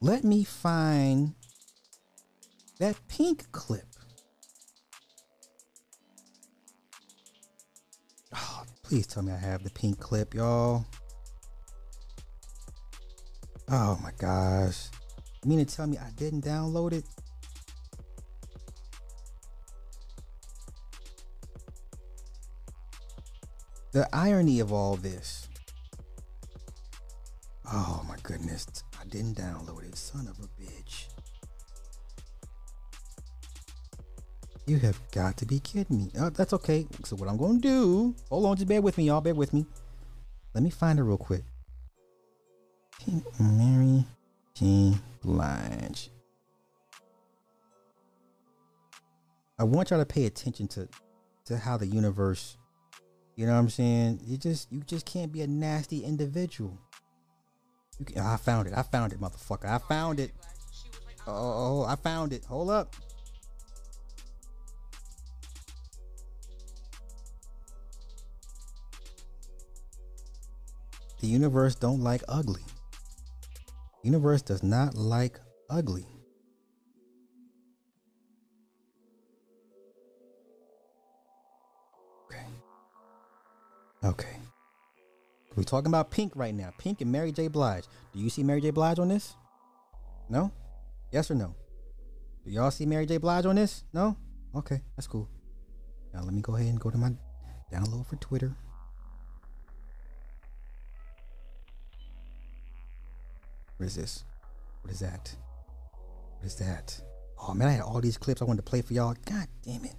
Let 0.00 0.24
me 0.24 0.44
find 0.44 1.34
that 2.78 2.96
pink 3.08 3.50
clip. 3.52 3.91
Oh, 8.34 8.62
please 8.82 9.06
tell 9.06 9.22
me 9.22 9.32
I 9.32 9.36
have 9.36 9.62
the 9.62 9.70
pink 9.70 9.98
clip, 9.98 10.34
y'all. 10.34 10.84
Oh 13.70 13.98
my 14.02 14.10
gosh. 14.18 14.88
You 15.44 15.48
mean 15.48 15.64
to 15.64 15.76
tell 15.76 15.86
me 15.86 15.98
I 15.98 16.10
didn't 16.16 16.44
download 16.44 16.92
it? 16.92 17.04
The 23.92 24.08
irony 24.12 24.60
of 24.60 24.72
all 24.72 24.96
this. 24.96 25.48
Oh 27.70 28.04
my 28.08 28.16
goodness. 28.22 28.66
I 29.00 29.04
didn't 29.04 29.36
download 29.36 29.84
it. 29.86 29.96
Son 29.96 30.26
of 30.28 30.38
a 30.38 30.48
bitch. 30.62 30.81
You 34.66 34.78
have 34.78 35.00
got 35.10 35.36
to 35.38 35.46
be 35.46 35.58
kidding 35.58 35.98
me. 35.98 36.10
Oh, 36.18 36.30
that's 36.30 36.52
okay. 36.52 36.86
So 37.04 37.16
what 37.16 37.28
I'm 37.28 37.36
going 37.36 37.60
to 37.60 37.68
do, 37.68 38.14
hold 38.28 38.46
on, 38.46 38.56
just 38.56 38.68
bear 38.68 38.80
with 38.80 38.96
me, 38.96 39.04
y'all. 39.04 39.20
Bear 39.20 39.34
with 39.34 39.52
me. 39.52 39.66
Let 40.54 40.62
me 40.62 40.70
find 40.70 40.98
it 40.98 41.02
real 41.02 41.16
quick. 41.16 41.42
Mary 43.40 44.04
J. 44.54 44.94
Blige. 45.22 46.10
I 49.58 49.64
want 49.64 49.90
y'all 49.90 49.98
to 49.98 50.06
pay 50.06 50.26
attention 50.26 50.68
to 50.68 50.88
to 51.46 51.56
how 51.56 51.76
the 51.76 51.86
universe, 51.86 52.56
you 53.36 53.46
know 53.46 53.52
what 53.52 53.58
I'm 53.58 53.70
saying? 53.70 54.20
You 54.24 54.36
just 54.36 54.70
you 54.70 54.80
just 54.80 55.06
can't 55.06 55.32
be 55.32 55.42
a 55.42 55.46
nasty 55.46 56.04
individual. 56.04 56.78
Can, 58.04 58.22
I 58.22 58.36
found 58.36 58.68
it. 58.68 58.74
I 58.76 58.82
found 58.82 59.12
it, 59.12 59.20
motherfucker. 59.20 59.66
I 59.66 59.78
found 59.78 60.20
it. 60.20 60.32
Oh, 61.26 61.32
oh, 61.32 61.82
oh 61.82 61.84
I 61.84 61.96
found 61.96 62.32
it. 62.32 62.44
Hold 62.44 62.70
up. 62.70 62.94
The 71.22 71.28
universe 71.28 71.76
don't 71.76 72.00
like 72.00 72.22
ugly. 72.28 72.62
Universe 74.02 74.42
does 74.42 74.64
not 74.64 74.96
like 74.96 75.38
ugly. 75.70 76.04
Okay. 82.26 82.44
Okay. 84.02 84.36
We're 85.54 85.62
talking 85.62 85.86
about 85.86 86.10
Pink 86.10 86.32
right 86.34 86.52
now. 86.52 86.72
Pink 86.76 87.00
and 87.00 87.12
Mary 87.12 87.30
J. 87.30 87.46
Blige. 87.46 87.84
Do 88.12 88.18
you 88.18 88.28
see 88.28 88.42
Mary 88.42 88.60
J. 88.60 88.70
Blige 88.70 88.98
on 88.98 89.06
this? 89.08 89.36
No? 90.28 90.50
Yes 91.12 91.30
or 91.30 91.36
no? 91.36 91.54
Do 92.44 92.50
y'all 92.50 92.72
see 92.72 92.84
Mary 92.84 93.06
J. 93.06 93.18
Blige 93.18 93.46
on 93.46 93.54
this? 93.54 93.84
No? 93.92 94.16
Okay, 94.56 94.80
that's 94.96 95.06
cool. 95.06 95.28
Now 96.12 96.22
let 96.22 96.34
me 96.34 96.42
go 96.42 96.56
ahead 96.56 96.66
and 96.66 96.80
go 96.80 96.90
to 96.90 96.98
my 96.98 97.12
download 97.72 98.08
for 98.08 98.16
Twitter. 98.16 98.56
What 103.82 103.88
is 103.88 103.96
this? 103.96 104.22
What 104.82 104.92
is 104.92 105.00
that? 105.00 105.34
What 106.38 106.46
is 106.46 106.54
that? 106.54 107.00
Oh 107.36 107.52
man, 107.52 107.66
I 107.66 107.72
had 107.72 107.80
all 107.80 108.00
these 108.00 108.16
clips 108.16 108.40
I 108.40 108.44
wanted 108.44 108.64
to 108.64 108.70
play 108.70 108.80
for 108.80 108.92
y'all. 108.92 109.16
God 109.28 109.48
damn 109.64 109.84
it. 109.84 109.96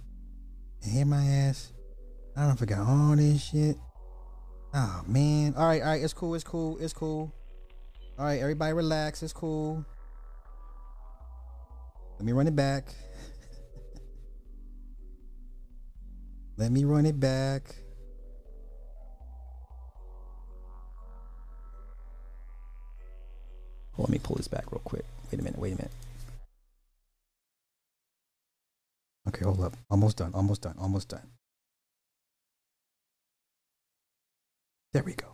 And 0.86 1.10
my 1.10 1.22
ass. 1.22 1.70
I 2.34 2.46
don't 2.46 2.56
forgot 2.56 2.78
all 2.78 3.14
this 3.14 3.44
shit. 3.44 3.76
Oh 4.72 5.02
man. 5.06 5.54
Alright, 5.54 5.82
alright, 5.82 6.02
it's 6.02 6.14
cool, 6.14 6.34
it's 6.34 6.44
cool, 6.44 6.78
it's 6.78 6.94
cool. 6.94 7.30
Alright, 8.18 8.40
everybody 8.40 8.72
relax, 8.72 9.22
it's 9.22 9.34
cool. 9.34 9.84
Let 12.16 12.24
me 12.24 12.32
run 12.32 12.46
it 12.46 12.56
back. 12.56 12.88
Let 16.56 16.72
me 16.72 16.84
run 16.84 17.04
it 17.04 17.20
back. 17.20 17.83
On, 23.96 24.02
let 24.04 24.10
me 24.10 24.18
pull 24.18 24.36
this 24.36 24.48
back 24.48 24.70
real 24.72 24.80
quick. 24.84 25.04
Wait 25.30 25.40
a 25.40 25.42
minute, 25.42 25.58
wait 25.58 25.72
a 25.72 25.76
minute. 25.76 25.92
Okay, 29.28 29.44
hold 29.44 29.60
up. 29.62 29.76
Almost 29.90 30.18
done, 30.18 30.32
almost 30.34 30.62
done, 30.62 30.74
almost 30.78 31.08
done. 31.08 31.28
There 34.92 35.02
we 35.02 35.14
go. 35.14 35.26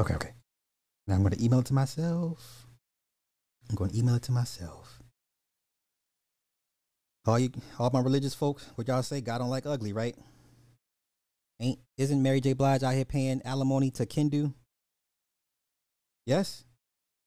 Okay, 0.00 0.14
okay. 0.14 0.32
Now 1.06 1.14
I'm 1.14 1.20
going 1.20 1.34
to 1.34 1.44
email 1.44 1.60
it 1.60 1.66
to 1.66 1.74
myself. 1.74 2.66
I'm 3.68 3.76
going 3.76 3.90
to 3.90 3.98
email 3.98 4.14
it 4.16 4.22
to 4.24 4.32
myself. 4.32 5.00
All 7.26 7.38
you, 7.38 7.50
all 7.78 7.90
my 7.92 8.00
religious 8.00 8.34
folks, 8.34 8.70
what 8.74 8.88
y'all 8.88 9.02
say? 9.02 9.20
God 9.20 9.38
don't 9.38 9.50
like 9.50 9.66
ugly, 9.66 9.92
right? 9.92 10.16
Ain't 11.60 11.78
isn't 11.96 12.22
Mary 12.22 12.40
J. 12.40 12.52
Blige 12.52 12.82
out 12.82 12.94
here 12.94 13.04
paying 13.04 13.40
alimony 13.44 13.90
to 13.92 14.06
Kendu? 14.06 14.52
Yes. 16.26 16.64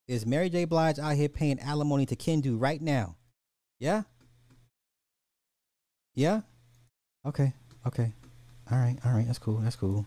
Is 0.08 0.26
Mary 0.26 0.50
J. 0.50 0.66
Blige 0.66 1.00
out 1.00 1.16
here 1.16 1.30
paying 1.30 1.60
alimony 1.60 2.06
to 2.06 2.16
Kendu 2.16 2.60
right 2.60 2.82
now? 2.82 3.16
Yeah. 3.80 4.04
Yeah. 6.16 6.42
Okay. 7.26 7.54
Okay. 7.86 8.12
All 8.72 8.78
right. 8.78 8.98
All 9.06 9.12
right. 9.14 9.26
That's 9.26 9.40
cool. 9.40 9.58
That's 9.58 9.76
cool. 9.76 10.06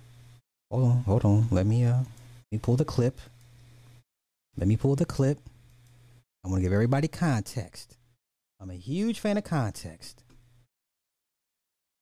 Hold 0.71 0.85
on. 0.85 1.03
Hold 1.05 1.25
on. 1.25 1.49
Let 1.51 1.67
me 1.67 1.85
uh. 1.85 1.99
Let 2.53 2.57
me 2.57 2.63
pull 2.63 2.77
the 2.77 2.85
clip. 2.85 3.17
Let 4.57 4.67
me 4.67 4.77
pull 4.77 4.97
the 4.97 5.05
clip. 5.05 5.39
I 6.45 6.49
want 6.49 6.59
to 6.59 6.63
give 6.63 6.73
everybody 6.73 7.07
context. 7.07 7.97
I'm 8.59 8.71
a 8.71 8.75
huge 8.75 9.21
fan 9.21 9.37
of 9.37 9.45
context. 9.45 10.25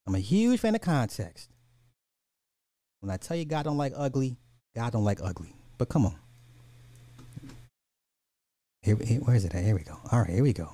I'm 0.07 0.15
a 0.15 0.20
huge 0.20 0.61
fan 0.61 0.74
of 0.74 0.81
context. 0.81 1.51
When 3.00 3.10
I 3.10 3.16
tell 3.16 3.36
you 3.36 3.44
God 3.44 3.64
don't 3.64 3.76
like 3.76 3.92
ugly, 3.96 4.36
God 4.74 4.92
don't 4.92 5.04
like 5.04 5.20
ugly. 5.22 5.54
But 5.78 5.88
come 5.88 6.06
on. 6.06 6.16
Here, 8.82 8.96
here 8.96 9.20
where 9.20 9.36
is 9.36 9.44
it 9.44 9.54
at? 9.54 9.64
Here 9.64 9.74
we 9.74 9.82
go. 9.82 9.96
All 10.10 10.20
right, 10.20 10.30
here 10.30 10.42
we 10.42 10.52
go. 10.52 10.70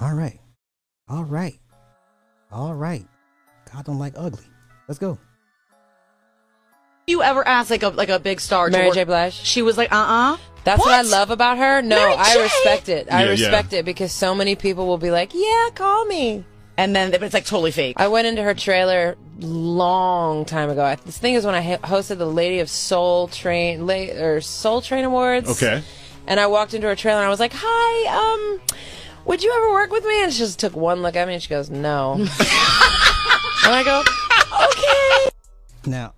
All 0.00 0.12
right. 0.14 0.38
All 1.08 1.24
right. 1.24 1.58
All 2.52 2.74
right. 2.74 3.06
God 3.72 3.84
don't 3.84 3.98
like 3.98 4.14
ugly. 4.16 4.44
Let's 4.86 4.98
go. 4.98 5.18
you 7.06 7.22
ever 7.22 7.46
ask 7.46 7.70
like 7.70 7.82
a 7.82 7.88
like 7.88 8.08
a 8.08 8.18
big 8.18 8.40
star? 8.40 8.66
to 8.66 8.72
Mary 8.72 8.86
work- 8.88 8.94
J. 8.94 9.04
Blige. 9.04 9.32
She 9.34 9.62
was 9.62 9.76
like, 9.76 9.90
uh 9.92 9.96
uh 9.96 10.36
That's 10.64 10.80
what? 10.80 10.90
I 10.92 11.02
love 11.02 11.30
about 11.30 11.58
her. 11.58 11.82
No, 11.82 11.96
Mary 11.96 12.14
I 12.16 12.34
J. 12.34 12.42
respect 12.42 12.88
it. 12.88 13.08
I 13.12 13.20
Yeah, 13.20 13.24
yeah. 13.26 13.30
respect 13.32 13.72
it 13.72 13.84
because 13.84 14.12
so 14.12 14.34
many 14.34 14.54
people 14.56 14.86
will 14.86 14.98
be 14.98 15.10
like, 15.10 15.32
"Yeah, 15.34 15.70
call 15.74 16.04
me," 16.04 16.44
and 16.78 16.94
then 16.94 17.12
it's 17.12 17.34
like 17.34 17.44
totally 17.44 17.72
fake. 17.72 17.96
I 17.98 18.06
went 18.06 18.28
into 18.28 18.42
her 18.42 18.54
trailer 18.54 19.16
long 19.40 20.44
time 20.44 20.70
ago. 20.70 20.94
This 21.04 21.18
thing 21.18 21.34
is 21.34 21.44
when 21.44 21.56
I 21.56 21.76
hosted 21.78 22.18
the 22.18 22.26
Lady 22.26 22.60
of 22.60 22.70
Soul 22.70 23.26
Train 23.26 23.84
la- 23.86 23.94
or 23.94 24.40
Soul 24.40 24.80
Train 24.80 25.04
Awards. 25.04 25.50
Okay. 25.50 25.82
And 26.28 26.38
I 26.38 26.46
walked 26.46 26.74
into 26.74 26.86
her 26.86 26.94
trailer 26.94 27.18
and 27.18 27.26
I 27.26 27.30
was 27.30 27.40
like, 27.40 27.52
"Hi, 27.54 28.16
um, 28.16 28.60
would 29.24 29.42
you 29.42 29.52
ever 29.56 29.72
work 29.72 29.90
with 29.90 30.04
me?" 30.04 30.22
And 30.22 30.32
she 30.32 30.38
just 30.38 30.60
took 30.60 30.76
one 30.76 31.02
look 31.02 31.16
at 31.16 31.26
me 31.26 31.34
and 31.34 31.42
she 31.42 31.48
goes, 31.48 31.68
"No." 31.68 32.12
and 32.14 32.28
I 33.64 33.82
go, 33.84 34.04
"Okay." 34.68 35.36
Now, 35.90 36.14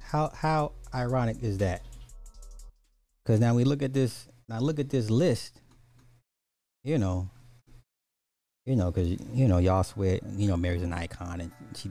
how 0.00 0.30
how 0.34 0.72
ironic 0.94 1.42
is 1.42 1.58
that? 1.58 1.82
Because 3.22 3.38
now 3.38 3.54
we 3.54 3.64
look 3.64 3.82
at 3.82 3.92
this. 3.92 4.28
Now 4.48 4.60
look 4.60 4.78
at 4.78 4.88
this 4.88 5.10
list. 5.10 5.60
You 6.84 6.96
know. 6.96 7.28
You 8.68 8.76
know, 8.76 8.90
because 8.90 9.08
you 9.32 9.48
know 9.48 9.56
y'all 9.56 9.82
swear. 9.82 10.20
You 10.36 10.48
know, 10.48 10.56
Mary's 10.58 10.82
an 10.82 10.92
icon, 10.92 11.40
and 11.40 11.50
she. 11.74 11.90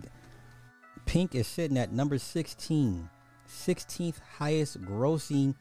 Pink 1.07 1.33
is 1.33 1.47
sitting 1.47 1.75
at 1.75 1.91
number 1.91 2.19
16, 2.19 3.09
16th 3.49 4.19
highest 4.37 4.79
grossing 4.83 5.55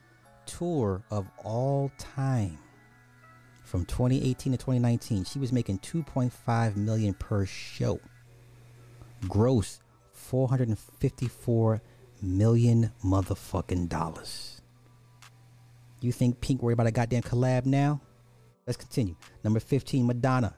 tour 0.45 1.01
of 1.09 1.25
all 1.43 1.91
time. 1.97 2.59
From 3.63 3.83
2018 3.85 4.51
to 4.51 4.57
2019, 4.57 5.23
she 5.23 5.39
was 5.39 5.51
making 5.51 5.79
2.5 5.79 6.75
million 6.75 7.15
per 7.15 7.47
show. 7.47 7.99
Gross 9.27 9.79
454 10.11 11.81
million 12.21 12.91
motherfucking 13.03 13.89
dollars. 13.89 14.61
You 15.99 16.11
think 16.11 16.41
Pink 16.41 16.61
worried 16.61 16.73
about 16.73 16.85
a 16.85 16.91
goddamn 16.91 17.23
collab 17.23 17.65
now? 17.65 18.01
Let's 18.67 18.77
continue. 18.77 19.15
Number 19.43 19.59
15, 19.59 20.05
Madonna. 20.05 20.55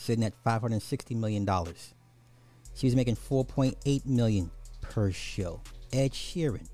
Sitting 0.00 0.24
at 0.24 0.32
560 0.42 1.14
million 1.14 1.44
dollars. 1.44 1.92
She 2.74 2.86
was 2.86 2.96
making 2.96 3.16
4.8 3.16 4.06
million 4.06 4.50
per 4.80 5.12
show. 5.12 5.60
Ed 5.92 6.12
Sheeran. 6.12 6.66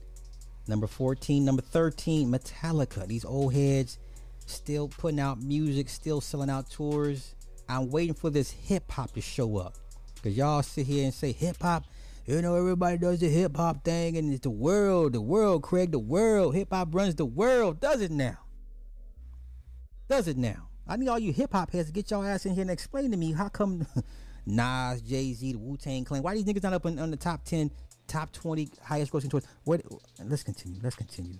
Number 0.69 0.87
14, 0.87 1.45
number 1.45 1.63
13, 1.63 2.31
Metallica. 2.31 3.05
These 3.05 3.25
old 3.25 3.53
heads 3.53 3.99
still 4.47 4.87
putting 4.87 5.19
out 5.19 5.43
music, 5.43 5.89
still 5.89 6.21
selling 6.21 6.51
out 6.51 6.71
tours. 6.71 7.35
I'm 7.69 7.91
waiting 7.91 8.15
for 8.15 8.31
this 8.31 8.53
hip 8.53 8.89
hop 8.93 9.13
to 9.15 9.21
show 9.21 9.59
up. 9.59 9.75
Cause 10.23 10.35
y'all 10.37 10.63
sit 10.63 10.87
here 10.87 11.05
and 11.05 11.13
say 11.13 11.33
hip 11.33 11.57
hop, 11.61 11.85
you 12.27 12.41
know, 12.43 12.55
everybody 12.55 12.97
does 12.97 13.19
the 13.19 13.29
hip 13.29 13.57
hop 13.57 13.83
thing 13.83 14.17
and 14.17 14.33
it's 14.33 14.43
the 14.43 14.51
world, 14.51 15.15
the 15.15 15.21
world, 15.21 15.65
Craig, 15.65 15.91
the 15.91 15.99
world. 15.99 16.55
Hip 16.55 16.69
hop 16.71 16.95
runs 16.95 17.17
the 17.17 17.27
world. 17.27 17.81
Does 17.81 18.01
it 18.01 18.13
now? 18.13 18.39
Does 20.09 20.29
it 20.29 20.37
now? 20.37 20.69
I 20.89 20.97
need 20.97 21.09
all 21.09 21.19
you 21.19 21.33
hip 21.33 21.53
hop 21.53 21.73
heads 21.73 21.89
to 21.89 21.93
get 21.93 22.11
your 22.11 22.25
ass 22.27 22.47
in 22.47 22.55
here 22.55 22.63
and 22.63 22.71
explain 22.71 23.11
to 23.11 23.17
me 23.17 23.33
how 23.33 23.49
come 23.49 23.87
Nas, 24.47 25.01
Jay 25.03 25.33
Z, 25.33 25.53
the 25.53 25.59
Wu 25.59 25.77
Tang 25.77 26.05
Clan, 26.05 26.23
why 26.23 26.35
these 26.35 26.45
niggas 26.45 26.63
not 26.63 26.73
up 26.73 26.87
in, 26.87 26.99
on 26.99 27.11
the 27.11 27.17
top 27.17 27.45
10, 27.45 27.71
top 28.07 28.33
20 28.33 28.69
highest 28.83 29.13
grossing 29.13 29.31
tours? 29.31 29.47
What? 29.65 29.83
Let's 30.25 30.45
continue. 30.45 30.79
Let's 30.83 30.97
continue. 30.97 31.39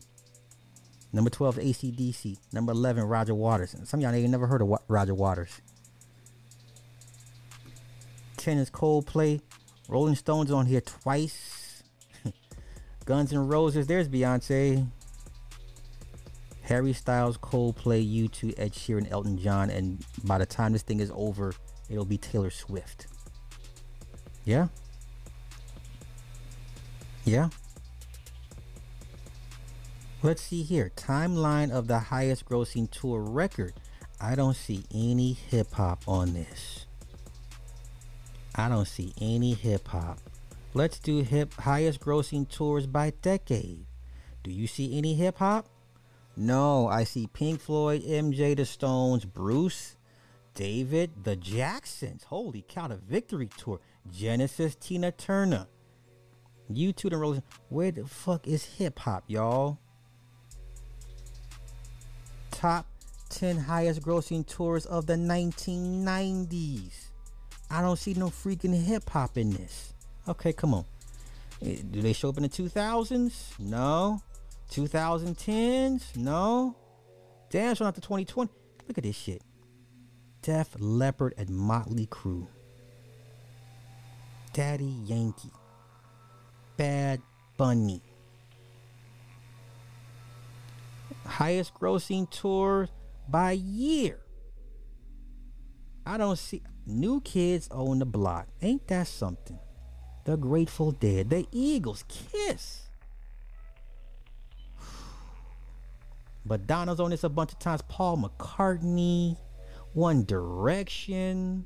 Number 1.13 1.31
12, 1.31 1.59
AC/DC. 1.61 2.37
Number 2.53 2.73
11, 2.73 3.05
Roger 3.05 3.35
Waters. 3.35 3.77
Some 3.85 4.01
y'all 4.01 4.13
ain't 4.13 4.29
never 4.29 4.47
heard 4.47 4.61
of 4.61 4.77
Roger 4.89 5.15
Waters. 5.15 5.61
10 8.39 8.59
is 8.59 8.71
Coldplay. 8.71 9.41
Rolling 9.89 10.17
Stones 10.17 10.51
on 10.51 10.67
here 10.67 10.81
twice. 10.81 11.85
Guns 13.05 13.33
N' 13.33 13.47
Roses. 13.47 13.87
There's 13.87 14.09
Beyonce. 14.09 14.89
Harry 16.67 16.93
Styles, 16.93 17.39
Coldplay, 17.39 18.05
U2, 18.05 18.55
Ed 18.59 18.73
Sheeran, 18.73 19.09
Elton 19.09 19.39
John, 19.39 19.71
and 19.71 20.05
by 20.25 20.37
the 20.37 20.47
time 20.47 20.73
this 20.73 20.83
thing 20.83 20.99
is 20.99 21.13
over, 21.15 21.55
it'll 21.89 22.05
be 22.05 22.19
Taylor 22.19 22.51
Swift. 22.51 23.07
Yeah? 24.45 24.67
Yeah? 27.25 27.51
Let's 30.25 30.43
see 30.43 30.65
here. 30.65 30.91
Timeline 30.97 31.71
of 31.71 31.87
the 31.87 32.01
highest 32.01 32.47
grossing 32.47 32.91
tour 32.91 33.21
record. 33.21 33.75
I 34.21 34.35
don't 34.35 34.57
see 34.57 34.85
any 34.93 35.35
hip 35.35 35.73
hop 35.73 36.03
on 36.09 36.33
this. 36.33 36.87
I 38.57 38.69
don't 38.69 38.89
see 38.89 39.13
any 39.21 39.55
hip 39.55 39.87
hop. 39.87 40.19
Let's 40.75 40.99
do 40.99 41.23
hip 41.23 41.55
highest 41.55 42.01
grossing 42.01 42.49
tours 42.49 42.89
by 42.89 43.11
decade. 43.23 43.87
Do 44.43 44.51
you 44.51 44.67
see 44.67 44.99
any 44.99 45.15
hip 45.15 45.39
hop? 45.39 45.69
No, 46.37 46.87
I 46.87 47.05
see 47.05 47.29
Pink 47.33 47.61
Floyd, 47.61 48.03
MJ, 48.03 48.55
The 48.57 48.67
Stones, 48.67 49.25
Bruce, 49.25 49.97
David, 50.55 51.25
The 51.25 51.35
Jacksons. 51.37 52.25
Holy 52.25 52.63
cow, 52.69 52.89
the 52.89 52.97
Victory 52.97 53.49
Tour. 53.57 53.81
Genesis, 54.13 54.75
Tina 54.77 55.13
Turner. 55.13 55.67
You 56.69 56.93
two 56.93 57.09
the 57.11 57.17
Rolling. 57.17 57.43
Where 57.69 57.91
the 57.91 58.07
fuck 58.07 58.47
is 58.47 58.65
hip 58.65 58.99
hop, 58.99 59.25
y'all? 59.29 59.79
Top 62.51 62.87
10 63.31 63.57
highest 63.59 64.03
grossing 64.03 64.47
tours 64.47 64.87
of 64.87 65.07
the 65.07 65.15
1990s. 65.15 67.09
I 67.71 67.81
don't 67.81 67.99
see 67.99 68.15
no 68.15 68.27
freaking 68.27 68.75
hip 68.85 69.09
hop 69.11 69.37
in 69.37 69.53
this. 69.53 69.95
Okay, 70.29 70.53
come 70.53 70.75
on. 70.75 70.85
Eh, 71.63 71.77
Do 71.91 72.03
they 72.03 72.13
show 72.13 72.29
up 72.29 72.37
in 72.37 72.43
the 72.45 72.49
2000s? 72.49 73.59
No. 73.59 74.21
2010s? 74.71 76.17
No. 76.17 76.77
Damn, 77.51 77.75
so 77.75 77.85
not 77.85 77.95
the 77.95 78.01
2020. 78.01 78.51
Look 78.89 78.99
at 78.99 79.05
this 79.05 79.17
shit. 79.17 79.43
Def 80.43 80.77
Leppard 80.79 81.35
and 81.37 81.51
Motley 81.51 82.07
Crue. 82.07 82.47
Daddy 84.53 84.95
Yankee. 85.05 85.51
Bad 86.77 87.21
Bunny. 87.57 88.03
Highest 91.25 91.75
grossing 91.75 92.31
tour 92.31 92.89
by 93.29 93.53
year. 93.53 94.21
I 96.05 96.17
don't 96.17 96.39
see 96.39 96.63
new 96.87 97.21
kids 97.21 97.69
on 97.71 97.99
the 97.99 98.07
block. 98.07 98.47
Ain't 98.63 98.87
that 98.89 99.09
something? 99.09 99.59
The 100.25 100.37
Grateful 100.37 100.93
Dead, 100.93 101.31
the 101.31 101.47
Eagles, 101.51 102.05
Kiss. 102.09 102.86
Madonna's 106.49 107.01
on 107.01 107.11
this 107.11 107.25
a 107.25 107.29
bunch 107.29 107.53
of 107.53 107.59
times. 107.59 107.83
Paul 107.89 108.19
McCartney, 108.19 109.37
One 109.93 110.25
Direction. 110.25 111.65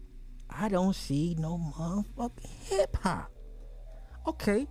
I 0.48 0.68
don't 0.68 0.96
see 0.96 1.36
no 1.38 1.58
motherfucking 1.58 2.50
hip 2.64 2.96
hop. 2.96 3.30
Okay. 4.26 4.66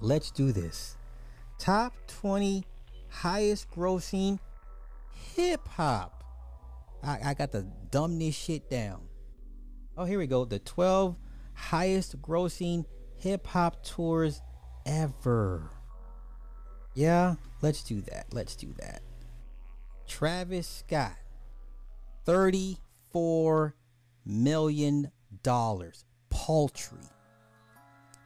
Let's 0.00 0.30
do 0.30 0.52
this. 0.52 0.96
Top 1.58 1.94
20 2.08 2.64
highest 3.08 3.70
grossing 3.70 4.38
hip 5.34 5.66
hop. 5.68 6.24
I, 7.02 7.18
I 7.26 7.34
got 7.34 7.52
to 7.52 7.66
dumb 7.90 8.18
this 8.18 8.34
shit 8.34 8.68
down. 8.68 9.02
Oh, 9.96 10.04
here 10.04 10.18
we 10.18 10.26
go. 10.26 10.44
The 10.44 10.58
12 10.58 11.16
highest 11.54 12.20
grossing 12.20 12.84
hip 13.16 13.46
hop 13.46 13.84
tours 13.84 14.40
ever. 14.86 15.70
Yeah, 16.94 17.36
let's 17.62 17.82
do 17.82 18.00
that. 18.02 18.26
Let's 18.32 18.54
do 18.56 18.72
that. 18.78 19.02
Travis 20.06 20.84
Scott, 20.86 21.16
$34 22.26 23.72
million. 24.26 25.10
Paltry. 26.30 26.98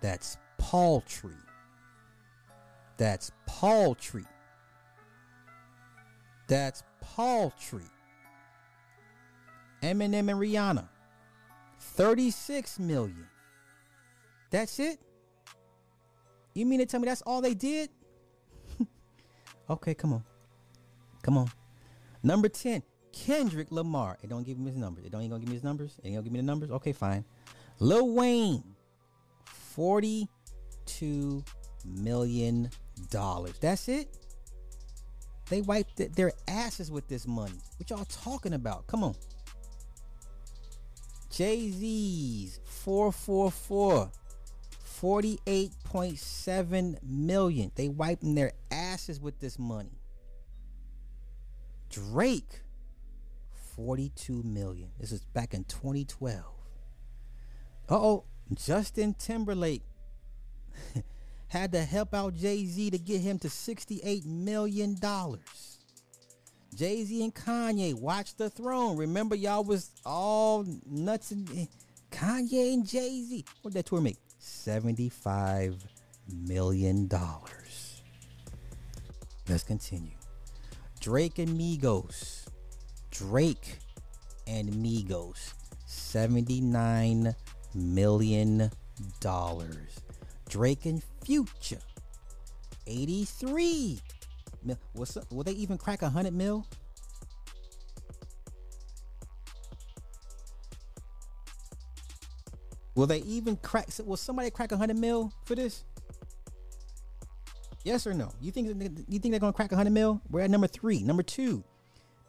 That's 0.00 0.36
paltry. 0.58 1.34
That's 2.96 3.30
paltry. 3.46 4.24
That's 6.48 6.82
paltry. 7.00 7.82
Eminem 9.82 10.30
and 10.30 10.40
Rihanna, 10.40 10.88
36 11.78 12.78
million. 12.78 13.26
That's 14.50 14.78
it? 14.78 14.98
You 16.54 16.66
mean 16.66 16.78
to 16.78 16.86
tell 16.86 17.00
me 17.00 17.06
that's 17.06 17.22
all 17.22 17.40
they 17.40 17.54
did? 17.54 17.90
Okay, 19.70 19.94
come 19.94 20.12
on. 20.12 20.24
Come 21.22 21.38
on. 21.38 21.50
Number 22.22 22.48
10, 22.48 22.82
Kendrick 23.12 23.70
Lamar. 23.70 24.18
It 24.22 24.28
don't 24.28 24.44
give 24.44 24.58
me 24.58 24.70
his 24.70 24.76
numbers. 24.76 25.04
It 25.04 25.12
don't 25.12 25.22
even 25.22 25.30
gonna 25.30 25.40
give 25.40 25.48
me 25.48 25.54
his 25.54 25.64
numbers. 25.64 25.98
It 25.98 26.06
ain't 26.06 26.16
gonna 26.16 26.24
give 26.24 26.32
me 26.32 26.40
the 26.40 26.46
numbers. 26.46 26.70
Okay, 26.70 26.92
fine. 26.92 27.24
Lil 27.78 28.14
Wayne, 28.14 28.64
42 29.44 31.44
million 31.84 32.70
dollars. 33.10 33.54
That's 33.60 33.88
it? 33.88 34.08
They 35.48 35.60
wiped 35.60 35.96
th- 35.96 36.12
their 36.12 36.32
asses 36.48 36.90
with 36.90 37.06
this 37.08 37.26
money. 37.26 37.60
What 37.78 37.90
y'all 37.90 38.04
talking 38.06 38.54
about? 38.54 38.86
Come 38.86 39.04
on. 39.04 39.14
Jay 41.30 41.70
Z's 41.70 42.60
444, 42.64 44.10
48.7 45.00 47.02
million. 47.02 47.70
They 47.74 47.88
wiping 47.88 48.34
their 48.34 48.52
asses 48.96 49.20
with 49.20 49.38
this 49.40 49.58
money. 49.58 50.00
Drake, 51.90 52.62
42 53.76 54.42
million. 54.42 54.88
This 54.98 55.12
is 55.12 55.22
back 55.22 55.52
in 55.52 55.64
2012. 55.64 56.42
Uh 57.90 57.94
oh, 57.94 58.24
Justin 58.54 59.12
Timberlake 59.12 59.82
had 61.48 61.72
to 61.72 61.82
help 61.82 62.14
out 62.14 62.36
Jay 62.36 62.64
Z 62.64 62.88
to 62.90 62.98
get 62.98 63.20
him 63.20 63.38
to 63.40 63.48
$68 63.48 64.24
million. 64.24 64.96
Jay 66.74 67.04
Z 67.04 67.22
and 67.22 67.34
Kanye 67.34 67.92
watch 67.92 68.34
the 68.36 68.48
throne. 68.48 68.96
Remember, 68.96 69.34
y'all 69.34 69.62
was 69.62 69.90
all 70.06 70.64
nuts 70.86 71.32
and 71.32 71.50
eh, 71.50 71.66
Kanye 72.10 72.72
and 72.72 72.88
Jay 72.88 73.22
Z. 73.22 73.44
What 73.60 73.74
did 73.74 73.80
that 73.80 73.90
tour 73.90 74.00
make? 74.00 74.16
$75 74.40 75.82
million. 76.26 77.10
Let's 79.48 79.62
continue. 79.62 80.16
Drake 81.00 81.38
and 81.38 81.50
Migos. 81.50 82.46
Drake 83.10 83.78
and 84.46 84.68
Migos. 84.72 85.54
$79 85.88 87.34
million. 87.74 88.70
Drake 90.48 90.86
and 90.86 91.02
Future. 91.24 91.78
83 92.86 94.00
mil. 94.64 94.78
What's 94.92 95.16
up? 95.16 95.30
Will 95.32 95.44
they 95.44 95.52
even 95.52 95.78
crack 95.78 96.02
a 96.02 96.08
hundred 96.08 96.34
mil? 96.34 96.66
Will 102.94 103.06
they 103.06 103.18
even 103.18 103.56
crack? 103.56 103.88
Will 104.04 104.16
somebody 104.16 104.50
crack 104.50 104.72
a 104.72 104.76
hundred 104.76 104.98
mil 104.98 105.32
for 105.44 105.54
this? 105.54 105.84
Yes 107.86 108.04
or 108.04 108.14
no? 108.14 108.32
You 108.40 108.50
think 108.50 108.66
you 109.06 109.20
think 109.20 109.30
they're 109.30 109.38
gonna 109.38 109.52
crack 109.52 109.70
a 109.70 109.76
hundred 109.76 109.92
mil? 109.92 110.20
We're 110.28 110.40
at 110.40 110.50
number 110.50 110.66
three. 110.66 111.04
Number 111.04 111.22
two, 111.22 111.62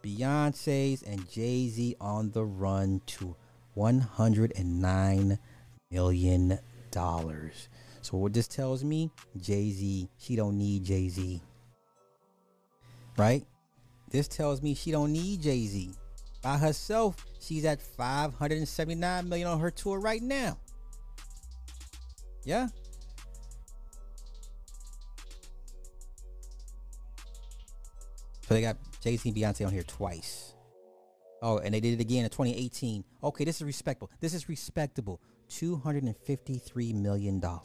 Beyonce's 0.03 1.01
and 1.01 1.27
Jay 1.31 1.67
Z 1.67 1.95
on 1.99 2.29
the 2.29 2.45
run 2.45 3.01
to 3.07 3.35
one 3.73 3.97
hundred 3.97 4.53
and 4.55 4.79
nine 4.79 5.39
million 5.89 6.59
dollars. 6.91 7.69
So 8.03 8.17
what 8.17 8.34
this 8.34 8.47
tells 8.47 8.84
me, 8.84 9.09
Jay 9.35 9.71
Z, 9.71 10.07
she 10.19 10.35
don't 10.35 10.59
need 10.59 10.84
Jay 10.84 11.09
Z. 11.09 11.41
Right? 13.17 13.43
This 14.11 14.27
tells 14.27 14.61
me 14.61 14.75
she 14.75 14.91
don't 14.91 15.11
need 15.11 15.41
Jay 15.41 15.65
Z. 15.65 15.89
By 16.43 16.57
herself, 16.57 17.25
she's 17.39 17.65
at 17.65 17.81
579 17.81 19.27
million 19.27 19.47
on 19.47 19.59
her 19.59 19.71
tour 19.71 19.99
right 19.99 20.21
now. 20.21 20.59
Yeah. 22.45 22.67
So 28.48 28.53
they 28.53 28.61
got 28.61 28.78
Jay 29.02 29.18
Z 29.18 29.28
and 29.28 29.38
Beyonce 29.38 29.65
on 29.65 29.74
here 29.74 29.84
twice. 29.84 30.53
Oh, 31.41 31.57
and 31.57 31.74
they 31.74 31.82
did 31.82 31.95
it 31.95 31.99
again 31.99 32.24
in 32.24 32.30
2018. 32.30 33.03
Okay, 33.22 33.44
this 33.44 33.57
is 33.57 33.64
respectable. 33.64 34.10
This 34.22 34.34
is 34.34 34.48
respectable. 34.48 35.19
$253 35.49 36.95
million. 36.95 37.41
What 37.41 37.61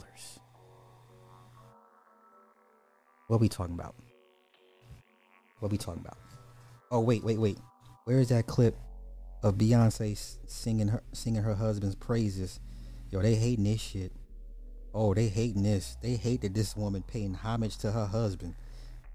are 3.29 3.37
we 3.37 3.47
talking 3.47 3.75
about? 3.75 3.95
What 5.59 5.69
are 5.69 5.71
we 5.71 5.77
talking 5.77 6.01
about? 6.01 6.17
Oh, 6.91 6.99
wait, 6.99 7.23
wait, 7.23 7.39
wait. 7.39 7.59
Where 8.03 8.19
is 8.19 8.27
that 8.29 8.47
clip 8.47 8.75
of 9.41 9.55
Beyonce 9.55 10.35
singing 10.45 10.89
her 10.89 11.01
singing 11.13 11.43
her 11.43 11.55
husband's 11.55 11.95
praises? 11.95 12.59
Yo, 13.09 13.21
they 13.21 13.35
hating 13.35 13.63
this 13.63 13.79
shit. 13.79 14.11
Oh, 14.93 15.13
they 15.13 15.29
hating 15.29 15.63
this. 15.63 15.95
They 16.01 16.17
hate 16.17 16.41
that 16.41 16.53
this 16.53 16.75
woman 16.75 17.03
paying 17.03 17.35
homage 17.35 17.77
to 17.77 17.93
her 17.93 18.05
husband. 18.05 18.55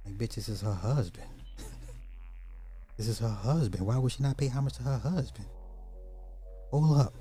Like, 0.06 0.16
bitch, 0.16 0.36
this 0.36 0.48
is 0.48 0.62
her 0.62 0.72
husband. 0.72 1.26
This 2.98 3.06
is 3.06 3.20
her 3.20 3.28
husband. 3.28 3.86
Why 3.86 3.96
would 3.96 4.12
she 4.12 4.22
not 4.22 4.36
pay 4.36 4.48
homage 4.48 4.74
to 4.74 4.82
her 4.82 4.98
husband? 4.98 5.46
Hold 6.72 7.00
up. 7.00 7.14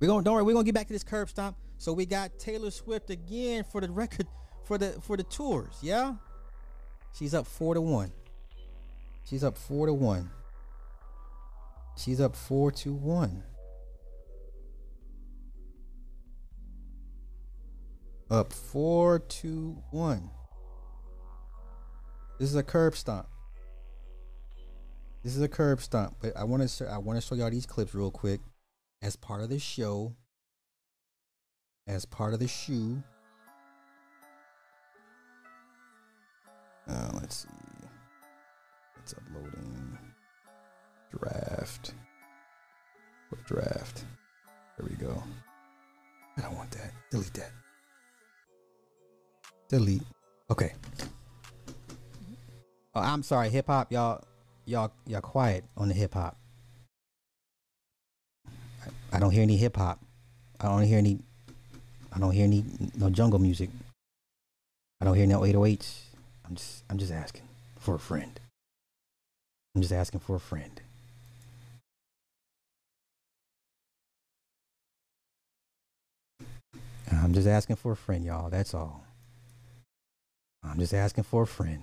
We're 0.00 0.08
gonna 0.08 0.24
don't 0.24 0.34
worry, 0.34 0.42
we're 0.42 0.52
gonna 0.52 0.64
get 0.64 0.74
back 0.74 0.88
to 0.88 0.92
this 0.92 1.04
curb 1.04 1.30
stomp. 1.30 1.56
So 1.78 1.92
we 1.92 2.04
got 2.04 2.38
Taylor 2.38 2.70
Swift 2.70 3.08
again 3.08 3.64
for 3.64 3.80
the 3.80 3.90
record 3.90 4.26
for 4.64 4.76
the 4.76 4.92
for 5.00 5.16
the 5.16 5.22
tours, 5.22 5.78
yeah? 5.80 6.14
She's 7.12 7.34
up 7.34 7.46
four 7.46 7.74
to 7.74 7.80
one. 7.80 8.12
She's 9.24 9.44
up 9.44 9.56
four 9.56 9.86
to 9.86 9.94
one. 9.94 10.30
She's 11.96 12.20
up 12.20 12.34
four 12.34 12.72
to 12.72 12.92
one. 12.92 13.44
Up 18.30 18.52
four 18.52 19.18
to 19.18 19.82
one. 19.90 20.30
This 22.38 22.48
is 22.48 22.56
a 22.56 22.62
curb 22.62 22.96
stomp. 22.96 23.29
This 25.22 25.36
is 25.36 25.42
a 25.42 25.48
curb 25.48 25.82
stomp, 25.82 26.16
but 26.20 26.34
I 26.36 26.44
want 26.44 26.66
to 26.66 26.88
I 26.88 26.98
want 26.98 27.20
to 27.20 27.26
show 27.26 27.34
y'all 27.34 27.50
these 27.50 27.66
clips 27.66 27.94
real 27.94 28.10
quick 28.10 28.40
as 29.02 29.16
part 29.16 29.42
of 29.42 29.50
the 29.50 29.58
show. 29.58 30.14
As 31.86 32.04
part 32.04 32.32
of 32.32 32.40
the 32.40 32.48
shoe. 32.48 33.02
Uh, 36.88 37.10
let's 37.14 37.36
see. 37.36 37.48
It's 38.98 39.12
uploading. 39.12 39.98
Draft. 41.18 41.94
What 43.28 43.44
draft? 43.44 44.04
There 44.78 44.88
we 44.88 44.96
go. 44.96 45.22
I 46.38 46.42
don't 46.42 46.56
want 46.56 46.70
that. 46.72 46.92
Delete 47.10 47.34
that. 47.34 47.50
Delete. 49.68 50.02
Okay. 50.50 50.72
Oh, 52.94 53.00
I'm 53.00 53.22
sorry, 53.22 53.50
hip 53.50 53.66
hop, 53.66 53.92
y'all. 53.92 54.24
Y'all 54.70 54.92
y'all 55.06 55.20
quiet 55.20 55.64
on 55.76 55.88
the 55.88 55.94
hip 55.94 56.14
hop. 56.14 56.36
I, 58.46 59.16
I 59.16 59.18
don't 59.18 59.32
hear 59.32 59.42
any 59.42 59.56
hip 59.56 59.76
hop. 59.76 60.00
I 60.60 60.68
don't 60.68 60.84
hear 60.84 60.98
any. 60.98 61.18
I 62.12 62.18
don't 62.18 62.32
hear 62.32 62.44
any 62.44 62.64
no 62.96 63.10
jungle 63.10 63.38
music. 63.38 63.70
I 65.00 65.04
don't 65.04 65.16
hear 65.16 65.26
no 65.26 65.40
808s. 65.40 66.00
I'm 66.46 66.54
just 66.54 66.84
I'm 66.88 66.98
just 66.98 67.12
asking 67.12 67.48
for 67.78 67.96
a 67.96 67.98
friend. 67.98 68.38
I'm 69.74 69.82
just 69.82 69.92
asking 69.92 70.20
for 70.20 70.36
a 70.36 70.40
friend. 70.40 70.80
I'm 77.12 77.34
just 77.34 77.48
asking 77.48 77.76
for 77.76 77.92
a 77.92 77.96
friend, 77.96 78.24
y'all. 78.24 78.50
That's 78.50 78.72
all. 78.72 79.04
I'm 80.62 80.78
just 80.78 80.94
asking 80.94 81.24
for 81.24 81.42
a 81.42 81.46
friend. 81.46 81.82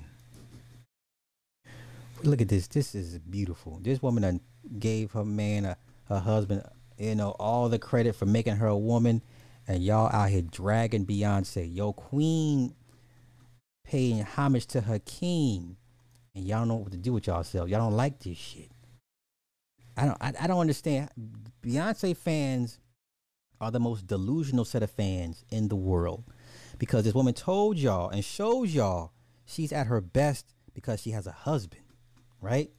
Look 2.27 2.41
at 2.41 2.49
this. 2.49 2.67
This 2.67 2.93
is 2.93 3.17
beautiful. 3.19 3.79
This 3.81 4.01
woman 4.01 4.23
done 4.23 4.41
gave 4.79 5.11
her 5.11 5.23
man, 5.23 5.63
a, 5.65 5.77
her 6.09 6.19
husband, 6.19 6.63
you 6.97 7.15
know, 7.15 7.31
all 7.39 7.69
the 7.69 7.79
credit 7.79 8.15
for 8.15 8.25
making 8.25 8.57
her 8.57 8.67
a 8.67 8.77
woman. 8.77 9.21
And 9.65 9.81
y'all 9.81 10.09
out 10.13 10.29
here 10.29 10.41
dragging 10.41 11.05
Beyonce. 11.05 11.73
Yo, 11.73 11.93
queen 11.93 12.75
paying 13.85 14.23
homage 14.23 14.65
to 14.67 14.81
her 14.81 14.99
king. 14.99 15.77
And 16.35 16.45
y'all 16.45 16.59
don't 16.59 16.67
know 16.67 16.75
what 16.75 16.91
to 16.91 16.97
do 16.97 17.13
with 17.13 17.27
yourself. 17.27 17.69
Y'all 17.69 17.79
don't 17.79 17.95
like 17.95 18.19
this 18.19 18.37
shit. 18.37 18.71
I 19.95 20.05
don't 20.05 20.17
I, 20.21 20.33
I 20.41 20.47
don't 20.47 20.59
understand. 20.59 21.09
Beyonce 21.63 22.15
fans 22.15 22.79
are 23.61 23.71
the 23.71 23.79
most 23.79 24.05
delusional 24.05 24.65
set 24.65 24.83
of 24.83 24.91
fans 24.91 25.45
in 25.49 25.69
the 25.69 25.75
world. 25.75 26.25
Because 26.77 27.05
this 27.05 27.13
woman 27.13 27.33
told 27.33 27.77
y'all 27.77 28.09
and 28.09 28.23
shows 28.23 28.75
y'all 28.75 29.13
she's 29.45 29.71
at 29.71 29.87
her 29.87 30.01
best 30.01 30.53
because 30.73 31.01
she 31.01 31.11
has 31.11 31.25
a 31.25 31.31
husband, 31.31 31.81
right? 32.41 32.69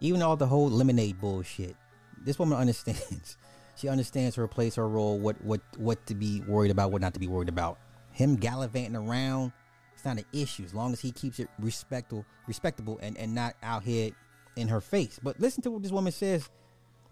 Even 0.00 0.22
all 0.22 0.36
the 0.36 0.46
whole 0.46 0.68
lemonade 0.68 1.18
bullshit. 1.20 1.76
This 2.24 2.38
woman 2.38 2.58
understands. 2.60 3.36
She 3.76 3.88
understands 3.88 4.36
her 4.36 4.48
place, 4.48 4.76
her 4.76 4.88
role, 4.88 5.18
what 5.18 5.42
what 5.44 5.60
what 5.76 6.06
to 6.06 6.14
be 6.14 6.40
worried 6.48 6.70
about, 6.70 6.92
what 6.92 7.02
not 7.02 7.14
to 7.14 7.20
be 7.20 7.26
worried 7.26 7.50
about. 7.50 7.78
Him 8.10 8.36
gallivanting 8.36 8.96
around, 8.96 9.52
it's 9.94 10.04
not 10.04 10.16
an 10.16 10.24
issue 10.32 10.64
as 10.64 10.72
long 10.72 10.94
as 10.94 11.00
he 11.00 11.10
keeps 11.10 11.38
it 11.38 11.48
respectable, 11.58 12.24
respectable, 12.46 12.98
and 13.02 13.18
and 13.18 13.34
not 13.34 13.54
out 13.62 13.82
here 13.82 14.10
in 14.56 14.68
her 14.68 14.80
face. 14.80 15.20
But 15.22 15.38
listen 15.40 15.62
to 15.64 15.70
what 15.70 15.82
this 15.82 15.92
woman 15.92 16.12
says. 16.12 16.48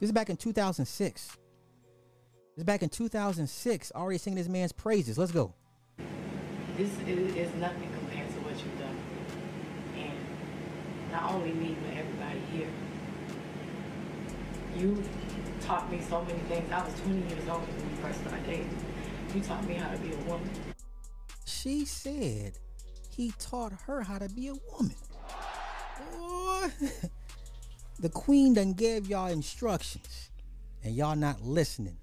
This 0.00 0.08
is 0.08 0.12
back 0.12 0.30
in 0.30 0.36
2006. 0.36 1.26
This 1.26 1.38
is 2.56 2.64
back 2.64 2.82
in 2.82 2.88
2006. 2.88 3.92
Already 3.94 4.18
singing 4.18 4.36
this 4.36 4.48
man's 4.48 4.72
praises. 4.72 5.18
Let's 5.18 5.32
go. 5.32 5.54
This 6.76 6.90
is, 7.06 7.34
is 7.36 7.54
nothing 7.54 7.90
compared 7.98 8.28
to 8.28 8.34
what 8.40 8.52
you've 8.54 8.78
done. 8.78 8.96
And 9.96 10.12
not 11.14 11.32
only 11.32 11.52
me, 11.52 11.76
but 11.80 11.96
everybody 11.96 12.40
here. 12.52 12.68
You 14.76 15.00
taught 15.60 15.90
me 15.90 16.00
so 16.08 16.22
many 16.24 16.40
things. 16.40 16.70
I 16.72 16.84
was 16.84 16.92
20 17.02 17.18
years 17.28 17.48
old 17.48 17.60
when 17.60 17.90
we 17.90 17.96
first 18.02 18.20
started 18.20 18.44
dating. 18.44 18.76
You 19.32 19.40
taught 19.40 19.64
me 19.64 19.74
how 19.74 19.92
to 19.92 19.98
be 19.98 20.12
a 20.12 20.16
woman. 20.28 20.50
She 21.44 21.84
said 21.84 22.58
he 23.08 23.32
taught 23.38 23.72
her 23.86 24.02
how 24.02 24.18
to 24.18 24.28
be 24.28 24.48
a 24.48 24.54
woman. 24.72 24.96
Boy, 26.10 26.70
the 28.00 28.08
queen 28.08 28.54
done 28.54 28.72
gave 28.72 29.06
y'all 29.06 29.28
instructions, 29.28 30.30
and 30.82 30.96
y'all 30.96 31.14
not 31.14 31.42
listening. 31.42 31.98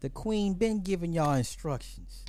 The 0.00 0.10
queen 0.10 0.52
been 0.52 0.82
giving 0.82 1.14
y'all 1.14 1.34
instructions. 1.34 2.24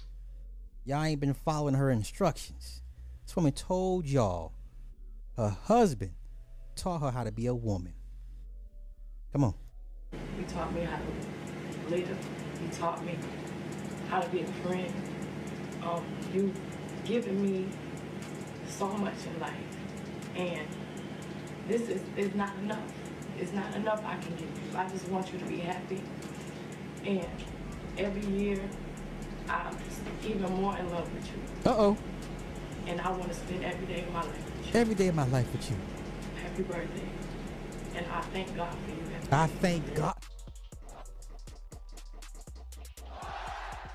Y'all 0.86 1.04
ain't 1.04 1.20
been 1.20 1.34
following 1.34 1.74
her 1.74 1.92
instructions. 1.92 2.82
This 3.26 3.36
woman 3.36 3.52
told 3.52 4.06
y'all 4.06 4.54
her 5.38 5.50
husband 5.50 6.12
taught 6.76 7.00
her 7.00 7.12
how 7.12 7.24
to 7.24 7.32
be 7.32 7.46
a 7.46 7.54
woman. 7.54 7.94
Come 9.32 9.44
on. 9.44 9.54
He 10.38 10.44
taught 10.46 10.74
me 10.74 10.82
how 10.82 10.98
to 10.98 11.96
live. 11.96 12.18
He 12.60 12.68
taught 12.76 13.06
me 13.06 13.18
how 14.10 14.20
to 14.20 14.30
be 14.30 14.42
a 14.42 14.48
friend. 14.48 14.92
Um, 15.84 16.04
you've 16.34 16.60
given 17.06 17.42
me 17.42 17.70
so 18.68 18.88
much 18.88 19.14
in 19.32 19.40
life. 19.40 19.54
And 20.36 20.68
this 21.68 21.82
is, 21.84 22.02
is 22.16 22.34
not 22.34 22.56
enough. 22.58 22.92
It's 23.40 23.54
not 23.54 23.76
enough 23.76 24.04
I 24.04 24.18
can 24.18 24.32
give 24.32 24.50
you. 24.50 24.78
I 24.78 24.90
just 24.90 25.08
want 25.10 25.32
you 25.32 25.38
to 25.38 25.46
be 25.46 25.58
happy. 25.58 26.02
And 27.06 27.28
every 27.98 28.26
year, 28.26 28.60
I'm 29.48 29.78
even 30.26 30.52
more 30.54 30.76
in 30.78 30.90
love 30.90 31.14
with 31.14 31.28
you. 31.28 31.70
Uh 31.70 31.76
oh. 31.78 31.98
And 32.88 33.00
I 33.00 33.12
want 33.12 33.28
to 33.28 33.34
spend 33.36 33.64
every 33.64 33.86
day 33.86 34.02
of 34.02 34.14
my 34.14 34.22
life 34.22 34.47
you. 34.47 34.47
Every 34.73 34.95
day 34.95 35.07
of 35.07 35.15
my 35.15 35.26
life 35.27 35.52
with 35.52 35.69
you. 35.69 35.77
Happy 36.41 36.64
birthday. 36.64 37.10
And 37.95 38.06
I 38.11 38.22
thank 38.22 38.56
God 38.56 38.73
for 38.73 38.91
you. 38.91 38.98
Happy 39.30 39.31
I 39.31 39.48
thank 39.48 39.95
God. 39.95 40.15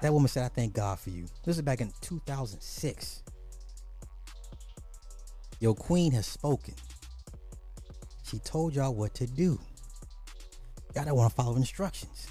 That 0.01 0.13
woman 0.13 0.29
said, 0.29 0.45
I 0.45 0.49
thank 0.49 0.75
God 0.75 0.99
for 0.99 1.11
you. 1.11 1.27
This 1.45 1.57
is 1.57 1.63
back 1.63 1.81
in 1.81 1.93
2006. 2.01 3.23
Your 5.61 5.77
queen 5.77 6.11
has 6.13 6.27
spoken. 6.27 6.75
She 8.25 8.41
told 8.41 8.75
y'all 8.75 8.95
what 8.95 9.15
to 9.15 9.27
do. 9.29 9.61
Y'all 10.97 11.05
don't 11.05 11.17
want 11.17 11.31
to 11.31 11.37
follow 11.37 11.55
instructions. 11.55 12.27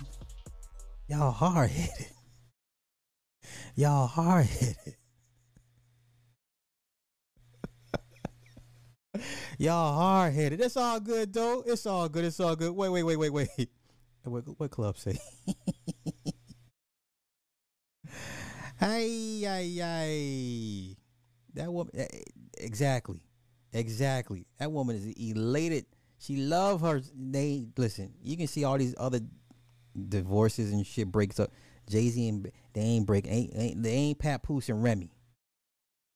Y'all 1.07 1.31
hard 1.31 1.69
headed. 1.69 2.07
Y'all 3.75 4.07
hard 4.07 4.47
headed. 4.47 4.95
Y'all 9.57 9.93
hard 9.93 10.33
headed. 10.33 10.61
It's 10.61 10.77
all 10.77 10.99
good 10.99 11.33
though. 11.33 11.63
It's 11.65 11.85
all 11.85 12.09
good. 12.09 12.25
It's 12.25 12.39
all 12.39 12.55
good. 12.55 12.71
Wait, 12.71 12.89
wait, 12.89 13.03
wait, 13.03 13.17
wait, 13.17 13.33
wait. 13.33 13.69
What, 14.23 14.43
what 14.59 14.69
club 14.69 14.99
say? 14.99 15.17
Hey, 18.81 19.45
ay, 19.45 19.79
ay. 19.83 20.95
That 21.53 21.71
woman, 21.71 21.93
eh, 21.95 22.07
eh, 22.11 22.19
exactly, 22.57 23.21
exactly. 23.73 24.47
That 24.57 24.71
woman 24.71 24.95
is 24.95 25.05
elated. 25.05 25.85
She 26.17 26.37
love 26.37 26.81
her. 26.81 26.99
They 27.15 27.67
listen. 27.77 28.15
You 28.23 28.37
can 28.37 28.47
see 28.47 28.63
all 28.63 28.79
these 28.79 28.95
other 28.97 29.19
divorces 30.09 30.71
and 30.71 30.83
shit 30.83 31.11
breaks 31.11 31.39
up. 31.39 31.51
Jay 31.87 32.09
Z 32.09 32.27
and 32.27 32.51
they 32.73 32.81
ain't 32.81 33.05
break. 33.05 33.27
Ain't, 33.27 33.51
ain't 33.53 33.83
they 33.83 33.91
ain't 33.91 34.17
Papoose 34.17 34.69
and 34.69 34.81
Remy. 34.81 35.11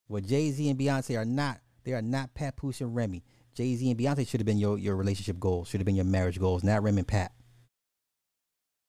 What 0.08 0.26
Jay 0.26 0.50
Z 0.50 0.68
and 0.68 0.80
Beyonce 0.80 1.20
are 1.20 1.26
not. 1.26 1.60
They 1.86 1.94
are 1.94 2.02
not 2.02 2.34
Papoose 2.34 2.82
and 2.82 2.94
Remy. 2.96 3.24
Jay 3.54 3.74
Z 3.76 3.90
and 3.90 3.98
Beyonce 3.98 4.28
should 4.28 4.42
have 4.42 4.46
been 4.46 4.58
your 4.58 4.78
your 4.78 4.98
relationship 4.98 5.40
goals. 5.40 5.70
Should 5.70 5.80
have 5.80 5.86
been 5.86 5.96
your 5.96 6.06
marriage 6.06 6.40
goals. 6.40 6.64
Not 6.64 6.84
Remy 6.84 7.00
and 7.00 7.08
Pat. 7.08 7.32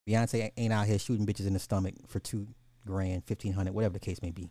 Beyonce 0.08 0.50
ain't 0.56 0.72
out 0.72 0.86
here 0.86 0.98
shooting 0.98 1.26
bitches 1.26 1.46
in 1.46 1.52
the 1.52 1.58
stomach 1.58 1.94
for 2.08 2.18
two 2.18 2.48
grand, 2.84 3.24
fifteen 3.24 3.52
hundred, 3.52 3.74
whatever 3.74 3.92
the 3.92 4.00
case 4.00 4.20
may 4.22 4.32
be. 4.32 4.50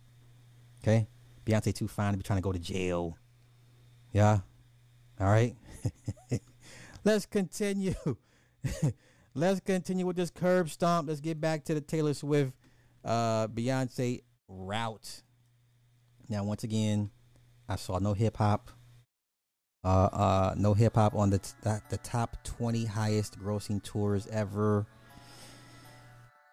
Okay, 0.83 1.07
Beyonce 1.45 1.73
too 1.73 1.87
fine 1.87 2.13
to 2.13 2.17
be 2.17 2.23
trying 2.23 2.37
to 2.37 2.43
go 2.43 2.51
to 2.51 2.59
jail. 2.59 3.17
Yeah, 4.13 4.39
all 5.19 5.27
right. 5.27 5.55
Let's 7.03 7.25
continue. 7.25 7.95
Let's 9.33 9.59
continue 9.59 10.05
with 10.05 10.15
this 10.15 10.29
curb 10.29 10.69
stomp. 10.69 11.09
Let's 11.09 11.19
get 11.19 11.41
back 11.41 11.65
to 11.65 11.73
the 11.73 11.81
Taylor 11.81 12.13
Swift, 12.13 12.53
uh, 13.03 13.47
Beyonce 13.47 14.21
route. 14.47 15.23
Now, 16.29 16.43
once 16.43 16.63
again, 16.63 17.11
I 17.67 17.75
saw 17.75 17.99
no 17.99 18.13
hip 18.13 18.37
hop. 18.37 18.69
Uh, 19.83 20.09
uh, 20.11 20.55
no 20.57 20.73
hip 20.73 20.95
hop 20.95 21.13
on 21.15 21.29
the 21.29 21.39
t- 21.39 21.53
the 21.89 21.97
top 22.03 22.37
twenty 22.43 22.85
highest 22.85 23.39
grossing 23.39 23.83
tours 23.83 24.27
ever. 24.27 24.85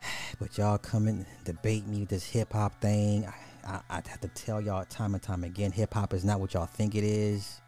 But 0.41 0.59
y'all 0.59 0.79
come 0.79 1.07
and 1.07 1.27
debate 1.45 1.87
me 1.87 2.01
with 2.01 2.09
this 2.09 2.25
hip 2.25 2.53
hop 2.55 2.81
thing. 2.81 3.27
I, 3.27 3.75
I, 3.75 3.81
I 3.91 3.95
have 3.95 4.21
to 4.23 4.29
tell 4.29 4.61
y'all 4.61 4.85
time 4.87 5.15
and 5.15 5.23
time 5.23 5.45
again, 5.45 5.71
hip 5.71 5.95
hop 5.95 6.15
is 6.15 6.25
not 6.25 6.41
what 6.41 6.55
y'all 6.55 6.67
think 6.67 6.95
it 6.95 7.05
is. 7.05 7.61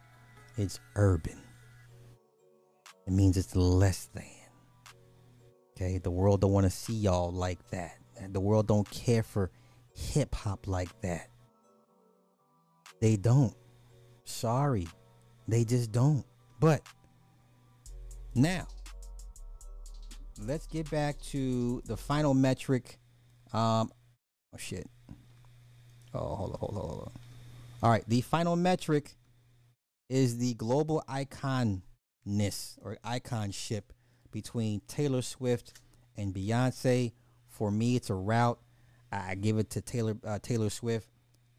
It's 0.57 0.81
urban. 0.97 1.41
It 3.07 3.13
means 3.13 3.37
it's 3.37 3.55
less 3.55 4.09
than. 4.15 4.25
Okay, 5.77 5.99
the 5.99 6.11
world 6.11 6.41
don't 6.41 6.53
want 6.53 6.65
to 6.65 6.71
see 6.71 6.95
y'all 6.95 7.33
like 7.33 7.69
that. 7.71 7.99
The 8.31 8.41
world 8.41 8.67
don't 8.69 8.89
care 8.91 9.23
for 9.23 9.51
hip 9.93 10.35
hop 10.35 10.67
like 10.67 11.01
that. 11.03 11.29
They 13.05 13.17
don't. 13.17 13.53
Sorry. 14.25 14.89
They 15.47 15.67
just 15.67 15.93
don't. 15.93 16.25
But 16.59 16.81
now 18.35 18.67
let's 20.41 20.67
get 20.67 20.91
back 20.91 21.21
to 21.25 21.83
the 21.85 21.99
final 21.99 22.33
metric. 22.33 22.99
Um, 23.53 23.93
oh 24.55 24.57
shit. 24.57 24.89
Oh, 26.15 26.35
hold 26.35 26.53
on, 26.53 26.59
hold 26.59 26.77
on, 26.77 26.81
hold 26.81 27.01
on. 27.03 27.13
All 27.83 27.91
right, 27.91 28.05
the 28.09 28.23
final 28.23 28.57
metric 28.57 29.13
is 30.09 30.39
the 30.39 30.55
global 30.55 31.05
iconness 31.07 32.79
or 32.81 32.97
iconship 33.05 33.83
between 34.31 34.81
Taylor 34.89 35.21
Swift 35.21 35.79
and 36.17 36.35
Beyonce. 36.35 37.13
For 37.51 37.71
me, 37.71 37.97
it's 37.97 38.09
a 38.09 38.15
route. 38.15 38.61
I 39.13 39.35
give 39.35 39.59
it 39.59 39.69
to 39.73 39.83
Taylor 39.83 40.17
uh, 40.27 40.39
Taylor 40.41 40.71
Swift 40.71 41.07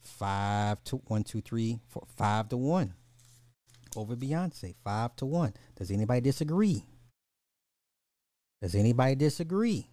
five 0.07 0.83
to 0.85 0.97
one, 1.07 1.23
two, 1.23 1.41
three, 1.41 1.79
four, 1.87 2.05
five 2.15 2.49
to 2.49 2.57
one. 2.57 2.93
over 3.95 4.15
Beyonce, 4.15 4.75
five 4.83 5.15
to 5.17 5.25
one. 5.25 5.53
Does 5.77 5.91
anybody 5.91 6.21
disagree? 6.21 6.85
Does 8.61 8.75
anybody 8.75 9.15
disagree? 9.15 9.87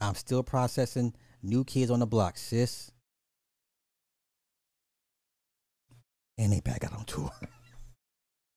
I'm 0.00 0.14
still 0.14 0.42
processing 0.42 1.14
new 1.42 1.64
kids 1.64 1.90
on 1.90 2.00
the 2.00 2.06
block, 2.06 2.36
sis. 2.36 2.90
And 6.36 6.52
they 6.52 6.60
back 6.60 6.84
out 6.84 6.92
on 6.94 7.04
tour. 7.04 7.30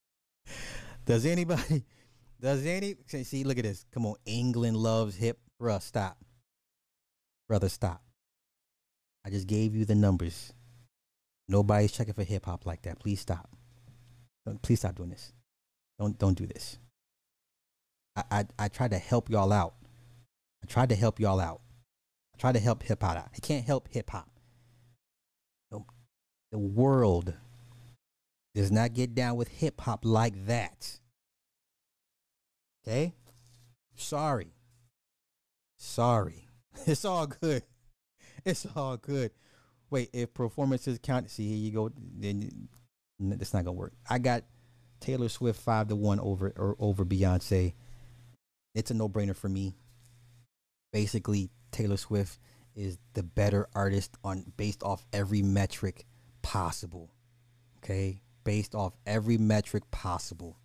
does 1.05 1.25
anybody, 1.25 1.85
does 2.41 2.65
any, 2.65 2.95
see- 3.05 3.23
see, 3.23 3.43
look 3.43 3.57
at 3.57 3.63
this. 3.63 3.85
Come 3.91 4.05
on, 4.05 4.15
England 4.25 4.77
loves 4.77 5.15
hip. 5.15 5.39
Bruh, 5.61 5.81
stop. 5.81 6.17
Brother, 7.47 7.69
stop. 7.69 8.01
I 9.27 9.29
just 9.29 9.45
gave 9.45 9.75
you 9.75 9.83
the 9.83 9.93
numbers. 9.93 10.53
Nobody's 11.49 11.91
checking 11.91 12.13
for 12.13 12.23
hip 12.23 12.45
hop 12.45 12.65
like 12.65 12.83
that. 12.83 12.99
Please 12.99 13.19
stop. 13.19 13.49
Don't, 14.45 14.61
please 14.61 14.79
stop 14.79 14.95
doing 14.95 15.09
this. 15.09 15.33
Don't 15.99 16.17
don't 16.17 16.37
do 16.37 16.45
this. 16.45 16.77
I, 18.15 18.23
I 18.31 18.45
I 18.57 18.67
tried 18.69 18.91
to 18.91 18.97
help 18.97 19.29
y'all 19.29 19.51
out. 19.51 19.73
I 20.63 20.67
tried 20.67 20.89
to 20.89 20.95
help 20.95 21.19
y'all 21.19 21.41
out. 21.41 21.59
I 22.33 22.39
tried 22.39 22.53
to 22.53 22.61
help 22.61 22.83
hip 22.83 23.03
hop 23.03 23.17
out. 23.17 23.29
I 23.35 23.39
can't 23.39 23.65
help 23.65 23.89
hip 23.91 24.09
hop. 24.09 24.29
The 26.51 26.57
world 26.57 27.33
does 28.55 28.71
not 28.71 28.93
get 28.93 29.13
down 29.13 29.35
with 29.35 29.49
hip 29.49 29.81
hop 29.81 30.05
like 30.05 30.45
that. 30.45 30.99
Okay? 32.87 33.15
Sorry. 33.95 34.53
Sorry. 35.77 36.43
It's 36.85 37.03
all 37.05 37.25
good. 37.25 37.63
It's 38.45 38.67
all 38.75 38.97
good. 38.97 39.31
Wait, 39.89 40.09
if 40.13 40.33
performances 40.33 40.99
count, 41.01 41.29
see 41.29 41.47
here 41.47 41.57
you 41.57 41.71
go. 41.71 41.91
Then 42.19 42.69
that's 43.19 43.53
not 43.53 43.65
gonna 43.65 43.73
work. 43.73 43.93
I 44.09 44.19
got 44.19 44.43
Taylor 44.99 45.29
Swift 45.29 45.59
five 45.59 45.87
to 45.87 45.95
one 45.95 46.19
over 46.19 46.53
or 46.55 46.75
over 46.79 47.05
Beyonce. 47.05 47.73
It's 48.75 48.91
a 48.91 48.93
no 48.93 49.09
brainer 49.09 49.35
for 49.35 49.49
me. 49.49 49.75
Basically, 50.91 51.49
Taylor 51.71 51.97
Swift 51.97 52.39
is 52.75 52.97
the 53.13 53.23
better 53.23 53.67
artist 53.73 54.15
on 54.23 54.51
based 54.55 54.83
off 54.83 55.05
every 55.11 55.41
metric 55.41 56.05
possible. 56.41 57.09
Okay, 57.77 58.21
based 58.43 58.75
off 58.75 58.93
every 59.05 59.37
metric 59.37 59.89
possible. 59.91 60.57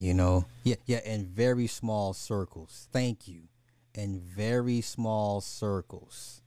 You 0.00 0.14
know, 0.14 0.46
yeah, 0.64 0.76
yeah, 0.86 1.00
in 1.04 1.26
very 1.26 1.66
small 1.66 2.14
circles. 2.14 2.88
Thank 2.90 3.28
you. 3.28 3.42
In 3.94 4.20
very 4.20 4.80
small 4.80 5.40
circles. 5.40 6.42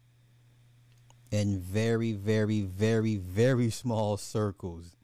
In 1.32 1.60
very, 1.60 2.14
very, 2.14 2.62
very, 2.62 3.18
very 3.18 3.70
small 3.70 4.18
circles. 4.18 4.96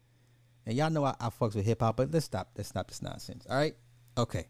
And 0.66 0.78
y'all 0.78 0.90
know 0.90 1.04
I, 1.04 1.16
I 1.20 1.30
fucks 1.30 1.56
with 1.56 1.66
hip 1.66 1.82
hop, 1.82 1.98
but 1.98 2.12
let's 2.12 2.26
stop. 2.26 2.52
Let's 2.56 2.70
stop 2.70 2.88
this 2.88 3.02
nonsense. 3.02 3.46
All 3.50 3.58
right? 3.58 3.76
Okay. 4.18 4.48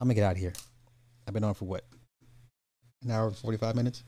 I'm 0.00 0.08
gonna 0.08 0.14
get 0.14 0.24
out 0.24 0.32
of 0.32 0.38
here. 0.38 0.52
I've 1.26 1.34
been 1.34 1.44
on 1.44 1.54
for 1.54 1.64
what? 1.64 1.84
An 3.02 3.10
hour 3.10 3.28
and 3.28 3.36
45 3.36 3.74
minutes? 3.74 4.04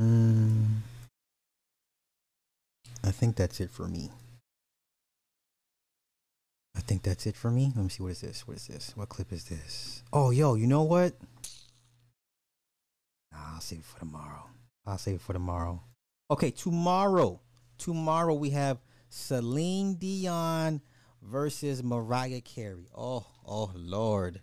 Mm, 0.00 0.78
I 3.04 3.10
think 3.10 3.36
that's 3.36 3.60
it 3.60 3.70
for 3.70 3.86
me. 3.86 4.10
Think 6.92 7.04
that's 7.04 7.26
it 7.26 7.36
for 7.36 7.50
me. 7.50 7.72
Let 7.74 7.84
me 7.84 7.88
see. 7.88 8.02
What 8.02 8.12
is 8.12 8.20
this? 8.20 8.46
What 8.46 8.58
is 8.58 8.66
this? 8.66 8.92
What 8.94 9.08
clip 9.08 9.32
is 9.32 9.44
this? 9.44 10.02
Oh, 10.12 10.28
yo, 10.28 10.56
you 10.56 10.66
know 10.66 10.82
what? 10.82 11.14
Nah, 13.32 13.54
I'll 13.54 13.62
save 13.62 13.78
it 13.78 13.84
for 13.86 13.98
tomorrow. 13.98 14.44
I'll 14.84 14.98
save 14.98 15.14
it 15.14 15.20
for 15.22 15.32
tomorrow. 15.32 15.82
Okay, 16.30 16.50
tomorrow. 16.50 17.40
Tomorrow 17.78 18.34
we 18.34 18.50
have 18.50 18.76
Celine 19.08 19.94
Dion 19.94 20.82
versus 21.22 21.82
Mariah 21.82 22.42
Carey. 22.42 22.90
Oh, 22.94 23.24
oh 23.46 23.72
Lord. 23.74 24.42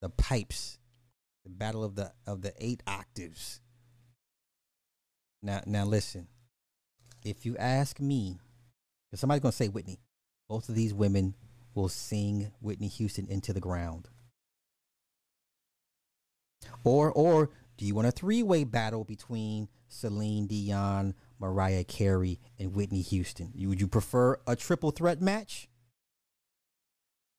The 0.00 0.10
pipes. 0.10 0.78
The 1.42 1.50
battle 1.50 1.82
of 1.82 1.96
the 1.96 2.12
of 2.24 2.42
the 2.42 2.52
eight 2.60 2.84
octaves. 2.86 3.60
Now 5.42 5.62
now 5.66 5.86
listen. 5.86 6.28
If 7.24 7.44
you 7.44 7.56
ask 7.56 7.98
me, 7.98 8.38
because 9.10 9.18
somebody's 9.18 9.42
gonna 9.42 9.50
say 9.50 9.66
Whitney, 9.66 9.98
both 10.48 10.68
of 10.68 10.76
these 10.76 10.94
women 10.94 11.34
will 11.78 11.88
sing 11.88 12.50
Whitney 12.60 12.88
Houston 12.88 13.28
into 13.28 13.52
the 13.52 13.60
ground. 13.60 14.08
Or 16.82 17.12
or 17.12 17.50
do 17.76 17.86
you 17.86 17.94
want 17.94 18.08
a 18.08 18.10
three-way 18.10 18.64
battle 18.64 19.04
between 19.04 19.68
Celine 19.88 20.48
Dion, 20.48 21.14
Mariah 21.38 21.84
Carey, 21.84 22.40
and 22.58 22.74
Whitney 22.74 23.02
Houston? 23.02 23.52
Would 23.56 23.80
you 23.80 23.86
prefer 23.86 24.40
a 24.46 24.56
triple 24.56 24.90
threat 24.90 25.22
match? 25.22 25.68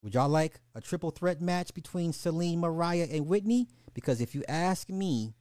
Would 0.02 0.14
y'all 0.14 0.30
like 0.30 0.62
a 0.74 0.80
triple 0.80 1.12
threat 1.12 1.42
match 1.42 1.74
between 1.74 2.14
Celine, 2.14 2.62
Mariah, 2.62 3.08
and 3.12 3.28
Whitney? 3.28 3.68
Because 3.94 4.22
if 4.22 4.34
you 4.34 4.46
ask 4.48 4.90
me, 4.90 5.34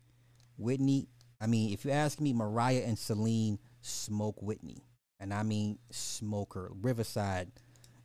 Whitney, 0.56 1.06
I 1.40 1.46
mean, 1.46 1.72
if 1.72 1.84
you 1.84 1.92
ask 1.92 2.20
me, 2.20 2.32
Mariah 2.32 2.82
and 2.84 2.98
Celine 2.98 3.60
smoke 3.80 4.42
Whitney, 4.42 4.82
and 5.20 5.32
I 5.32 5.44
mean 5.44 5.78
smoker, 5.92 6.72
Riverside, 6.82 7.52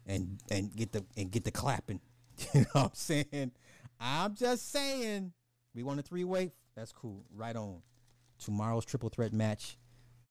and 0.08 0.40
and 0.50 0.76
get 0.76 0.92
the 0.92 1.06
and 1.18 1.32
get 1.32 1.44
the 1.44 1.52
clapping. 1.52 2.00
you 2.54 2.62
know 2.62 2.68
what 2.74 2.84
I'm 2.86 2.92
saying? 2.94 3.52
I'm 4.00 4.36
just 4.36 4.72
saying. 4.72 5.34
We 5.76 5.84
want 5.84 6.00
a 6.00 6.04
three 6.04 6.24
way. 6.24 6.52
That's 6.76 6.92
cool. 6.92 7.26
Right 7.34 7.56
on. 7.56 7.82
Tomorrow's 8.40 8.86
triple 8.86 9.10
threat 9.10 9.34
match 9.34 9.78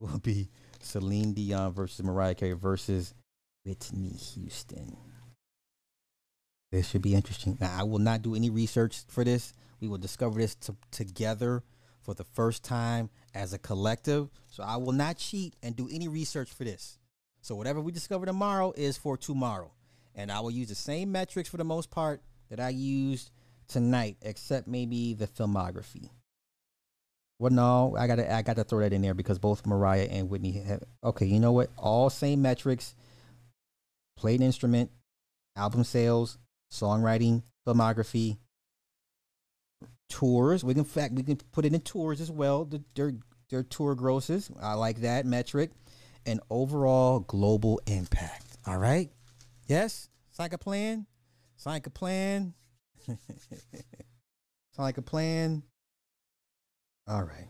will 0.01 0.19
be 0.19 0.51
Celine 0.81 1.33
Dion 1.33 1.73
versus 1.73 2.05
Mariah 2.05 2.35
Carey 2.35 2.53
versus 2.53 3.15
Whitney 3.65 4.11
Houston. 4.11 4.97
This 6.71 6.89
should 6.89 7.03
be 7.03 7.15
interesting. 7.15 7.59
Now, 7.61 7.77
I 7.79 7.83
will 7.85 7.99
not 7.99 8.23
do 8.23 8.35
any 8.35 8.51
research 8.51 9.03
for 9.09 9.25
this. 9.25 9.53
We 9.81 9.89
will 9.89 9.99
discover 9.99 10.41
this 10.41 10.55
to, 10.57 10.77
together 10.91 11.63
for 12.01 12.15
the 12.15 12.25
first 12.25 12.65
time 12.65 13.11
as 13.35 13.53
a 13.53 13.59
collective. 13.59 14.31
So 14.49 14.63
I 14.63 14.77
will 14.77 14.93
not 14.93 15.19
cheat 15.19 15.55
and 15.63 15.77
do 15.77 15.89
any 15.93 16.09
research 16.09 16.51
for 16.53 16.65
this. 16.65 16.99
So 17.43 17.57
whatever 17.57 17.81
we 17.81 17.93
discover 17.93 18.25
tomorrow 18.25 18.73
is 18.77 18.97
for 18.97 19.17
tomorrow. 19.17 19.73
And 20.15 20.31
I 20.31 20.41
will 20.41 20.51
use 20.51 20.69
the 20.69 20.75
same 20.75 21.11
metrics 21.13 21.49
for 21.49 21.57
the 21.57 21.65
most 21.65 21.91
part 21.91 22.23
that 22.51 22.61
I 22.61 22.69
used 22.69 23.31
tonight, 23.67 24.17
except 24.23 24.69
maybe 24.69 25.15
the 25.15 25.27
filmography. 25.27 26.11
Well, 27.39 27.51
no, 27.51 27.97
I 27.99 28.07
gotta 28.07 28.33
I 28.33 28.43
gotta 28.43 28.63
throw 28.63 28.81
that 28.81 28.93
in 28.93 29.03
there 29.03 29.15
because 29.15 29.41
both 29.41 29.67
Mariah 29.67 30.07
and 30.09 30.31
Whitney 30.31 30.53
have 30.53 30.85
okay, 31.03 31.27
you 31.27 31.41
know 31.41 31.51
what? 31.51 31.71
All 31.77 32.09
same 32.09 32.41
metrics. 32.43 32.95
Played 34.17 34.43
instrument, 34.43 34.91
album 35.57 35.83
sales, 35.83 36.39
songwriting, 36.71 37.43
filmography, 37.67 38.39
tours. 40.09 40.63
We 40.63 40.75
can 40.75 40.85
fact 40.85 41.15
we 41.15 41.25
can 41.25 41.37
put 41.51 41.65
it 41.65 41.75
in 41.75 41.81
tours 41.81 42.21
as 42.21 42.31
well. 42.31 42.65
The, 42.65 42.85
their 42.95 43.15
their 43.51 43.65
tour 43.65 43.97
grosses. 43.97 44.49
I 44.61 44.75
like 44.75 45.01
that 45.01 45.27
metric. 45.27 45.71
And 46.27 46.41
overall 46.51 47.21
global 47.21 47.81
impact. 47.87 48.57
All 48.67 48.79
right? 48.79 49.11
Yes? 49.67 50.09
Sound 50.31 50.47
like 50.47 50.53
a 50.55 50.59
plan? 50.59 51.07
Sound 51.57 51.75
like 51.75 51.87
a 51.87 51.91
plan? 51.91 52.55
Sound 53.07 53.19
like 54.79 54.99
a 54.99 55.03
plan? 55.03 55.63
All 57.09 57.23
right. 57.23 57.49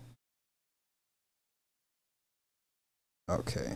Okay. 3.28 3.74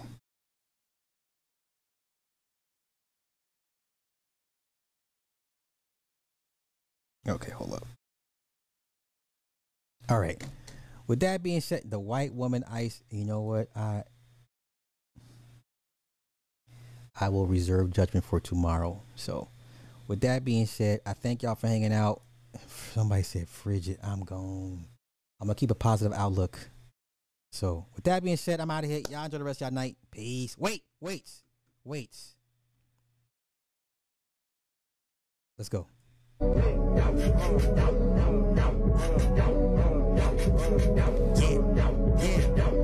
Okay, 7.28 7.51
hold 7.51 7.74
up. 7.74 7.86
All 10.09 10.20
right. 10.20 10.43
With 11.06 11.20
that 11.20 11.43
being 11.43 11.60
said, 11.60 11.82
the 11.90 11.98
white 11.98 12.35
woman 12.35 12.64
ice, 12.70 13.02
you 13.10 13.24
know 13.24 13.43
what? 13.43 13.68
I 13.77 14.05
I 17.18 17.28
will 17.28 17.47
reserve 17.47 17.93
judgment 17.93 18.24
for 18.24 18.40
tomorrow. 18.40 19.02
So, 19.14 19.48
with 20.06 20.20
that 20.20 20.44
being 20.44 20.66
said, 20.66 21.01
I 21.06 21.14
thank 21.14 21.43
y'all 21.43 21.55
for 21.55 21.66
hanging 21.66 21.93
out. 21.93 22.22
Somebody 22.93 23.22
said 23.22 23.48
frigid. 23.48 23.98
I'm 24.02 24.24
gone. 24.24 24.84
I'm 25.40 25.47
gonna 25.47 25.55
keep 25.55 25.70
a 25.70 25.74
positive 25.74 26.16
outlook. 26.16 26.59
So, 27.51 27.86
with 27.94 28.05
that 28.05 28.22
being 28.22 28.36
said, 28.36 28.60
I'm 28.60 28.70
out 28.70 28.84
of 28.84 28.90
here. 28.90 29.01
Y'all 29.10 29.24
enjoy 29.24 29.38
the 29.38 29.44
rest 29.44 29.62
of 29.62 29.68
y'all 29.68 29.74
night. 29.74 29.97
Peace. 30.10 30.56
Wait, 30.59 30.82
wait, 31.01 31.30
wait. 31.84 32.14
Let's 35.59 35.70
go. 35.70 35.86
Yeah, 41.38 42.56
yeah. 42.56 42.76